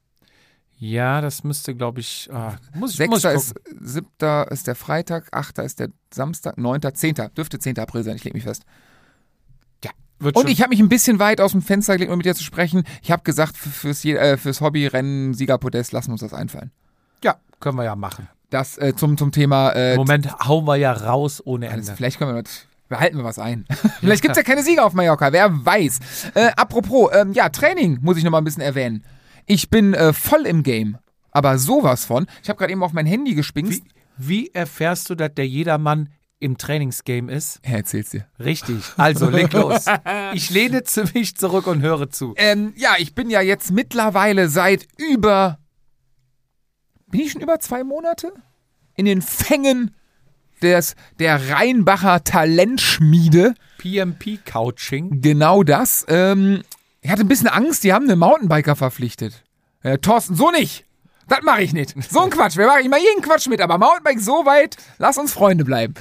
Ja, 0.77 1.21
das 1.21 1.45
müsste, 1.45 1.75
glaube 1.75 2.01
ich, 2.01 2.29
ah, 2.33 2.57
muss, 2.75 2.99
ich- 2.99 3.09
muss 3.09 3.23
6. 3.23 3.25
ich 3.25 3.41
ist, 3.41 3.55
gucken. 3.55 3.87
7. 3.87 4.07
ist 4.51 4.67
der 4.67 4.75
Freitag, 4.75 5.29
8. 5.33 5.59
ist 5.59 5.81
der 5.81 5.89
Samstag, 6.13 6.59
9., 6.59 6.81
10. 6.95 7.15
Dürfte 7.37 7.59
10. 7.59 7.79
April 7.79 8.05
sein, 8.05 8.17
ich 8.17 8.25
lege 8.25 8.37
mich 8.37 8.45
fest. 8.45 8.65
Wird 10.21 10.37
Und 10.37 10.43
schon- 10.43 10.51
ich 10.53 10.61
habe 10.61 10.71
mich 10.71 10.79
ein 10.81 10.89
bisschen 10.89 11.19
weit 11.19 11.41
aus 11.41 11.53
dem 11.53 11.61
Fenster 11.61 11.95
gelegt, 11.95 12.13
um 12.13 12.17
mit 12.19 12.25
dir 12.25 12.37
zu 12.37 12.45
sprechen. 12.45 12.85
Ich 13.03 13.11
habe 13.11 13.25
gesagt, 13.25 13.57
fürs, 13.57 14.05
äh, 14.05 14.37
fürs 14.37 14.61
Hobbyrennen 14.61 15.35
Siegerpodest 15.35 15.93
lassen 15.93 16.09
wir 16.09 16.13
uns 16.13 16.21
das 16.21 16.33
einfallen. 16.33 16.71
Ja, 17.25 17.37
können 17.61 17.77
wir 17.77 17.85
ja 17.85 17.97
machen. 17.97 18.29
Das 18.51 18.79
äh, 18.79 18.95
zum, 18.95 19.17
zum 19.17 19.33
Thema 19.33 19.71
äh, 19.71 19.93
Im 19.95 19.99
Moment 19.99 20.33
hauen 20.47 20.65
wir 20.67 20.77
ja 20.77 20.93
raus 20.93 21.43
ohne 21.45 21.69
Alles, 21.71 21.89
Ende. 21.89 21.97
vielleicht 21.97 22.19
können 22.19 22.37
wir 22.37 22.43
das, 22.43 22.67
behalten 22.89 23.17
wir 23.17 23.25
was 23.25 23.39
ein. 23.41 23.65
vielleicht 24.01 24.23
gibt's 24.23 24.37
ja 24.37 24.45
keine 24.45 24.63
Sieger 24.63 24.85
auf 24.85 24.93
Mallorca, 24.93 25.33
wer 25.33 25.51
weiß. 25.65 25.99
Äh, 26.35 26.51
apropos, 26.57 27.11
ähm, 27.13 27.33
ja, 27.33 27.49
Training 27.49 27.99
muss 28.03 28.17
ich 28.17 28.23
noch 28.23 28.31
mal 28.31 28.39
ein 28.39 28.45
bisschen 28.45 28.63
erwähnen. 28.63 29.05
Ich 29.47 29.71
bin 29.71 29.93
äh, 29.95 30.13
voll 30.13 30.47
im 30.47 30.63
Game, 30.63 30.99
aber 31.33 31.59
sowas 31.59 32.05
von. 32.05 32.27
Ich 32.43 32.49
habe 32.49 32.59
gerade 32.59 32.73
eben 32.73 32.83
auf 32.85 32.93
mein 32.93 33.07
Handy 33.07 33.35
gespingst. 33.35 33.83
Wie, 34.17 34.45
wie 34.45 34.51
erfährst 34.55 35.11
du, 35.11 35.17
dass 35.17 35.35
der 35.35 35.49
Jedermann 35.49 36.11
im 36.39 36.59
Trainingsgame 36.59 37.33
ist? 37.33 37.59
Er 37.63 37.79
erzähl's 37.79 38.11
dir. 38.11 38.27
Richtig. 38.39 38.85
Also 38.97 39.31
leg 39.31 39.53
los. 39.55 39.87
Ich 40.35 40.51
lehne 40.51 40.83
zu 40.85 41.05
mich 41.15 41.37
zurück 41.37 41.67
und 41.67 41.81
höre 41.83 42.11
zu. 42.11 42.35
Ähm, 42.37 42.73
ja, 42.77 42.95
ich 42.99 43.15
bin 43.15 43.31
ja 43.31 43.41
jetzt 43.41 43.73
mittlerweile 43.73 44.49
seit 44.49 44.87
über. 44.97 45.59
Bin 47.15 47.21
ich 47.21 47.31
schon 47.31 47.43
über 47.43 47.61
zwei 47.61 47.85
Monate? 47.85 48.33
In 48.97 49.05
den 49.05 49.23
Fängen 49.23 49.95
des, 50.63 50.97
der 51.21 51.49
Rheinbacher 51.49 52.25
Talentschmiede. 52.25 53.55
PMP-Couching. 53.79 55.21
Genau 55.21 55.63
das. 55.63 56.05
Ähm, 56.09 56.65
ich 57.03 57.11
hatte 57.13 57.21
ein 57.21 57.29
bisschen 57.29 57.47
Angst, 57.47 57.85
die 57.85 57.93
haben 57.93 58.11
einen 58.11 58.19
Mountainbiker 58.19 58.75
verpflichtet. 58.75 59.45
Äh, 59.85 59.99
Thorsten, 59.99 60.35
so 60.35 60.51
nicht. 60.51 60.87
Das 61.29 61.43
mache 61.43 61.63
ich 61.63 61.73
nicht. 61.73 61.95
So 62.11 62.19
ein 62.19 62.31
Quatsch. 62.31 62.57
Wir 62.57 62.67
machen 62.67 62.85
immer 62.85 62.99
jeden 62.99 63.23
Quatsch 63.23 63.47
mit, 63.47 63.61
aber 63.61 63.79
Mountainbike 63.79 64.19
so 64.19 64.45
weit, 64.45 64.77
lass 64.99 65.17
uns 65.17 65.33
Freunde 65.33 65.65
bleiben. 65.65 65.95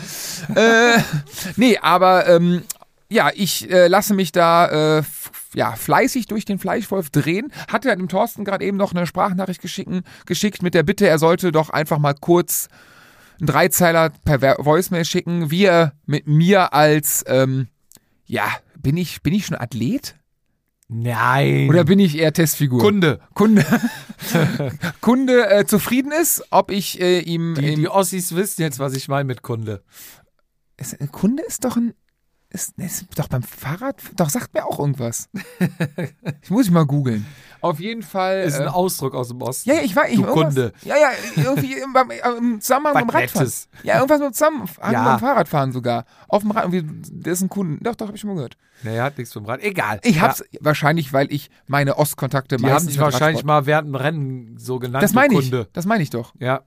äh, 0.55 0.97
nee, 1.57 1.78
aber 1.78 2.28
ähm, 2.28 2.64
ja, 3.09 3.30
ich 3.36 3.70
äh, 3.70 3.88
lasse 3.88 4.16
mich 4.16 4.32
da 4.32 4.97
äh, 4.97 5.03
ja, 5.54 5.74
fleißig 5.74 6.28
durch 6.28 6.45
den 6.45 6.60
Fleischwolf 6.60 7.10
drehen. 7.10 7.51
Hatte 7.68 7.89
ja 7.89 7.95
dem 7.95 8.08
Thorsten 8.08 8.45
gerade 8.45 8.66
eben 8.66 8.78
noch 8.78 8.93
eine 8.93 9.08
Sprachnachricht 9.08 9.62
geschicken, 9.62 10.04
geschickt 10.26 10.64
mit 10.64 10.74
der 10.74 10.84
Bitte, 10.84 11.08
er 11.08 11.20
sollte 11.20 11.51
doch 11.51 11.70
einfach 11.70 11.99
mal 11.99 12.14
kurz 12.14 12.68
einen 13.39 13.47
Dreizeiler 13.47 14.12
per 14.26 14.41
Voicemail 14.60 15.06
schicken, 15.06 15.51
wie 15.51 15.66
er 15.66 15.93
mit 16.06 16.28
mir 16.28 16.74
als, 16.74 17.24
ähm, 17.28 17.68
ja, 18.26 18.47
bin 18.78 18.97
ich, 18.97 19.22
bin 19.22 19.34
ich 19.34 19.45
schon 19.45 19.58
Athlet? 19.58 20.16
Nein. 20.89 21.70
Oder 21.70 21.86
bin 21.86 21.99
ich 21.99 22.18
eher 22.18 22.34
Testfigur? 22.34 22.80
Kunde. 22.80 23.20
Kunde, 23.34 23.66
Kunde 25.01 25.49
äh, 25.49 25.66
zufrieden 25.66 26.12
ist, 26.12 26.43
ob 26.51 26.70
ich 26.70 27.01
äh, 27.01 27.20
ihm. 27.20 27.56
Die, 27.56 27.76
die 27.76 27.89
Ossis 27.89 28.36
wissen 28.36 28.62
jetzt, 28.62 28.80
was 28.80 28.93
ich 28.93 29.08
meine 29.08 29.24
mit 29.24 29.41
Kunde. 29.41 29.84
ist, 30.78 30.99
ein 30.99 31.12
Kunde 31.12 31.41
ist 31.43 31.66
doch 31.66 31.78
ein. 31.78 31.93
Ist, 32.54 32.78
ist 32.78 33.08
doch 33.18 33.28
beim 33.28 33.41
Fahrrad. 33.41 33.95
Doch, 34.16 34.30
sagt 34.30 34.54
mir 34.54 34.64
auch 34.64 34.78
irgendwas. 34.80 35.28
ich 36.43 36.51
muss 36.51 36.68
ich 36.68 36.72
mal 36.72 36.86
googeln. 36.86 37.26
Auf 37.62 37.80
jeden 37.80 38.04
Fall. 38.04 38.41
Ist 38.43 38.60
ein 38.60 38.68
äh, 38.68 38.70
Ausdruck 38.70 39.16
aus 39.16 39.30
dem 39.30 39.41
Osten. 39.41 39.70
ja, 39.70 39.76
ja, 39.78 39.82
ich 39.82 39.95
war. 39.95 40.08
Ich, 40.08 40.18
Du 40.18 40.24
Kunde. 40.24 40.72
Ja, 40.84 40.95
ja, 40.97 41.10
irgendwie 41.36 41.74
im, 41.74 41.93
beim- 41.93 42.12
im 42.38 42.62
Zusammenhang 42.62 42.93
mit 42.93 43.04
dem 43.06 43.10
Radfahren. 43.10 43.39
Nettes. 43.47 43.70
Ja, 43.82 43.95
irgendwas 43.95 44.20
mit 44.20 44.36
Zusammenhang 44.36 44.70
Ja. 44.93 45.04
beim 45.04 45.20
Fahrradfahren 45.20 45.72
sogar. 45.72 46.06
Auf 46.28 46.43
dem 46.43 46.51
Rad. 46.51 46.72
irgendwie, 46.72 47.10
Der 47.12 47.34
ist 47.34 47.41
ein 47.41 47.49
Kunde. 47.49 47.84
Doch, 47.84 47.95
doch, 47.95 48.08
hab 48.10 48.14
ich 48.16 48.22
schon 48.22 48.30
mal 48.30 48.36
gehört. 48.36 48.56
Nee, 48.84 48.99
hat 48.99 49.18
nichts 49.18 49.34
vom 49.34 49.45
Rad. 49.45 49.62
Egal. 49.64 49.99
Ich 50.04 50.22
hab's 50.22 50.43
wahrscheinlich, 50.60 51.12
weil 51.12 51.32
ich 51.34 51.49
meine 51.66 51.97
Ostkontakte 51.97 52.58
Die 52.58 52.70
haben 52.70 52.86
sich 52.86 52.99
wahrscheinlich 52.99 53.43
Radsport- 53.43 53.47
mal 53.47 53.66
während 53.66 53.88
dem 53.88 53.95
Rennen 53.95 54.58
so 54.60 54.78
genannt. 54.78 55.01
Das 55.04 55.14
meine 55.14 55.34
ich. 55.34 55.39
Kunde. 55.49 55.70
Das 55.74 55.86
meine 55.88 56.04
ich 56.04 56.12
doch. 56.12 56.34
Ja. 56.38 56.62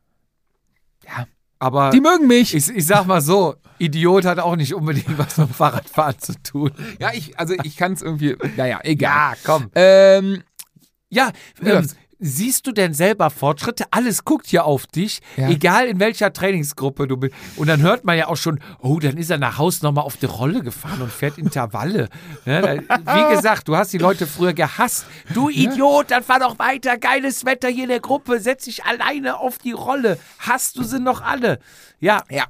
Ja. 1.05 1.27
Aber 1.59 1.91
Die 1.91 2.01
mögen 2.01 2.27
mich. 2.27 2.55
ich, 2.55 2.69
ich 2.69 2.87
sag 2.87 3.07
mal 3.07 3.21
so, 3.21 3.55
Idiot 3.79 4.25
hat 4.25 4.39
auch 4.39 4.57
nicht 4.57 4.75
unbedingt 4.75 5.17
was 5.19 5.37
mit 5.39 5.49
dem 5.49 5.55
Fahrradfahren 5.55 6.19
zu 6.19 6.35
tun. 6.43 6.71
Ja, 7.01 7.11
ich, 7.13 7.39
also 7.39 7.55
ich 7.63 7.77
kann 7.77 7.93
es 7.93 8.03
irgendwie. 8.03 8.37
Naja, 8.57 8.81
egal. 8.83 9.33
Ja, 9.33 9.35
komm. 9.45 9.71
Ähm, 9.75 10.43
Ja, 11.09 11.31
Ja. 11.63 11.79
ähm, 11.81 11.89
siehst 12.19 12.67
du 12.67 12.73
denn 12.73 12.95
selber 12.95 13.31
Fortschritte? 13.31 13.85
Alles 13.91 14.25
guckt 14.25 14.51
ja 14.53 14.63
auf 14.63 14.87
dich, 14.87 15.21
Ja. 15.37 15.49
egal 15.49 15.87
in 15.87 16.01
welcher 16.01 16.33
Trainingsgruppe 16.33 17.07
du 17.07 17.17
bist. 17.17 17.35
Und 17.57 17.69
dann 17.69 17.83
hört 17.83 18.05
man 18.05 18.17
ja 18.17 18.29
auch 18.29 18.37
schon, 18.37 18.61
oh, 18.81 18.99
dann 18.99 19.17
ist 19.17 19.31
er 19.31 19.39
nach 19.39 19.59
Hause 19.59 19.85
nochmal 19.85 20.05
auf 20.05 20.17
die 20.17 20.27
Rolle 20.27 20.63
gefahren 20.63 21.03
und 21.03 21.13
fährt 21.13 21.39
Intervalle. 21.39 22.09
Ne, 22.45 22.83
wie 22.89 23.35
gesagt, 23.35 23.69
du 23.69 23.77
hast 23.77 23.93
die 23.93 23.99
Leute 23.99 24.27
früher 24.27 24.53
gehasst. 24.53 25.07
Du 25.35 25.49
Idiot, 25.49 26.11
dann 26.11 26.23
fahr 26.23 26.41
doch 26.41 26.59
weiter, 26.59 26.97
geiles 26.99 27.45
Wetter 27.45 27.69
hier 27.69 27.85
in 27.85 27.91
der 27.91 28.01
Gruppe, 28.01 28.41
setz 28.41 28.65
dich 28.65 28.85
alleine 28.85 29.39
auf 29.39 29.59
die 29.59 29.73
Rolle. 29.73 30.19
Hast 30.39 30.77
du 30.79 30.83
sie 30.85 31.01
noch 31.01 31.21
alle? 31.23 31.59
Ja, 32.01 32.23
ja. 32.31 32.45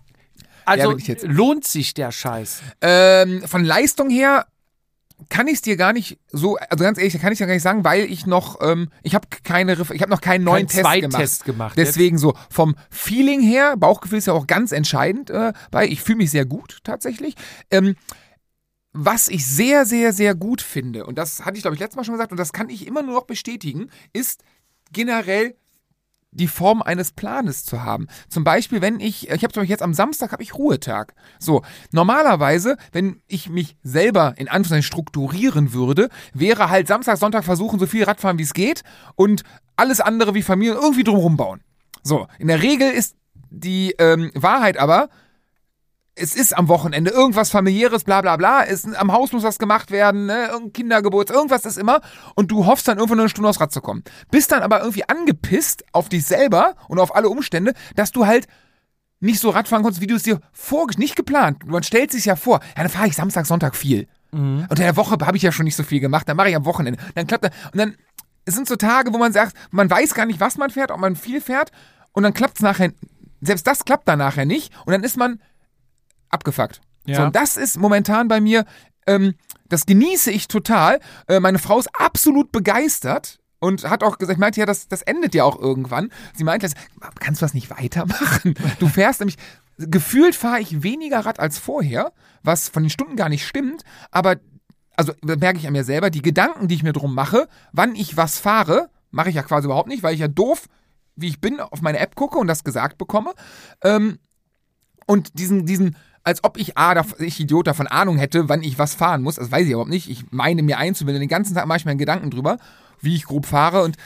also 0.64 0.96
jetzt. 0.96 1.24
lohnt 1.26 1.64
sich 1.64 1.94
der 1.94 2.12
Scheiß. 2.12 2.62
Ähm, 2.80 3.42
von 3.46 3.64
Leistung 3.64 4.10
her 4.10 4.46
kann 5.28 5.48
ich 5.48 5.54
es 5.54 5.62
dir 5.62 5.76
gar 5.76 5.92
nicht 5.92 6.18
so, 6.30 6.56
also 6.56 6.84
ganz 6.84 6.98
ehrlich, 6.98 7.18
kann 7.20 7.32
ich 7.32 7.38
dir 7.38 7.46
gar 7.46 7.54
nicht 7.54 7.62
sagen, 7.62 7.84
weil 7.84 8.04
ich 8.04 8.26
noch, 8.26 8.60
ähm, 8.60 8.90
ich 9.02 9.14
habe 9.14 9.26
keine, 9.42 9.72
ich 9.72 10.02
habe 10.02 10.10
noch 10.10 10.20
keinen 10.20 10.44
neuen 10.44 10.66
Test 10.66 10.84
gemacht. 10.84 11.12
Zweitest 11.12 11.44
gemacht. 11.44 11.78
Deswegen 11.78 12.18
so 12.18 12.34
vom 12.50 12.76
Feeling 12.90 13.40
her, 13.40 13.76
Bauchgefühl 13.76 14.18
ist 14.18 14.26
ja 14.26 14.34
auch 14.34 14.46
ganz 14.46 14.72
entscheidend, 14.72 15.30
äh, 15.30 15.52
weil 15.70 15.90
ich 15.90 16.02
fühle 16.02 16.18
mich 16.18 16.30
sehr 16.30 16.44
gut 16.44 16.78
tatsächlich. 16.84 17.34
Ähm, 17.70 17.96
was 18.92 19.28
ich 19.28 19.46
sehr, 19.46 19.84
sehr, 19.84 20.12
sehr 20.12 20.34
gut 20.34 20.62
finde, 20.62 21.04
und 21.04 21.18
das 21.18 21.44
hatte 21.44 21.56
ich, 21.56 21.62
glaube 21.62 21.74
ich, 21.74 21.80
letztes 21.80 21.96
Mal 21.96 22.04
schon 22.04 22.14
gesagt, 22.14 22.32
und 22.32 22.38
das 22.38 22.52
kann 22.52 22.70
ich 22.70 22.86
immer 22.86 23.02
nur 23.02 23.14
noch 23.14 23.26
bestätigen, 23.26 23.90
ist 24.12 24.42
generell 24.92 25.54
die 26.30 26.48
Form 26.48 26.82
eines 26.82 27.12
Planes 27.12 27.64
zu 27.64 27.82
haben. 27.82 28.08
Zum 28.28 28.44
Beispiel, 28.44 28.80
wenn 28.80 29.00
ich, 29.00 29.30
ich 29.30 29.42
habe 29.42 29.52
zum 29.52 29.62
Beispiel 29.62 29.70
jetzt 29.70 29.82
am 29.82 29.94
Samstag 29.94 30.32
habe 30.32 30.42
ich 30.42 30.54
Ruhetag. 30.54 31.14
So, 31.38 31.62
normalerweise, 31.92 32.76
wenn 32.92 33.22
ich 33.26 33.48
mich 33.48 33.76
selber 33.82 34.34
in 34.36 34.48
Anführungszeichen 34.48 34.82
strukturieren 34.82 35.72
würde, 35.72 36.10
wäre 36.34 36.68
halt 36.68 36.88
Samstag, 36.88 37.16
Sonntag 37.16 37.44
versuchen, 37.44 37.78
so 37.78 37.86
viel 37.86 38.04
Radfahren 38.04 38.38
wie 38.38 38.42
es 38.42 38.54
geht 38.54 38.82
und 39.14 39.42
alles 39.76 40.00
andere 40.00 40.34
wie 40.34 40.42
Familie 40.42 40.74
irgendwie 40.74 41.04
drumherum 41.04 41.36
bauen. 41.36 41.60
So, 42.02 42.26
in 42.38 42.48
der 42.48 42.62
Regel 42.62 42.90
ist 42.90 43.16
die 43.50 43.94
ähm, 43.98 44.30
Wahrheit 44.34 44.78
aber, 44.78 45.08
es 46.16 46.34
ist 46.34 46.56
am 46.56 46.68
Wochenende 46.68 47.10
irgendwas 47.10 47.50
familiäres, 47.50 48.04
bla 48.04 48.22
bla 48.22 48.36
bla, 48.36 48.62
ist, 48.62 48.86
am 48.96 49.12
Haus 49.12 49.32
muss 49.32 49.42
was 49.42 49.58
gemacht 49.58 49.90
werden, 49.90 50.26
ne, 50.26 50.46
irgendein 50.46 50.72
Kindergeburt, 50.72 51.30
irgendwas 51.30 51.64
ist 51.64 51.76
immer 51.76 52.00
und 52.34 52.50
du 52.50 52.66
hoffst 52.66 52.88
dann 52.88 52.96
irgendwann 52.96 53.18
nur 53.18 53.24
eine 53.24 53.30
Stunde 53.30 53.50
aufs 53.50 53.60
Rad 53.60 53.70
zu 53.70 53.80
kommen. 53.82 54.02
Bist 54.30 54.50
dann 54.50 54.62
aber 54.62 54.80
irgendwie 54.80 55.08
angepisst 55.08 55.84
auf 55.92 56.08
dich 56.08 56.24
selber 56.24 56.74
und 56.88 56.98
auf 56.98 57.14
alle 57.14 57.28
Umstände, 57.28 57.74
dass 57.94 58.12
du 58.12 58.26
halt 58.26 58.46
nicht 59.20 59.40
so 59.40 59.50
Radfahren 59.50 59.82
konntest, 59.82 60.00
wie 60.00 60.06
du 60.06 60.16
es 60.16 60.22
dir 60.22 60.40
vor, 60.52 60.86
nicht 60.96 61.16
geplant. 61.16 61.66
Man 61.66 61.82
stellt 61.82 62.12
sich 62.12 62.24
ja 62.24 62.36
vor, 62.36 62.60
ja, 62.76 62.82
dann 62.82 62.88
fahre 62.88 63.08
ich 63.08 63.16
Samstag, 63.16 63.46
Sonntag 63.46 63.76
viel. 63.76 64.08
Unter 64.68 64.82
der 64.82 64.96
Woche 64.96 65.16
habe 65.24 65.36
ich 65.36 65.42
ja 65.42 65.52
schon 65.52 65.64
nicht 65.64 65.76
so 65.76 65.82
viel 65.82 66.00
gemacht, 66.00 66.28
dann 66.28 66.36
mache 66.36 66.50
ich 66.50 66.56
am 66.56 66.64
Wochenende. 66.64 67.00
Dann 67.14 67.26
klappt 67.26 67.44
das. 67.44 67.52
Und 67.72 67.78
dann 67.78 67.96
es 68.46 68.54
sind 68.54 68.68
so 68.68 68.76
Tage, 68.76 69.12
wo 69.12 69.18
man 69.18 69.32
sagt, 69.32 69.54
man 69.70 69.90
weiß 69.90 70.14
gar 70.14 70.24
nicht, 70.24 70.40
was 70.40 70.56
man 70.56 70.70
fährt, 70.70 70.90
ob 70.90 71.00
man 71.00 71.16
viel 71.16 71.40
fährt 71.40 71.72
und 72.12 72.22
dann 72.22 72.32
klappt 72.32 72.56
es 72.56 72.62
nachher, 72.62 72.92
selbst 73.40 73.66
das 73.66 73.84
klappt 73.84 74.08
dann 74.08 74.20
nachher 74.20 74.46
nicht 74.46 74.72
und 74.86 74.92
dann 74.92 75.02
ist 75.02 75.16
man 75.16 75.40
abgefuckt. 76.36 76.80
Ja. 77.06 77.16
So, 77.16 77.22
und 77.24 77.36
das 77.36 77.56
ist 77.56 77.78
momentan 77.78 78.28
bei 78.28 78.40
mir, 78.40 78.64
ähm, 79.06 79.34
das 79.68 79.86
genieße 79.86 80.30
ich 80.30 80.48
total. 80.48 81.00
Äh, 81.28 81.40
meine 81.40 81.58
Frau 81.58 81.78
ist 81.78 81.88
absolut 81.98 82.52
begeistert 82.52 83.38
und 83.58 83.88
hat 83.88 84.02
auch 84.02 84.18
gesagt, 84.18 84.36
ich 84.36 84.40
meinte 84.40 84.60
ja, 84.60 84.66
das, 84.66 84.88
das 84.88 85.02
endet 85.02 85.34
ja 85.34 85.44
auch 85.44 85.58
irgendwann. 85.58 86.10
Sie 86.34 86.44
meinte, 86.44 86.68
kannst 87.18 87.40
du 87.40 87.44
das 87.44 87.54
nicht 87.54 87.70
weitermachen? 87.70 88.54
Du 88.78 88.88
fährst 88.88 89.20
nämlich, 89.20 89.38
gefühlt 89.78 90.34
fahre 90.34 90.60
ich 90.60 90.82
weniger 90.82 91.20
Rad 91.20 91.40
als 91.40 91.58
vorher, 91.58 92.12
was 92.42 92.68
von 92.68 92.82
den 92.82 92.90
Stunden 92.90 93.16
gar 93.16 93.28
nicht 93.28 93.46
stimmt, 93.46 93.82
aber 94.10 94.36
also 94.96 95.12
merke 95.22 95.58
ich 95.58 95.66
an 95.66 95.74
mir 95.74 95.84
selber, 95.84 96.08
die 96.08 96.22
Gedanken, 96.22 96.68
die 96.68 96.74
ich 96.74 96.82
mir 96.82 96.94
drum 96.94 97.14
mache, 97.14 97.48
wann 97.72 97.94
ich 97.94 98.16
was 98.16 98.38
fahre, 98.38 98.88
mache 99.10 99.28
ich 99.28 99.34
ja 99.34 99.42
quasi 99.42 99.66
überhaupt 99.66 99.88
nicht, 99.88 100.02
weil 100.02 100.14
ich 100.14 100.20
ja 100.20 100.28
doof 100.28 100.68
wie 101.16 101.28
ich 101.28 101.40
bin, 101.40 101.60
auf 101.60 101.82
meine 101.82 101.98
App 101.98 102.14
gucke 102.14 102.38
und 102.38 102.46
das 102.46 102.62
gesagt 102.62 102.98
bekomme. 102.98 103.32
Ähm, 103.82 104.18
und 105.06 105.38
diesen, 105.38 105.66
diesen, 105.66 105.96
als 106.26 106.42
ob 106.42 106.58
ich, 106.58 106.76
ah, 106.76 107.00
ich 107.18 107.38
Idiot 107.38 107.68
davon 107.68 107.86
Ahnung 107.86 108.18
hätte, 108.18 108.48
wann 108.48 108.64
ich 108.64 108.80
was 108.80 108.96
fahren 108.96 109.22
muss. 109.22 109.36
Das 109.36 109.52
weiß 109.52 109.64
ich 109.64 109.70
überhaupt 109.70 109.90
nicht. 109.90 110.10
Ich 110.10 110.24
meine 110.32 110.64
mir 110.64 110.76
einzubilden. 110.76 111.20
Den 111.20 111.28
ganzen 111.28 111.54
Tag 111.54 111.66
mache 111.66 111.78
ich 111.78 111.84
mir 111.84 111.94
Gedanken 111.94 112.30
drüber, 112.30 112.58
wie 113.00 113.14
ich 113.14 113.26
grob 113.26 113.46
fahre 113.46 113.84
und 113.84 113.96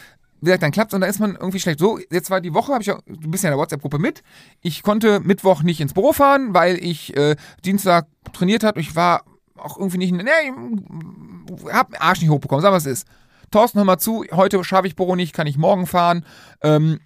wie 0.43 0.47
gesagt, 0.47 0.63
dann 0.63 0.71
klappt 0.71 0.93
und 0.93 1.01
dann 1.01 1.09
ist 1.09 1.19
man 1.19 1.35
irgendwie 1.35 1.61
schlecht. 1.61 1.79
So, 1.79 1.99
jetzt 2.11 2.31
war 2.31 2.43
die 2.43 2.53
Woche, 2.53 2.73
habe 2.73 2.83
ich 2.83 2.91
auch, 2.91 3.01
du 3.07 3.31
bist 3.31 3.43
ja 3.43 3.49
in 3.49 3.53
der 3.53 3.59
WhatsApp-Gruppe 3.59 3.99
mit. 3.99 4.23
Ich 4.61 4.83
konnte 4.83 5.21
Mittwoch 5.21 5.63
nicht 5.63 5.81
ins 5.81 5.95
Büro 5.95 6.13
fahren, 6.13 6.53
weil 6.53 6.77
ich 6.77 7.17
äh, 7.17 7.37
Dienstag 7.65 8.07
trainiert 8.35 8.65
hat 8.65 8.77
ich 8.77 8.95
war 8.95 9.23
auch 9.57 9.79
irgendwie 9.79 9.99
nicht, 9.99 10.13
ne, 10.13 10.25
ich 10.47 11.73
hab 11.73 11.91
den 11.91 12.01
Arsch 12.01 12.21
nicht 12.21 12.31
hochbekommen, 12.31 12.63
sag 12.63 12.73
was 12.73 12.87
ist. 12.87 13.07
Thorsten, 13.51 13.79
hör 13.79 13.85
mal 13.85 13.99
zu, 13.99 14.25
heute 14.33 14.63
schaffe 14.63 14.87
ich 14.87 14.97
Büro 14.97 15.17
nicht, 15.17 15.35
kann 15.35 15.47
ich 15.47 15.57
morgen 15.57 15.87
fahren. 15.87 16.25
Ähm, 16.63 17.01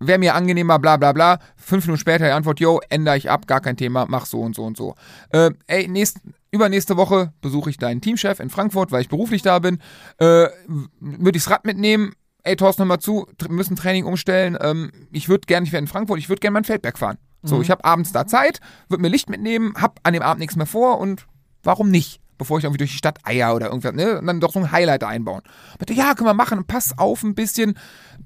Wäre 0.00 0.18
mir 0.18 0.34
angenehmer, 0.34 0.78
bla 0.78 0.96
bla 0.96 1.12
bla. 1.12 1.38
Fünf 1.56 1.86
Minuten 1.86 2.00
später 2.00 2.24
die 2.24 2.32
Antwort, 2.32 2.58
yo, 2.58 2.80
ändere 2.88 3.18
ich 3.18 3.30
ab, 3.30 3.46
gar 3.46 3.60
kein 3.60 3.76
Thema, 3.76 4.06
mach 4.08 4.26
so 4.26 4.40
und 4.40 4.56
so 4.56 4.64
und 4.64 4.76
so. 4.76 4.94
Äh, 5.30 5.50
ey, 5.66 5.88
nächst, 5.88 6.20
übernächste 6.50 6.96
Woche 6.96 7.32
besuche 7.42 7.70
ich 7.70 7.76
deinen 7.76 8.00
Teamchef 8.00 8.40
in 8.40 8.50
Frankfurt, 8.50 8.92
weil 8.92 9.02
ich 9.02 9.08
beruflich 9.08 9.42
da 9.42 9.58
bin. 9.58 9.78
Äh, 10.18 10.48
Würde 11.00 11.36
ich 11.36 11.44
das 11.44 11.50
Rad 11.50 11.66
mitnehmen, 11.66 12.12
ey 12.44 12.56
Thorsten, 12.56 12.82
hör 12.82 12.86
mal 12.86 12.98
zu, 12.98 13.26
müssen 13.48 13.76
Training 13.76 14.04
umstellen. 14.04 14.56
Ähm, 14.60 14.90
ich 15.12 15.28
würde 15.28 15.46
gerne, 15.46 15.66
ich 15.66 15.72
werde 15.72 15.84
in 15.84 15.88
Frankfurt, 15.88 16.18
ich 16.18 16.28
würde 16.28 16.40
gerne 16.40 16.54
mein 16.54 16.64
Feldberg 16.64 16.98
fahren. 16.98 17.18
So, 17.42 17.56
mhm. 17.56 17.62
ich 17.62 17.70
habe 17.70 17.84
abends 17.84 18.12
da 18.12 18.26
Zeit, 18.26 18.60
würde 18.88 19.02
mir 19.02 19.08
Licht 19.08 19.30
mitnehmen, 19.30 19.74
hab 19.76 20.00
an 20.02 20.12
dem 20.12 20.22
Abend 20.22 20.40
nichts 20.40 20.56
mehr 20.56 20.66
vor 20.66 20.98
und 20.98 21.26
warum 21.62 21.90
nicht? 21.90 22.20
Bevor 22.36 22.56
ich 22.56 22.64
irgendwie 22.64 22.78
durch 22.78 22.92
die 22.92 22.96
Stadt 22.96 23.18
eier 23.24 23.54
oder 23.54 23.66
irgendwas, 23.66 23.92
ne? 23.92 24.18
Und 24.18 24.26
dann 24.26 24.40
doch 24.40 24.54
so 24.54 24.60
ein 24.60 24.72
Highlight 24.72 25.04
einbauen. 25.04 25.42
Ja, 25.90 26.14
können 26.14 26.28
wir 26.28 26.34
machen, 26.34 26.64
pass 26.64 26.96
auf 26.96 27.22
ein 27.22 27.34
bisschen. 27.34 27.74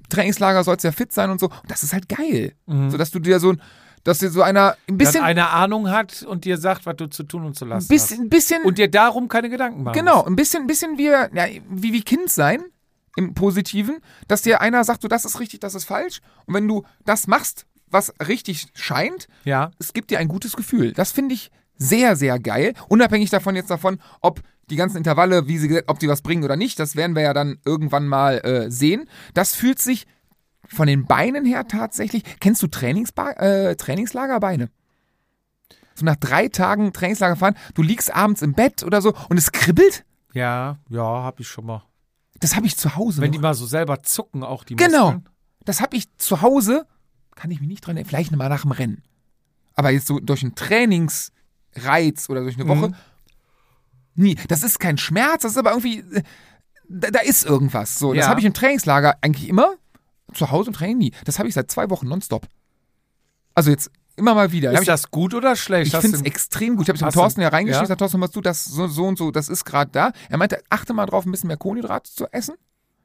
Trainingslager 0.09 0.63
soll 0.63 0.77
ja 0.81 0.91
fit 0.91 1.11
sein 1.11 1.29
und 1.29 1.39
so. 1.39 1.47
Und 1.47 1.69
das 1.71 1.83
ist 1.83 1.93
halt 1.93 2.09
geil. 2.09 2.53
Mhm. 2.65 2.89
So, 2.89 2.97
dass 2.97 3.11
du 3.11 3.19
dir 3.19 3.39
so 3.39 3.51
ein, 3.51 3.61
dass 4.03 4.19
dir 4.19 4.29
so 4.29 4.41
einer 4.41 4.77
ein 4.87 4.97
bisschen. 4.97 5.21
Dass 5.21 5.23
eine 5.23 5.49
Ahnung 5.49 5.89
hat 5.89 6.23
und 6.23 6.45
dir 6.45 6.57
sagt, 6.57 6.85
was 6.85 6.95
du 6.95 7.07
zu 7.07 7.23
tun 7.23 7.45
und 7.45 7.55
zu 7.55 7.65
lassen 7.65 7.85
ein 7.85 7.95
bisschen, 7.95 8.19
hast. 8.19 8.29
bisschen. 8.29 8.63
Und 8.63 8.77
dir 8.77 8.89
darum 8.89 9.27
keine 9.27 9.49
Gedanken 9.49 9.83
machen 9.83 9.97
Genau, 9.97 10.23
ein 10.23 10.35
bisschen, 10.35 10.63
ein 10.63 10.67
bisschen 10.67 10.97
wie, 10.97 11.05
ja, 11.05 11.29
wie, 11.69 11.93
wie 11.93 12.01
Kind 12.01 12.29
sein 12.29 12.63
im 13.15 13.33
Positiven, 13.33 13.97
dass 14.27 14.41
dir 14.41 14.61
einer 14.61 14.83
sagt, 14.83 15.03
du, 15.03 15.07
das 15.07 15.25
ist 15.25 15.39
richtig, 15.39 15.59
das 15.61 15.75
ist 15.75 15.85
falsch. 15.85 16.19
Und 16.45 16.53
wenn 16.53 16.67
du 16.67 16.83
das 17.05 17.27
machst, 17.27 17.65
was 17.89 18.13
richtig 18.27 18.67
scheint, 18.73 19.27
ja. 19.43 19.71
es 19.79 19.93
gibt 19.93 20.11
dir 20.11 20.19
ein 20.19 20.27
gutes 20.27 20.55
Gefühl. 20.55 20.91
Das 20.91 21.11
finde 21.11 21.35
ich 21.35 21.51
sehr, 21.77 22.15
sehr 22.15 22.39
geil. 22.39 22.73
Unabhängig 22.87 23.29
davon 23.29 23.55
jetzt 23.55 23.69
davon, 23.69 23.99
ob 24.21 24.41
die 24.69 24.75
ganzen 24.75 24.97
Intervalle, 24.97 25.47
wie 25.47 25.57
sie, 25.57 25.81
ob 25.87 25.99
die 25.99 26.07
was 26.07 26.21
bringen 26.21 26.43
oder 26.43 26.55
nicht, 26.55 26.79
das 26.79 26.95
werden 26.95 27.15
wir 27.15 27.21
ja 27.23 27.33
dann 27.33 27.59
irgendwann 27.65 28.07
mal 28.07 28.39
äh, 28.39 28.71
sehen. 28.71 29.07
Das 29.33 29.55
fühlt 29.55 29.79
sich 29.79 30.07
von 30.67 30.87
den 30.87 31.05
Beinen 31.05 31.45
her 31.45 31.67
tatsächlich. 31.67 32.23
Kennst 32.39 32.63
du 32.63 32.67
Trainingsba 32.67 33.31
äh, 33.31 33.75
Trainingslagerbeine? 33.75 34.69
So 35.93 36.05
nach 36.05 36.15
drei 36.17 36.49
Tagen 36.49 36.91
Trainingslager 36.91 37.35
fahren, 37.35 37.55
du 37.73 37.81
liegst 37.81 38.13
abends 38.13 38.41
im 38.41 38.53
Bett 38.53 38.83
oder 38.83 39.01
so 39.01 39.13
und 39.29 39.37
es 39.37 39.51
kribbelt? 39.51 40.03
Ja, 40.33 40.79
ja, 40.89 41.03
hab 41.23 41.39
ich 41.39 41.47
schon 41.47 41.65
mal. 41.65 41.83
Das 42.39 42.55
habe 42.55 42.67
ich 42.67 42.75
zu 42.75 42.95
Hause. 42.95 43.21
Wenn 43.21 43.29
noch. 43.29 43.37
die 43.37 43.41
mal 43.41 43.53
so 43.53 43.65
selber 43.65 44.03
zucken, 44.03 44.43
auch 44.43 44.63
die 44.65 44.75
Genau. 44.75 45.05
Muskeln. 45.05 45.29
Das 45.63 45.79
habe 45.81 45.95
ich 45.95 46.13
zu 46.17 46.41
Hause, 46.41 46.85
kann 47.35 47.49
ich 47.49 47.59
mich 47.59 47.69
nicht 47.69 47.85
dran 47.85 47.95
erinnern, 47.95 48.09
vielleicht 48.09 48.31
mal 48.35 48.49
nach 48.49 48.63
dem 48.63 48.71
Rennen. 48.71 49.03
Aber 49.75 49.89
jetzt 49.91 50.07
so 50.07 50.19
durch 50.19 50.43
einen 50.43 50.55
Trainingsreiz 50.55 52.29
oder 52.29 52.41
durch 52.41 52.55
eine 52.55 52.67
Woche, 52.67 52.89
mhm. 52.89 52.95
Nie. 54.15 54.35
Das 54.47 54.63
ist 54.63 54.79
kein 54.79 54.97
Schmerz, 54.97 55.43
das 55.43 55.53
ist 55.53 55.57
aber 55.57 55.71
irgendwie, 55.71 55.99
äh, 55.99 56.23
da, 56.87 57.11
da 57.11 57.19
ist 57.19 57.45
irgendwas. 57.45 57.99
So, 57.99 58.13
das 58.13 58.27
habe 58.27 58.39
ich 58.39 58.45
im 58.45 58.53
Trainingslager 58.53 59.17
eigentlich 59.21 59.47
immer, 59.49 59.75
zu 60.33 60.51
Hause 60.51 60.69
im 60.69 60.73
Training 60.73 60.97
nie. 60.97 61.11
Das 61.23 61.39
habe 61.39 61.47
ich 61.47 61.55
seit 61.55 61.71
zwei 61.71 61.89
Wochen 61.89 62.07
nonstop. 62.07 62.47
Also 63.53 63.71
jetzt 63.71 63.91
Immer 64.17 64.33
mal 64.33 64.51
wieder. 64.51 64.71
Ist 64.71 64.87
das 64.87 65.11
gut 65.11 65.33
oder 65.33 65.55
schlecht? 65.55 65.93
Ich 65.93 65.99
finde 65.99 66.17
es 66.17 66.23
extrem 66.23 66.77
gut. 66.77 66.85
Ich 66.85 66.89
habe 66.89 66.97
es 66.97 67.03
mit 67.03 67.13
Thorsten 67.13 67.41
ja 67.41 67.49
reingeschrieben. 67.49 67.89
Ja? 67.89 67.95
Thorsten, 67.95 68.19
machst 68.19 68.35
du 68.35 68.41
das 68.41 68.63
so, 68.63 68.87
so 68.87 69.05
und 69.05 69.17
so, 69.17 69.31
das 69.31 69.49
ist 69.49 69.65
gerade 69.65 69.91
da. 69.91 70.11
Er 70.29 70.37
meinte, 70.37 70.61
achte 70.69 70.93
mal 70.93 71.05
drauf, 71.05 71.25
ein 71.25 71.31
bisschen 71.31 71.47
mehr 71.47 71.57
Kohlenhydrate 71.57 72.11
zu 72.11 72.27
essen. 72.31 72.55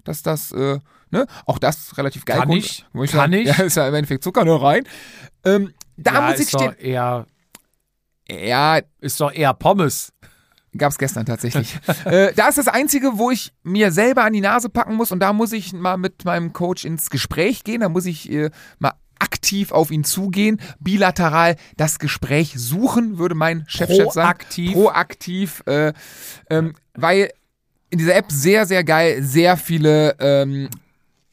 Dass 0.05 0.23
das, 0.23 0.53
äh, 0.53 0.79
ne, 1.11 1.27
auch 1.47 1.59
das 1.59 1.99
relativ 1.99 2.25
geil 2.25 2.39
Kann 2.39 2.51
ich. 2.51 2.87
Kann 2.93 3.07
sagen, 3.07 3.33
ich. 3.33 3.47
Ja, 3.59 3.65
ist 3.65 3.77
ja 3.77 3.89
im 3.89 3.95
Endeffekt 3.95 4.23
Zucker 4.23 4.45
nur 4.45 4.63
rein. 4.63 4.85
Ähm, 5.45 5.75
da 5.97 6.15
ja, 6.15 6.31
muss 6.31 6.41
ich 6.41 6.49
stehen. 6.49 6.77
Eher, 6.79 7.27
ja. 8.31 8.81
Ist 9.01 9.21
doch 9.21 9.33
eher 9.33 9.53
Pommes. 9.53 10.13
Gab 10.77 10.93
es 10.93 10.99
gestern 10.99 11.27
tatsächlich. 11.27 11.79
äh, 12.05 12.33
da 12.35 12.49
ist 12.49 12.59
das 12.59 12.69
Einzige, 12.69 13.19
wo 13.19 13.31
ich 13.31 13.53
mir 13.63 13.91
selber 13.91 14.25
an 14.25 14.33
die 14.33 14.41
Nase 14.41 14.69
packen 14.69 14.95
muss 14.95 15.11
und 15.11 15.21
da 15.21 15.33
muss 15.33 15.53
ich 15.53 15.73
mal 15.73 15.97
mit 15.97 16.25
meinem 16.25 16.53
Coach 16.53 16.85
ins 16.85 17.11
Gespräch 17.11 17.65
gehen. 17.65 17.81
Da 17.81 17.89
muss 17.89 18.07
ich 18.07 18.31
äh, 18.31 18.51
mal 18.79 18.93
aktiv 19.19 19.71
auf 19.73 19.91
ihn 19.91 20.05
zugehen, 20.05 20.61
bilateral 20.81 21.57
das 21.77 21.99
Gespräch 21.99 22.55
suchen, 22.57 23.19
würde 23.19 23.35
mein 23.35 23.65
Chefchef 23.69 24.13
sagen. 24.13 24.39
Proaktiv. 24.39 24.73
Proaktiv, 24.73 25.63
äh, 25.67 25.93
ähm, 26.49 26.75
weil 26.95 27.31
in 27.91 27.99
dieser 27.99 28.15
App 28.15 28.27
sehr, 28.31 28.67
sehr 28.67 28.83
geil, 28.83 29.23
sehr 29.23 29.57
viele, 29.57 30.17
ähm, 30.21 30.69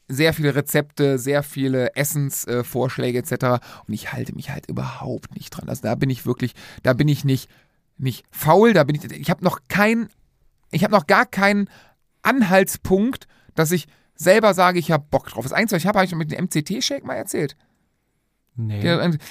sehr 0.08 0.34
viele 0.34 0.54
Rezepte, 0.54 1.18
sehr 1.18 1.42
viele 1.42 1.94
Essensvorschläge 1.94 3.18
äh, 3.18 3.20
etc. 3.20 3.64
Und 3.86 3.94
ich 3.94 4.12
halte 4.12 4.34
mich 4.34 4.50
halt 4.50 4.68
überhaupt 4.68 5.34
nicht 5.34 5.50
dran. 5.50 5.68
Also 5.68 5.82
da 5.82 5.94
bin 5.94 6.10
ich 6.10 6.26
wirklich, 6.26 6.54
da 6.82 6.92
bin 6.92 7.08
ich 7.08 7.24
nicht, 7.24 7.48
nicht 7.98 8.24
faul, 8.30 8.72
da 8.72 8.84
bin 8.84 8.96
ich, 8.96 9.04
ich 9.04 9.30
habe 9.30 9.44
noch 9.44 9.60
kein, 9.68 10.08
ich 10.70 10.84
habe 10.84 10.92
noch 10.92 11.06
gar 11.06 11.26
keinen 11.26 11.68
Anhaltspunkt, 12.22 13.26
dass 13.54 13.72
ich 13.72 13.86
selber 14.14 14.54
sage, 14.54 14.78
ich 14.78 14.90
habe 14.90 15.06
Bock 15.10 15.28
drauf. 15.28 15.44
Das 15.44 15.52
Einzige, 15.52 15.76
was 15.76 15.82
ich 15.82 15.86
habe, 15.86 15.98
habe 15.98 16.06
ich 16.06 16.14
mit 16.14 16.30
dem 16.30 16.44
MCT-Shake 16.44 17.04
mal 17.04 17.14
erzählt. 17.14 17.56
Nee. 18.60 18.80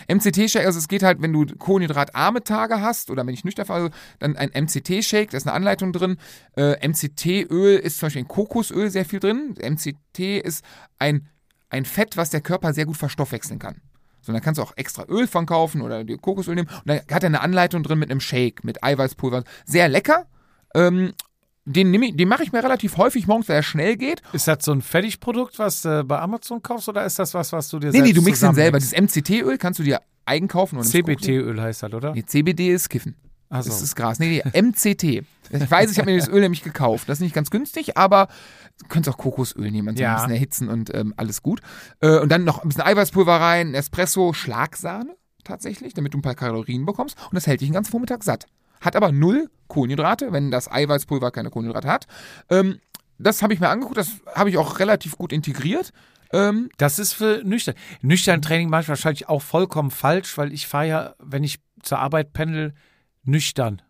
MCT-Shake, 0.07 0.65
also 0.65 0.79
es 0.79 0.87
geht 0.87 1.03
halt, 1.03 1.21
wenn 1.21 1.33
du 1.33 1.45
kohlenhydratarme 1.45 2.45
Tage 2.45 2.79
hast 2.79 3.11
oder 3.11 3.27
wenn 3.27 3.33
ich 3.33 3.43
nüchtern 3.43 3.65
fahre, 3.65 3.91
dann 4.19 4.37
ein 4.37 4.51
MCT-Shake, 4.53 5.31
da 5.31 5.37
ist 5.37 5.45
eine 5.45 5.53
Anleitung 5.53 5.91
drin. 5.91 6.15
Äh, 6.55 6.87
MCT-Öl 6.87 7.77
ist 7.77 7.97
zum 7.97 8.05
Beispiel 8.05 8.21
in 8.21 8.29
Kokosöl 8.29 8.89
sehr 8.89 9.03
viel 9.03 9.19
drin. 9.19 9.53
MCT 9.61 10.19
ist 10.19 10.63
ein, 10.97 11.27
ein 11.69 11.83
Fett, 11.83 12.15
was 12.15 12.29
der 12.29 12.39
Körper 12.39 12.73
sehr 12.73 12.85
gut 12.85 12.95
verstoffwechseln 12.95 13.59
kann. 13.59 13.81
So, 14.27 14.33
dann 14.33 14.41
kannst 14.41 14.59
du 14.59 14.61
auch 14.61 14.73
extra 14.75 15.05
Öl 15.07 15.25
von 15.25 15.45
kaufen 15.45 15.81
oder 15.81 16.03
dir 16.03 16.17
Kokosöl 16.17 16.55
nehmen. 16.55 16.67
Und 16.67 16.87
da 16.87 17.15
hat 17.15 17.23
er 17.23 17.27
eine 17.27 17.39
Anleitung 17.39 17.81
drin 17.81 17.97
mit 17.97 18.11
einem 18.11 18.19
Shake, 18.19 18.65
mit 18.65 18.83
Eiweißpulver. 18.83 19.45
Sehr 19.65 19.87
lecker. 19.87 20.25
Ähm, 20.75 21.13
den, 21.63 21.93
den 21.93 22.27
mache 22.27 22.43
ich 22.43 22.51
mir 22.51 22.61
relativ 22.61 22.97
häufig 22.97 23.25
morgens, 23.25 23.47
weil 23.47 23.55
er 23.55 23.63
schnell 23.63 23.95
geht. 23.95 24.21
Ist 24.33 24.49
das 24.49 24.65
so 24.65 24.73
ein 24.73 24.81
Fertigprodukt, 24.81 25.59
was 25.59 25.81
du 25.81 26.03
bei 26.03 26.19
Amazon 26.19 26.61
kaufst, 26.61 26.89
oder 26.89 27.05
ist 27.05 27.19
das 27.19 27.33
was, 27.33 27.53
was 27.53 27.69
du 27.69 27.79
dir 27.79 27.87
nee, 27.87 27.91
selbst 27.93 28.07
Nee, 28.07 28.13
du 28.13 28.21
mixst 28.21 28.43
den 28.43 28.53
selber. 28.53 28.79
Das 28.79 28.91
MCT-Öl 28.91 29.57
kannst 29.57 29.79
du 29.79 29.83
dir 29.83 30.01
eigen 30.25 30.49
kaufen. 30.49 30.81
CBT-Öl 30.81 31.61
heißt 31.61 31.83
das, 31.83 31.93
oder? 31.93 32.13
Nee, 32.13 32.25
CBD 32.25 32.73
ist 32.73 32.89
Kiffen. 32.89 33.15
Ach 33.49 33.63
so. 33.63 33.69
Das 33.69 33.81
ist 33.81 33.95
Gras. 33.95 34.19
Nee, 34.19 34.43
nee, 34.43 34.61
MCT. 34.61 35.03
Ich 35.03 35.71
weiß, 35.71 35.91
ich 35.91 35.97
habe 35.99 36.11
mir 36.11 36.17
das 36.17 36.27
Öl 36.27 36.41
nämlich 36.41 36.63
gekauft. 36.63 37.07
Das 37.07 37.17
ist 37.17 37.21
nicht 37.21 37.35
ganz 37.35 37.49
günstig, 37.49 37.97
aber 37.97 38.27
du 38.81 38.87
könntest 38.87 39.15
auch 39.15 39.17
Kokosöl 39.17 39.71
nehmen, 39.71 39.87
also 39.89 40.03
ja. 40.03 40.11
ein 40.11 40.15
bisschen 40.15 40.33
erhitzen 40.33 40.67
und 40.69 40.93
ähm, 40.93 41.13
alles 41.15 41.41
gut. 41.41 41.61
Äh, 42.01 42.19
und 42.19 42.29
dann 42.29 42.43
noch 42.43 42.63
ein 42.63 42.67
bisschen 42.67 42.83
Eiweißpulver 42.83 43.39
rein, 43.39 43.73
Espresso, 43.73 44.33
Schlagsahne 44.33 45.15
tatsächlich, 45.45 45.93
damit 45.93 46.13
du 46.13 46.17
ein 46.17 46.21
paar 46.21 46.35
Kalorien 46.35 46.85
bekommst. 46.85 47.17
Und 47.23 47.35
das 47.35 47.47
hält 47.47 47.61
dich 47.61 47.69
den 47.69 47.73
ganzen 47.73 47.91
Vormittag 47.91 48.23
satt 48.23 48.47
hat 48.81 48.95
aber 48.95 49.11
null 49.11 49.49
Kohlenhydrate, 49.67 50.31
wenn 50.31 50.51
das 50.51 50.71
Eiweißpulver 50.71 51.31
keine 51.31 51.49
Kohlenhydrate 51.49 51.87
hat. 51.87 52.07
Ähm, 52.49 52.79
das 53.17 53.41
habe 53.41 53.53
ich 53.53 53.59
mir 53.59 53.69
angeguckt, 53.69 53.97
das 53.97 54.11
habe 54.33 54.49
ich 54.49 54.57
auch 54.57 54.79
relativ 54.79 55.17
gut 55.17 55.33
integriert. 55.33 55.91
Ähm, 56.31 56.69
das 56.77 56.99
ist 56.99 57.13
für 57.13 57.41
nüchtern. 57.43 57.75
Nüchtern 58.01 58.41
Training 58.41 58.69
mache 58.69 58.83
ich 58.83 58.89
wahrscheinlich 58.89 59.29
auch 59.29 59.41
vollkommen 59.41 59.91
falsch, 59.91 60.37
weil 60.37 60.53
ich 60.53 60.67
fahre 60.67 60.87
ja, 60.87 61.15
wenn 61.19 61.43
ich 61.43 61.59
zur 61.81 61.99
Arbeit 61.99 62.33
pendel, 62.33 62.73
nüchtern. 63.27 63.81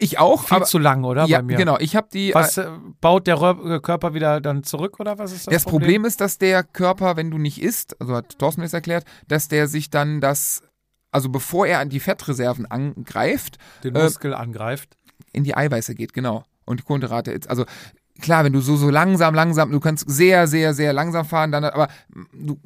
Ich 0.00 0.18
auch. 0.20 0.44
Viel 0.44 0.58
aber, 0.58 0.64
zu 0.64 0.78
lang, 0.78 1.02
oder? 1.02 1.24
Ja, 1.26 1.38
bei 1.38 1.42
mir. 1.42 1.56
genau. 1.56 1.76
Ich 1.78 1.96
habe 1.96 2.08
die. 2.12 2.32
Was 2.32 2.56
äh, 2.56 2.68
baut 3.00 3.26
der 3.26 3.40
äh, 3.40 3.80
Körper 3.80 4.14
wieder 4.14 4.40
dann 4.40 4.62
zurück 4.62 5.00
oder 5.00 5.18
was 5.18 5.32
ist 5.32 5.48
das? 5.48 5.52
Das 5.54 5.64
Problem? 5.64 5.80
Problem 5.80 6.04
ist, 6.04 6.20
dass 6.20 6.38
der 6.38 6.62
Körper, 6.62 7.16
wenn 7.16 7.30
du 7.30 7.38
nicht 7.38 7.60
isst, 7.60 8.00
also 8.00 8.14
hat 8.14 8.38
Thorsten 8.38 8.60
mir 8.60 8.66
das 8.66 8.74
erklärt, 8.74 9.04
dass 9.26 9.48
der 9.48 9.66
sich 9.66 9.90
dann 9.90 10.20
das 10.20 10.62
also 11.10 11.28
bevor 11.28 11.66
er 11.66 11.80
an 11.80 11.88
die 11.88 12.00
Fettreserven 12.00 12.66
angreift, 12.66 13.58
den 13.84 13.94
Muskel 13.94 14.32
äh, 14.32 14.36
angreift, 14.36 14.96
in 15.32 15.44
die 15.44 15.56
Eiweiße 15.56 15.94
geht, 15.94 16.12
genau. 16.12 16.44
Und 16.64 16.80
die 16.80 16.84
Kohlenhydrate, 16.84 17.32
ist, 17.32 17.48
also 17.48 17.64
klar, 18.20 18.44
wenn 18.44 18.52
du 18.52 18.60
so 18.60 18.76
so 18.76 18.90
langsam, 18.90 19.34
langsam, 19.34 19.72
du 19.72 19.80
kannst 19.80 20.08
sehr, 20.08 20.46
sehr, 20.46 20.74
sehr 20.74 20.92
langsam 20.92 21.24
fahren, 21.24 21.50
dann 21.50 21.64
aber 21.64 21.88
du 22.32 22.60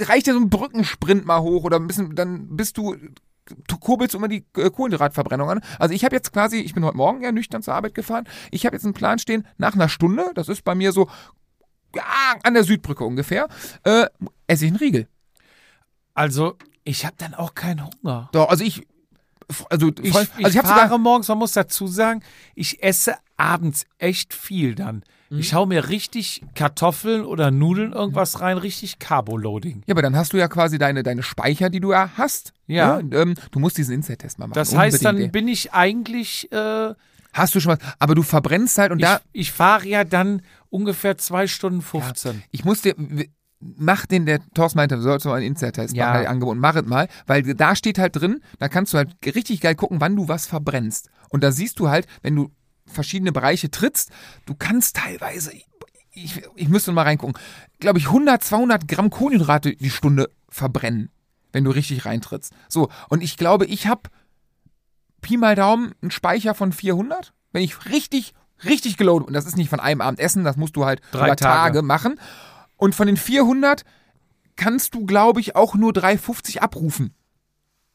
reicht 0.00 0.26
ja 0.26 0.32
so 0.32 0.40
ein 0.40 0.48
Brückensprint 0.48 1.26
mal 1.26 1.40
hoch 1.40 1.64
oder 1.64 1.78
ein 1.78 1.86
bisschen, 1.86 2.14
dann 2.14 2.56
bist 2.56 2.78
du 2.78 2.96
kurbelst 3.80 4.14
immer 4.14 4.28
die 4.28 4.44
äh, 4.56 4.70
Kohlenhydratverbrennung 4.70 5.50
an. 5.50 5.60
Also 5.78 5.94
ich 5.94 6.04
habe 6.04 6.14
jetzt 6.16 6.32
quasi, 6.32 6.58
ich 6.58 6.74
bin 6.74 6.84
heute 6.84 6.96
Morgen 6.96 7.22
ja 7.22 7.32
nüchtern 7.32 7.62
zur 7.62 7.74
Arbeit 7.74 7.94
gefahren. 7.94 8.26
Ich 8.50 8.66
habe 8.66 8.76
jetzt 8.76 8.84
einen 8.84 8.94
Plan 8.94 9.18
stehen, 9.18 9.46
nach 9.58 9.74
einer 9.74 9.88
Stunde, 9.88 10.30
das 10.34 10.48
ist 10.48 10.64
bei 10.64 10.74
mir 10.74 10.92
so 10.92 11.08
ja, 11.94 12.02
an 12.42 12.54
der 12.54 12.64
Südbrücke 12.64 13.04
ungefähr, 13.04 13.48
äh, 13.84 14.06
esse 14.46 14.64
ich 14.64 14.70
einen 14.70 14.78
Riegel. 14.78 15.08
Also 16.14 16.56
ich 16.84 17.04
habe 17.04 17.14
dann 17.18 17.34
auch 17.34 17.54
keinen 17.54 17.84
Hunger. 17.84 18.28
Doch, 18.32 18.48
also 18.48 18.64
ich. 18.64 18.86
Also, 19.68 19.90
ich, 20.00 20.14
also 20.14 20.26
ich, 20.38 20.46
ich 20.56 20.60
fahre 20.62 20.98
morgens, 20.98 21.28
man 21.28 21.36
muss 21.36 21.52
dazu 21.52 21.86
sagen, 21.86 22.22
ich 22.54 22.82
esse 22.82 23.14
abends 23.36 23.84
echt 23.98 24.34
viel 24.34 24.74
dann. 24.74 25.02
Mhm. 25.30 25.38
Ich 25.38 25.54
hau 25.54 25.66
mir 25.66 25.88
richtig 25.88 26.42
Kartoffeln 26.54 27.24
oder 27.24 27.50
Nudeln 27.50 27.92
irgendwas 27.92 28.40
rein, 28.40 28.58
richtig 28.58 28.98
Carbo-Loading. 28.98 29.82
Ja, 29.86 29.94
aber 29.94 30.02
dann 30.02 30.16
hast 30.16 30.32
du 30.32 30.36
ja 30.36 30.48
quasi 30.48 30.78
deine, 30.78 31.02
deine 31.02 31.22
Speicher, 31.22 31.70
die 31.70 31.80
du 31.80 31.92
ja 31.92 32.10
hast. 32.16 32.52
Ja. 32.66 33.02
Ne? 33.02 33.16
Ähm, 33.16 33.34
du 33.50 33.58
musst 33.58 33.76
diesen 33.78 33.94
Inside-Test 33.94 34.38
mal 34.38 34.46
machen. 34.46 34.54
Das 34.54 34.74
heißt, 34.76 35.04
dann 35.04 35.16
Unbedingt, 35.16 35.34
ey. 35.34 35.40
bin 35.42 35.48
ich 35.48 35.72
eigentlich, 35.72 36.50
äh, 36.52 36.94
Hast 37.32 37.54
du 37.54 37.60
schon 37.60 37.72
was, 37.72 37.78
aber 37.98 38.14
du 38.14 38.22
verbrennst 38.22 38.78
halt 38.78 38.92
und 38.92 39.00
ich, 39.00 39.04
da, 39.04 39.20
ich 39.32 39.50
fahre 39.50 39.88
ja 39.88 40.04
dann 40.04 40.42
ungefähr 40.70 41.18
zwei 41.18 41.48
Stunden 41.48 41.82
15. 41.82 42.44
ich 42.52 42.64
muss 42.64 42.82
dir, 42.82 42.94
mach 43.58 44.06
den, 44.06 44.24
der 44.26 44.38
Thorsten 44.54 44.78
meinte, 44.78 44.94
du 44.96 45.02
sollst 45.02 45.26
mal 45.26 45.34
einen 45.34 45.46
Inside-Test 45.46 45.96
Ja. 45.96 46.06
machen, 46.06 46.20
hat 46.20 46.26
angeboten, 46.28 46.60
mach 46.60 46.76
es 46.76 46.84
mal, 46.86 47.08
weil 47.26 47.42
da 47.42 47.74
steht 47.74 47.98
halt 47.98 48.14
drin, 48.14 48.40
da 48.60 48.68
kannst 48.68 48.92
du 48.92 48.98
halt 48.98 49.16
richtig 49.26 49.60
geil 49.60 49.74
gucken, 49.74 50.00
wann 50.00 50.14
du 50.14 50.28
was 50.28 50.46
verbrennst. 50.46 51.10
Und 51.28 51.42
da 51.42 51.50
siehst 51.50 51.80
du 51.80 51.88
halt, 51.88 52.06
wenn 52.22 52.36
du 52.36 52.50
verschiedene 52.86 53.32
Bereiche 53.32 53.70
trittst, 53.70 54.10
du 54.46 54.54
kannst 54.54 54.96
teilweise, 54.96 55.52
ich, 56.12 56.42
ich 56.54 56.68
müsste 56.68 56.92
mal 56.92 57.02
reingucken, 57.02 57.36
glaube 57.80 57.98
ich 57.98 58.06
100, 58.06 58.42
200 58.42 58.88
Gramm 58.88 59.10
Kohlenhydrate 59.10 59.76
die 59.76 59.90
Stunde 59.90 60.30
verbrennen, 60.48 61.10
wenn 61.52 61.64
du 61.64 61.70
richtig 61.70 62.04
reintrittst. 62.04 62.52
So, 62.68 62.88
und 63.08 63.22
ich 63.22 63.36
glaube, 63.36 63.66
ich 63.66 63.86
habe 63.86 64.10
Pi 65.20 65.36
mal 65.36 65.54
Daumen 65.54 65.94
einen 66.02 66.10
Speicher 66.10 66.54
von 66.54 66.72
400, 66.72 67.32
wenn 67.52 67.62
ich 67.62 67.86
richtig, 67.86 68.34
richtig 68.64 68.96
geloadet, 68.96 69.26
und 69.28 69.34
das 69.34 69.46
ist 69.46 69.56
nicht 69.56 69.70
von 69.70 69.80
einem 69.80 70.00
Abend 70.00 70.20
essen, 70.20 70.44
das 70.44 70.56
musst 70.56 70.76
du 70.76 70.84
halt 70.84 71.00
Drei 71.12 71.26
über 71.26 71.36
Tage. 71.36 71.78
Tage. 71.78 71.82
machen. 71.82 72.20
Und 72.76 72.94
von 72.94 73.06
den 73.06 73.16
400 73.16 73.84
kannst 74.56 74.94
du, 74.94 75.06
glaube 75.06 75.40
ich, 75.40 75.56
auch 75.56 75.74
nur 75.74 75.92
350 75.92 76.62
abrufen. 76.62 77.14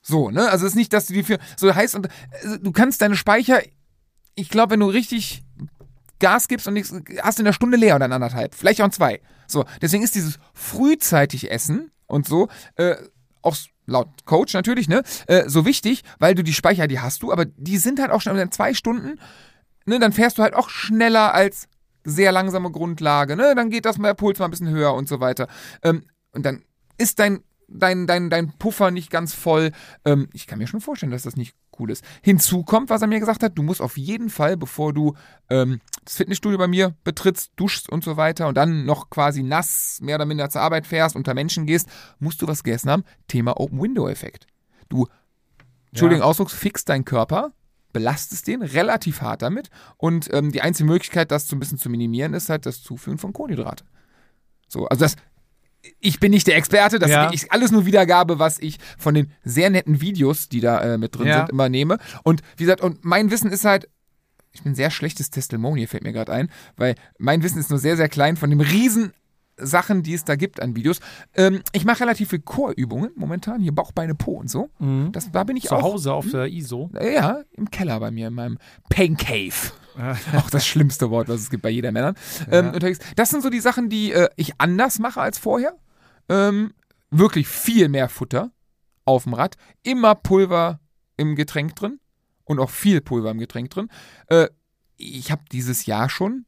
So, 0.01 0.31
ne? 0.31 0.49
Also 0.49 0.65
es 0.65 0.71
ist 0.71 0.75
nicht, 0.75 0.93
dass 0.93 1.07
du 1.07 1.13
die 1.13 1.23
für 1.23 1.39
so 1.57 1.73
heißt 1.73 1.95
und 1.95 2.07
also 2.41 2.57
du 2.57 2.71
kannst 2.71 3.01
deine 3.01 3.15
Speicher, 3.15 3.61
ich 4.35 4.49
glaube, 4.49 4.73
wenn 4.73 4.79
du 4.79 4.87
richtig 4.87 5.43
Gas 6.19 6.47
gibst 6.47 6.67
und 6.67 6.73
nichts, 6.73 6.93
hast 7.21 7.39
in 7.39 7.45
der 7.45 7.53
Stunde 7.53 7.77
leer 7.77 7.95
oder 7.95 8.05
in 8.05 8.11
anderthalb, 8.11 8.53
vielleicht 8.53 8.81
auch 8.81 8.85
in 8.85 8.91
zwei. 8.91 9.21
So, 9.47 9.65
deswegen 9.81 10.03
ist 10.03 10.15
dieses 10.15 10.37
frühzeitig 10.53 11.49
Essen 11.49 11.91
und 12.07 12.27
so 12.27 12.49
äh, 12.75 12.95
auch 13.41 13.55
laut 13.85 14.25
Coach 14.25 14.53
natürlich, 14.53 14.87
ne, 14.87 15.03
äh, 15.27 15.49
so 15.49 15.65
wichtig, 15.65 16.03
weil 16.19 16.35
du 16.35 16.43
die 16.43 16.53
Speicher, 16.53 16.87
die 16.87 16.99
hast 16.99 17.23
du, 17.23 17.31
aber 17.31 17.45
die 17.45 17.77
sind 17.77 17.99
halt 17.99 18.11
auch 18.11 18.21
schon 18.21 18.37
in 18.37 18.51
zwei 18.51 18.73
Stunden, 18.73 19.19
ne, 19.85 19.99
dann 19.99 20.11
fährst 20.11 20.37
du 20.37 20.43
halt 20.43 20.53
auch 20.53 20.69
schneller 20.69 21.33
als 21.33 21.67
sehr 22.03 22.31
langsame 22.31 22.71
Grundlage, 22.71 23.35
ne, 23.35 23.55
dann 23.55 23.69
geht 23.69 23.85
das 23.85 23.97
mal 23.97 24.09
der 24.09 24.13
Puls 24.15 24.39
mal 24.39 24.45
ein 24.45 24.51
bisschen 24.51 24.69
höher 24.69 24.93
und 24.93 25.07
so 25.07 25.19
weiter. 25.19 25.47
Ähm, 25.83 26.05
und 26.31 26.45
dann 26.45 26.63
ist 26.97 27.19
dein 27.19 27.43
dein, 27.71 28.07
dein, 28.07 28.29
dein 28.29 28.51
Puffer 28.57 28.91
nicht 28.91 29.09
ganz 29.11 29.33
voll. 29.33 29.71
Ähm, 30.05 30.29
ich 30.33 30.47
kann 30.47 30.59
mir 30.59 30.67
schon 30.67 30.81
vorstellen, 30.81 31.11
dass 31.11 31.23
das 31.23 31.35
nicht 31.35 31.55
cool 31.79 31.91
ist. 31.91 32.03
Hinzu 32.21 32.63
kommt, 32.63 32.89
was 32.89 33.01
er 33.01 33.07
mir 33.07 33.19
gesagt 33.19 33.43
hat, 33.43 33.57
du 33.57 33.63
musst 33.63 33.81
auf 33.81 33.97
jeden 33.97 34.29
Fall, 34.29 34.57
bevor 34.57 34.93
du 34.93 35.15
ähm, 35.49 35.79
das 36.03 36.17
Fitnessstudio 36.17 36.57
bei 36.57 36.67
mir 36.67 36.95
betrittst, 37.03 37.51
duschst 37.55 37.89
und 37.89 38.03
so 38.03 38.17
weiter 38.17 38.47
und 38.47 38.55
dann 38.55 38.85
noch 38.85 39.09
quasi 39.09 39.43
nass 39.43 39.99
mehr 40.01 40.15
oder 40.15 40.25
minder 40.25 40.49
zur 40.49 40.61
Arbeit 40.61 40.87
fährst, 40.87 41.15
unter 41.15 41.33
Menschen 41.33 41.65
gehst, 41.65 41.87
musst 42.19 42.41
du 42.41 42.47
was 42.47 42.63
gegessen 42.63 42.89
haben. 42.89 43.03
Thema 43.27 43.59
Open-Window-Effekt. 43.59 44.47
Du, 44.89 45.07
Entschuldigung, 45.91 46.23
Ausdrucks, 46.23 46.53
fixst 46.53 46.89
deinen 46.89 47.05
Körper, 47.05 47.51
belastest 47.93 48.47
den 48.47 48.61
relativ 48.61 49.21
hart 49.21 49.41
damit 49.41 49.69
und 49.97 50.31
ähm, 50.33 50.51
die 50.51 50.61
einzige 50.61 50.87
Möglichkeit, 50.87 51.31
das 51.31 51.47
so 51.47 51.55
ein 51.55 51.59
bisschen 51.59 51.77
zu 51.77 51.89
minimieren, 51.89 52.33
ist 52.33 52.49
halt 52.49 52.65
das 52.65 52.81
Zuführen 52.81 53.17
von 53.17 53.33
Kohlenhydrate. 53.33 53.85
So, 54.67 54.87
also 54.87 55.05
das, 55.05 55.15
ich 55.99 56.19
bin 56.19 56.31
nicht 56.31 56.47
der 56.47 56.57
Experte, 56.57 56.99
das 56.99 57.09
Ja. 57.09 57.29
ist 57.29 57.51
alles 57.51 57.71
nur 57.71 57.85
Wiedergabe, 57.85 58.39
was 58.39 58.59
ich 58.59 58.77
von 58.97 59.13
den 59.13 59.31
sehr 59.43 59.69
netten 59.69 60.01
Videos, 60.01 60.49
die 60.49 60.59
da 60.59 60.81
äh, 60.81 60.97
mit 60.97 61.15
drin 61.17 61.27
Ja. 61.27 61.37
sind, 61.39 61.49
immer 61.49 61.69
nehme. 61.69 61.97
Und 62.23 62.41
wie 62.57 62.63
gesagt, 62.63 62.81
und 62.81 63.03
mein 63.05 63.31
Wissen 63.31 63.51
ist 63.51 63.65
halt, 63.65 63.87
ich 64.51 64.63
bin 64.63 64.75
sehr 64.75 64.89
schlechtes 64.91 65.29
Testimonial, 65.29 65.87
fällt 65.87 66.03
mir 66.03 66.11
gerade 66.13 66.31
ein, 66.33 66.49
weil 66.75 66.95
mein 67.17 67.43
Wissen 67.43 67.59
ist 67.59 67.69
nur 67.69 67.79
sehr, 67.79 67.95
sehr 67.97 68.09
klein 68.09 68.35
von 68.35 68.49
dem 68.49 68.59
riesen 68.61 69.13
Sachen, 69.61 70.03
die 70.03 70.13
es 70.13 70.23
da 70.23 70.35
gibt 70.37 70.61
an 70.61 70.75
Videos. 70.75 70.99
Ähm, 71.35 71.61
ich 71.73 71.83
mache 71.85 71.99
relativ 72.01 72.29
viel 72.29 72.39
Chorübungen 72.39 73.11
momentan, 73.15 73.61
hier 73.61 73.73
Bauch, 73.73 73.91
Beine, 73.91 74.15
Po 74.15 74.31
und 74.33 74.49
so. 74.49 74.69
Das, 75.11 75.31
da 75.31 75.43
bin 75.43 75.57
ich 75.57 75.65
Zu 75.65 75.75
auch. 75.75 75.81
Hause 75.83 76.13
auf 76.13 76.29
der 76.31 76.47
ISO. 76.47 76.89
Ja, 76.99 77.41
im 77.57 77.69
Keller 77.69 77.99
bei 77.99 78.09
mir, 78.09 78.29
in 78.29 78.33
meinem 78.35 78.57
Pain 78.89 79.17
Cave. 79.17 79.53
Auch 80.37 80.49
das 80.49 80.65
schlimmste 80.65 81.09
Wort, 81.09 81.27
was 81.27 81.41
es 81.41 81.49
gibt 81.49 81.63
bei 81.63 81.69
jeder 81.69 81.91
Männern. 81.91 82.15
Ähm, 82.49 82.67
unterwegs. 82.67 82.99
Das 83.15 83.29
sind 83.29 83.41
so 83.41 83.49
die 83.49 83.59
Sachen, 83.59 83.89
die 83.89 84.13
äh, 84.13 84.29
ich 84.35 84.53
anders 84.59 84.99
mache 84.99 85.21
als 85.21 85.37
vorher. 85.37 85.77
Ähm, 86.29 86.73
wirklich 87.09 87.47
viel 87.47 87.89
mehr 87.89 88.09
Futter 88.09 88.51
auf 89.05 89.23
dem 89.23 89.33
Rad. 89.33 89.57
Immer 89.83 90.15
Pulver 90.15 90.79
im 91.17 91.35
Getränk 91.35 91.75
drin. 91.75 91.99
Und 92.45 92.59
auch 92.59 92.69
viel 92.69 93.01
Pulver 93.01 93.31
im 93.31 93.39
Getränk 93.39 93.69
drin. 93.69 93.89
Äh, 94.27 94.47
ich 94.97 95.31
habe 95.31 95.43
dieses 95.51 95.85
Jahr 95.85 96.09
schon 96.09 96.45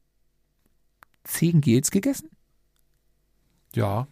zehn 1.24 1.62
Gels 1.62 1.92
gegessen. 1.92 2.30
Ja. 3.76 4.08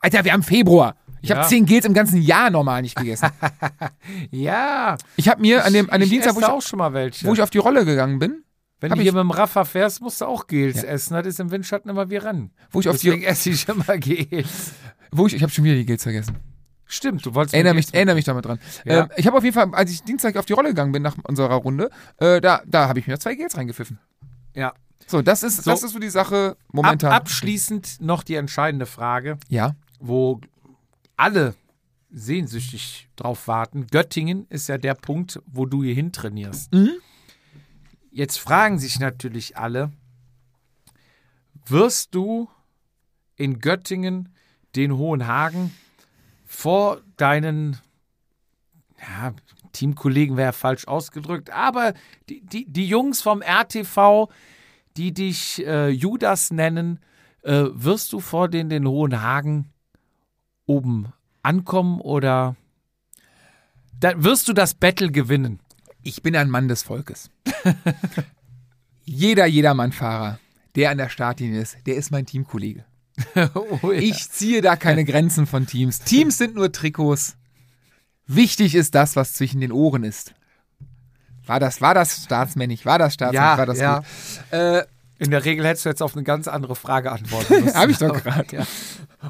Alter, 0.00 0.24
wir 0.24 0.32
haben 0.32 0.42
Februar. 0.42 0.96
Ich 1.22 1.30
habe 1.30 1.42
Ja. 1.42 1.46
zehn 1.48 1.66
Gels 1.66 1.84
im 1.84 1.94
ganzen 1.94 2.20
Jahr 2.22 2.50
normal 2.50 2.82
nicht 2.82 2.96
gegessen. 2.96 3.28
Ja. 4.30 4.96
Ich 5.16 5.28
habe 5.28 5.40
mir 5.40 5.64
an 5.64 5.72
dem, 5.72 5.90
an 5.90 6.00
dem 6.00 6.04
ich 6.04 6.10
Dienstag, 6.10 6.34
wo 6.34 6.40
ich, 6.58 6.72
mal 6.74 6.92
welche. 6.92 7.26
wo 7.26 7.32
ich 7.32 7.42
auf 7.42 7.50
die 7.50 7.58
Rolle 7.58 7.84
gegangen 7.84 8.18
bin, 8.18 8.44
Wenn 8.80 8.90
du 8.90 8.96
hier 8.96 9.06
ich- 9.06 9.12
mit 9.12 9.20
dem 9.20 9.30
Raffa 9.30 9.64
fährst, 9.64 10.00
musst 10.00 10.20
du 10.20 10.26
auch 10.26 10.46
Gels 10.46 10.82
Ja. 10.82 10.88
essen. 10.88 11.14
Das 11.14 11.26
ist 11.26 11.40
im 11.40 11.50
Windschatten 11.50 11.90
immer 11.90 12.10
wie 12.10 12.16
Rennen. 12.16 12.50
wo 12.70 12.80
ich 12.80 12.88
auf 12.88 12.96
Deswegen 12.96 13.20
die, 13.20 13.26
esse 13.26 13.50
ich 13.50 13.68
immer 13.68 13.98
Gels. 13.98 14.72
wo 15.12 15.26
ich, 15.26 15.34
ich 15.34 15.42
habe 15.42 15.52
schon 15.52 15.64
wieder 15.64 15.74
die 15.76 15.86
Gels 15.86 16.02
vergessen. 16.02 16.36
Stimmt, 16.86 17.24
du 17.24 17.34
wolltest 17.34 17.54
Erinnere 17.54 17.74
mich, 17.74 17.94
erinnere 17.94 18.16
mich 18.16 18.24
damit 18.24 18.44
dran. 18.46 18.58
Ja. 18.84 19.02
Ähm, 19.04 19.08
ich 19.16 19.26
habe 19.26 19.36
auf 19.36 19.44
jeden 19.44 19.54
Fall, 19.54 19.68
als 19.74 19.92
ich 19.92 20.02
Dienstag 20.02 20.36
auf 20.36 20.46
die 20.46 20.54
Rolle 20.54 20.70
gegangen 20.70 20.90
bin 20.90 21.02
nach 21.02 21.16
unserer 21.22 21.54
Runde, 21.54 21.88
äh, 22.18 22.40
da, 22.40 22.62
da 22.66 22.88
habe 22.88 22.98
ich 22.98 23.06
mir 23.06 23.16
zwei 23.20 23.34
Gels 23.36 23.56
reingepfiffen. 23.56 24.00
Ja. 24.56 24.72
So, 25.06 25.22
das 25.22 25.42
ist, 25.44 25.62
So. 25.62 25.70
das 25.70 25.82
ist 25.84 25.92
so 25.92 25.98
die 26.00 26.10
Sache 26.10 26.50
Ab, 26.52 26.56
momentan. 26.72 27.12
abschließend 27.12 28.00
noch 28.00 28.22
die 28.24 28.34
entscheidende 28.34 28.86
Frage, 28.86 29.38
Ja. 29.48 29.76
wo 30.00 30.40
alle 31.20 31.54
sehnsüchtig 32.10 33.08
drauf 33.14 33.46
warten. 33.46 33.86
Göttingen 33.86 34.46
ist 34.48 34.68
ja 34.68 34.78
der 34.78 34.94
Punkt, 34.94 35.40
wo 35.46 35.66
du 35.66 35.84
hier 35.84 35.94
hin 35.94 36.12
trainierst. 36.12 36.72
Mhm. 36.72 36.92
Jetzt 38.10 38.38
fragen 38.38 38.78
sich 38.78 38.98
natürlich 38.98 39.56
alle, 39.56 39.92
wirst 41.66 42.14
du 42.14 42.48
in 43.36 43.60
Göttingen 43.60 44.30
den 44.74 44.96
Hohen 44.96 45.26
Hagen 45.26 45.72
vor 46.44 47.00
deinen 47.16 47.78
ja, 49.00 49.34
Teamkollegen 49.72 50.36
wäre 50.36 50.52
falsch 50.52 50.88
ausgedrückt, 50.88 51.50
aber 51.50 51.94
die, 52.28 52.40
die, 52.40 52.66
die 52.66 52.86
Jungs 52.86 53.22
vom 53.22 53.40
RTV, 53.40 54.28
die 54.96 55.14
dich 55.14 55.64
äh, 55.64 55.88
Judas 55.88 56.50
nennen, 56.50 56.98
äh, 57.42 57.66
wirst 57.70 58.12
du 58.12 58.20
vor 58.20 58.48
den, 58.48 58.68
den 58.68 58.86
Hohen 58.86 59.22
Hagen 59.22 59.72
oben 60.70 61.12
ankommen 61.42 62.00
oder 62.00 62.54
da 63.98 64.12
wirst 64.22 64.48
du 64.48 64.52
das 64.52 64.74
Battle 64.74 65.10
gewinnen? 65.10 65.58
Ich 66.02 66.22
bin 66.22 66.36
ein 66.36 66.48
Mann 66.48 66.68
des 66.68 66.82
Volkes. 66.82 67.30
Jeder 69.04 69.46
Jedermann-Fahrer, 69.46 70.38
der 70.76 70.90
an 70.90 70.98
der 70.98 71.08
Startlinie 71.08 71.60
ist, 71.60 71.76
der 71.86 71.96
ist 71.96 72.10
mein 72.10 72.24
Teamkollege. 72.24 72.84
oh, 73.54 73.90
ja. 73.90 73.98
Ich 73.98 74.30
ziehe 74.30 74.62
da 74.62 74.76
keine 74.76 75.04
Grenzen 75.04 75.46
von 75.46 75.66
Teams. 75.66 75.98
Teams 75.98 76.38
sind 76.38 76.54
nur 76.54 76.72
Trikots. 76.72 77.36
Wichtig 78.26 78.74
ist 78.76 78.94
das, 78.94 79.16
was 79.16 79.34
zwischen 79.34 79.60
den 79.60 79.72
Ohren 79.72 80.04
ist. 80.04 80.34
War 81.44 81.58
das, 81.58 81.80
war 81.80 81.94
das 81.94 82.24
staatsmännisch? 82.24 82.86
War 82.86 82.98
das 82.98 83.14
staatsmännisch? 83.14 83.50
Ja, 83.50 83.58
war 83.58 83.66
das 83.66 83.78
ja. 83.80 83.98
gut? 83.98 84.06
Äh, 84.52 84.84
In 85.20 85.30
der 85.30 85.44
Regel 85.44 85.66
hättest 85.66 85.84
du 85.84 85.90
jetzt 85.90 86.02
auf 86.02 86.14
eine 86.16 86.24
ganz 86.24 86.48
andere 86.48 86.74
Frage 86.74 87.12
antworten 87.12 87.64
müssen. 87.64 87.74
Hab 87.78 87.90
ich 87.90 87.98
doch 87.98 88.22
gerade. 88.22 88.56
Ja. 88.56 88.66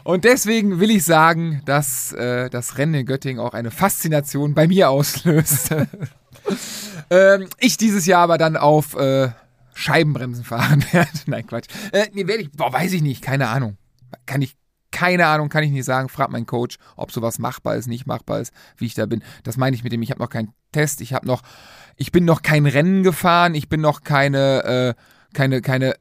Und 0.05 0.25
deswegen 0.25 0.79
will 0.79 0.89
ich 0.89 1.05
sagen, 1.05 1.63
dass 1.65 2.13
äh, 2.13 2.49
das 2.49 2.79
Rennen 2.79 2.95
in 2.95 3.07
Göttingen 3.07 3.41
auch 3.41 3.55
eine 3.55 3.73
Faszination 3.73 4.55
bei 4.55 4.69
mir 4.69 4.89
auslöst. 4.89 5.75
ähm, 7.11 7.49
ich 7.59 7.77
dieses 7.77 8.07
Jahr 8.07 8.23
aber 8.23 8.39
dann 8.39 8.57
auf 8.57 8.95
äh, 8.95 9.31
Scheibenbremsen 9.75 10.45
fahren 10.45 10.85
werde. 10.93 11.11
Nein, 11.27 11.45
Quatsch. 11.45 11.67
Äh, 11.91 12.07
nee, 12.13 12.29
werde 12.29 12.45
ich, 12.45 12.53
boah, 12.53 12.73
weiß 12.73 12.93
ich 12.93 13.03
nicht, 13.03 13.21
keine 13.21 13.49
Ahnung. 13.49 13.77
Kann 14.27 14.43
ich, 14.43 14.57
keine 14.93 15.27
Ahnung, 15.27 15.49
kann 15.49 15.65
ich 15.65 15.73
nicht 15.73 15.87
sagen. 15.87 16.09
Frag 16.09 16.31
meinen 16.31 16.47
Coach, 16.47 16.77
ob 16.95 17.11
sowas 17.11 17.41
machbar 17.41 17.75
ist, 17.75 17.89
nicht 17.89 18.07
machbar 18.07 18.39
ist, 18.39 18.53
wie 18.77 18.87
ich 18.87 18.95
da 18.95 19.07
bin. 19.07 19.25
Das 19.43 19.57
meine 19.57 19.75
ich 19.75 19.83
mit 19.83 19.93
dem, 19.93 20.03
ich 20.03 20.13
habe 20.13 20.21
noch 20.21 20.31
keinen 20.31 20.53
Test, 20.71 21.01
ich 21.01 21.15
habe 21.15 21.27
noch, 21.27 21.43
ich 21.97 22.13
bin 22.13 22.25
noch 22.25 22.43
kein 22.43 22.67
Rennen 22.67 23.03
gefahren, 23.03 23.57
ich 23.57 23.69
bin 23.69 23.81
noch 23.81 24.05
keine, 24.05 24.95
äh, 24.97 25.03
keine, 25.35 25.61
keine 25.63 25.95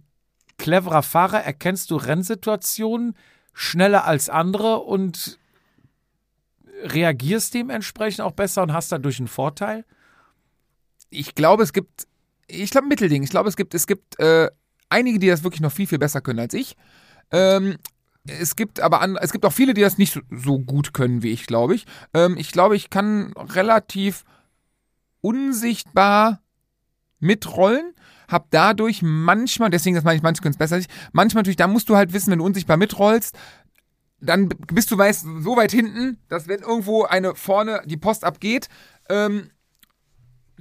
cleverer 0.57 1.03
Fahrer, 1.03 1.43
erkennst 1.43 1.91
du 1.91 1.97
Rennsituationen 1.97 3.15
schneller 3.53 4.05
als 4.05 4.27
andere 4.30 4.77
und 4.80 5.38
reagierst 6.84 7.53
dementsprechend 7.53 8.21
auch 8.21 8.31
besser 8.31 8.63
und 8.63 8.73
hast 8.73 8.91
dadurch 8.91 9.19
einen 9.19 9.27
Vorteil? 9.27 9.85
ich 11.11 11.34
glaube, 11.34 11.63
es 11.63 11.73
gibt, 11.73 12.07
ich 12.47 12.69
glaube, 12.69 12.88
Mittelding. 12.88 13.23
Ich 13.23 13.31
glaube, 13.31 13.49
es 13.49 13.55
gibt, 13.55 13.73
es 13.73 13.88
gibt 13.88 14.19
äh, 14.19 14.49
einige, 14.90 15.20
die 15.20 15.28
das 15.28 15.44
wirklich 15.44 15.61
noch 15.61 15.72
viel, 15.72 15.88
viel 15.88 15.99
besser 15.99 16.22
können 16.22 16.40
als 16.40 16.53
ich. 16.53 16.76
Ähm, 17.32 17.78
es 18.28 18.56
gibt 18.56 18.80
aber 18.80 19.02
an, 19.02 19.18
es 19.18 19.32
gibt 19.32 19.45
auch 19.45 19.53
viele, 19.53 19.74
die 19.74 19.82
das 19.82 19.98
nicht 19.98 20.14
so, 20.14 20.22
so 20.30 20.60
gut 20.60 20.94
können 20.94 21.24
wie 21.24 21.32
ich, 21.32 21.45
glaube 21.48 21.76
ich. 21.76 21.86
Ähm, 22.14 22.38
ich 22.38 22.52
glaube, 22.52 22.76
ich 22.76 22.90
kann 22.90 23.34
relativ 23.34 24.24
unsichtbar 25.22 26.41
mitrollen, 27.20 27.94
hab 28.28 28.52
dadurch 28.52 29.02
manchmal, 29.02 29.70
deswegen 29.70 29.95
das 29.95 30.03
meine 30.03 30.18
ich, 30.18 30.24
manche 30.24 30.41
können 30.41 30.53
es 30.53 30.57
besser 30.57 30.78
ich, 30.78 30.88
manchmal 31.11 31.41
natürlich, 31.41 31.57
da 31.57 31.68
musst 31.68 31.90
du 31.90 31.95
halt 31.95 32.14
wissen, 32.14 32.32
wenn 32.32 32.40
du 32.40 32.45
unsichtbar 32.45 32.78
mitrollst, 32.78 33.36
dann 34.22 34.49
bist 34.49 34.91
du 34.91 34.98
weißt, 34.98 35.26
so 35.40 35.56
weit 35.56 35.72
hinten, 35.72 36.18
dass 36.28 36.48
wenn 36.48 36.60
irgendwo 36.60 37.03
eine 37.03 37.36
vorne 37.36 37.82
die 37.86 37.98
Post 37.98 38.24
abgeht, 38.24 38.68
ähm, 39.10 39.49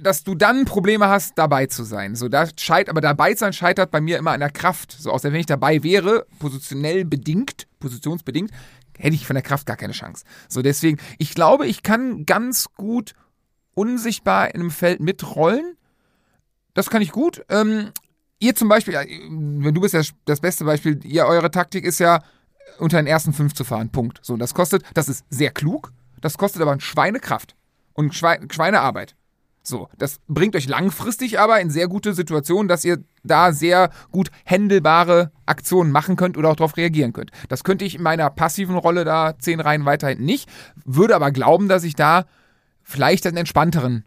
dass 0.01 0.23
du 0.23 0.35
dann 0.35 0.65
Probleme 0.65 1.07
hast, 1.07 1.37
dabei 1.37 1.65
zu 1.65 1.83
sein. 1.83 2.15
So, 2.15 2.29
da 2.29 2.47
scheit, 2.57 2.89
aber 2.89 3.01
dabei 3.01 3.35
sein 3.35 3.53
scheitert 3.53 3.91
bei 3.91 4.01
mir 4.01 4.17
immer 4.17 4.31
an 4.31 4.39
der 4.39 4.49
Kraft. 4.49 4.95
So, 4.97 5.11
außer 5.11 5.31
wenn 5.31 5.39
ich 5.39 5.45
dabei 5.45 5.83
wäre, 5.83 6.25
positionell 6.39 7.05
bedingt, 7.05 7.67
positionsbedingt, 7.79 8.51
hätte 8.97 9.15
ich 9.15 9.25
von 9.25 9.35
der 9.35 9.43
Kraft 9.43 9.65
gar 9.65 9.77
keine 9.77 9.93
Chance. 9.93 10.25
So, 10.47 10.61
deswegen, 10.61 10.99
ich 11.17 11.33
glaube, 11.33 11.67
ich 11.67 11.83
kann 11.83 12.25
ganz 12.25 12.67
gut 12.75 13.13
unsichtbar 13.73 14.53
in 14.53 14.61
einem 14.61 14.71
Feld 14.71 14.99
mitrollen. 14.99 15.77
Das 16.73 16.89
kann 16.89 17.01
ich 17.01 17.11
gut. 17.11 17.43
Ähm, 17.49 17.91
ihr 18.39 18.55
zum 18.55 18.69
Beispiel, 18.69 18.93
wenn 18.95 19.73
du 19.73 19.81
bist 19.81 19.93
ja 19.93 20.01
das 20.25 20.41
beste 20.41 20.65
Beispiel, 20.65 20.99
ihr, 21.05 21.25
eure 21.25 21.51
Taktik 21.51 21.85
ist 21.85 21.99
ja, 21.99 22.21
unter 22.77 22.97
den 22.97 23.07
ersten 23.07 23.33
fünf 23.33 23.53
zu 23.53 23.63
fahren. 23.63 23.89
Punkt. 23.89 24.19
So, 24.21 24.37
das 24.37 24.53
kostet, 24.53 24.83
das 24.93 25.09
ist 25.09 25.25
sehr 25.29 25.51
klug, 25.51 25.91
das 26.21 26.37
kostet 26.37 26.61
aber 26.61 26.71
ein 26.71 26.79
Schweinekraft 26.79 27.55
und 27.93 28.13
Schweine, 28.15 28.47
Schweinearbeit. 28.51 29.15
So, 29.69 29.87
das 29.99 30.19
bringt 30.27 30.55
euch 30.55 30.67
langfristig 30.67 31.39
aber 31.39 31.61
in 31.61 31.69
sehr 31.69 31.87
gute 31.87 32.15
Situationen, 32.15 32.67
dass 32.67 32.83
ihr 32.83 33.03
da 33.23 33.53
sehr 33.53 33.91
gut 34.11 34.31
händelbare 34.43 35.31
Aktionen 35.45 35.91
machen 35.91 36.15
könnt 36.15 36.37
oder 36.37 36.49
auch 36.49 36.55
darauf 36.55 36.75
reagieren 36.75 37.13
könnt. 37.13 37.29
Das 37.49 37.63
könnte 37.63 37.85
ich 37.85 37.95
in 37.95 38.01
meiner 38.01 38.31
passiven 38.31 38.75
Rolle 38.75 39.05
da 39.05 39.37
zehn 39.37 39.59
Reihen 39.59 39.85
weiterhin 39.85 40.25
nicht, 40.25 40.49
würde 40.85 41.15
aber 41.15 41.31
glauben, 41.31 41.69
dass 41.69 41.83
ich 41.83 41.93
da 41.93 42.25
vielleicht 42.81 43.27
einen 43.27 43.37
entspannteren 43.37 44.05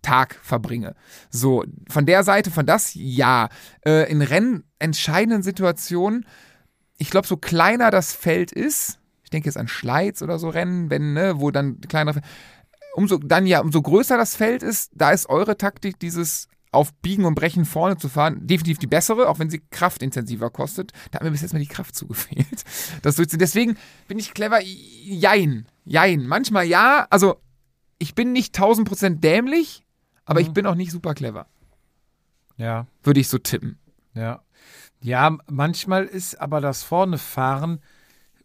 Tag 0.00 0.38
verbringe. 0.42 0.94
So, 1.28 1.64
von 1.88 2.06
der 2.06 2.22
Seite, 2.22 2.52
von 2.52 2.64
das, 2.64 2.92
ja. 2.94 3.48
Äh, 3.84 4.10
in 4.10 4.22
rennentscheidenden 4.22 5.42
Situationen, 5.42 6.24
ich 6.98 7.10
glaube, 7.10 7.26
so 7.26 7.36
kleiner 7.36 7.90
das 7.90 8.12
Feld 8.12 8.52
ist, 8.52 9.00
ich 9.24 9.30
denke 9.30 9.46
jetzt 9.46 9.58
an 9.58 9.68
Schleiz 9.68 10.22
oder 10.22 10.38
so 10.38 10.48
Rennen, 10.48 10.88
wenn, 10.88 11.14
ne, 11.14 11.40
wo 11.40 11.50
dann 11.50 11.80
kleinere, 11.80 12.20
umso, 12.94 13.18
dann 13.18 13.46
ja, 13.46 13.60
umso 13.60 13.82
größer 13.82 14.16
das 14.16 14.36
Feld 14.36 14.62
ist, 14.62 14.90
da 14.94 15.10
ist 15.10 15.28
eure 15.28 15.56
Taktik, 15.56 15.98
dieses 15.98 16.48
auf 16.72 16.94
Biegen 16.94 17.24
und 17.24 17.34
Brechen 17.34 17.64
vorne 17.64 17.96
zu 17.96 18.08
fahren, 18.08 18.46
definitiv 18.46 18.78
die 18.78 18.86
bessere, 18.86 19.28
auch 19.28 19.40
wenn 19.40 19.50
sie 19.50 19.60
kraftintensiver 19.70 20.50
kostet. 20.50 20.92
Da 21.10 21.16
hat 21.18 21.24
mir 21.24 21.32
bis 21.32 21.40
jetzt 21.42 21.52
mal 21.52 21.58
die 21.58 21.66
Kraft 21.66 21.94
zugefehlt. 21.96 22.64
Das 23.02 23.16
durchzuziehen. 23.16 23.40
Deswegen 23.40 23.76
bin 24.06 24.18
ich 24.18 24.34
clever, 24.34 24.60
jein, 24.62 25.66
jein. 25.84 26.26
Manchmal 26.26 26.66
ja, 26.66 27.06
also 27.10 27.40
ich 27.98 28.14
bin 28.14 28.32
nicht 28.32 28.56
1000% 28.56 29.18
dämlich, 29.20 29.84
aber 30.24 30.40
ich 30.40 30.52
bin 30.52 30.64
auch 30.66 30.76
nicht 30.76 30.92
super 30.92 31.14
clever. 31.14 31.46
Ja, 32.56 32.86
Würde 33.02 33.20
ich 33.20 33.28
so 33.28 33.38
tippen. 33.38 33.78
ja. 34.14 34.42
Ja, 35.02 35.38
manchmal 35.48 36.04
ist 36.04 36.38
aber 36.42 36.60
das 36.60 36.82
Vornefahren 36.82 37.80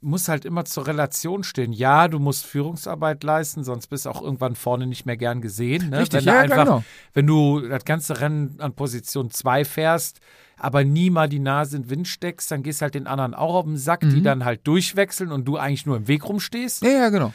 muss 0.06 0.30
halt 0.30 0.46
immer 0.46 0.66
zur 0.66 0.88
Relation 0.88 1.44
stehen. 1.44 1.74
Ja, 1.74 2.08
du 2.08 2.20
musst 2.20 2.46
Führungsarbeit 2.46 3.24
leisten, 3.24 3.64
sonst 3.64 3.88
bist 3.88 4.06
du 4.06 4.12
auch 4.12 4.22
irgendwann 4.22 4.56
vorne 4.56 4.86
nicht 4.86 5.06
mehr 5.06 5.18
gern 5.18 5.42
gesehen. 5.42 5.90
Ne? 5.90 6.00
Richtig, 6.00 6.20
wenn 6.20 6.26
du 6.26 6.32
ja, 6.32 6.40
einfach, 6.42 6.64
genau. 6.66 6.84
wenn 7.14 7.28
du 7.28 7.62
das 7.62 7.84
ganze 7.86 8.22
Rennen 8.22 8.56
an 8.60 8.74
Position 8.74 9.32
2 9.32 9.66
fährst, 9.66 10.20
aber 10.58 10.84
nie 10.84 11.10
mal 11.10 11.28
die 11.28 11.40
Nase 11.40 11.78
in 11.78 11.84
den 11.84 11.90
Wind 11.90 12.08
steckst, 12.08 12.52
dann 12.52 12.64
gehst 12.64 12.82
halt 12.82 12.94
den 12.94 13.08
anderen 13.08 13.34
auch 13.34 13.56
auf 13.56 13.66
den 13.66 13.78
Sack, 13.78 14.02
die 14.02 14.22
dann 14.22 14.46
halt 14.46 14.66
durchwechseln 14.68 15.32
und 15.32 15.46
du 15.46 15.58
eigentlich 15.58 15.86
nur 15.86 15.98
im 15.98 16.08
Weg 16.08 16.24
rumstehst. 16.30 16.84
Ja, 16.84 16.92
ja, 16.92 17.10
genau. 17.10 17.34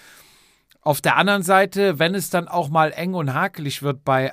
Auf 0.80 1.00
der 1.00 1.16
anderen 1.16 1.42
Seite, 1.42 1.98
wenn 1.98 2.14
es 2.14 2.30
dann 2.30 2.48
auch 2.48 2.70
mal 2.70 2.92
eng 2.92 3.14
und 3.14 3.34
hakelig 3.34 3.82
wird 3.82 4.04
bei 4.04 4.32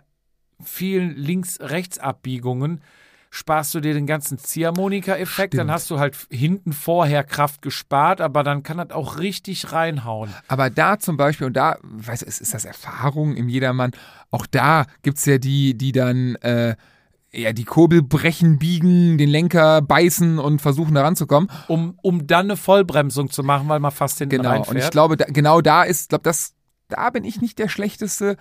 vielen 0.63 1.15
Links-Rechts-Abbiegungen, 1.17 2.81
sparst 3.29 3.73
du 3.73 3.79
dir 3.79 3.93
den 3.93 4.07
ganzen 4.07 4.37
Ziehharmonika-Effekt, 4.37 5.55
dann 5.55 5.71
hast 5.71 5.89
du 5.89 5.99
halt 5.99 6.15
hinten 6.29 6.73
vorher 6.73 7.23
Kraft 7.23 7.61
gespart, 7.61 8.21
aber 8.21 8.43
dann 8.43 8.63
kann 8.63 8.77
das 8.77 8.91
auch 8.91 9.19
richtig 9.19 9.71
reinhauen. 9.71 10.33
Aber 10.47 10.69
da 10.69 10.99
zum 10.99 11.17
Beispiel, 11.17 11.47
und 11.47 11.53
da, 11.53 11.77
weiß 11.83 12.21
ist, 12.21 12.41
ist 12.41 12.53
das 12.53 12.65
Erfahrung 12.65 13.35
im 13.35 13.49
Jedermann, 13.49 13.91
auch 14.31 14.45
da 14.45 14.85
gibt's 15.01 15.25
ja 15.25 15.37
die, 15.37 15.77
die 15.77 15.91
dann 15.91 16.35
äh, 16.35 16.75
ja, 17.31 17.53
die 17.53 17.65
Kurbel 17.65 18.01
brechen, 18.01 18.57
biegen, 18.57 19.17
den 19.17 19.29
Lenker 19.29 19.81
beißen 19.81 20.39
und 20.39 20.61
versuchen 20.61 20.95
da 20.95 21.03
ranzukommen. 21.03 21.49
Um, 21.67 21.97
um 22.01 22.25
dann 22.25 22.45
eine 22.47 22.57
Vollbremsung 22.57 23.29
zu 23.29 23.43
machen, 23.43 23.67
weil 23.69 23.79
man 23.79 23.91
fast 23.91 24.17
hinten 24.17 24.37
Genau. 24.37 24.49
reinfährt. 24.49 24.75
Und 24.75 24.81
ich 24.81 24.89
glaube, 24.89 25.17
da, 25.17 25.25
genau 25.25 25.61
da 25.61 25.83
ist, 25.83 26.09
glaube 26.09 26.23
das, 26.23 26.53
da 26.87 27.09
bin 27.09 27.25
ich 27.25 27.41
nicht 27.41 27.59
der 27.59 27.67
schlechteste. 27.67 28.37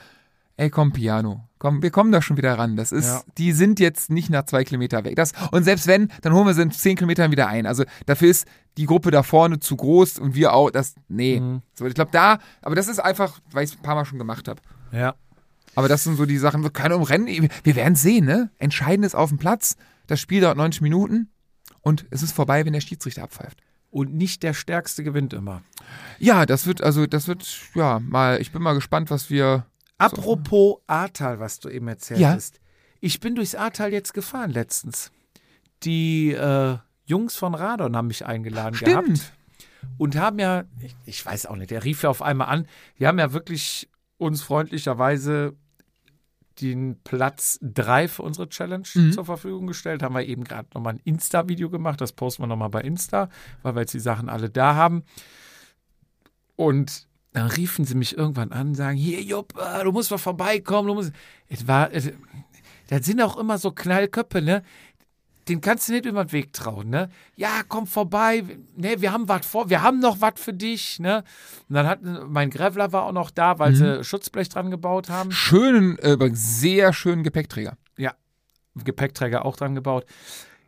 Ey, 0.56 0.70
komm, 0.70 0.92
Piano. 0.92 1.48
Komm, 1.58 1.82
wir 1.82 1.90
kommen 1.90 2.12
da 2.12 2.22
schon 2.22 2.36
wieder 2.36 2.56
ran. 2.58 2.76
Das 2.76 2.92
ist, 2.92 3.06
Ja. 3.06 3.22
die 3.38 3.52
sind 3.52 3.80
jetzt 3.80 4.10
nicht 4.10 4.30
nach 4.30 4.44
zwei 4.44 4.64
Kilometer 4.64 5.04
weg. 5.04 5.16
Das, 5.16 5.32
und 5.52 5.64
selbst 5.64 5.86
wenn, 5.86 6.08
dann 6.22 6.32
holen 6.32 6.46
wir 6.46 6.54
sie 6.54 6.62
in 6.62 6.70
zehn 6.70 6.96
Kilometern 6.96 7.30
wieder 7.30 7.48
ein. 7.48 7.66
Also 7.66 7.84
dafür 8.06 8.28
ist 8.30 8.46
die 8.76 8.86
Gruppe 8.86 9.10
da 9.10 9.22
vorne 9.22 9.58
zu 9.58 9.76
groß 9.76 10.18
und 10.18 10.34
wir 10.34 10.52
auch, 10.52 10.70
das, 10.70 10.94
nee. 11.08 11.40
Mhm. 11.40 11.62
So, 11.74 11.86
ich 11.86 11.94
glaube 11.94 12.10
da, 12.12 12.38
aber 12.62 12.74
das 12.74 12.88
ist 12.88 12.98
einfach, 12.98 13.38
weil 13.50 13.64
ich 13.64 13.70
es 13.72 13.76
ein 13.76 13.82
paar 13.82 13.94
Mal 13.94 14.04
schon 14.04 14.18
gemacht 14.18 14.48
habe. 14.48 14.60
ja. 14.92 15.14
Aber 15.78 15.88
das 15.88 16.04
sind 16.04 16.16
so 16.16 16.24
die 16.24 16.38
Sachen, 16.38 16.72
keine 16.72 16.96
um 16.96 17.02
Rennen. 17.02 17.50
Wir 17.62 17.76
werden 17.76 17.96
sehen, 17.96 18.24
ne? 18.24 18.48
Entscheidend 18.58 19.04
ist 19.04 19.14
auf 19.14 19.28
dem 19.28 19.36
Platz. 19.36 19.76
Das 20.06 20.18
Spiel 20.18 20.40
dauert 20.40 20.56
90 20.56 20.80
Minuten 20.80 21.28
und 21.82 22.06
es 22.08 22.22
ist 22.22 22.32
vorbei, 22.32 22.64
wenn 22.64 22.72
der 22.72 22.80
Schiedsrichter 22.80 23.22
abpfeift. 23.24 23.58
Und 23.90 24.14
nicht 24.14 24.42
der 24.42 24.54
Stärkste 24.54 25.04
gewinnt 25.04 25.34
immer. 25.34 25.60
Ja, 26.18 26.46
das 26.46 26.66
wird, 26.66 26.82
also, 26.82 27.06
das 27.06 27.28
wird, 27.28 27.46
ja, 27.74 27.98
mal, 28.00 28.40
ich 28.40 28.52
bin 28.52 28.62
mal 28.62 28.72
gespannt, 28.72 29.10
was 29.10 29.28
wir. 29.28 29.66
Apropos 29.98 30.76
Ahrtal, 30.86 31.40
was 31.40 31.58
du 31.60 31.68
eben 31.68 31.88
erzählt 31.88 32.20
Ja. 32.20 32.32
hast. 32.32 32.60
Ich 33.00 33.20
bin 33.20 33.34
durchs 33.34 33.54
Ahrtal 33.54 33.92
jetzt 33.92 34.14
gefahren 34.14 34.50
letztens. 34.50 35.10
Die 35.82 36.32
äh, 36.32 36.76
Jungs 37.04 37.36
von 37.36 37.54
Radon 37.54 37.96
haben 37.96 38.08
mich 38.08 38.24
eingeladen 38.26 38.76
gehabt 38.78 39.32
und 39.98 40.16
haben 40.16 40.38
ja, 40.38 40.64
ich, 40.80 40.96
ich 41.04 41.24
weiß 41.26 41.46
auch 41.46 41.56
nicht, 41.56 41.70
der 41.70 41.84
rief 41.84 42.02
ja 42.02 42.10
auf 42.10 42.22
einmal 42.22 42.48
an, 42.48 42.66
die 42.98 43.06
haben 43.06 43.18
ja 43.18 43.32
wirklich 43.32 43.88
uns 44.18 44.42
freundlicherweise 44.42 45.54
den 46.62 46.98
Platz 47.04 47.58
3 47.60 48.08
für 48.08 48.22
unsere 48.22 48.48
Challenge 48.48 48.88
Mhm. 48.94 49.12
zur 49.12 49.26
Verfügung 49.26 49.66
gestellt. 49.66 50.02
Haben 50.02 50.14
wir 50.14 50.24
eben 50.26 50.42
gerade 50.42 50.68
nochmal 50.74 50.94
ein 50.94 51.00
Insta-Video 51.04 51.68
gemacht, 51.68 52.00
das 52.00 52.12
posten 52.12 52.42
wir 52.42 52.46
nochmal 52.46 52.70
bei 52.70 52.80
Insta, 52.80 53.28
weil 53.62 53.74
wir 53.74 53.80
jetzt 53.82 53.92
die 53.92 54.00
Sachen 54.00 54.30
alle 54.30 54.48
da 54.48 54.74
haben. 54.74 55.04
Und 56.56 57.06
dann 57.36 57.48
riefen 57.48 57.84
sie 57.84 57.94
mich 57.94 58.16
irgendwann 58.16 58.50
an, 58.50 58.74
sagen, 58.74 58.96
hier 58.96 59.20
Jupp, 59.20 59.52
du 59.84 59.92
musst 59.92 60.10
mal 60.10 60.16
vorbeikommen, 60.16 60.88
du 60.88 60.94
musst. 60.94 61.12
Es 61.48 61.68
war, 61.68 61.92
es, 61.92 62.10
das 62.88 63.04
sind 63.04 63.20
auch 63.20 63.36
immer 63.36 63.58
so 63.58 63.72
Knallköpfe, 63.72 64.40
ne? 64.40 64.62
Den 65.46 65.60
kannst 65.60 65.86
du 65.86 65.92
nicht 65.92 66.06
über 66.06 66.24
den 66.24 66.32
Weg 66.32 66.54
trauen, 66.54 66.88
ne? 66.88 67.10
Ja, 67.36 67.60
komm 67.68 67.86
vorbei, 67.86 68.42
ne, 68.74 69.02
wir 69.02 69.12
haben 69.12 69.28
was 69.28 69.44
vor, 69.44 69.68
wir 69.68 69.82
haben 69.82 70.00
noch 70.00 70.22
was 70.22 70.40
für 70.40 70.54
dich, 70.54 70.98
ne? 70.98 71.24
Und 71.68 71.74
dann 71.74 71.86
hat 71.86 72.00
mein 72.02 72.48
Grevler 72.48 72.92
war 72.94 73.02
auch 73.02 73.12
noch 73.12 73.30
da, 73.30 73.58
weil 73.58 73.74
sie 73.74 74.02
Schutzblech 74.02 74.48
dran 74.48 74.70
gebaut 74.70 75.10
haben. 75.10 75.30
Schönen, 75.30 75.98
äh, 75.98 76.12
übrigens 76.12 76.60
sehr 76.60 76.94
schönen 76.94 77.22
Gepäckträger. 77.22 77.76
Ja, 77.98 78.14
Gepäckträger 78.76 79.44
auch 79.44 79.56
dran 79.56 79.74
gebaut. 79.74 80.06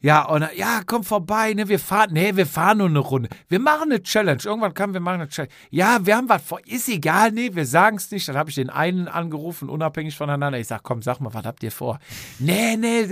Ja, 0.00 0.26
und 0.26 0.46
ja, 0.54 0.82
komm 0.86 1.02
vorbei, 1.02 1.54
ne, 1.54 1.68
wir 1.68 1.80
fahren, 1.80 2.10
nee, 2.12 2.36
wir 2.36 2.46
fahren 2.46 2.78
nur 2.78 2.86
eine 2.86 3.00
Runde. 3.00 3.28
Wir 3.48 3.58
machen 3.58 3.90
eine 3.90 4.02
Challenge. 4.02 4.40
Irgendwann 4.44 4.72
kam, 4.72 4.92
wir 4.92 5.00
machen 5.00 5.22
eine 5.22 5.28
Challenge. 5.28 5.52
Ja, 5.70 5.98
wir 6.06 6.16
haben 6.16 6.28
was 6.28 6.42
vor, 6.42 6.60
ist 6.66 6.88
egal, 6.88 7.32
nee, 7.32 7.50
wir 7.52 7.66
sagen 7.66 7.96
es 7.96 8.10
nicht. 8.12 8.28
Dann 8.28 8.36
habe 8.36 8.48
ich 8.48 8.54
den 8.54 8.70
einen 8.70 9.08
angerufen, 9.08 9.68
unabhängig 9.68 10.16
voneinander. 10.16 10.58
Ich 10.58 10.68
sag, 10.68 10.84
komm, 10.84 11.02
sag 11.02 11.20
mal, 11.20 11.34
was 11.34 11.44
habt 11.44 11.64
ihr 11.64 11.72
vor? 11.72 11.98
Nee, 12.38 12.76
nee, 12.76 13.08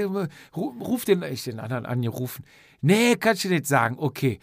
ruf 0.54 1.04
den, 1.04 1.24
ich 1.24 1.42
den 1.42 1.58
anderen 1.58 1.86
angerufen. 1.86 2.44
Nee, 2.80 3.16
kannst 3.16 3.42
du 3.42 3.48
nicht 3.48 3.66
sagen. 3.66 3.96
Okay. 3.98 4.38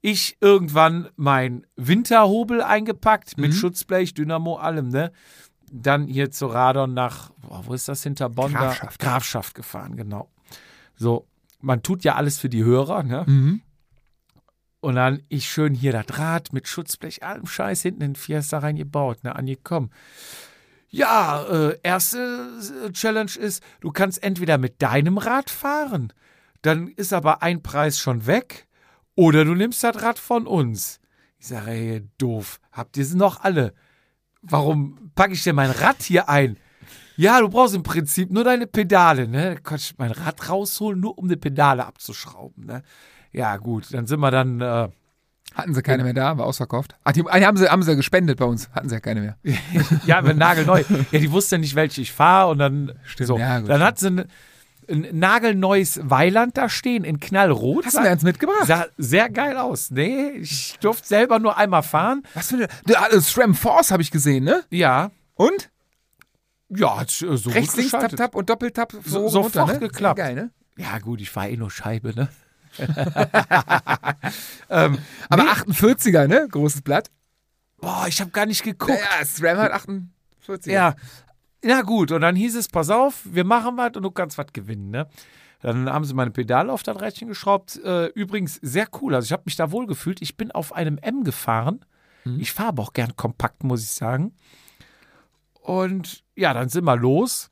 Ich 0.00 0.36
irgendwann 0.40 1.08
mein 1.16 1.66
Winterhobel 1.74 2.62
eingepackt 2.62 3.38
mit 3.38 3.52
Schutzblech, 3.54 4.14
Dynamo, 4.14 4.56
allem, 4.56 4.88
ne? 4.88 5.10
Dann 5.72 6.06
hier 6.06 6.30
zu 6.30 6.46
Radon 6.46 6.94
nach, 6.94 7.32
wo 7.42 7.74
ist 7.74 7.88
das 7.88 8.04
hinter 8.04 8.28
Bonn? 8.28 8.52
Grafschaft. 8.52 9.00
Grafschaft 9.00 9.54
gefahren, 9.54 9.96
genau. 9.96 10.30
So, 10.94 11.26
man 11.60 11.82
tut 11.82 12.04
ja 12.04 12.14
alles 12.14 12.38
für 12.38 12.48
die 12.48 12.64
Hörer, 12.64 13.02
ne? 13.02 13.24
Mhm. 13.26 13.62
Und 14.80 14.94
dann 14.94 15.22
ich 15.28 15.48
schön 15.48 15.74
hier 15.74 15.92
das 15.92 16.18
Rad 16.18 16.52
mit 16.52 16.68
Schutzblech, 16.68 17.24
allem 17.24 17.46
Scheiß 17.46 17.82
hinten 17.82 18.02
in 18.02 18.10
den 18.12 18.16
Fiesta 18.16 18.58
reingebaut, 18.58 19.24
ne, 19.24 19.34
angekommen. 19.34 19.90
Ja, 20.88 21.44
äh, 21.44 21.78
erste 21.82 22.50
äh, 22.86 22.92
Challenge 22.92 23.32
ist, 23.36 23.62
du 23.80 23.90
kannst 23.90 24.22
entweder 24.22 24.58
mit 24.58 24.80
deinem 24.82 25.18
Rad 25.18 25.50
fahren, 25.50 26.12
dann 26.62 26.88
ist 26.88 27.12
aber 27.12 27.42
ein 27.42 27.62
Preis 27.62 27.98
schon 27.98 28.26
weg, 28.26 28.68
oder 29.16 29.44
du 29.44 29.54
nimmst 29.54 29.82
das 29.82 30.00
Rad 30.02 30.18
von 30.18 30.46
uns. 30.46 31.00
Ich 31.38 31.48
sage, 31.48 31.70
ey, 31.70 32.08
doof, 32.18 32.60
habt 32.70 32.96
ihr 32.96 33.04
sie 33.04 33.16
noch 33.16 33.40
alle? 33.42 33.74
Warum 34.42 35.10
packe 35.14 35.32
ich 35.32 35.42
denn 35.42 35.56
mein 35.56 35.70
Rad 35.70 36.02
hier 36.02 36.28
ein? 36.28 36.58
Ja, 37.16 37.40
du 37.40 37.48
brauchst 37.48 37.74
im 37.74 37.82
Prinzip 37.82 38.30
nur 38.30 38.44
deine 38.44 38.66
Pedale, 38.66 39.26
ne? 39.26 39.56
Kannst 39.62 39.98
mein 39.98 40.10
Rad 40.10 40.48
rausholen, 40.48 41.00
nur 41.00 41.18
um 41.18 41.28
die 41.28 41.36
Pedale 41.36 41.86
abzuschrauben, 41.86 42.66
ne? 42.66 42.82
Ja, 43.32 43.56
gut, 43.56 43.92
dann 43.92 44.06
sind 44.06 44.20
wir 44.20 44.30
dann, 44.30 44.60
äh, 44.60 44.88
Hatten 45.54 45.74
sie 45.74 45.82
keine 45.82 46.04
mehr 46.04 46.12
da, 46.12 46.36
war 46.36 46.44
ausverkauft. 46.44 46.96
Ach, 47.04 47.12
die, 47.12 47.24
ah, 47.26 47.38
die 47.38 47.46
haben, 47.46 47.56
sie, 47.56 47.68
haben 47.68 47.82
sie 47.82 47.96
gespendet 47.96 48.38
bei 48.38 48.44
uns. 48.44 48.68
Hatten 48.72 48.90
sie 48.90 48.96
ja 48.96 49.00
keine 49.00 49.20
mehr. 49.20 49.36
ja, 50.06 50.24
wir 50.24 50.34
nagelneu. 50.34 50.84
Ja, 51.10 51.18
die 51.18 51.32
wusste 51.32 51.58
nicht, 51.58 51.74
welche 51.74 52.02
ich 52.02 52.12
fahre 52.12 52.50
und 52.50 52.58
dann, 52.58 52.92
Stimmt, 53.04 53.28
so. 53.28 53.38
ja, 53.38 53.60
gut, 53.60 53.70
dann 53.70 53.82
hat 53.82 53.98
sie 53.98 54.08
ein, 54.08 54.24
ein 54.90 55.06
nagelneues 55.18 55.98
Weiland 56.02 56.58
da 56.58 56.68
stehen 56.68 57.04
in 57.04 57.20
knallrot. 57.20 57.86
Hast 57.86 57.96
du 57.96 58.02
mir 58.02 58.10
eins 58.10 58.22
mitgebracht? 58.22 58.66
Sah 58.66 58.86
sehr 58.98 59.30
geil 59.30 59.56
aus. 59.56 59.90
Nee, 59.90 60.30
ich 60.32 60.76
durfte 60.80 61.08
selber 61.08 61.38
nur 61.38 61.56
einmal 61.56 61.82
fahren. 61.82 62.22
Was 62.34 62.48
für 62.48 62.56
eine. 62.56 62.68
Der, 62.86 63.10
äh, 63.12 63.20
SRAM 63.20 63.54
Force 63.54 63.90
habe 63.90 64.02
ich 64.02 64.10
gesehen, 64.10 64.44
ne? 64.44 64.62
Ja, 64.70 65.10
Und? 65.34 65.70
Ja, 66.68 66.98
hat 67.00 67.08
äh, 67.22 67.36
so 67.36 67.50
Rechts, 67.50 67.72
gut 67.74 67.76
links, 67.78 67.90
tap, 67.92 68.16
tap 68.16 68.34
und 68.34 68.48
Doppeltap. 68.50 68.92
So- 69.04 69.22
hoch, 69.22 69.30
sofort 69.30 69.56
runter, 69.56 69.72
ne? 69.74 69.78
geklappt. 69.80 70.16
Geil, 70.18 70.34
ne? 70.34 70.50
Ja, 70.76 70.98
gut, 70.98 71.20
ich 71.20 71.30
fahre 71.30 71.50
eh 71.50 71.56
nur 71.56 71.70
Scheibe, 71.70 72.14
ne? 72.14 72.28
Aber 74.68 75.42
48er, 75.44 76.26
ne? 76.26 76.46
Großes 76.50 76.82
Blatt. 76.82 77.10
Boah, 77.78 78.04
ich 78.08 78.20
habe 78.20 78.30
gar 78.30 78.46
nicht 78.46 78.62
geguckt. 78.62 78.98
Ja, 78.98 79.24
SRAM 79.24 79.58
hat 79.58 79.72
48er. 79.72 80.70
Ja. 80.70 80.94
Ja, 81.64 81.82
gut. 81.82 82.12
Und 82.12 82.20
dann 82.20 82.36
hieß 82.36 82.54
es, 82.56 82.68
pass 82.68 82.90
auf, 82.90 83.22
wir 83.24 83.44
machen 83.44 83.76
was 83.76 83.92
und 83.96 84.02
du 84.02 84.10
kannst 84.10 84.38
was 84.38 84.46
gewinnen, 84.52 84.90
ne? 84.90 85.08
Dann 85.62 85.88
haben 85.90 86.04
sie 86.04 86.14
meine 86.14 86.30
Pedale 86.30 86.70
auf 86.70 86.82
das 86.82 87.00
Rädchen 87.00 87.28
geschraubt. 87.28 87.76
Äh, 87.82 88.06
übrigens 88.08 88.56
sehr 88.62 88.86
cool. 89.00 89.14
Also 89.14 89.24
ich 89.26 89.32
habe 89.32 89.42
mich 89.46 89.56
da 89.56 89.72
wohl 89.72 89.86
gefühlt. 89.86 90.20
Ich 90.20 90.36
bin 90.36 90.50
auf 90.52 90.72
einem 90.74 90.98
M 90.98 91.24
gefahren. 91.24 91.84
Ich 92.38 92.52
fahre 92.52 92.70
aber 92.70 92.82
auch 92.82 92.92
gern 92.92 93.14
kompakt, 93.14 93.62
muss 93.62 93.82
ich 93.84 93.90
sagen. 93.90 94.34
Und 95.66 96.22
ja, 96.36 96.54
dann 96.54 96.68
sind 96.68 96.84
wir 96.84 96.96
los. 96.96 97.50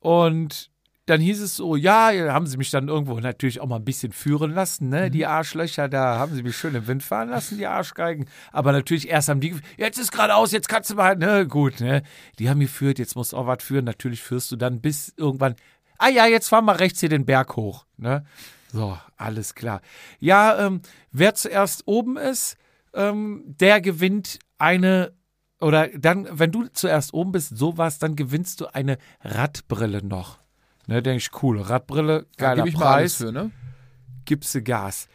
Und 0.00 0.70
dann 1.06 1.18
hieß 1.18 1.40
es 1.40 1.56
so, 1.56 1.76
ja, 1.76 2.10
haben 2.30 2.46
sie 2.46 2.58
mich 2.58 2.70
dann 2.70 2.88
irgendwo 2.88 3.18
natürlich 3.20 3.58
auch 3.60 3.66
mal 3.66 3.76
ein 3.76 3.86
bisschen 3.86 4.12
führen 4.12 4.52
lassen, 4.52 4.90
ne? 4.90 5.10
Die 5.10 5.24
Arschlöcher, 5.24 5.88
da 5.88 6.18
haben 6.18 6.34
sie 6.34 6.42
mich 6.42 6.54
schön 6.54 6.74
im 6.74 6.86
Wind 6.86 7.02
fahren 7.02 7.30
lassen, 7.30 7.56
die 7.56 7.66
Arschgeigen. 7.66 8.26
Aber 8.52 8.72
natürlich 8.72 9.08
erst 9.08 9.30
haben 9.30 9.40
die, 9.40 9.56
jetzt 9.78 9.98
ist 9.98 10.12
geradeaus, 10.12 10.52
jetzt 10.52 10.68
kannst 10.68 10.90
du 10.90 10.94
mal, 10.94 11.16
ne, 11.16 11.46
gut, 11.46 11.80
ne? 11.80 12.02
Die 12.38 12.50
haben 12.50 12.60
geführt, 12.60 12.98
jetzt 12.98 13.16
musst 13.16 13.32
du 13.32 13.38
auch 13.38 13.46
was 13.46 13.62
führen. 13.62 13.86
Natürlich 13.86 14.22
führst 14.22 14.52
du 14.52 14.56
dann 14.56 14.82
bis 14.82 15.14
irgendwann, 15.16 15.54
ah 15.96 16.10
ja, 16.10 16.26
jetzt 16.26 16.48
fahren 16.48 16.66
wir 16.66 16.78
rechts 16.80 17.00
hier 17.00 17.08
den 17.08 17.24
Berg 17.24 17.56
hoch, 17.56 17.86
ne? 17.96 18.24
So, 18.72 18.98
alles 19.16 19.54
klar. 19.54 19.80
Ja, 20.18 20.66
ähm, 20.66 20.82
wer 21.12 21.34
zuerst 21.34 21.84
oben 21.86 22.18
ist, 22.18 22.58
ähm, 22.92 23.42
der 23.46 23.80
gewinnt 23.80 24.38
eine 24.58 25.14
oder 25.62 25.88
dann, 25.88 26.28
wenn 26.30 26.50
du 26.52 26.66
zuerst 26.72 27.14
oben 27.14 27.32
bist, 27.32 27.56
sowas, 27.56 27.98
dann 27.98 28.16
gewinnst 28.16 28.60
du 28.60 28.66
eine 28.74 28.98
Radbrille 29.22 30.04
noch. 30.04 30.38
Ne, 30.86 31.02
denke 31.02 31.18
ich, 31.18 31.42
cool. 31.42 31.60
Radbrille, 31.60 32.26
geiler 32.36 32.66
ich 32.66 32.74
Preis, 32.74 33.14
für, 33.16 33.32
ne? 33.32 33.50
gibst 34.24 34.54
du 34.54 34.62
Gas. 34.62 35.08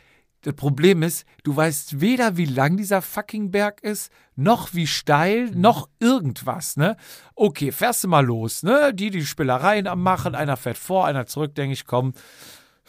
Das 0.43 0.53
Problem 0.53 1.03
ist, 1.03 1.25
du 1.43 1.55
weißt 1.55 1.99
weder, 1.99 2.37
wie 2.37 2.45
lang 2.45 2.77
dieser 2.77 3.01
fucking 3.01 3.51
Berg 3.51 3.81
ist, 3.81 4.11
noch 4.35 4.73
wie 4.73 4.87
steil, 4.87 5.51
Mhm. 5.51 5.61
noch 5.61 5.89
irgendwas, 5.99 6.77
ne? 6.77 6.95
Okay, 7.35 7.71
fährst 7.71 8.03
du 8.05 8.07
mal 8.07 8.25
los, 8.25 8.63
ne? 8.63 8.93
Die, 8.93 9.09
die 9.09 9.25
Spielereien 9.25 9.87
am 9.87 10.01
machen, 10.01 10.35
einer 10.35 10.55
fährt 10.55 10.77
vor, 10.77 11.05
einer 11.05 11.25
zurück, 11.25 11.55
denke 11.55 11.73
ich, 11.73 11.85
komm, 11.85 12.13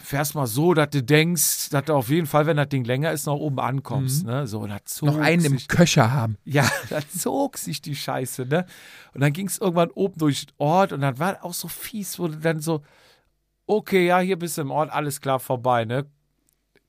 fährst 0.01 0.35
mal 0.35 0.47
so, 0.47 0.75
dass 0.75 0.91
du 0.91 1.03
denkst, 1.03 1.71
dass 1.71 1.85
du 1.85 1.95
auf 1.95 2.09
jeden 2.09 2.27
Fall, 2.27 2.47
wenn 2.47 2.57
das 2.57 2.69
Ding 2.69 2.85
länger 2.85 3.13
ist, 3.13 3.27
noch 3.27 3.37
oben 3.37 3.59
ankommst, 3.61 4.25
ne? 4.25 4.47
So, 4.47 4.61
und 4.61 4.73
zog 4.89 5.09
Mhm. 5.11 5.15
Noch 5.17 5.23
einen 5.23 5.45
im 5.45 5.59
Köcher 5.69 6.13
haben. 6.13 6.39
ja, 6.45 6.69
da 6.89 7.01
zog 7.09 7.59
sich 7.59 7.83
die 7.83 7.97
Scheiße, 7.97 8.47
ne? 8.47 8.65
Und 9.13 9.21
dann 9.21 9.33
ging 9.33 9.49
es 9.49 9.59
irgendwann 9.59 9.91
oben 9.91 10.19
durch 10.19 10.47
den 10.47 10.55
Ort 10.59 10.93
und 10.93 11.01
dann 11.01 11.19
war 11.19 11.45
auch 11.45 11.55
so 11.55 11.69
fies, 11.69 12.19
wo 12.19 12.29
du 12.29 12.37
dann 12.37 12.61
so, 12.61 12.83
okay, 13.67 14.07
ja, 14.07 14.21
hier 14.21 14.39
bist 14.39 14.57
du 14.57 14.63
im 14.63 14.71
Ort, 14.71 14.91
alles 14.91 15.21
klar, 15.21 15.41
vorbei, 15.41 15.85
ne? 15.85 16.07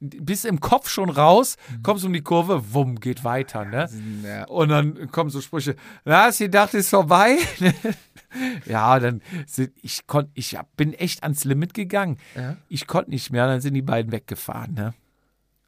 Bist 0.01 0.45
im 0.45 0.61
Kopf 0.61 0.87
schon 0.89 1.09
raus, 1.09 1.57
kommst 1.83 2.05
um 2.05 2.13
die 2.13 2.21
Kurve, 2.21 2.73
wumm, 2.73 3.01
geht 3.01 3.25
weiter, 3.25 3.65
ne? 3.65 3.89
Ja. 4.23 4.45
Und 4.45 4.69
dann 4.69 5.11
kommen 5.11 5.29
so 5.29 5.41
Sprüche, 5.41 5.75
na, 6.05 6.23
hast 6.23 6.39
du 6.39 6.45
gedacht, 6.45 6.73
ist 6.73 6.89
vorbei? 6.89 7.35
ja, 8.65 8.97
dann 8.99 9.21
sind, 9.45 9.73
ich 9.81 10.07
konnte, 10.07 10.31
ich 10.35 10.57
bin 10.77 10.93
echt 10.93 11.23
ans 11.23 11.43
Limit 11.43 11.73
gegangen. 11.73 12.17
Ja. 12.35 12.55
Ich 12.69 12.87
konnte 12.87 13.09
nicht 13.09 13.29
mehr, 13.31 13.45
dann 13.47 13.59
sind 13.61 13.73
die 13.73 13.81
beiden 13.81 14.11
weggefahren, 14.13 14.73
ne? 14.73 14.93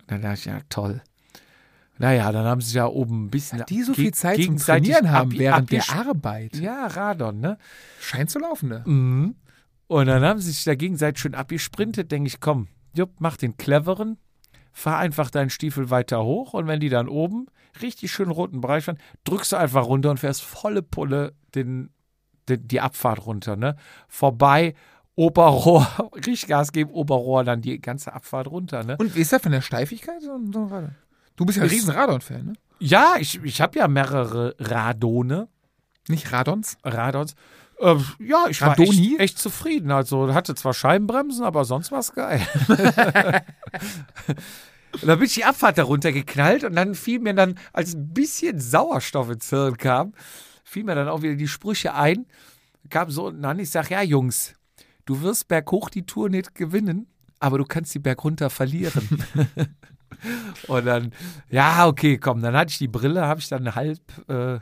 Dann 0.07 0.21
dachte 0.21 0.35
ich, 0.39 0.45
ja, 0.45 0.59
toll. 0.69 1.01
Naja, 1.97 2.31
dann 2.31 2.45
haben 2.45 2.61
sie 2.61 2.77
ja 2.77 2.87
oben 2.87 3.25
ein 3.25 3.29
bisschen. 3.29 3.63
Die 3.67 3.83
so 3.83 3.93
viel 3.93 4.13
Zeit 4.13 4.41
zum 4.43 4.57
Trainieren 4.57 5.11
haben 5.11 5.31
ab- 5.31 5.37
während 5.37 5.71
der 5.71 5.89
Arbeit. 5.89 6.55
Ja, 6.55 6.87
Radon, 6.87 7.39
ne? 7.41 7.57
Scheint 7.99 8.29
zu 8.31 8.39
laufen, 8.39 8.69
ne? 8.69 8.81
Mhm. 8.85 9.35
Und 9.87 10.05
dann 10.05 10.23
haben 10.23 10.39
sie 10.39 10.51
sich 10.51 10.63
da 10.63 10.73
gegenseitig 10.73 11.21
schön 11.21 11.35
abgesprintet. 11.35 12.11
Denke 12.11 12.27
ich, 12.29 12.39
komm, 12.39 12.69
Jupp, 12.95 13.11
mach 13.19 13.37
den 13.37 13.57
cleveren, 13.57 14.17
fahr 14.71 14.97
einfach 14.99 15.29
deinen 15.29 15.49
Stiefel 15.49 15.89
weiter 15.89 16.23
hoch 16.23 16.53
und 16.53 16.67
wenn 16.67 16.79
die 16.79 16.89
dann 16.89 17.07
oben 17.09 17.47
richtig 17.81 18.11
schön 18.11 18.29
roten 18.29 18.61
Bereich 18.61 18.85
fahren, 18.85 18.97
drückst 19.23 19.53
du 19.53 19.55
einfach 19.57 19.85
runter 19.85 20.11
und 20.11 20.17
fährst 20.19 20.41
volle 20.41 20.81
Pulle 20.81 21.33
den, 21.55 21.89
den, 22.49 22.67
die 22.67 22.81
Abfahrt 22.81 23.25
runter, 23.25 23.55
ne? 23.55 23.75
Vorbei, 24.07 24.73
Oberrohr, 25.15 26.11
richtig 26.15 26.47
Gas 26.47 26.71
geben, 26.71 26.91
Oberrohr, 26.91 27.43
dann 27.43 27.61
die 27.61 27.79
ganze 27.79 28.13
Abfahrt 28.13 28.47
runter, 28.47 28.83
ne? 28.83 28.97
Und 28.97 29.15
wie 29.15 29.21
ist 29.21 29.31
das 29.33 29.41
von 29.41 29.51
der 29.51 29.61
Steifigkeit? 29.61 30.21
Du 30.23 31.45
bist 31.45 31.57
ja 31.57 31.63
ein 31.63 31.67
Ist- 31.67 31.73
riesen 31.73 31.91
Radon-Fan, 31.91 32.45
ne? 32.45 32.53
Ja, 32.79 33.15
ich, 33.19 33.41
ich 33.43 33.61
habe 33.61 33.77
ja 33.77 33.87
mehrere 33.87 34.55
Radone. 34.59 35.47
Nicht 36.07 36.31
Radons? 36.31 36.77
Radons. 36.83 37.35
Äh, 37.81 37.97
ja, 38.19 38.45
ich 38.49 38.61
war 38.61 38.77
echt, 38.79 39.19
echt 39.19 39.39
zufrieden. 39.39 39.91
Also 39.91 40.33
hatte 40.33 40.55
zwar 40.55 40.73
Scheibenbremsen, 40.73 41.43
aber 41.43 41.65
sonst 41.65 41.91
war 41.91 41.99
es 41.99 42.13
geil. 42.13 42.41
und 42.67 42.77
dann 45.07 45.17
bin 45.17 45.25
ich 45.25 45.33
die 45.33 45.45
Abfahrt 45.45 45.77
darunter 45.77 46.11
geknallt 46.11 46.63
und 46.63 46.75
dann 46.75 46.93
fiel 46.93 47.19
mir 47.19 47.33
dann, 47.33 47.57
als 47.73 47.95
ein 47.95 48.13
bisschen 48.13 48.59
Sauerstoff 48.59 49.29
ins 49.31 49.49
Hirn 49.49 49.77
kam, 49.77 50.13
fiel 50.63 50.83
mir 50.83 50.95
dann 50.95 51.09
auch 51.09 51.23
wieder 51.23 51.35
die 51.35 51.47
Sprüche 51.47 51.95
ein. 51.95 52.27
Kam 52.89 53.09
so 53.09 53.27
unten 53.27 53.45
an, 53.45 53.59
ich 53.59 53.71
sag, 53.71 53.89
ja 53.89 54.01
Jungs, 54.01 54.53
du 55.05 55.21
wirst 55.21 55.47
berghoch 55.47 55.89
die 55.89 56.05
Tour 56.05 56.29
nicht 56.29 56.53
gewinnen, 56.55 57.07
aber 57.39 57.57
du 57.57 57.65
kannst 57.65 57.95
die 57.95 57.99
bergunter 57.99 58.49
verlieren. 58.49 59.25
und 60.67 60.85
dann, 60.85 61.13
ja, 61.49 61.87
okay, 61.87 62.17
komm, 62.17 62.41
dann 62.41 62.55
hatte 62.55 62.71
ich 62.71 62.77
die 62.77 62.87
Brille, 62.87 63.25
habe 63.25 63.39
ich 63.39 63.49
dann 63.49 63.73
halb 63.73 63.99
äh, 64.29 64.59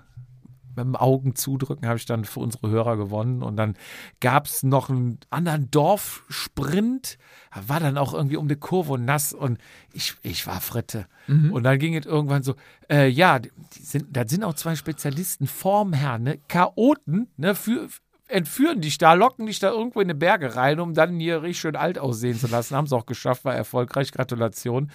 mit 0.86 0.96
dem 0.96 0.96
Augen 0.96 1.36
zudrücken, 1.36 1.88
habe 1.88 1.98
ich 1.98 2.06
dann 2.06 2.26
für 2.26 2.40
unsere 2.40 2.70
Hörer 2.70 2.98
gewonnen. 2.98 3.44
Und 3.44 3.56
dann 3.58 3.76
gab 4.20 4.46
es 4.46 4.64
noch 4.64 4.90
einen 4.90 5.20
anderen 5.30 5.70
Dorfsprint, 5.72 7.18
war 7.54 7.80
dann 7.80 7.98
auch 7.98 8.14
irgendwie 8.14 8.38
um 8.38 8.48
die 8.48 8.56
Kurve 8.56 8.94
und 8.94 9.06
nass 9.06 9.34
und 9.34 9.60
ich, 9.94 10.16
ich 10.22 10.46
war 10.48 10.62
Fritte. 10.62 11.08
Und 11.52 11.64
dann 11.64 11.80
ging 11.80 11.96
es 11.96 12.06
irgendwann 12.06 12.44
so, 12.44 12.56
äh, 12.90 13.08
ja, 13.08 13.40
sind, 13.72 14.08
da 14.16 14.28
sind 14.28 14.44
auch 14.44 14.56
zwei 14.56 14.76
Spezialisten 14.76 15.48
vorm 15.48 15.94
Herrn, 15.94 16.24
ne? 16.24 16.40
Chaoten, 16.48 17.28
ne, 17.38 17.56
für, 17.56 17.88
entführen 18.28 18.82
dich 18.82 18.98
da, 18.98 19.14
locken 19.14 19.48
dich 19.48 19.60
da 19.60 19.70
irgendwo 19.70 20.02
in 20.02 20.08
die 20.08 20.14
Berge 20.14 20.56
rein, 20.56 20.80
um 20.80 20.94
dann 20.94 21.20
hier 21.20 21.42
richtig 21.42 21.60
schön 21.60 21.76
alt 21.76 22.00
aussehen 22.00 22.40
zu 22.40 22.48
lassen. 22.48 22.76
Haben 22.76 22.88
sie 22.88 22.96
auch 22.96 23.06
geschafft, 23.06 23.46
war 23.46 23.56
erfolgreich, 23.56 24.12
Gratulation. 24.12 24.92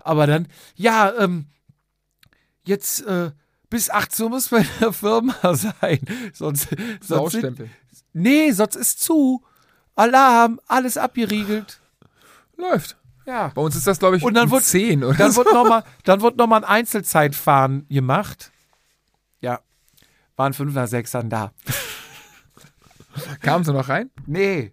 Aber 0.00 0.26
dann, 0.26 0.48
ja, 0.76 1.12
ähm, 1.18 1.46
jetzt 2.64 3.06
äh, 3.06 3.32
bis 3.70 3.88
18 3.88 4.24
Uhr 4.24 4.30
muss 4.30 4.48
bei 4.48 4.66
der 4.80 4.92
Firma 4.92 5.34
sein. 5.54 6.00
Sonst, 6.34 6.68
sonst 7.00 7.32
sind, 7.32 7.60
nee, 8.12 8.50
sonst 8.52 8.76
ist 8.76 9.00
zu. 9.02 9.42
Alarm, 9.94 10.60
alles 10.66 10.96
abgeriegelt. 10.96 11.80
Läuft. 12.56 12.96
Ja. 13.26 13.48
Bei 13.48 13.62
uns 13.62 13.76
ist 13.76 13.86
das, 13.86 13.98
glaube 13.98 14.16
ich, 14.16 14.22
Und 14.22 14.34
dann 14.34 14.46
um 14.46 14.50
wird- 14.52 14.64
10 14.64 15.04
oder 15.04 15.16
Dann 15.16 15.30
so. 15.32 15.44
wird 15.44 15.54
nochmal 15.54 15.84
noch 16.36 16.46
mal 16.46 16.56
ein 16.58 16.64
Einzelzeitfahren 16.64 17.86
gemacht. 17.88 18.50
Ja. 19.40 19.60
Waren 20.36 20.52
fünf 20.54 20.74
nach 20.74 20.88
sechs 20.88 21.10
dann 21.12 21.30
da. 21.30 21.52
Kamen 23.42 23.64
sie 23.64 23.72
noch 23.72 23.88
rein? 23.88 24.10
Nee. 24.26 24.72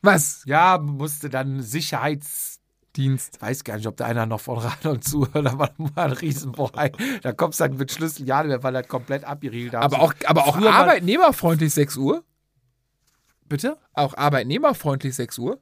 Was? 0.00 0.42
Ja, 0.46 0.78
musste 0.78 1.28
dann 1.30 1.60
Sicherheits. 1.62 2.51
Dienst. 2.96 3.40
Weiß 3.40 3.64
gar 3.64 3.76
nicht, 3.76 3.86
ob 3.86 3.96
da 3.96 4.04
einer 4.06 4.26
noch 4.26 4.40
von 4.40 4.58
Radon 4.58 5.00
zuhört, 5.00 5.34
da 5.46 5.58
war 5.58 5.70
mal 5.76 5.92
ein 5.96 6.12
Riesenbohai. 6.12 6.92
Da 7.22 7.32
kommst 7.32 7.60
du 7.60 7.64
dann 7.64 7.76
mit 7.76 7.90
Schlüssel 7.92 8.26
ja 8.26 8.62
weil 8.62 8.74
er 8.74 8.82
komplett 8.82 9.24
abgeriegelt 9.24 9.74
hat. 9.74 9.82
Aber 9.82 10.00
auch, 10.00 10.14
aber 10.26 10.46
auch 10.46 10.56
arbeitnehmerfreundlich 10.56 11.72
6 11.72 11.96
Uhr? 11.96 12.24
Bitte? 13.48 13.78
Auch 13.92 14.14
arbeitnehmerfreundlich 14.16 15.14
6 15.14 15.38
Uhr? 15.38 15.60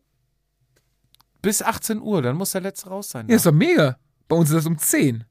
Bis 1.42 1.62
18 1.62 2.00
Uhr, 2.00 2.22
dann 2.22 2.36
muss 2.36 2.52
der 2.52 2.60
letzte 2.60 2.88
raus 2.90 3.10
sein. 3.10 3.28
Ja, 3.28 3.36
ist 3.36 3.46
doch 3.46 3.52
mega. 3.52 3.96
Bei 4.28 4.36
uns 4.36 4.50
ist 4.50 4.56
das 4.56 4.66
um 4.66 4.76
10. 4.78 5.24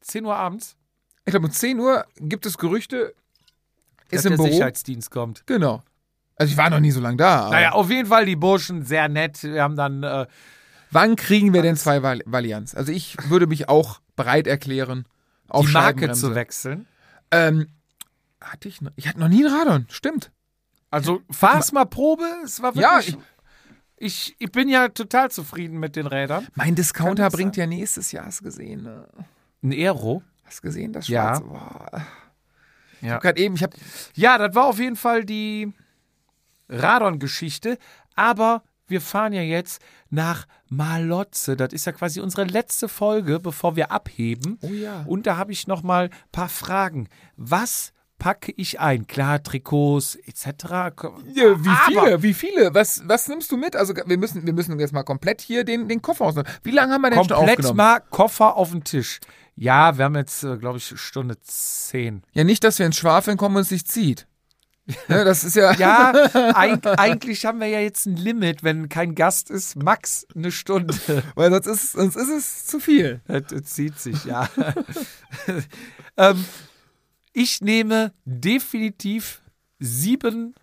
10 0.00 0.24
Uhr 0.24 0.34
abends, 0.34 0.76
Ich 1.24 1.30
glaube, 1.30 1.46
um 1.46 1.52
10 1.52 1.78
Uhr 1.78 2.04
gibt 2.16 2.46
es 2.46 2.58
Gerüchte, 2.58 3.14
dass 4.10 4.20
ist 4.20 4.26
im 4.26 4.30
der 4.30 4.36
Büro. 4.38 4.48
Sicherheitsdienst 4.48 5.10
kommt. 5.10 5.46
Genau. 5.46 5.82
Also 6.36 6.50
ich 6.50 6.56
war 6.56 6.68
noch 6.70 6.80
nie 6.80 6.90
so 6.90 7.00
lange 7.00 7.16
da. 7.16 7.42
Aber 7.42 7.50
Naja, 7.50 7.72
auf 7.72 7.90
jeden 7.90 8.08
Fall 8.08 8.26
die 8.26 8.36
Burschen 8.36 8.84
sehr 8.84 9.08
nett. 9.08 9.42
Wir 9.42 9.62
haben 9.62 9.76
dann 9.76 10.02
äh, 10.02 10.26
Wann 10.94 11.16
kriegen 11.16 11.52
wir 11.52 11.62
denn 11.62 11.76
zwei 11.76 12.02
Val 12.02 12.20
Valianz? 12.24 12.74
Also 12.74 12.92
ich 12.92 13.16
würde 13.28 13.46
mich 13.48 13.68
auch 13.68 14.00
bereit 14.16 14.46
erklären, 14.46 15.06
auf 15.48 15.66
die 15.66 15.72
Marke 15.72 16.12
zu 16.12 16.34
wechseln. 16.36 16.86
Ähm, 17.30 17.66
hatte 18.40 18.68
ich 18.68 18.80
noch, 18.80 18.92
ich 18.96 19.08
hatte 19.08 19.18
noch 19.18 19.28
nie 19.28 19.44
einen 19.44 19.54
Radon, 19.54 19.86
stimmt. 19.90 20.30
Also 20.90 21.22
fahr's 21.30 21.72
mal 21.72 21.84
Probe. 21.86 22.24
Es 22.44 22.62
war 22.62 22.74
Ja, 22.76 22.98
wirklich. 22.98 23.16
ich, 23.96 24.36
ich 24.38 24.52
bin 24.52 24.68
ja 24.68 24.88
total 24.88 25.30
zufrieden 25.32 25.80
mit 25.80 25.96
den 25.96 26.06
Rädern. 26.06 26.46
Mein 26.54 26.76
Discounter 26.76 27.28
bringt 27.30 27.56
ja 27.56 27.66
nächstes 27.66 28.12
Jahr, 28.12 28.26
hast 28.26 28.40
du 28.40 28.44
gesehen, 28.44 28.84
ne? 28.84 29.08
Ein 29.64 29.72
Aero. 29.72 30.22
Hast 30.44 30.58
du 30.58 30.62
gesehen, 30.68 30.92
das 30.92 31.08
Ja. 31.08 31.34
Schwarze? 31.36 31.44
Boah. 31.44 32.06
Ich 33.00 33.08
Ja. 33.08 33.18
grad 33.18 33.36
eben, 33.38 33.56
ich 33.56 33.62
habe 33.64 33.76
Ja, 34.14 34.38
das 34.38 34.54
war 34.54 34.66
auf 34.66 34.78
jeden 34.78 34.96
Fall 34.96 35.24
die 35.24 35.72
Radon-Geschichte. 36.68 37.78
Aber 38.14 38.62
wir 38.86 39.00
fahren 39.00 39.32
ja 39.32 39.42
jetzt 39.42 39.80
nach 40.10 40.46
Malotze. 40.68 41.56
Das 41.56 41.72
ist 41.72 41.86
ja 41.86 41.92
quasi 41.92 42.20
unsere 42.20 42.44
letzte 42.44 42.88
Folge, 42.88 43.40
bevor 43.40 43.76
wir 43.76 43.90
abheben. 43.90 44.58
Oh 44.62 44.68
ja. 44.68 45.02
Und 45.06 45.26
da 45.26 45.36
habe 45.36 45.52
ich 45.52 45.66
noch 45.66 45.82
mal 45.82 46.04
ein 46.04 46.10
paar 46.32 46.48
Fragen. 46.48 47.08
Was 47.36 47.92
packe 48.18 48.52
ich 48.56 48.80
ein? 48.80 49.06
Klar, 49.06 49.42
Trikots 49.42 50.14
etc. 50.16 50.46
Ja, 51.34 51.64
wie 51.64 51.68
Aber- 51.68 51.78
viele? 51.86 52.22
Wie 52.22 52.34
viele? 52.34 52.74
Was, 52.74 53.02
was 53.06 53.28
nimmst 53.28 53.50
du 53.52 53.56
mit? 53.56 53.74
Also 53.76 53.94
wir 53.94 54.18
müssen, 54.18 54.46
wir 54.46 54.52
müssen 54.52 54.78
jetzt 54.78 54.92
mal 54.92 55.02
komplett 55.02 55.40
hier 55.40 55.64
den, 55.64 55.88
den 55.88 56.00
Koffer 56.02 56.26
ausnehmen. 56.26 56.50
Wie 56.62 56.70
lange 56.70 56.92
haben 56.94 57.02
wir 57.02 57.10
denn 57.10 57.18
schon 57.20 57.28
Komplett 57.28 57.58
aufgenommen? 57.58 57.76
mal 57.76 58.00
Koffer 58.10 58.56
auf 58.56 58.70
den 58.70 58.84
Tisch. 58.84 59.20
Ja, 59.56 59.96
wir 59.98 60.04
haben 60.06 60.16
jetzt, 60.16 60.40
glaube 60.40 60.78
ich, 60.78 60.92
Stunde 61.00 61.40
zehn. 61.40 62.22
Ja, 62.32 62.42
nicht, 62.44 62.64
dass 62.64 62.78
wir 62.78 62.86
ins 62.86 62.96
Schwafeln 62.96 63.36
kommen 63.36 63.56
und 63.56 63.62
es 63.62 63.68
sich 63.68 63.86
zieht. 63.86 64.26
Ne, 65.08 65.24
das 65.24 65.44
ist 65.44 65.56
ja. 65.56 65.72
Ja, 65.74 66.12
eig 66.54 66.86
eigentlich 66.98 67.46
haben 67.46 67.58
wir 67.60 67.68
ja 67.68 67.80
jetzt 67.80 68.06
ein 68.06 68.16
Limit, 68.16 68.62
wenn 68.62 68.88
kein 68.88 69.14
Gast 69.14 69.50
ist, 69.50 69.76
max 69.76 70.26
eine 70.34 70.52
Stunde. 70.52 70.94
Weil 71.34 71.50
sonst 71.50 71.66
ist, 71.66 71.92
sonst 71.92 72.16
ist 72.16 72.28
es 72.28 72.66
zu 72.66 72.80
viel. 72.80 73.20
Das, 73.26 73.44
das 73.48 73.62
zieht 73.64 73.98
sich, 73.98 74.24
ja. 74.24 74.48
ähm, 76.16 76.44
ich 77.32 77.60
nehme 77.62 78.12
definitiv 78.24 79.40
sieben 79.78 80.54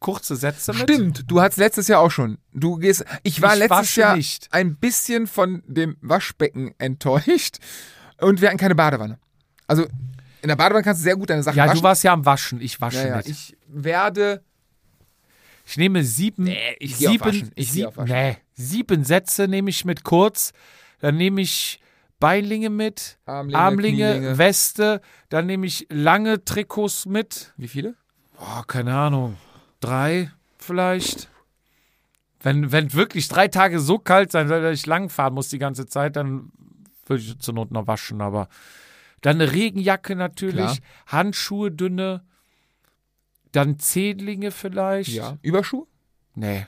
kurze 0.00 0.36
Sätze 0.36 0.72
mit. 0.72 0.82
Stimmt, 0.82 1.30
du 1.30 1.40
hattest 1.40 1.58
letztes 1.58 1.88
Jahr 1.88 2.00
auch 2.00 2.10
schon. 2.10 2.38
Du 2.52 2.76
gehst. 2.76 3.04
Ich 3.22 3.40
war 3.40 3.54
Ich 3.54 3.60
letztes 3.60 3.96
Jahr 3.96 4.16
nicht. 4.16 4.48
ein 4.52 4.76
bisschen 4.76 5.26
von 5.26 5.62
dem 5.66 5.96
Waschbecken 6.02 6.74
enttäuscht 6.78 7.58
und 8.20 8.40
wir 8.40 8.48
hatten 8.48 8.58
keine 8.58 8.74
Badewanne. 8.74 9.18
Also 9.66 9.86
in 10.42 10.48
der 10.48 10.56
Badewanne 10.56 10.82
kannst 10.82 11.00
du 11.00 11.04
sehr 11.04 11.16
gut 11.16 11.30
deine 11.30 11.42
Sachen 11.44 11.56
Ja, 11.56 11.66
waschen. 11.66 11.78
du 11.78 11.82
warst 11.84 12.02
ja 12.02 12.12
am 12.12 12.26
Waschen, 12.26 12.60
ich 12.60 12.80
wasche 12.80 12.98
ja, 12.98 13.06
ja, 13.06 13.16
nicht. 13.18 13.28
ich 13.28 13.56
werde. 13.72 14.42
Ich 15.64 15.76
nehme 15.76 16.02
sieben, 16.04 16.44
Nee, 16.44 16.58
ich 16.78 16.98
geh 16.98 17.06
auf 17.06 17.12
sieben, 17.12 17.24
Waschen. 17.24 17.50
Ich 17.54 17.72
sieb- 17.72 17.86
auf 17.86 17.96
nee, 18.06 18.36
sieben 18.54 19.04
Sätze 19.04 19.48
nehme 19.48 19.70
ich 19.70 19.84
mit 19.84 20.02
kurz. 20.04 20.52
Dann 21.00 21.16
nehme 21.16 21.40
ich 21.40 21.80
Beinlinge 22.18 22.70
mit, 22.70 23.18
Armlinge, 23.26 23.58
Armlinge. 23.58 24.38
Weste. 24.38 25.00
Dann 25.28 25.46
nehme 25.46 25.66
ich 25.66 25.86
lange 25.90 26.44
Trikots 26.44 27.06
mit. 27.06 27.52
Wie 27.56 27.68
viele? 27.68 27.94
Boah, 28.38 28.64
keine 28.66 28.94
Ahnung. 28.94 29.36
Drei 29.80 30.30
vielleicht. 30.58 31.28
Wenn, 32.40 32.72
wenn 32.72 32.92
wirklich 32.92 33.28
drei 33.28 33.46
Tage 33.48 33.78
so 33.78 33.98
kalt 33.98 34.32
sein 34.32 34.48
soll, 34.48 34.62
dass 34.62 34.78
ich 34.78 34.86
lang 34.86 35.08
fahren 35.10 35.34
muss 35.34 35.48
die 35.48 35.58
ganze 35.58 35.86
Zeit, 35.86 36.16
dann 36.16 36.50
würde 37.06 37.22
ich 37.22 37.38
zur 37.38 37.54
Not 37.54 37.70
noch 37.70 37.86
waschen. 37.86 38.20
Aber 38.20 38.48
dann 39.20 39.40
eine 39.40 39.52
Regenjacke 39.52 40.16
natürlich, 40.16 40.56
Klar. 40.56 40.76
Handschuhe 41.06 41.70
dünne, 41.70 42.24
dann 43.52 43.78
Zehntlinge 43.78 44.50
vielleicht. 44.50 45.10
Ja. 45.10 45.38
Überschuh? 45.42 45.86
Nee, 46.34 46.66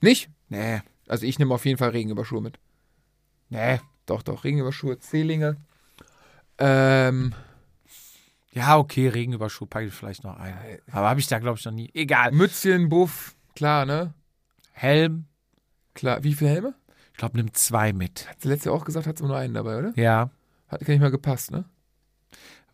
Nicht? 0.00 0.30
nee, 0.48 0.80
Also 1.08 1.26
ich 1.26 1.38
nehme 1.38 1.52
auf 1.54 1.64
jeden 1.64 1.78
Fall 1.78 1.90
Regenüberschuhe 1.90 2.40
mit. 2.40 2.58
nee. 3.48 3.80
Doch, 4.06 4.22
doch, 4.22 4.44
Regenüberschuhe, 4.44 4.98
Zehlinge. 5.00 5.56
Ähm, 6.58 7.34
Ja, 8.52 8.78
okay, 8.78 9.08
Regenüberschuh 9.08 9.66
packe 9.66 9.86
ich 9.86 9.92
vielleicht 9.94 10.24
noch 10.24 10.36
ein. 10.38 10.56
Aber 10.90 11.10
habe 11.10 11.20
ich 11.20 11.26
da, 11.26 11.38
glaube 11.38 11.58
ich, 11.58 11.64
noch 11.66 11.72
nie. 11.72 11.90
Egal. 11.92 12.32
Mützchen, 12.32 12.88
Buff, 12.88 13.36
klar, 13.54 13.84
ne? 13.84 14.14
Helm, 14.72 15.26
Klar. 15.94 16.22
Wie 16.22 16.32
viele 16.34 16.50
Helme? 16.50 16.74
ich 17.12 17.18
glaube, 17.18 17.36
nimm 17.36 17.52
zwei 17.52 17.92
mit. 17.92 18.28
Hat 18.30 18.40
sie 18.40 18.48
letztes 18.48 18.66
Jahr 18.66 18.74
auch 18.76 18.84
gesagt, 18.84 19.06
hat 19.08 19.18
sie 19.18 19.26
nur 19.26 19.36
einen 19.36 19.52
dabei, 19.54 19.76
oder? 19.78 19.92
Ja, 19.96 20.30
Hat 20.68 20.80
gar 20.80 20.92
nicht 20.94 21.00
mal 21.00 21.10
gepasst, 21.10 21.50
ne? 21.50 21.64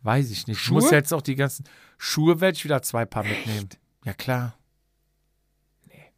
weiß 0.03 0.29
ich 0.29 0.45
nicht. 0.45 0.59
Schuhe? 0.59 0.77
Ich 0.77 0.83
muss 0.83 0.91
jetzt 0.91 1.11
auch 1.13 1.23
die 1.23 1.35
ganzen 1.35 1.65
Schuhe, 1.97 2.41
werde 2.41 2.55
ich 2.55 2.63
wieder 2.63 2.81
zwei 2.81 3.05
Paar 3.05 3.23
mitnehmen. 3.23 3.69
Ja, 4.03 4.13
klar. 4.13 4.57
Nee. 5.87 6.11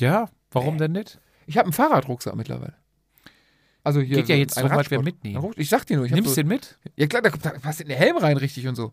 Ja, 0.00 0.28
warum 0.50 0.78
denn 0.78 0.92
nicht? 0.92 1.20
Ich 1.46 1.56
habe 1.56 1.66
einen 1.66 1.72
Fahrradrucksack 1.72 2.34
mittlerweile. 2.36 2.74
Also 3.82 4.00
hier. 4.00 4.16
Geht 4.18 4.28
ja 4.28 4.36
so 4.36 4.40
jetzt 4.40 4.56
was 4.56 4.64
wir 4.64 4.70
Radsport- 4.98 5.02
mitnehmen. 5.04 5.52
Ich 5.56 5.68
sag 5.68 5.86
dir 5.86 5.96
nur, 5.96 6.06
ich 6.06 6.12
hab 6.12 6.16
Nimmst 6.16 6.34
so, 6.34 6.36
du 6.36 6.42
den 6.42 6.48
mit? 6.48 6.78
Ja 6.96 7.06
klar, 7.06 7.22
da, 7.22 7.30
kommt, 7.30 7.44
da 7.44 7.50
passt 7.58 7.80
in 7.80 7.88
den 7.88 7.96
Helm 7.96 8.16
rein 8.18 8.36
richtig 8.36 8.66
und 8.68 8.74
so. 8.74 8.92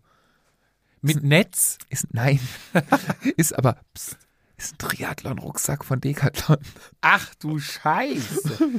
Mit 1.01 1.23
Netz? 1.23 1.77
Ist, 1.89 2.13
nein. 2.13 2.39
ist 3.37 3.55
aber, 3.57 3.77
pst, 3.93 4.17
ist 4.57 4.73
ein 4.73 4.77
Triathlon-Rucksack 4.79 5.85
von 5.85 6.01
Decathlon. 6.01 6.57
Ach 7.01 7.35
du 7.35 7.59
Scheiße. 7.59 8.71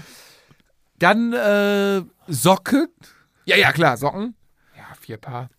Dann 0.98 1.32
äh, 1.32 2.02
Socken. 2.26 2.88
Ja, 3.44 3.56
ja, 3.56 3.72
klar, 3.72 3.96
Socken. 3.96 4.34
Ja, 4.76 4.94
vier 5.00 5.18
Paar. 5.18 5.50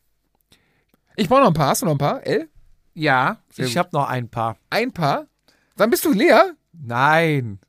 Ich 1.16 1.28
brauche 1.28 1.42
noch 1.42 1.48
ein 1.48 1.54
paar. 1.54 1.68
Hast 1.70 1.82
du 1.82 1.86
noch 1.86 1.94
ein 1.94 1.98
paar? 1.98 2.26
L? 2.26 2.50
Ja, 2.94 3.38
Sehr 3.52 3.66
ich 3.66 3.78
habe 3.78 3.90
noch 3.94 4.08
ein 4.08 4.30
paar. 4.30 4.58
Ein 4.70 4.92
Paar? 4.92 5.28
Dann 5.76 5.90
bist 5.90 6.04
du 6.06 6.12
leer. 6.12 6.54
Nein. 6.74 7.60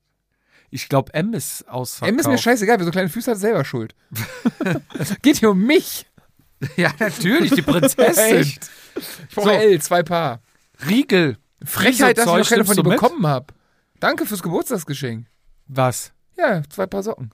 Ich 0.70 0.88
glaube, 0.88 1.12
M 1.14 1.32
ist 1.34 1.68
ausverkauft. 1.68 2.12
M 2.12 2.18
ist 2.18 2.28
mir 2.28 2.38
scheißegal, 2.38 2.78
wer 2.78 2.84
so 2.84 2.90
kleine 2.90 3.08
Füße 3.08 3.30
hat, 3.30 3.36
ist 3.36 3.40
selber 3.42 3.64
schuld. 3.64 3.94
Geht 5.22 5.38
hier 5.38 5.50
um 5.50 5.62
mich. 5.64 6.06
Ja, 6.76 6.92
natürlich, 6.98 7.52
die 7.52 7.62
Prinzessin. 7.62 8.36
Echt? 8.36 8.70
Ich 9.28 9.34
brauche 9.34 9.48
So. 9.48 9.50
L, 9.50 9.80
zwei 9.80 10.02
Paar. 10.02 10.40
Riegel. 10.86 11.38
Frechheit, 11.64 12.18
dass 12.18 12.26
ich 12.26 12.32
noch 12.32 12.48
keine 12.48 12.64
von 12.64 12.76
dir 12.76 12.82
bekommen 12.82 13.26
habe. 13.26 13.52
Danke 13.98 14.26
fürs 14.26 14.42
Geburtstagsgeschenk. 14.42 15.26
Was? 15.66 16.12
Ja, 16.36 16.62
zwei 16.68 16.86
Paar 16.86 17.02
Socken. 17.02 17.30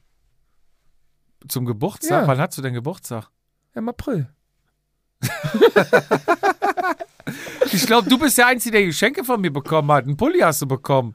Zum 1.49 1.65
Geburtstag? 1.65 2.23
Ja. 2.23 2.27
Wann 2.27 2.39
hast 2.39 2.57
du 2.59 2.63
denn 2.63 2.75
Geburtstag? 2.75 3.31
Im 3.75 3.89
April. 3.89 4.29
Ich 7.73 7.87
glaube, 7.87 8.09
du 8.09 8.19
bist 8.19 8.39
der 8.39 8.47
Einzige, 8.47 8.79
der 8.79 8.87
Geschenke 8.87 9.25
von 9.25 9.41
mir 9.41 9.53
bekommen 9.53 9.91
hat. 9.93 10.05
Einen 10.05 10.17
Pulli 10.17 10.39
hast 10.41 10.63
du 10.63 10.67
bekommen. 10.67 11.15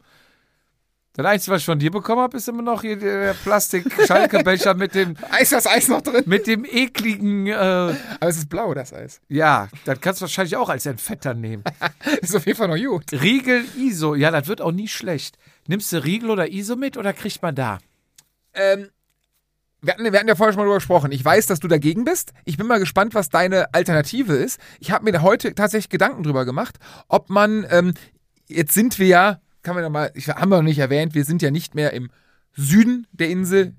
Das 1.14 1.26
Einzige, 1.26 1.52
was 1.56 1.62
ich 1.62 1.66
von 1.66 1.78
dir 1.80 1.92
bekommen 1.92 2.22
habe, 2.22 2.38
ist 2.38 2.48
immer 2.48 2.62
noch 2.62 2.82
hier 2.82 2.96
der 2.98 3.34
Plastik-Schalkebecher 3.34 4.74
mit 4.76 4.96
dem, 4.96 5.16
Eis, 5.30 5.50
das 5.50 5.68
Eis 5.68 5.90
noch 5.90 6.02
drin. 6.02 6.24
mit 6.26 6.48
dem 6.48 6.64
ekligen, 6.64 7.48
äh, 7.48 7.54
Aber 7.54 7.96
es 8.22 8.38
ist 8.38 8.48
blau, 8.50 8.74
das 8.74 8.94
Eis. 8.94 9.20
ja, 9.28 9.68
das 9.84 10.00
kannst 10.00 10.22
du 10.22 10.24
wahrscheinlich 10.24 10.56
auch 10.56 10.70
als 10.70 10.86
Entfetter 10.86 11.34
nehmen. 11.34 11.64
Ist 12.22 12.34
auf 12.34 12.46
jeden 12.46 12.58
Fall 12.58 12.70
noch 12.70 12.78
gut. 12.78 13.12
Riegel, 13.12 13.66
ISO, 13.78 14.16
ja, 14.16 14.32
das 14.32 14.48
wird 14.48 14.62
auch 14.62 14.72
nie 14.72 14.88
schlecht. 14.88 15.38
Nimmst 15.68 15.92
du 15.92 16.02
Riegel 16.02 16.30
oder 16.30 16.50
ISO 16.50 16.78
mit 16.78 16.96
oder 16.96 17.12
kriegt 17.12 17.42
man 17.42 17.56
da? 17.56 17.80
Ähm, 18.54 18.88
wir 19.82 19.94
hatten, 19.94 20.04
wir 20.04 20.20
hatten 20.20 20.28
ja 20.28 20.36
vorher 20.36 20.54
schon 20.54 20.60
mal 20.60 20.66
drüber 20.66 20.78
gesprochen. 20.78 21.12
Ich 21.12 21.26
weiß, 21.26 21.48
dass 21.48 21.60
du 21.60 21.68
dagegen 21.68 22.06
bist. 22.06 22.34
Ich 22.46 22.58
bin 22.58 22.68
mal 22.68 22.80
gespannt, 22.80 23.16
was 23.16 23.30
deine 23.30 23.74
Alternative 23.74 24.34
ist. 24.34 24.60
Ich 24.80 24.92
habe 24.92 25.10
mir 25.10 25.22
heute 25.22 25.56
tatsächlich 25.56 25.90
Gedanken 25.90 26.24
drüber 26.24 26.46
gemacht, 26.46 26.78
ob 27.08 27.30
man, 27.30 27.66
ähm, 27.70 27.94
jetzt 28.48 28.74
sind 28.74 29.00
wir 29.00 29.08
ja, 29.08 29.42
kann 29.64 29.74
man 29.74 29.84
ja 29.84 29.90
mal, 29.90 30.12
ich, 30.14 30.28
haben 30.28 30.50
wir 30.50 30.58
noch 30.58 30.64
nicht 30.64 30.80
erwähnt, 30.80 31.16
wir 31.16 31.26
sind 31.26 31.42
ja 31.42 31.50
nicht 31.50 31.74
mehr 31.74 31.94
im 31.94 32.12
Süden 32.54 33.08
der 33.12 33.30
Insel, 33.30 33.76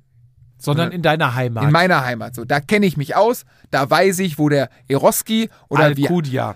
Sondern 0.58 0.92
in 0.92 1.02
deiner 1.02 1.34
Heimat. 1.34 1.64
in 1.64 1.70
meiner 1.70 2.04
Heimat. 2.04 2.34
So, 2.34 2.44
da 2.44 2.60
kenne 2.60 2.86
ich 2.86 2.96
mich 2.96 3.14
aus, 3.14 3.44
da 3.70 3.88
weiß 3.88 4.20
ich, 4.20 4.38
wo 4.38 4.48
der 4.48 4.70
Eroski 4.88 5.50
oder 5.68 5.96
wie, 5.96 6.08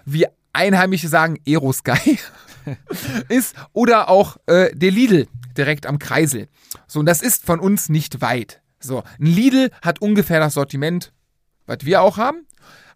wie 0.04 0.26
Einheimische 0.52 1.08
sagen, 1.08 1.38
Erosky. 1.44 2.18
ist 3.28 3.54
oder 3.72 4.08
auch 4.08 4.38
äh, 4.46 4.74
der 4.74 4.90
Lidl 4.90 5.28
direkt 5.56 5.86
am 5.86 6.00
Kreisel. 6.00 6.48
So, 6.88 7.00
und 7.00 7.06
das 7.06 7.22
ist 7.22 7.44
von 7.44 7.60
uns 7.60 7.88
nicht 7.88 8.20
weit. 8.20 8.60
So, 8.80 9.02
ein 9.18 9.26
Lidl 9.26 9.70
hat 9.82 10.00
ungefähr 10.00 10.40
das 10.40 10.54
Sortiment, 10.54 11.12
was 11.66 11.78
wir 11.82 12.02
auch 12.02 12.18
haben. 12.18 12.46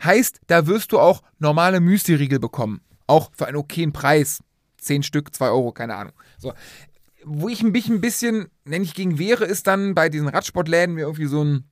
Heißt, 0.02 0.40
da 0.46 0.66
wirst 0.66 0.92
du 0.92 0.98
auch 0.98 1.22
normale 1.38 1.80
Müsli-Riegel 1.80 2.38
bekommen. 2.38 2.80
Auch 3.06 3.30
für 3.36 3.46
einen 3.46 3.56
okayen 3.56 3.92
Preis. 3.92 4.40
Zehn 4.78 5.02
Stück, 5.02 5.34
zwei 5.34 5.48
Euro, 5.48 5.72
keine 5.72 5.94
Ahnung. 5.96 6.14
So. 6.38 6.54
Wo 7.24 7.48
ich 7.48 7.62
mich 7.62 7.88
ein 7.88 8.00
bisschen, 8.00 8.48
nenne 8.64 8.84
ich 8.84 8.94
gegen 8.94 9.18
wäre, 9.18 9.44
ist 9.44 9.66
dann 9.66 9.94
bei 9.94 10.08
diesen 10.08 10.28
Radsportläden 10.28 10.94
mir 10.94 11.02
irgendwie 11.02 11.26
so 11.26 11.44
ein 11.44 11.64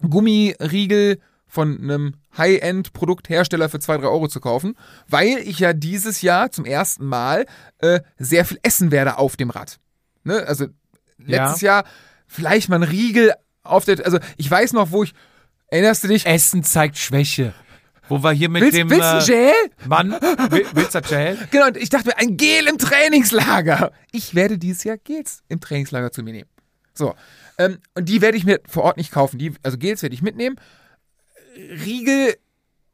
Gummiriegel 0.00 1.20
von 1.46 1.78
einem 1.78 2.14
High-End-Produkthersteller 2.36 3.68
für 3.68 3.80
2, 3.80 3.98
3 3.98 4.06
Euro 4.06 4.28
zu 4.28 4.40
kaufen, 4.40 4.76
weil 5.08 5.38
ich 5.38 5.58
ja 5.58 5.72
dieses 5.72 6.22
Jahr 6.22 6.50
zum 6.50 6.64
ersten 6.64 7.04
Mal 7.04 7.46
äh, 7.78 8.00
sehr 8.18 8.44
viel 8.44 8.58
essen 8.62 8.90
werde 8.90 9.18
auf 9.18 9.36
dem 9.36 9.50
Rad. 9.50 9.78
Ne? 10.24 10.44
Also 10.46 10.66
letztes 11.18 11.60
Jahr 11.60 11.84
vielleicht 12.30 12.68
mal 12.68 12.76
ein 12.76 12.82
Riegel 12.84 13.34
auf 13.62 13.84
der, 13.84 14.04
also 14.04 14.18
ich 14.36 14.50
weiß 14.50 14.72
noch, 14.72 14.90
wo 14.92 15.02
ich, 15.02 15.12
erinnerst 15.68 16.04
du 16.04 16.08
dich? 16.08 16.24
Essen 16.26 16.62
zeigt 16.64 16.96
Schwäche. 16.96 17.52
Wo 18.08 18.22
wir 18.24 18.32
hier 18.32 18.48
mit 18.48 18.62
Willst, 18.62 18.76
dem 18.76 18.90
willst 18.90 19.04
du 19.04 19.16
ein 19.16 19.22
äh, 19.22 19.52
Gel? 19.52 19.88
Mann, 19.88 20.10
will- 20.50 20.66
willst 20.72 20.94
du 20.94 21.00
das 21.00 21.08
Gel? 21.10 21.38
Genau, 21.50 21.66
und 21.66 21.76
ich 21.76 21.90
dachte 21.90 22.08
mir, 22.08 22.18
ein 22.18 22.36
Gel 22.36 22.66
im 22.66 22.76
Trainingslager. 22.78 23.92
Ich 24.10 24.34
werde 24.34 24.58
dieses 24.58 24.82
Jahr 24.84 24.96
Gels 24.98 25.42
im 25.48 25.60
Trainingslager 25.60 26.10
zu 26.10 26.22
mir 26.22 26.32
nehmen. 26.32 26.48
So. 26.94 27.14
Ähm, 27.58 27.78
und 27.94 28.08
die 28.08 28.20
werde 28.20 28.36
ich 28.36 28.44
mir 28.44 28.60
vor 28.68 28.82
Ort 28.84 28.96
nicht 28.96 29.12
kaufen. 29.12 29.38
Die, 29.38 29.52
also 29.62 29.78
Gels 29.78 30.02
werde 30.02 30.14
ich 30.14 30.22
mitnehmen. 30.22 30.56
Riegel, 31.56 32.36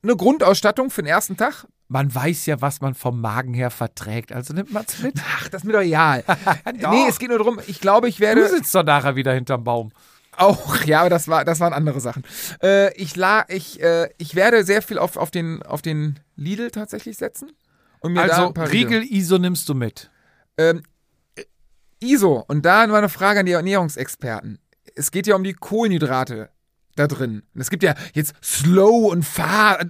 eine 0.02 0.16
Grundausstattung 0.16 0.90
für 0.90 1.02
den 1.02 1.08
ersten 1.08 1.36
Tag. 1.36 1.66
Man 1.88 2.12
weiß 2.12 2.46
ja, 2.46 2.60
was 2.60 2.80
man 2.80 2.94
vom 2.94 3.20
Magen 3.20 3.54
her 3.54 3.70
verträgt, 3.70 4.32
also 4.32 4.52
nimmt 4.52 4.72
man's 4.72 4.98
mit. 5.00 5.14
Ach, 5.38 5.48
das 5.48 5.62
ist 5.62 5.66
mir 5.66 5.72
doch 5.72 5.80
egal. 5.80 6.24
Nee, 6.74 7.06
es 7.08 7.18
geht 7.18 7.28
nur 7.28 7.38
darum, 7.38 7.60
ich 7.66 7.80
glaube, 7.80 8.08
ich 8.08 8.16
Du 8.16 8.22
werde 8.22 8.48
sitzt 8.48 8.74
doch 8.74 8.82
nachher 8.82 9.14
wieder 9.14 9.32
hinterm 9.32 9.62
Baum. 9.62 9.92
auch, 10.36 10.82
ja, 10.84 11.00
aber 11.00 11.10
das 11.10 11.28
war, 11.28 11.44
das 11.44 11.60
waren 11.60 11.72
andere 11.72 12.00
Sachen. 12.00 12.24
Äh, 12.62 12.92
ich 12.94 13.14
la, 13.14 13.44
ich, 13.48 13.80
äh, 13.80 14.08
ich 14.18 14.34
werde 14.34 14.64
sehr 14.64 14.82
viel 14.82 14.98
auf, 14.98 15.16
auf 15.16 15.30
den, 15.30 15.62
auf 15.62 15.80
den 15.80 16.18
Lidl 16.34 16.70
tatsächlich 16.70 17.16
setzen. 17.16 17.52
Und 18.00 18.12
mir 18.12 18.22
Also 18.22 18.48
Riegel 18.48 19.02
ISO 19.02 19.38
nimmst 19.38 19.68
du 19.68 19.74
mit. 19.74 20.10
Ähm, 20.58 20.82
ISO, 22.00 22.44
und 22.48 22.66
da 22.66 22.88
war 22.90 22.98
eine 22.98 23.08
Frage 23.08 23.40
an 23.40 23.46
die 23.46 23.52
Ernährungsexperten. 23.52 24.58
Es 24.94 25.10
geht 25.10 25.26
ja 25.26 25.36
um 25.36 25.44
die 25.44 25.54
Kohlenhydrate 25.54 26.50
da 26.96 27.06
drin. 27.06 27.42
Und 27.54 27.60
Es 27.60 27.70
gibt 27.70 27.82
ja 27.82 27.94
jetzt 28.14 28.34
Slow 28.42 29.10
und 29.12 29.24
Fahr. 29.24 29.80
äh, 29.80 29.84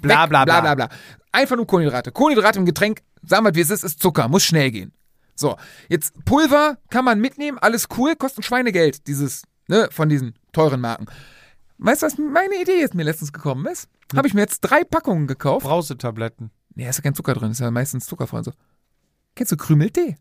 Bla, 0.00 0.26
bla, 0.26 0.44
bla, 0.44 0.44
bla. 0.44 0.60
bla, 0.60 0.74
bla. 0.74 0.88
Einfach 1.32 1.56
nur 1.56 1.66
Kohlenhydrate. 1.66 2.12
Kohlenhydrate 2.12 2.58
im 2.58 2.66
Getränk, 2.66 3.00
sagen 3.24 3.44
wir, 3.44 3.54
wie 3.54 3.60
es 3.60 3.70
ist, 3.70 3.84
ist 3.84 4.00
Zucker, 4.00 4.28
muss 4.28 4.44
schnell 4.44 4.70
gehen. 4.70 4.92
So, 5.34 5.56
jetzt 5.88 6.24
Pulver 6.26 6.76
kann 6.90 7.04
man 7.06 7.18
mitnehmen, 7.20 7.58
alles 7.58 7.86
cool, 7.96 8.14
kostet 8.16 8.44
Schweinegeld, 8.44 9.06
dieses, 9.06 9.42
ne, 9.66 9.88
von 9.90 10.08
diesen 10.10 10.34
teuren 10.52 10.80
Marken. 10.80 11.06
Weißt 11.78 12.02
du, 12.02 12.06
was 12.06 12.18
meine 12.18 12.60
Idee 12.60 12.80
jetzt 12.80 12.94
mir 12.94 13.02
letztens 13.02 13.32
gekommen 13.32 13.66
ist? 13.66 13.88
Habe 14.14 14.28
ich 14.28 14.34
mir 14.34 14.42
jetzt 14.42 14.60
drei 14.60 14.84
Packungen 14.84 15.26
gekauft. 15.26 15.64
Brausetabletten. 15.64 16.50
Nee, 16.74 16.88
ist 16.88 16.96
ja 16.98 17.02
kein 17.02 17.14
Zucker 17.14 17.34
drin, 17.34 17.50
ist 17.50 17.60
ja 17.60 17.70
meistens 17.70 18.06
zuckerfrei 18.06 18.38
und 18.38 18.44
so. 18.44 18.52
Kennst 19.34 19.52
du 19.52 19.56
Krümeltee? 19.56 20.16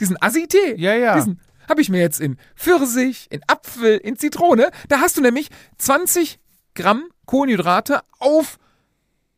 Diesen 0.00 0.16
Assi-Tee? 0.20 0.74
Ja, 0.76 0.94
ja. 0.94 1.14
Diesen 1.16 1.40
habe 1.68 1.80
ich 1.80 1.88
mir 1.88 2.00
jetzt 2.00 2.20
in 2.20 2.36
Pfirsich, 2.56 3.26
in 3.30 3.40
Apfel, 3.46 3.96
in 3.98 4.16
Zitrone. 4.16 4.70
Da 4.88 5.00
hast 5.00 5.16
du 5.16 5.20
nämlich 5.20 5.48
20 5.78 6.38
Gramm 6.74 7.04
Kohlenhydrate 7.26 8.00
auf, 8.18 8.58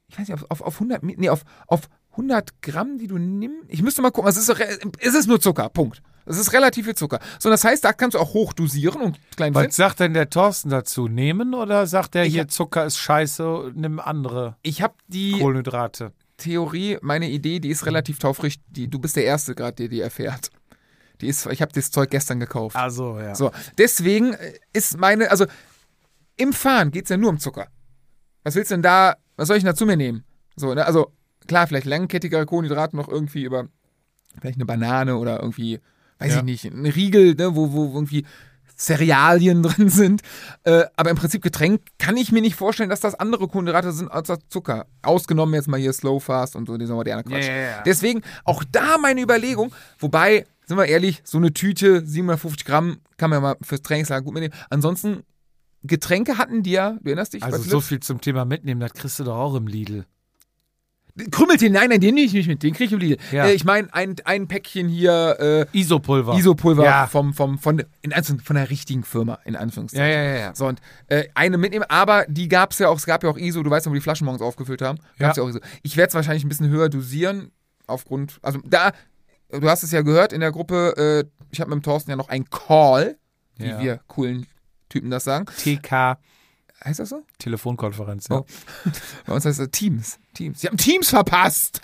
ich 0.08 0.18
weiß 0.18 0.28
nicht, 0.28 0.34
auf, 0.42 0.50
auf, 0.50 0.60
auf 0.62 0.74
100, 0.74 1.02
Mi- 1.02 1.14
nee, 1.18 1.28
auf, 1.28 1.42
auf 1.66 1.88
100 2.12 2.62
Gramm, 2.62 2.98
die 2.98 3.06
du 3.08 3.18
nimmst. 3.18 3.66
Ich 3.68 3.82
müsste 3.82 4.00
mal 4.02 4.10
gucken, 4.10 4.28
es 4.30 4.36
ist, 4.36 4.48
es 4.48 5.14
ist 5.14 5.26
nur 5.26 5.40
Zucker, 5.40 5.68
Punkt. 5.68 6.02
Es 6.28 6.38
ist 6.38 6.52
relativ 6.52 6.86
viel 6.86 6.96
Zucker. 6.96 7.20
So, 7.38 7.50
das 7.50 7.62
heißt, 7.62 7.84
da 7.84 7.92
kannst 7.92 8.16
du 8.16 8.18
auch 8.18 8.34
hoch 8.34 8.52
dosieren 8.52 9.00
und 9.00 9.20
klein 9.36 9.54
Was 9.54 9.76
sagt 9.76 10.00
denn 10.00 10.12
der 10.12 10.28
Thorsten 10.28 10.70
dazu? 10.70 11.06
Nehmen 11.06 11.54
oder 11.54 11.86
sagt 11.86 12.16
er 12.16 12.24
Ich 12.24 12.32
hier 12.32 12.48
Zucker 12.48 12.84
ist 12.84 12.96
scheiße, 12.98 13.70
nimm 13.76 14.00
andere 14.00 14.56
Ich 14.62 14.82
habe 14.82 14.94
die 15.06 15.38
Kohlenhydrate? 15.38 16.12
Theorie, 16.36 16.98
meine 17.00 17.30
Idee, 17.30 17.60
die 17.60 17.68
ist 17.70 17.86
relativ 17.86 18.18
taufrisch. 18.18 18.56
Die, 18.68 18.88
du 18.88 18.98
bist 18.98 19.14
der 19.14 19.24
Erste 19.24 19.54
gerade, 19.54 19.74
der 19.76 19.88
die 19.88 20.00
erfährt. 20.00 20.50
Die 21.20 21.28
ist, 21.28 21.46
ich 21.46 21.62
habe 21.62 21.72
das 21.72 21.90
Zeug 21.90 22.10
gestern 22.10 22.40
gekauft. 22.40 22.76
Also, 22.76 23.18
ja. 23.18 23.34
So, 23.34 23.50
deswegen 23.78 24.34
äh, 24.34 24.52
ist 24.72 24.98
meine, 24.98 25.30
also 25.30 25.46
im 26.36 26.52
Fahren 26.52 26.90
geht 26.90 27.04
es 27.04 27.10
ja 27.10 27.16
nur 27.16 27.30
um 27.30 27.38
Zucker. 27.38 27.68
Was 28.44 28.54
willst 28.54 28.70
du 28.70 28.74
denn 28.74 28.82
da, 28.82 29.16
was 29.36 29.48
soll 29.48 29.56
ich 29.56 29.62
denn 29.62 29.72
da 29.72 29.76
zu 29.76 29.86
mir 29.86 29.96
nehmen? 29.96 30.24
So, 30.56 30.74
ne? 30.74 30.84
Also 30.86 31.12
klar, 31.46 31.66
vielleicht 31.66 31.86
langkettigere 31.86 32.46
Kohlenhydrate 32.46 32.96
noch 32.96 33.08
irgendwie 33.08 33.44
über, 33.44 33.68
vielleicht 34.40 34.56
eine 34.58 34.66
Banane 34.66 35.16
oder 35.16 35.40
irgendwie, 35.40 35.80
weiß 36.18 36.32
Ja. 36.32 36.38
ich 36.38 36.44
nicht, 36.44 36.64
ein 36.66 36.86
Riegel, 36.86 37.34
ne, 37.34 37.56
wo, 37.56 37.72
wo 37.72 37.86
irgendwie 37.94 38.26
Cerealien 38.76 39.62
drin 39.64 39.88
sind. 39.88 40.22
Äh, 40.64 40.84
aber 40.96 41.10
im 41.10 41.16
Prinzip 41.16 41.42
Getränk 41.42 41.80
kann 41.98 42.16
ich 42.16 42.30
mir 42.32 42.42
nicht 42.42 42.56
vorstellen, 42.56 42.90
dass 42.90 43.00
das 43.00 43.14
andere 43.14 43.48
Kohlenhydrate 43.48 43.92
sind 43.92 44.10
als 44.10 44.28
das 44.28 44.40
Zucker. 44.48 44.86
Ausgenommen 45.02 45.54
jetzt 45.54 45.68
mal 45.68 45.80
hier 45.80 45.92
Slow 45.92 46.20
Fast 46.20 46.56
und 46.56 46.66
so 46.68 46.76
dieser 46.76 46.94
moderne 46.94 47.24
Quatsch. 47.24 47.48
Ja. 47.48 47.82
Deswegen 47.84 48.22
auch 48.44 48.62
da 48.70 48.98
meine 48.98 49.20
Überlegung, 49.22 49.72
wobei, 49.98 50.46
sind 50.66 50.76
wir 50.76 50.86
ehrlich, 50.86 51.22
so 51.24 51.38
eine 51.38 51.52
Tüte, 51.52 52.04
750 52.04 52.64
Gramm, 52.64 52.98
kann 53.16 53.30
man 53.30 53.38
ja 53.38 53.40
mal 53.40 53.56
fürs 53.62 53.82
Trainingslager 53.82 54.22
gut 54.22 54.34
mitnehmen. 54.34 54.54
Ansonsten, 54.68 55.22
Getränke 55.82 56.38
hatten 56.38 56.62
die 56.62 56.72
ja, 56.72 56.98
du 57.00 57.06
erinnerst 57.06 57.34
dich? 57.34 57.42
Also 57.42 57.62
so 57.62 57.80
viel 57.80 58.00
zum 58.00 58.20
Thema 58.20 58.44
mitnehmen, 58.44 58.80
das 58.80 58.92
kriegst 58.92 59.18
du 59.20 59.24
doch 59.24 59.36
auch 59.36 59.54
im 59.54 59.68
Lidl. 59.68 60.04
Krümmeltee, 61.30 61.70
nein, 61.70 61.88
nein, 61.88 62.00
den 62.00 62.14
nehme 62.14 62.26
ich 62.26 62.34
nicht 62.34 62.46
mit, 62.46 62.62
den 62.62 62.74
kriege 62.74 62.84
ich 62.84 62.92
im 62.92 62.98
Lidl. 62.98 63.16
Ja. 63.32 63.46
Äh, 63.46 63.54
ich 63.54 63.64
meine, 63.64 63.92
ein, 63.94 64.16
ein 64.24 64.48
Päckchen 64.48 64.88
hier 64.88 65.66
äh, 65.72 65.78
Isopulver. 65.78 66.34
Isopulver 66.34 66.84
Ja. 66.84 67.06
vom, 67.06 67.32
vom, 67.32 67.58
von, 67.58 67.82
in 68.02 68.12
Anführungs- 68.12 68.42
von 68.42 68.56
der 68.56 68.68
richtigen 68.68 69.02
Firma, 69.02 69.38
in 69.46 69.56
Anführungszeichen. 69.56 70.04
Ja, 70.06 70.12
ja, 70.12 70.22
ja, 70.22 70.38
ja. 70.38 70.54
So, 70.54 70.66
und 70.66 70.80
äh, 71.06 71.24
eine 71.34 71.56
mitnehmen, 71.56 71.86
aber 71.88 72.26
die 72.28 72.48
gab 72.48 72.72
es 72.72 72.80
ja 72.80 72.88
auch, 72.88 72.98
es 72.98 73.06
gab 73.06 73.22
ja 73.22 73.30
auch 73.30 73.38
ISO, 73.38 73.62
du 73.62 73.70
weißt 73.70 73.86
noch, 73.86 73.92
wo 73.92 73.94
die 73.94 74.02
Flaschen 74.02 74.26
morgens 74.26 74.42
aufgefüllt 74.42 74.82
haben. 74.82 74.98
Gab's 75.18 75.38
ja. 75.38 75.42
auch 75.42 75.48
ISO. 75.48 75.60
Ich 75.82 75.96
werde 75.96 76.08
es 76.08 76.14
wahrscheinlich 76.14 76.44
ein 76.44 76.50
bisschen 76.50 76.68
höher 76.68 76.90
dosieren, 76.90 77.50
aufgrund, 77.86 78.38
also 78.42 78.60
da, 78.66 78.92
du 79.50 79.68
hast 79.68 79.82
es 79.82 79.92
ja 79.92 80.02
gehört 80.02 80.32
in 80.32 80.40
der 80.40 80.52
Gruppe, 80.52 81.24
äh, 81.26 81.46
ich 81.50 81.60
habe 81.60 81.70
mit 81.70 81.80
dem 81.80 81.82
Thorsten 81.82 82.10
ja 82.10 82.16
noch 82.16 82.28
einen 82.28 82.48
Call, 82.50 83.18
wie 83.56 83.66
Ja. 83.68 83.80
wir 83.80 84.00
coolen 84.06 84.46
Typen 84.88 85.10
das 85.10 85.24
sagen. 85.24 85.46
TK, 85.46 86.18
Heißt 86.84 87.00
das 87.00 87.08
so? 87.08 87.24
Telefonkonferenz. 87.38 88.28
Ja. 88.28 88.40
Oh. 88.40 88.46
Bei 89.26 89.32
uns 89.32 89.46
heißt 89.46 89.58
es 89.60 89.70
Teams. 89.70 90.18
Teams. 90.34 90.60
Sie 90.60 90.66
haben 90.68 90.76
Teams 90.76 91.08
verpasst. 91.08 91.80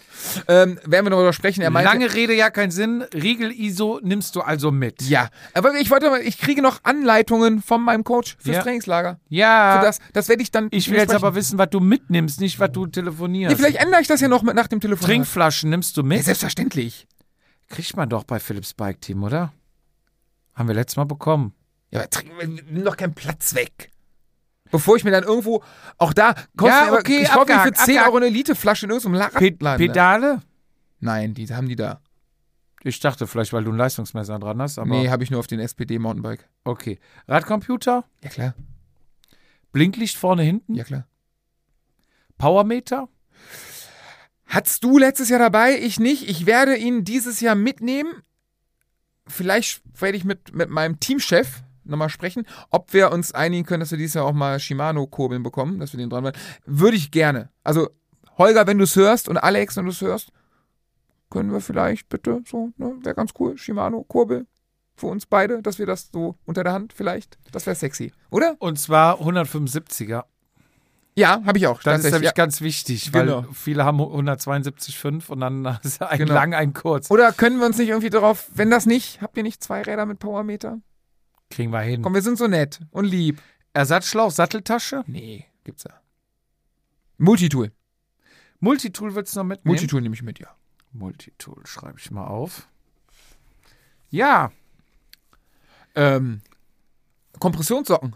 Ähm, 0.46 0.78
werden 0.84 1.06
wir 1.06 1.10
noch 1.10 1.16
darüber 1.16 1.32
sprechen. 1.32 1.62
Meinte, 1.72 1.88
Lange 1.90 2.12
Rede, 2.12 2.34
ja 2.34 2.50
keinen 2.50 2.70
Sinn. 2.70 3.00
Riegel-ISO 3.14 4.00
nimmst 4.02 4.36
du 4.36 4.42
also 4.42 4.70
mit. 4.70 5.00
Ja, 5.02 5.30
aber 5.54 5.72
ich 5.80 5.90
wollte 5.90 6.10
mal, 6.10 6.20
ich 6.20 6.36
kriege 6.38 6.60
noch 6.60 6.80
Anleitungen 6.84 7.62
von 7.62 7.82
meinem 7.82 8.04
Coach 8.04 8.36
fürs 8.38 8.56
Ja. 8.56 8.62
Trainingslager. 8.62 9.18
Ja, 9.30 9.78
Für 9.80 9.86
das, 9.86 9.98
das 10.12 10.28
werde 10.28 10.42
ich 10.42 10.50
dann. 10.50 10.68
ich 10.70 10.90
will 10.90 10.98
jetzt 10.98 11.14
aber 11.14 11.34
wissen, 11.34 11.58
was 11.58 11.70
du 11.70 11.80
mitnimmst, 11.80 12.40
nicht 12.42 12.60
was 12.60 12.70
du 12.70 12.86
telefonierst. 12.86 13.50
Nee, 13.56 13.56
vielleicht 13.56 13.82
ändere 13.82 14.02
ich 14.02 14.08
das 14.08 14.20
ja 14.20 14.28
noch 14.28 14.42
mit 14.42 14.54
nach 14.54 14.68
dem 14.68 14.80
Telefon. 14.80 15.06
Trinkflaschen 15.06 15.70
nimmst 15.70 15.96
du 15.96 16.02
mit? 16.02 16.18
Ja, 16.18 16.24
selbstverständlich. 16.24 17.06
Kriegt 17.72 17.96
man 17.96 18.08
doch 18.10 18.24
bei 18.24 18.38
Philips 18.38 18.74
Bike 18.74 19.00
Team, 19.00 19.22
oder? 19.22 19.52
Haben 20.54 20.68
wir 20.68 20.74
letztes 20.74 20.96
Mal 20.98 21.04
bekommen. 21.04 21.54
Ja, 21.90 22.02
aber 22.02 22.46
nimm 22.46 22.84
doch 22.84 22.96
keinen 22.98 23.14
Platz 23.14 23.54
weg. 23.54 23.90
Bevor 24.70 24.96
ich 24.96 25.04
mir 25.04 25.10
dann 25.10 25.24
irgendwo, 25.24 25.62
auch 25.96 26.12
da, 26.12 26.34
kostet 26.56 26.66
Ja, 26.78 26.82
mir 26.84 26.88
aber, 26.88 26.98
okay, 26.98 27.22
ich 27.22 27.28
kaufe 27.30 27.38
mir 27.40 27.46
für 27.46 27.68
abgehakt, 27.68 27.76
10 27.78 27.82
abgehakt. 27.82 28.06
Euro 28.08 28.16
eine 28.18 28.26
Eliteflasche 28.26 28.86
in 28.86 28.90
irgendeinem 28.92 29.30
Pe 29.30 29.44
Radladen. 29.46 29.86
Pedale? 29.86 30.42
Nein, 31.00 31.32
die 31.34 31.46
haben 31.54 31.68
die 31.68 31.76
da. 31.76 32.00
Ich 32.82 33.00
dachte 33.00 33.26
vielleicht, 33.26 33.52
weil 33.54 33.64
du 33.64 33.72
ein 33.72 33.76
Leistungsmesser 33.78 34.38
dran 34.38 34.60
hast, 34.60 34.78
aber 34.78 34.90
nee, 34.90 35.08
habe 35.08 35.24
ich 35.24 35.30
nur 35.30 35.40
auf 35.40 35.46
den 35.46 35.60
SPD 35.60 35.98
Mountainbike. 35.98 36.46
okay. 36.64 36.98
Radcomputer, 37.26 38.04
Ja, 38.22 38.28
klar. 38.30 38.54
Blinklicht 39.72 40.16
vorne 40.18 40.42
hinten, 40.42 40.74
Ja, 40.74 40.84
klar. 40.84 41.06
Powermeter, 42.38 43.08
Hattest 44.52 44.84
du 44.84 44.98
letztes 44.98 45.30
Jahr 45.30 45.38
dabei? 45.38 45.78
Ich 45.78 45.98
nicht. 45.98 46.28
Ich 46.28 46.44
werde 46.44 46.76
ihn 46.76 47.04
dieses 47.04 47.40
Jahr 47.40 47.54
mitnehmen. 47.54 48.12
Vielleicht 49.26 49.80
werde 49.98 50.18
ich 50.18 50.26
mit, 50.26 50.54
mit 50.54 50.68
meinem 50.68 51.00
Teamchef 51.00 51.62
nochmal 51.84 52.10
sprechen, 52.10 52.46
ob 52.68 52.92
wir 52.92 53.12
uns 53.12 53.32
einigen 53.32 53.64
können, 53.64 53.80
dass 53.80 53.92
wir 53.92 53.96
dieses 53.98 54.12
Jahr 54.12 54.26
auch 54.26 54.34
mal 54.34 54.60
Shimano-Kurbeln 54.60 55.42
bekommen, 55.42 55.80
dass 55.80 55.94
wir 55.94 55.98
den 55.98 56.10
dran 56.10 56.24
werden. 56.24 56.38
Würde 56.66 56.98
ich 56.98 57.10
gerne. 57.10 57.48
Also, 57.64 57.88
Holger, 58.36 58.66
wenn 58.66 58.76
du 58.76 58.84
es 58.84 58.94
hörst 58.94 59.26
und 59.26 59.38
Alex, 59.38 59.78
wenn 59.78 59.86
du 59.86 59.90
es 59.90 60.02
hörst, 60.02 60.32
können 61.30 61.50
wir 61.50 61.62
vielleicht 61.62 62.10
bitte 62.10 62.42
so, 62.46 62.72
ne, 62.76 62.94
wäre 63.00 63.14
ganz 63.14 63.32
cool, 63.38 63.56
Shimano-Kurbel 63.56 64.46
für 64.96 65.06
uns 65.06 65.24
beide, 65.24 65.62
dass 65.62 65.78
wir 65.78 65.86
das 65.86 66.10
so 66.12 66.36
unter 66.44 66.62
der 66.62 66.74
Hand 66.74 66.92
vielleicht, 66.92 67.38
das 67.52 67.64
wäre 67.64 67.74
sexy, 67.74 68.12
oder? 68.28 68.56
und 68.58 68.78
zwar 68.78 69.18
175er. 69.18 70.24
Ja, 71.14 71.42
habe 71.44 71.58
ich 71.58 71.66
auch. 71.66 71.82
Das 71.82 71.98
ist 72.04 72.10
nämlich 72.10 72.22
ja. 72.28 72.32
ganz 72.32 72.60
wichtig, 72.62 73.12
weil 73.12 73.26
Genau. 73.26 73.44
viele 73.52 73.84
haben 73.84 74.00
172,5 74.00 75.28
und 75.30 75.40
dann 75.40 75.62
du 75.98 76.08
einen 76.08 76.18
Genau. 76.18 76.32
lang, 76.34 76.54
einen 76.54 76.72
kurz. 76.72 77.10
Oder 77.10 77.32
können 77.32 77.58
wir 77.58 77.66
uns 77.66 77.76
nicht 77.78 77.88
irgendwie 77.90 78.08
darauf, 78.10 78.48
wenn 78.54 78.70
das 78.70 78.86
nicht, 78.86 79.20
habt 79.20 79.36
ihr 79.36 79.42
nicht 79.42 79.62
zwei 79.62 79.82
Räder 79.82 80.06
mit 80.06 80.18
Powermeter? 80.20 80.80
Kriegen 81.50 81.70
wir 81.70 81.80
hin. 81.80 82.00
Komm, 82.02 82.14
wir 82.14 82.22
sind 82.22 82.38
so 82.38 82.46
nett 82.46 82.80
und 82.90 83.04
lieb. 83.04 83.42
Ersatzschlauch, 83.74 84.30
Satteltasche, 84.30 85.04
Nee, 85.06 85.46
gibt's 85.64 85.84
ja. 85.84 85.92
Multitool. 87.18 87.72
Multitool 88.60 89.14
willst 89.14 89.34
du 89.34 89.40
noch 89.40 89.44
mitnehmen? 89.44 89.72
Multitool 89.74 90.00
nehme 90.00 90.14
ich 90.14 90.22
mit, 90.22 90.38
ja. 90.38 90.48
Multitool 90.92 91.66
schreibe 91.66 91.98
ich 91.98 92.10
mal 92.10 92.26
auf. 92.26 92.68
Ja, 94.10 94.50
Ähm, 95.94 96.40
Kompressionssocken. 97.38 98.14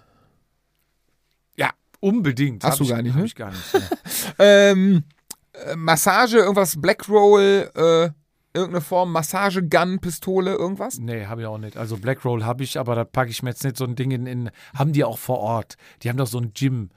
Ja, 2.07 2.11
unbedingt. 2.11 2.65
Hast 2.65 2.73
Hab 2.73 2.79
du 2.79 2.85
ich, 2.85 2.91
gar 2.91 3.03
nicht, 3.03 3.13
hab 3.13 3.21
ne? 3.21 3.27
ich 3.27 3.35
gar 3.35 3.51
nicht. 3.51 3.75
Ne. 3.75 3.81
Ähm, 4.39 5.05
äh, 5.53 5.77
Massage, 5.77 6.39
irgendwas 6.39 6.81
Blackroll, 6.81 7.71
äh, 7.75 8.11
irgendeine 8.57 8.81
Form, 8.81 9.13
Massagegun, 9.13 9.99
Pistole, 10.01 10.53
irgendwas? 10.55 10.99
nee, 10.99 11.27
habe 11.27 11.43
ich 11.43 11.47
auch 11.47 11.59
nicht. 11.59 11.77
Also 11.77 11.97
Blackroll 11.97 12.45
habe 12.45 12.65
ich, 12.65 12.79
aber 12.79 12.95
da 12.95 13.05
packe 13.05 13.31
ich 13.31 13.43
mir 13.43 13.51
jetzt 13.51 13.65
nicht 13.65 13.77
so 13.77 13.85
ein 13.85 13.95
Ding 13.97 14.11
in, 14.11 14.27
in. 14.27 14.51
Haben 14.75 14.93
die 14.93 15.05
auch 15.05 15.19
vor 15.19 15.39
Ort. 15.39 15.77
Die 16.03 16.09
haben 16.09 16.17
doch 16.17 16.27
so 16.27 16.39
ein 16.39 16.53
Gym. 16.55 16.91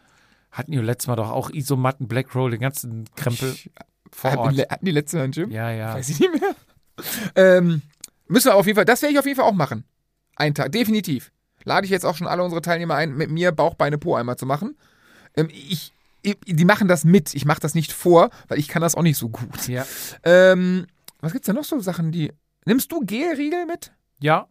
Hatten 0.51 0.71
die 0.71 0.77
letztes 0.79 1.07
Mal 1.07 1.15
doch 1.15 1.29
auch 1.31 1.49
Isomatten, 1.51 2.07
Blackroll, 2.07 2.51
den 2.51 2.59
ganzen 2.59 3.05
Krempel 3.15 3.55
vor 4.11 4.31
Hatten 4.31 4.39
Ort. 4.41 4.71
hatten 4.71 4.85
die 4.85 4.91
letzte 4.91 5.17
Mal 5.17 5.23
ein 5.25 5.31
Gym? 5.31 5.51
Ja, 5.51 5.71
ja. 5.71 5.93
Weiß 5.93 6.09
ich 6.09 6.19
nicht 6.19 6.33
mehr. 6.33 6.55
Ähm, 7.33 7.81
müssen 8.27 8.49
wir 8.49 8.55
auf 8.55 8.65
jeden 8.65 8.75
Fall, 8.75 8.83
das 8.83 9.01
werde 9.01 9.13
ich 9.13 9.19
auf 9.19 9.25
jeden 9.25 9.37
Fall 9.37 9.45
auch 9.45 9.53
machen. 9.53 9.85
Einen 10.35 10.53
Tag, 10.53 10.73
definitiv. 10.73 11.31
Lade 11.63 11.85
ich 11.85 11.91
jetzt 11.91 12.05
auch 12.05 12.17
schon 12.17 12.27
alle 12.27 12.43
unsere 12.43 12.61
Teilnehmer 12.61 12.95
ein, 12.95 13.15
mit 13.15 13.29
mir 13.29 13.53
Bauch, 13.53 13.75
Beine, 13.75 13.97
Po 13.97 14.15
einmal 14.15 14.35
zu 14.35 14.45
machen. 14.45 14.75
Ähm, 15.39 15.49
ich, 15.51 15.93
ich, 16.21 16.37
die 16.45 16.65
machen 16.65 16.87
das 16.87 17.05
mit, 17.05 17.33
ich 17.35 17.45
mache 17.45 17.59
das 17.61 17.75
nicht 17.75 17.91
vor, 17.91 18.29
weil 18.47 18.59
ich 18.59 18.67
kann 18.67 18.81
das 18.81 18.95
auch 18.95 19.01
nicht 19.03 19.17
so 19.17 19.29
gut. 19.29 19.67
Ja. 19.67 19.85
Ähm, 20.23 20.85
was 21.21 21.31
gibt's 21.33 21.45
denn 21.47 21.55
noch 21.55 21.63
so 21.63 21.79
Sachen, 21.79 22.11
die. 22.11 22.31
Nimmst 22.65 22.91
du 22.91 22.99
Gelriegel 23.05 23.65
mit? 23.65 23.91
Ja. 24.19 24.47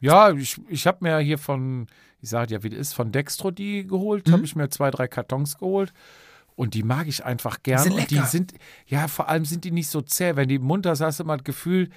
Ja, 0.00 0.30
ich, 0.32 0.60
ich 0.68 0.86
habe 0.86 0.98
mir 1.02 1.18
hier 1.18 1.36
von, 1.38 1.86
ich 2.20 2.30
sage 2.30 2.54
ja, 2.54 2.62
wie 2.62 2.70
das 2.70 2.78
ist, 2.78 2.92
von 2.94 3.12
Dextro 3.12 3.50
die 3.50 3.86
geholt, 3.86 4.28
Mhm. 4.28 4.32
habe 4.32 4.44
ich 4.44 4.56
mir 4.56 4.68
zwei, 4.70 4.90
drei 4.90 5.08
Kartons 5.08 5.58
geholt. 5.58 5.92
Und 6.56 6.74
die 6.74 6.82
mag 6.82 7.06
ich 7.06 7.24
einfach 7.24 7.62
gern. 7.62 7.82
sind 7.82 7.92
und 7.94 8.10
die 8.10 8.16
lecker. 8.16 8.26
sind, 8.26 8.54
ja, 8.86 9.08
vor 9.08 9.28
allem 9.28 9.44
sind 9.46 9.64
die 9.64 9.70
nicht 9.70 9.88
so 9.88 10.02
zäh. 10.02 10.36
Wenn 10.36 10.48
die 10.48 10.56
im 10.56 10.62
Mund 10.62 10.84
hast, 10.86 11.00
hast 11.00 11.18
du 11.18 11.24
immer 11.24 11.36
das 11.38 11.44
Gefühl, 11.44 11.88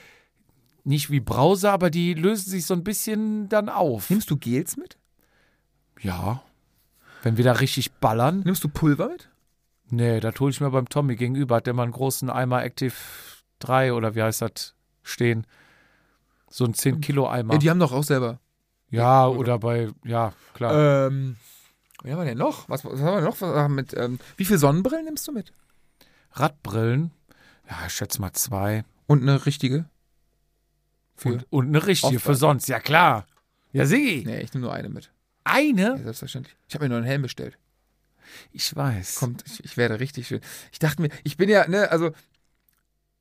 nicht 0.86 1.10
wie 1.12 1.20
Brause, 1.20 1.70
aber 1.72 1.90
die 1.90 2.14
lösen 2.14 2.50
sich 2.50 2.66
so 2.66 2.74
ein 2.74 2.84
bisschen 2.84 3.50
dann 3.50 3.68
auf. 3.70 4.10
Nimmst 4.10 4.30
du 4.30 4.38
Gels 4.38 4.78
mit? 4.78 4.98
Ja. 6.02 6.44
Wenn 7.24 7.38
wir 7.38 7.44
da 7.44 7.54
richtig 7.54 7.92
ballern. 7.94 8.42
Nimmst 8.46 8.64
du 8.64 8.70
Pulver 8.70 9.08
mit? 9.10 9.30
Nee, 9.90 10.20
da 10.20 10.32
hole 10.40 10.52
ich 10.52 10.62
mir 10.62 10.70
beim 10.70 10.88
Tommy 10.90 11.16
gegenüber, 11.16 11.56
hat 11.56 11.66
der 11.68 11.74
mal 11.74 11.84
einen 11.84 11.92
großen 11.92 12.30
Eimer 12.30 12.64
Active 12.64 12.94
3 13.60 13.94
oder 13.94 14.14
wie 14.16 14.22
heißt 14.22 14.42
das 14.42 14.76
stehen. 15.04 15.48
So 16.50 16.66
ein 16.66 16.74
10 16.74 17.02
Kilo 17.02 17.28
Eimer. 17.28 17.54
Ja, 17.54 17.60
die 17.60 17.70
haben 17.70 17.80
doch 17.80 17.92
auch 17.92 18.04
selber. 18.04 18.40
Ja, 18.90 19.28
oder 19.28 19.58
bei, 19.58 19.90
ja, 20.04 20.34
klar. 20.54 21.08
Ähm, 21.08 21.38
was 22.04 22.12
haben 22.12 22.20
wir 22.20 22.26
denn 22.26 22.38
noch? 22.38 22.70
Was, 22.70 22.86
was 22.86 23.00
haben 23.02 23.16
wir 23.16 23.22
noch 23.22 23.42
was 23.42 23.70
mit, 23.70 23.94
ähm, 23.96 24.20
wie 24.38 24.46
viele 24.46 24.60
Sonnenbrillen 24.60 25.06
nimmst 25.06 25.28
du 25.28 25.32
mit? 25.32 25.52
Radbrillen. 26.34 27.12
Ja, 27.70 27.78
ich 27.88 27.94
schätze 27.94 28.22
mal 28.22 28.34
zwei. 28.34 28.84
Und 29.08 29.22
eine 29.22 29.46
richtige? 29.46 29.86
Für? 31.16 31.30
Und, 31.34 31.46
und 31.52 31.68
eine 31.70 31.86
richtige 31.88 32.18
Off- 32.18 32.24
für 32.24 32.36
sonst. 32.36 32.68
Ja, 32.68 32.80
klar. 32.80 33.26
Ja, 33.72 33.86
Sigi. 33.86 34.24
nee, 34.26 34.42
ich 34.42 34.54
nehme 34.54 34.66
nur 34.66 34.74
eine 34.74 34.90
mit. 34.90 35.12
Ja, 35.46 35.54
Eine? 35.54 35.98
selbstverständlich. 35.98 36.56
Ich 36.68 36.76
habe 36.76 36.86
mir 36.86 36.90
nur 36.90 36.98
einen 36.98 37.08
Helm 37.08 37.22
bestellt. 37.22 37.58
Ich 38.52 38.76
weiß. 38.76 39.16
Kommt, 39.16 39.44
ich, 39.46 39.64
ich 39.64 39.78
werde 39.78 40.00
richtig 40.00 40.28
schön. 40.28 40.42
Ich 40.72 40.80
dachte 40.80 41.02
mir, 41.02 41.10
ich 41.24 41.38
bin 41.38 41.50
ja, 41.50 41.68
ne, 41.68 41.92
also, 41.92 42.12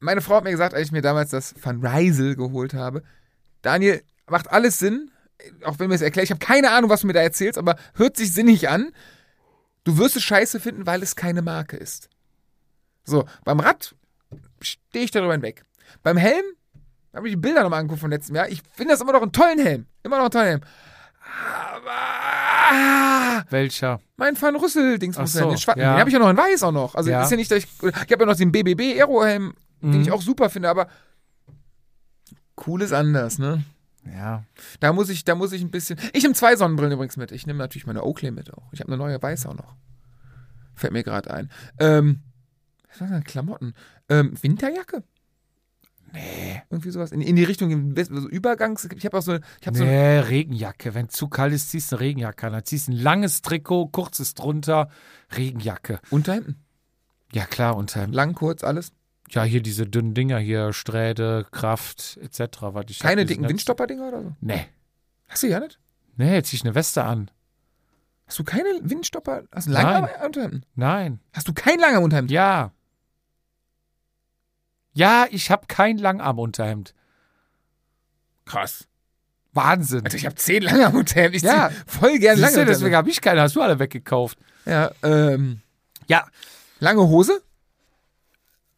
meine 0.00 0.20
Frau 0.20 0.36
hat 0.36 0.44
mir 0.44 0.50
gesagt, 0.50 0.74
als 0.74 0.86
ich 0.86 0.92
mir 0.92 1.02
damals 1.02 1.30
das 1.30 1.54
Van 1.60 1.84
Rysel 1.84 2.36
geholt 2.36 2.74
habe, 2.74 3.02
Daniel, 3.62 4.02
macht 4.26 4.50
alles 4.50 4.78
Sinn, 4.78 5.10
auch 5.64 5.78
wenn 5.78 5.88
mir 5.88 5.94
es 5.94 6.02
erklärt, 6.02 6.24
ich 6.24 6.30
habe 6.30 6.44
keine 6.44 6.70
Ahnung, 6.70 6.90
was 6.90 7.02
du 7.02 7.06
mir 7.06 7.12
da 7.12 7.20
erzählst, 7.20 7.58
aber 7.58 7.76
hört 7.94 8.16
sich 8.16 8.32
sinnig 8.32 8.68
an. 8.68 8.92
Du 9.84 9.98
wirst 9.98 10.16
es 10.16 10.22
scheiße 10.22 10.60
finden, 10.60 10.86
weil 10.86 11.02
es 11.02 11.16
keine 11.16 11.42
Marke 11.42 11.76
ist. 11.76 12.08
So, 13.04 13.24
beim 13.44 13.60
Rad 13.60 13.94
stehe 14.60 15.04
ich 15.04 15.10
darüber 15.10 15.32
hinweg. 15.32 15.64
Beim 16.02 16.16
Helm 16.16 16.44
habe 17.12 17.28
ich 17.28 17.34
die 17.34 17.40
Bilder 17.40 17.62
nochmal 17.62 17.80
angeguckt 17.80 18.00
von 18.00 18.10
letztem 18.10 18.36
Jahr. 18.36 18.48
Ich 18.48 18.62
finde 18.72 18.94
das 18.94 19.00
immer 19.00 19.12
noch 19.12 19.22
einen 19.22 19.32
tollen 19.32 19.58
Helm. 19.58 19.86
Immer 20.02 20.16
noch 20.16 20.24
einen 20.24 20.30
tollen 20.30 20.46
Helm. 20.46 20.60
Aber 21.32 23.44
Welcher? 23.50 24.00
mein 24.16 24.40
Van 24.40 24.56
Rüssel-Dings 24.56 25.16
Ach 25.16 25.22
muss 25.22 25.32
so, 25.32 25.40
ja, 25.40 25.46
den 25.48 25.58
Schwatten. 25.58 25.80
ja. 25.80 25.94
Den 25.94 26.00
habe 26.00 26.10
ich 26.10 26.14
ja 26.14 26.18
noch 26.20 26.30
in 26.30 26.36
weiß 26.36 26.62
auch 26.64 26.72
noch. 26.72 26.94
Also 26.94 27.10
Ja. 27.10 27.22
ist 27.22 27.30
ja 27.30 27.36
nicht, 27.36 27.50
dass 27.50 27.58
ich. 27.58 27.68
Ich 27.82 28.12
habe 28.12 28.20
ja 28.20 28.26
noch 28.26 28.36
den 28.36 28.52
BBB 28.52 28.98
Aerohelm, 28.98 29.54
den 29.80 29.90
Mhm. 29.96 30.00
ich 30.02 30.12
auch 30.12 30.22
super 30.22 30.50
finde, 30.50 30.68
aber 30.70 30.88
cool 32.66 32.82
ist 32.82 32.92
anders, 32.92 33.38
ne? 33.38 33.64
Ja. 34.04 34.44
Da 34.80 34.92
muss 34.92 35.08
ich, 35.10 35.24
da 35.24 35.34
muss 35.34 35.52
ich 35.52 35.62
ein 35.62 35.70
bisschen. 35.70 35.98
Ich 36.12 36.22
nehme 36.22 36.34
zwei 36.34 36.56
Sonnenbrillen 36.56 36.92
übrigens 36.92 37.16
mit. 37.16 37.32
Ich 37.32 37.46
nehme 37.46 37.58
natürlich 37.58 37.86
meine 37.86 38.02
Oakley 38.04 38.30
mit 38.30 38.52
auch. 38.52 38.72
Ich 38.72 38.80
habe 38.80 38.88
eine 38.88 38.96
neue 38.96 39.22
weiß 39.22 39.46
auch 39.46 39.54
noch. 39.54 39.74
Fällt 40.74 40.92
mir 40.92 41.02
gerade 41.04 41.32
ein. 41.32 41.50
Ähm, 41.78 42.20
was 42.88 43.00
war 43.00 43.08
denn 43.08 43.24
Klamotten? 43.24 43.74
Ähm, 44.08 44.34
Winterjacke? 44.40 45.04
Nee. 46.12 46.62
Irgendwie 46.70 46.90
sowas. 46.90 47.12
In, 47.12 47.20
in 47.20 47.36
die 47.36 47.44
Richtung, 47.44 47.94
so 47.96 48.28
Übergangs. 48.28 48.88
Ich 48.94 49.04
habe 49.04 49.18
auch 49.18 49.22
so. 49.22 49.38
Ich 49.60 49.66
habe 49.66 49.76
so 49.76 49.84
Nee, 49.84 50.18
Regenjacke. 50.18 50.94
Wenn 50.94 51.08
zu 51.08 51.28
kalt 51.28 51.52
ist, 51.52 51.70
ziehst 51.70 51.92
du 51.92 51.96
eine 51.96 52.04
Regenjacke 52.04 52.46
an. 52.46 52.52
Dann 52.52 52.64
ziehst 52.64 52.88
du 52.88 52.92
ein 52.92 52.98
langes 52.98 53.42
Trikot, 53.42 53.88
kurzes 53.88 54.34
drunter, 54.34 54.88
Regenjacke. 55.36 56.00
Unterhemden. 56.10 56.62
Ja, 57.32 57.46
klar, 57.46 57.76
unter 57.76 58.06
Lang, 58.08 58.34
kurz, 58.34 58.62
alles. 58.62 58.92
Ja, 59.30 59.44
hier 59.44 59.62
diese 59.62 59.86
dünnen 59.86 60.12
Dinger 60.12 60.38
hier, 60.38 60.74
Sträde, 60.74 61.46
Kraft, 61.50 62.18
etc. 62.22 62.58
Was 62.60 62.84
ich 62.90 62.98
Keine 62.98 63.22
hab, 63.22 63.28
dicken 63.28 63.48
Windstopper-Dinger 63.48 64.08
oder 64.08 64.22
so? 64.22 64.32
Nee. 64.42 64.66
Hast 65.28 65.42
du 65.42 65.46
ja 65.46 65.60
nicht? 65.60 65.78
Nee, 66.16 66.34
jetzt 66.34 66.50
zieh 66.50 66.56
ich 66.56 66.64
eine 66.64 66.74
Weste 66.74 67.04
an. 67.04 67.30
Hast 68.26 68.38
du 68.38 68.44
keine 68.44 68.68
Windstopper? 68.82 69.44
Hast 69.50 69.68
du 69.68 69.72
lange 69.72 70.10
Unterhemden? 70.24 70.66
Nein. 70.74 71.20
Hast 71.32 71.48
du 71.48 71.54
kein 71.54 71.78
langer 71.78 72.02
Unterhemd? 72.02 72.30
Ja. 72.30 72.72
Ja, 74.94 75.26
ich 75.30 75.50
habe 75.50 75.66
kein 75.68 75.98
Langarmunterhemd. 75.98 76.94
Krass. 78.44 78.86
Wahnsinn. 79.54 80.04
Alter, 80.04 80.16
ich 80.16 80.24
habe 80.26 80.34
zehn 80.36 80.62
lange 80.62 80.90
Unterhemden. 80.90 81.36
Ich 81.36 81.42
Ja. 81.42 81.70
voll 81.86 82.18
gern 82.18 82.40
du, 82.40 82.64
deswegen 82.64 82.96
habe 82.96 83.10
ich 83.10 83.20
keine, 83.20 83.42
hast 83.42 83.54
du 83.56 83.62
alle 83.62 83.78
weggekauft. 83.78 84.38
Ja, 84.64 84.90
ähm, 85.02 85.60
Ja, 86.08 86.26
lange 86.80 87.02
Hose? 87.02 87.42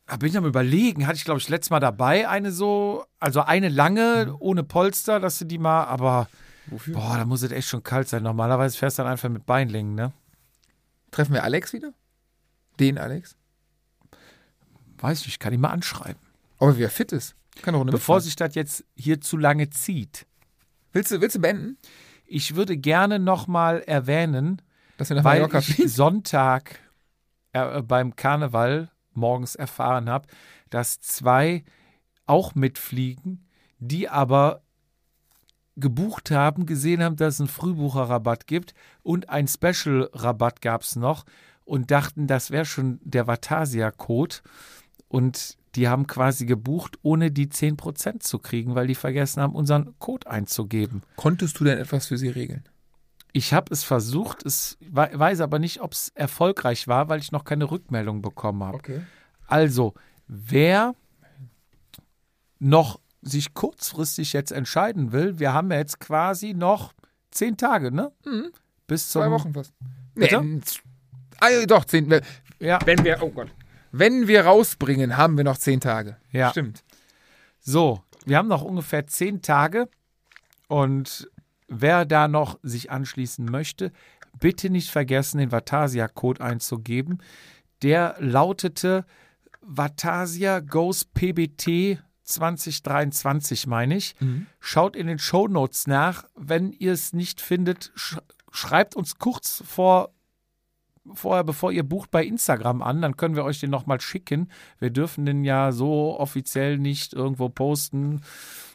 da 0.07 0.17
bin 0.17 0.29
ich 0.29 0.37
am 0.37 0.45
überlegen, 0.45 1.07
hatte 1.07 1.17
ich 1.17 1.25
glaube 1.25 1.41
ich 1.41 1.49
letztes 1.49 1.71
Mal 1.71 1.81
dabei, 1.81 2.29
eine 2.29 2.53
so, 2.53 3.07
also 3.21 3.41
eine 3.41 3.69
lange, 3.71 4.37
ohne 4.39 4.63
Polster, 4.63 5.19
dass 5.19 5.39
du 5.39 5.47
die 5.47 5.57
mal, 5.59 5.85
aber 5.85 6.29
Wofür? 6.67 6.95
boah, 6.95 7.17
da 7.17 7.25
muss 7.25 7.43
es 7.43 7.53
echt 7.53 7.69
schon 7.69 7.83
kalt 7.83 8.09
sein. 8.09 8.23
Normalerweise 8.23 8.77
fährst 8.77 8.99
du 8.99 9.03
dann 9.03 9.13
einfach 9.13 9.31
mit 9.31 9.47
Beinlingen, 9.47 9.95
ne? 9.95 10.13
Treffen 11.11 11.33
wir 11.33 11.43
Alex 11.45 11.73
wieder? 11.73 11.93
Den 12.81 12.99
Alex? 12.99 13.37
Weiß 15.05 15.27
nicht, 15.27 15.39
kann 15.39 15.53
ich 15.53 15.59
mal 15.59 15.69
anschreiben. 15.69 16.21
Aber 16.59 16.79
wer 16.79 16.89
fit 16.89 17.13
ist. 17.13 17.37
Kann 17.61 17.75
doch 17.75 17.83
eine 17.83 17.91
Bevor 17.91 18.23
sich 18.23 18.37
das 18.37 18.55
jetzt 18.55 18.87
hier 18.97 19.21
zu 19.21 19.37
lange 19.37 19.69
zieht. 19.69 20.25
Willst 20.95 21.11
du, 21.11 21.21
willst 21.21 21.37
du 21.37 21.41
beenden? 21.41 21.77
Ich 22.25 22.55
würde 22.57 22.79
gerne 22.79 23.19
nochmal 23.19 23.83
erwähnen, 23.83 24.63
Dass 24.97 25.11
wir 25.11 25.17
nach 25.17 25.25
weil 25.25 25.43
Mallorca 25.43 25.59
ich? 25.59 25.93
Sonntag 25.93 26.81
äh, 27.53 27.83
beim 27.83 28.17
Karneval 28.17 28.91
morgens 29.13 29.57
erfahren 29.57 30.09
habe, 30.09 30.27
dass 30.71 31.01
zwei 31.01 31.65
auch 32.25 32.55
mitfliegen, 32.55 33.47
die 33.79 34.09
aber 34.09 34.63
gebucht 35.77 36.31
haben, 36.31 36.65
gesehen 36.65 37.03
haben, 37.03 37.17
dass 37.17 37.35
es 37.35 37.41
einen 37.41 37.49
Frühbucherrabatt 37.51 38.47
gibt 38.47 38.73
und 39.03 39.29
einen 39.29 39.49
Special-Rabatt 39.49 40.63
gab 40.63 40.81
es 40.81 40.97
noch 40.97 41.27
und 41.67 41.91
dachten, 41.91 42.27
das 42.27 42.51
wäre 42.51 42.65
schon 42.65 43.01
der 43.03 43.27
Vatasia-Code 43.27 44.37
und 45.15 45.57
die 45.77 45.89
haben 45.89 46.07
quasi 46.07 46.45
gebucht, 46.47 46.99
ohne 47.03 47.31
die 47.31 47.47
10% 47.49 48.21
zu 48.21 48.39
kriegen, 48.39 48.75
weil 48.75 48.87
die 48.87 48.95
vergessen 48.95 49.43
haben, 49.43 49.55
unseren 49.55 49.99
Code 49.99 50.29
einzugeben. 50.31 51.03
Konntest 51.17 51.59
du 51.59 51.65
denn 51.65 51.79
etwas 51.79 52.07
für 52.07 52.17
sie 52.19 52.29
regeln? 52.29 52.65
Ich 53.33 53.53
habe 53.53 53.73
es 53.73 53.83
versucht, 53.83 54.45
es 54.47 54.77
we- 54.81 55.11
weiß 55.13 55.41
aber 55.41 55.59
nicht, 55.59 55.81
ob 55.81 55.93
es 55.93 56.11
erfolgreich 56.15 56.87
war, 56.87 57.09
weil 57.09 57.19
ich 57.21 57.33
noch 57.33 57.45
keine 57.45 57.71
Rückmeldung 57.71 58.23
bekommen 58.23 58.63
habe. 58.63 58.77
Okay. 58.77 59.01
Also, 59.49 59.95
wer 60.29 60.95
noch 62.61 63.01
sich 63.23 63.55
kurzfristig 63.55 64.33
jetzt 64.33 64.53
entscheiden 64.53 65.13
will, 65.13 65.39
wir 65.39 65.53
haben 65.53 65.71
ja 65.73 65.79
jetzt 65.79 65.99
quasi 65.99 66.55
noch 66.55 66.93
zehn 67.31 67.57
Tage, 67.57 67.91
ne? 67.91 68.13
Mhm. 68.25 68.51
Bis 68.87 69.09
zum 69.11 69.23
Zwei 69.23 69.31
Wochen 69.31 69.53
fast. 69.55 69.73
Bitte? 70.15 70.43
Nee, 70.43 70.61
ah, 71.41 71.49
doch, 71.67 71.85
zehn. 71.87 72.21
Ja, 72.61 72.79
Wenn 72.85 73.03
wir, 73.05 73.19
oh 73.23 73.31
Gott. 73.31 73.49
Wenn 73.97 74.27
wir 74.27 74.45
rausbringen, 74.45 75.17
haben 75.17 75.37
wir 75.37 75.45
noch 75.45 75.57
zehn 75.57 75.81
Tage. 75.81 76.17
Ja. 76.33 76.51
Stimmt. 76.51 76.83
so, 77.61 78.03
wir 78.25 78.39
haben 78.39 78.49
noch 78.49 78.63
ungefähr 78.63 79.07
zehn 79.07 79.41
Tage 79.41 79.89
und 80.67 81.31
wer 81.69 82.05
da 82.05 82.27
noch 82.27 82.59
sich 82.65 82.91
anschließen 82.91 83.45
möchte, 83.45 83.93
bitte 84.41 84.69
nicht 84.69 84.91
vergessen, 84.91 85.39
den 85.39 85.53
Vatasia-Code 85.53 86.43
einzugeben. 86.43 87.23
Der 87.83 88.17
lautete 88.19 89.05
Vatasia 89.61 90.59
Goes 90.59 91.05
PBT 91.05 92.03
2023, 92.25 93.69
meine 93.69 93.97
ich. 93.97 94.17
Mhm. 94.19 94.47
Schaut 94.59 94.97
in 94.97 95.07
den 95.07 95.21
Shownotes 95.21 95.87
nach. 95.87 96.25
Wenn 96.35 96.73
ihr 96.73 96.93
es 96.93 97.13
nicht 97.13 97.41
findet, 97.41 97.93
sch 97.95 98.19
schreibt 98.51 98.97
uns 98.97 99.19
kurz 99.19 99.63
vor 99.67 100.14
vorher, 101.13 101.45
bevor 101.45 101.73
ihr 101.73 101.83
bucht, 101.83 102.11
bei 102.11 102.25
Instagram 102.25 102.83
an, 102.83 103.03
dann 103.03 103.17
können 103.17 103.37
wir 103.37 103.45
euch 103.45 103.61
den 103.61 103.71
nochmal 103.71 104.01
schicken. 104.01 104.49
Wir 104.79 104.91
dürfen 104.91 105.27
den 105.27 105.45
ja 105.45 105.73
so 105.73 106.19
offiziell 106.19 106.79
nicht 106.79 107.13
irgendwo 107.13 107.49
posten 107.49 108.23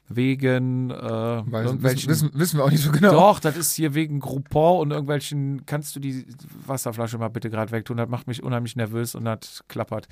wegen 0.09 0.89
äh, 0.89 0.97
Weil, 0.97 1.81
wissen, 1.83 2.31
wissen 2.33 2.57
wir 2.57 2.65
auch 2.65 2.71
nicht 2.71 2.83
so 2.83 2.91
genau. 2.91 3.11
Doch, 3.11 3.39
das 3.39 3.55
ist 3.55 3.73
hier 3.73 3.93
wegen 3.93 4.19
Groupon 4.19 4.81
und 4.81 4.91
irgendwelchen. 4.91 5.65
Kannst 5.67 5.95
du 5.95 5.99
die 5.99 6.25
Wasserflasche 6.65 7.19
mal 7.19 7.29
bitte 7.29 7.51
gerade 7.51 7.71
wegtun? 7.71 7.97
Das 7.97 8.09
macht 8.09 8.27
mich 8.27 8.41
unheimlich 8.41 8.75
nervös 8.75 9.13
und 9.13 9.25
das 9.25 9.63
klappert. 9.67 10.07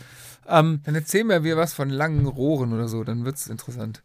Ähm, 0.47 0.81
Dann 0.83 0.93
erzählen 0.93 1.43
wir 1.43 1.57
was 1.57 1.73
von 1.73 1.89
langen 1.89 2.27
Rohren 2.27 2.73
oder 2.73 2.87
so, 2.87 3.03
dann 3.03 3.25
wird's 3.25 3.47
interessant. 3.47 4.03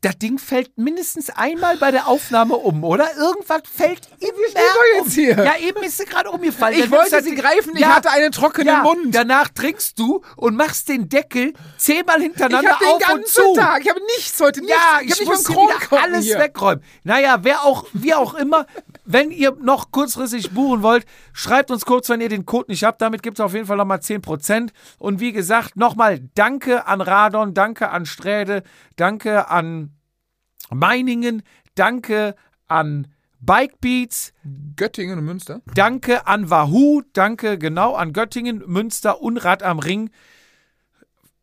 Das 0.00 0.16
Ding 0.18 0.38
fällt 0.38 0.78
mindestens 0.78 1.28
einmal 1.30 1.76
bei 1.76 1.90
der 1.90 2.06
Aufnahme 2.06 2.54
um, 2.54 2.84
oder? 2.84 3.16
Irgendwas 3.16 3.62
fällt 3.72 4.08
immer 4.20 4.32
wir 4.94 5.02
um. 5.02 5.08
hier? 5.08 5.36
Ja, 5.36 5.56
eben 5.58 5.82
ist 5.82 5.98
sie 5.98 6.04
gerade 6.04 6.30
umgefallen. 6.30 6.78
Ich 6.78 6.90
wollte 6.90 7.20
sie 7.22 7.34
greifen, 7.34 7.72
ich 7.74 7.80
Ja. 7.80 7.96
hatte 7.96 8.10
einen 8.10 8.30
trockenen 8.30 8.66
ja, 8.68 8.82
Mund. 8.82 9.12
Danach 9.12 9.48
trinkst 9.48 9.98
du 9.98 10.22
und 10.36 10.54
machst 10.54 10.88
den 10.88 11.08
Deckel 11.08 11.52
zehnmal 11.78 12.18
Ich 12.18 12.24
hintereinander 12.26 12.76
den 12.80 12.88
auf 12.88 12.94
und 12.94 13.02
ganzen 13.02 13.26
zu. 13.26 13.54
Tag, 13.54 13.82
ich 13.82 13.90
habe 13.90 14.00
nichts 14.16 14.40
heute, 14.40 14.60
nichts. 14.60 14.76
Ja, 14.76 15.00
ich 15.00 15.06
ich, 15.06 15.12
habe 15.12 15.30
nicht 15.36 15.48
muss 15.48 15.50
wieder 15.90 16.02
alles 16.02 16.24
hier. 16.26 16.38
wegräumen. 16.38 16.84
Naja, 17.02 17.38
wer 17.42 17.64
auch, 17.64 17.86
wie 17.92 18.14
auch 18.14 18.34
immer, 18.34 18.66
wenn 19.04 19.32
ihr 19.32 19.56
noch 19.60 19.90
kurzfristig 19.90 20.52
buchen 20.52 20.82
wollt, 20.82 21.06
schreibt 21.32 21.70
uns 21.72 21.84
kurz, 21.84 22.08
wenn 22.08 22.20
ihr 22.20 22.28
den 22.28 22.46
Code 22.46 22.70
nicht 22.70 22.84
habt. 22.84 23.02
Damit 23.02 23.22
gibt 23.24 23.38
es 23.38 23.44
auf 23.44 23.52
jeden 23.52 23.66
Fall 23.66 23.76
nochmal 23.76 23.98
10%. 23.98 24.70
Und 24.98 25.18
wie 25.18 25.32
gesagt, 25.32 25.76
nochmal 25.76 26.20
danke 26.36 26.86
an 26.86 27.00
Radon, 27.00 27.52
danke 27.54 27.90
an 27.90 28.06
Sträde, 28.06 28.62
danke 28.96 29.48
an 29.48 29.92
Meiningen, 30.70 31.42
danke 31.74 32.34
an 32.66 33.08
Bikebeats, 33.40 34.32
Göttingen 34.76 35.18
und 35.18 35.24
Münster. 35.24 35.60
danke 35.74 36.26
an 36.26 36.50
Wahoo, 36.50 37.02
danke 37.12 37.58
genau 37.58 37.94
an 37.94 38.12
Göttingen, 38.12 38.62
Münster 38.66 39.20
und 39.22 39.38
Rad 39.38 39.62
am 39.62 39.78
Ring. 39.78 40.10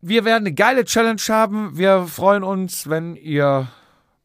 Wir 0.01 0.25
werden 0.25 0.43
eine 0.43 0.53
geile 0.53 0.85
Challenge 0.85 1.21
haben. 1.29 1.77
Wir 1.77 2.05
freuen 2.05 2.43
uns, 2.43 2.89
wenn 2.89 3.15
ihr 3.15 3.67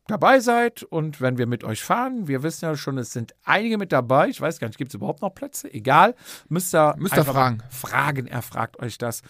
dabei 0.09 0.41
seid 0.41 0.83
und 0.83 1.21
wenn 1.21 1.39
wir 1.39 1.47
mit 1.47 1.65
euch 1.65 1.83
fahren. 1.83 2.29
Wir 2.29 2.43
wissen 2.43 2.65
ja 2.65 2.77
schon, 2.77 2.99
es 2.99 3.13
sind 3.13 3.35
einige 3.45 3.79
mit 3.79 3.93
dabei. 3.93 4.29
Ich 4.29 4.41
weiß 4.41 4.59
gar 4.59 4.67
nicht, 4.67 4.77
gibt 4.77 4.91
es 4.91 4.97
überhaupt 4.97 5.23
noch 5.23 5.31
Plätze? 5.31 5.73
Egal. 5.73 6.15
Müsst 6.49 6.75
ihr, 6.75 6.97
Müsst 6.99 7.17
ihr 7.17 7.25
fragen. 7.25 7.63
Fragen, 7.71 8.27
er 8.27 8.43
fragt 8.43 8.79
euch 8.81 8.99
das. 8.99 9.23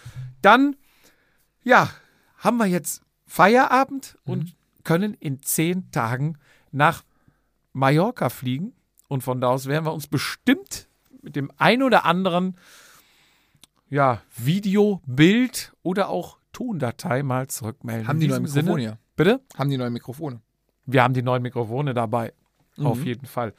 Dann, 0.42 0.74
ja, 1.62 1.90
haben 2.38 2.56
wir 2.56 2.66
jetzt 2.66 3.02
Feierabend 3.26 4.18
und 4.24 4.56
können 4.90 5.14
in 5.14 5.40
zehn 5.40 5.88
Tagen 5.92 6.36
nach 6.72 7.04
Mallorca 7.72 8.28
fliegen. 8.28 8.72
Und 9.06 9.22
von 9.22 9.40
da 9.40 9.50
aus 9.50 9.66
werden 9.66 9.84
wir 9.84 9.94
uns 9.94 10.08
bestimmt 10.08 10.88
mit 11.22 11.36
dem 11.36 11.52
ein 11.58 11.84
oder 11.84 12.04
anderen 12.04 12.56
ja, 13.88 14.20
Video, 14.36 15.00
Bild 15.06 15.72
oder 15.84 16.08
auch 16.08 16.38
Tondatei 16.52 17.22
mal 17.22 17.46
zurückmelden. 17.46 18.08
Haben 18.08 18.18
die 18.18 18.26
neuen 18.26 18.42
Mikrofone 18.42 18.82
Sinne. 18.82 18.98
Bitte? 19.14 19.40
Haben 19.56 19.70
die 19.70 19.78
neuen 19.78 19.92
Mikrofone. 19.92 20.40
Wir 20.86 21.04
haben 21.04 21.14
die 21.14 21.22
neuen 21.22 21.42
Mikrofone 21.42 21.94
dabei. 21.94 22.32
Mhm. 22.76 22.86
Auf 22.86 23.04
jeden 23.04 23.26
Fall. 23.26 23.54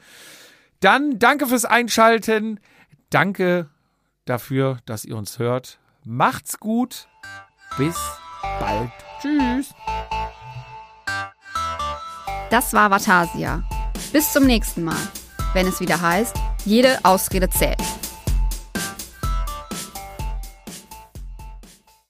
Dann 0.80 1.18
danke 1.18 1.46
fürs 1.46 1.64
Einschalten. 1.64 2.60
Danke 3.08 3.70
dafür, 4.26 4.80
dass 4.84 5.06
ihr 5.06 5.16
uns 5.16 5.38
hört. 5.38 5.80
Macht's 6.04 6.60
gut. 6.60 7.08
Bis 7.78 7.96
bald. 8.42 8.90
Tschüss. 9.22 9.72
Das 12.52 12.74
war 12.74 12.90
Vatasia. 12.90 13.62
Bis 14.12 14.30
zum 14.30 14.44
nächsten 14.44 14.84
Mal, 14.84 14.94
wenn 15.54 15.66
es 15.66 15.80
wieder 15.80 16.02
heißt, 16.02 16.36
jede 16.66 17.02
Ausrede 17.02 17.48
zählt. 17.48 17.80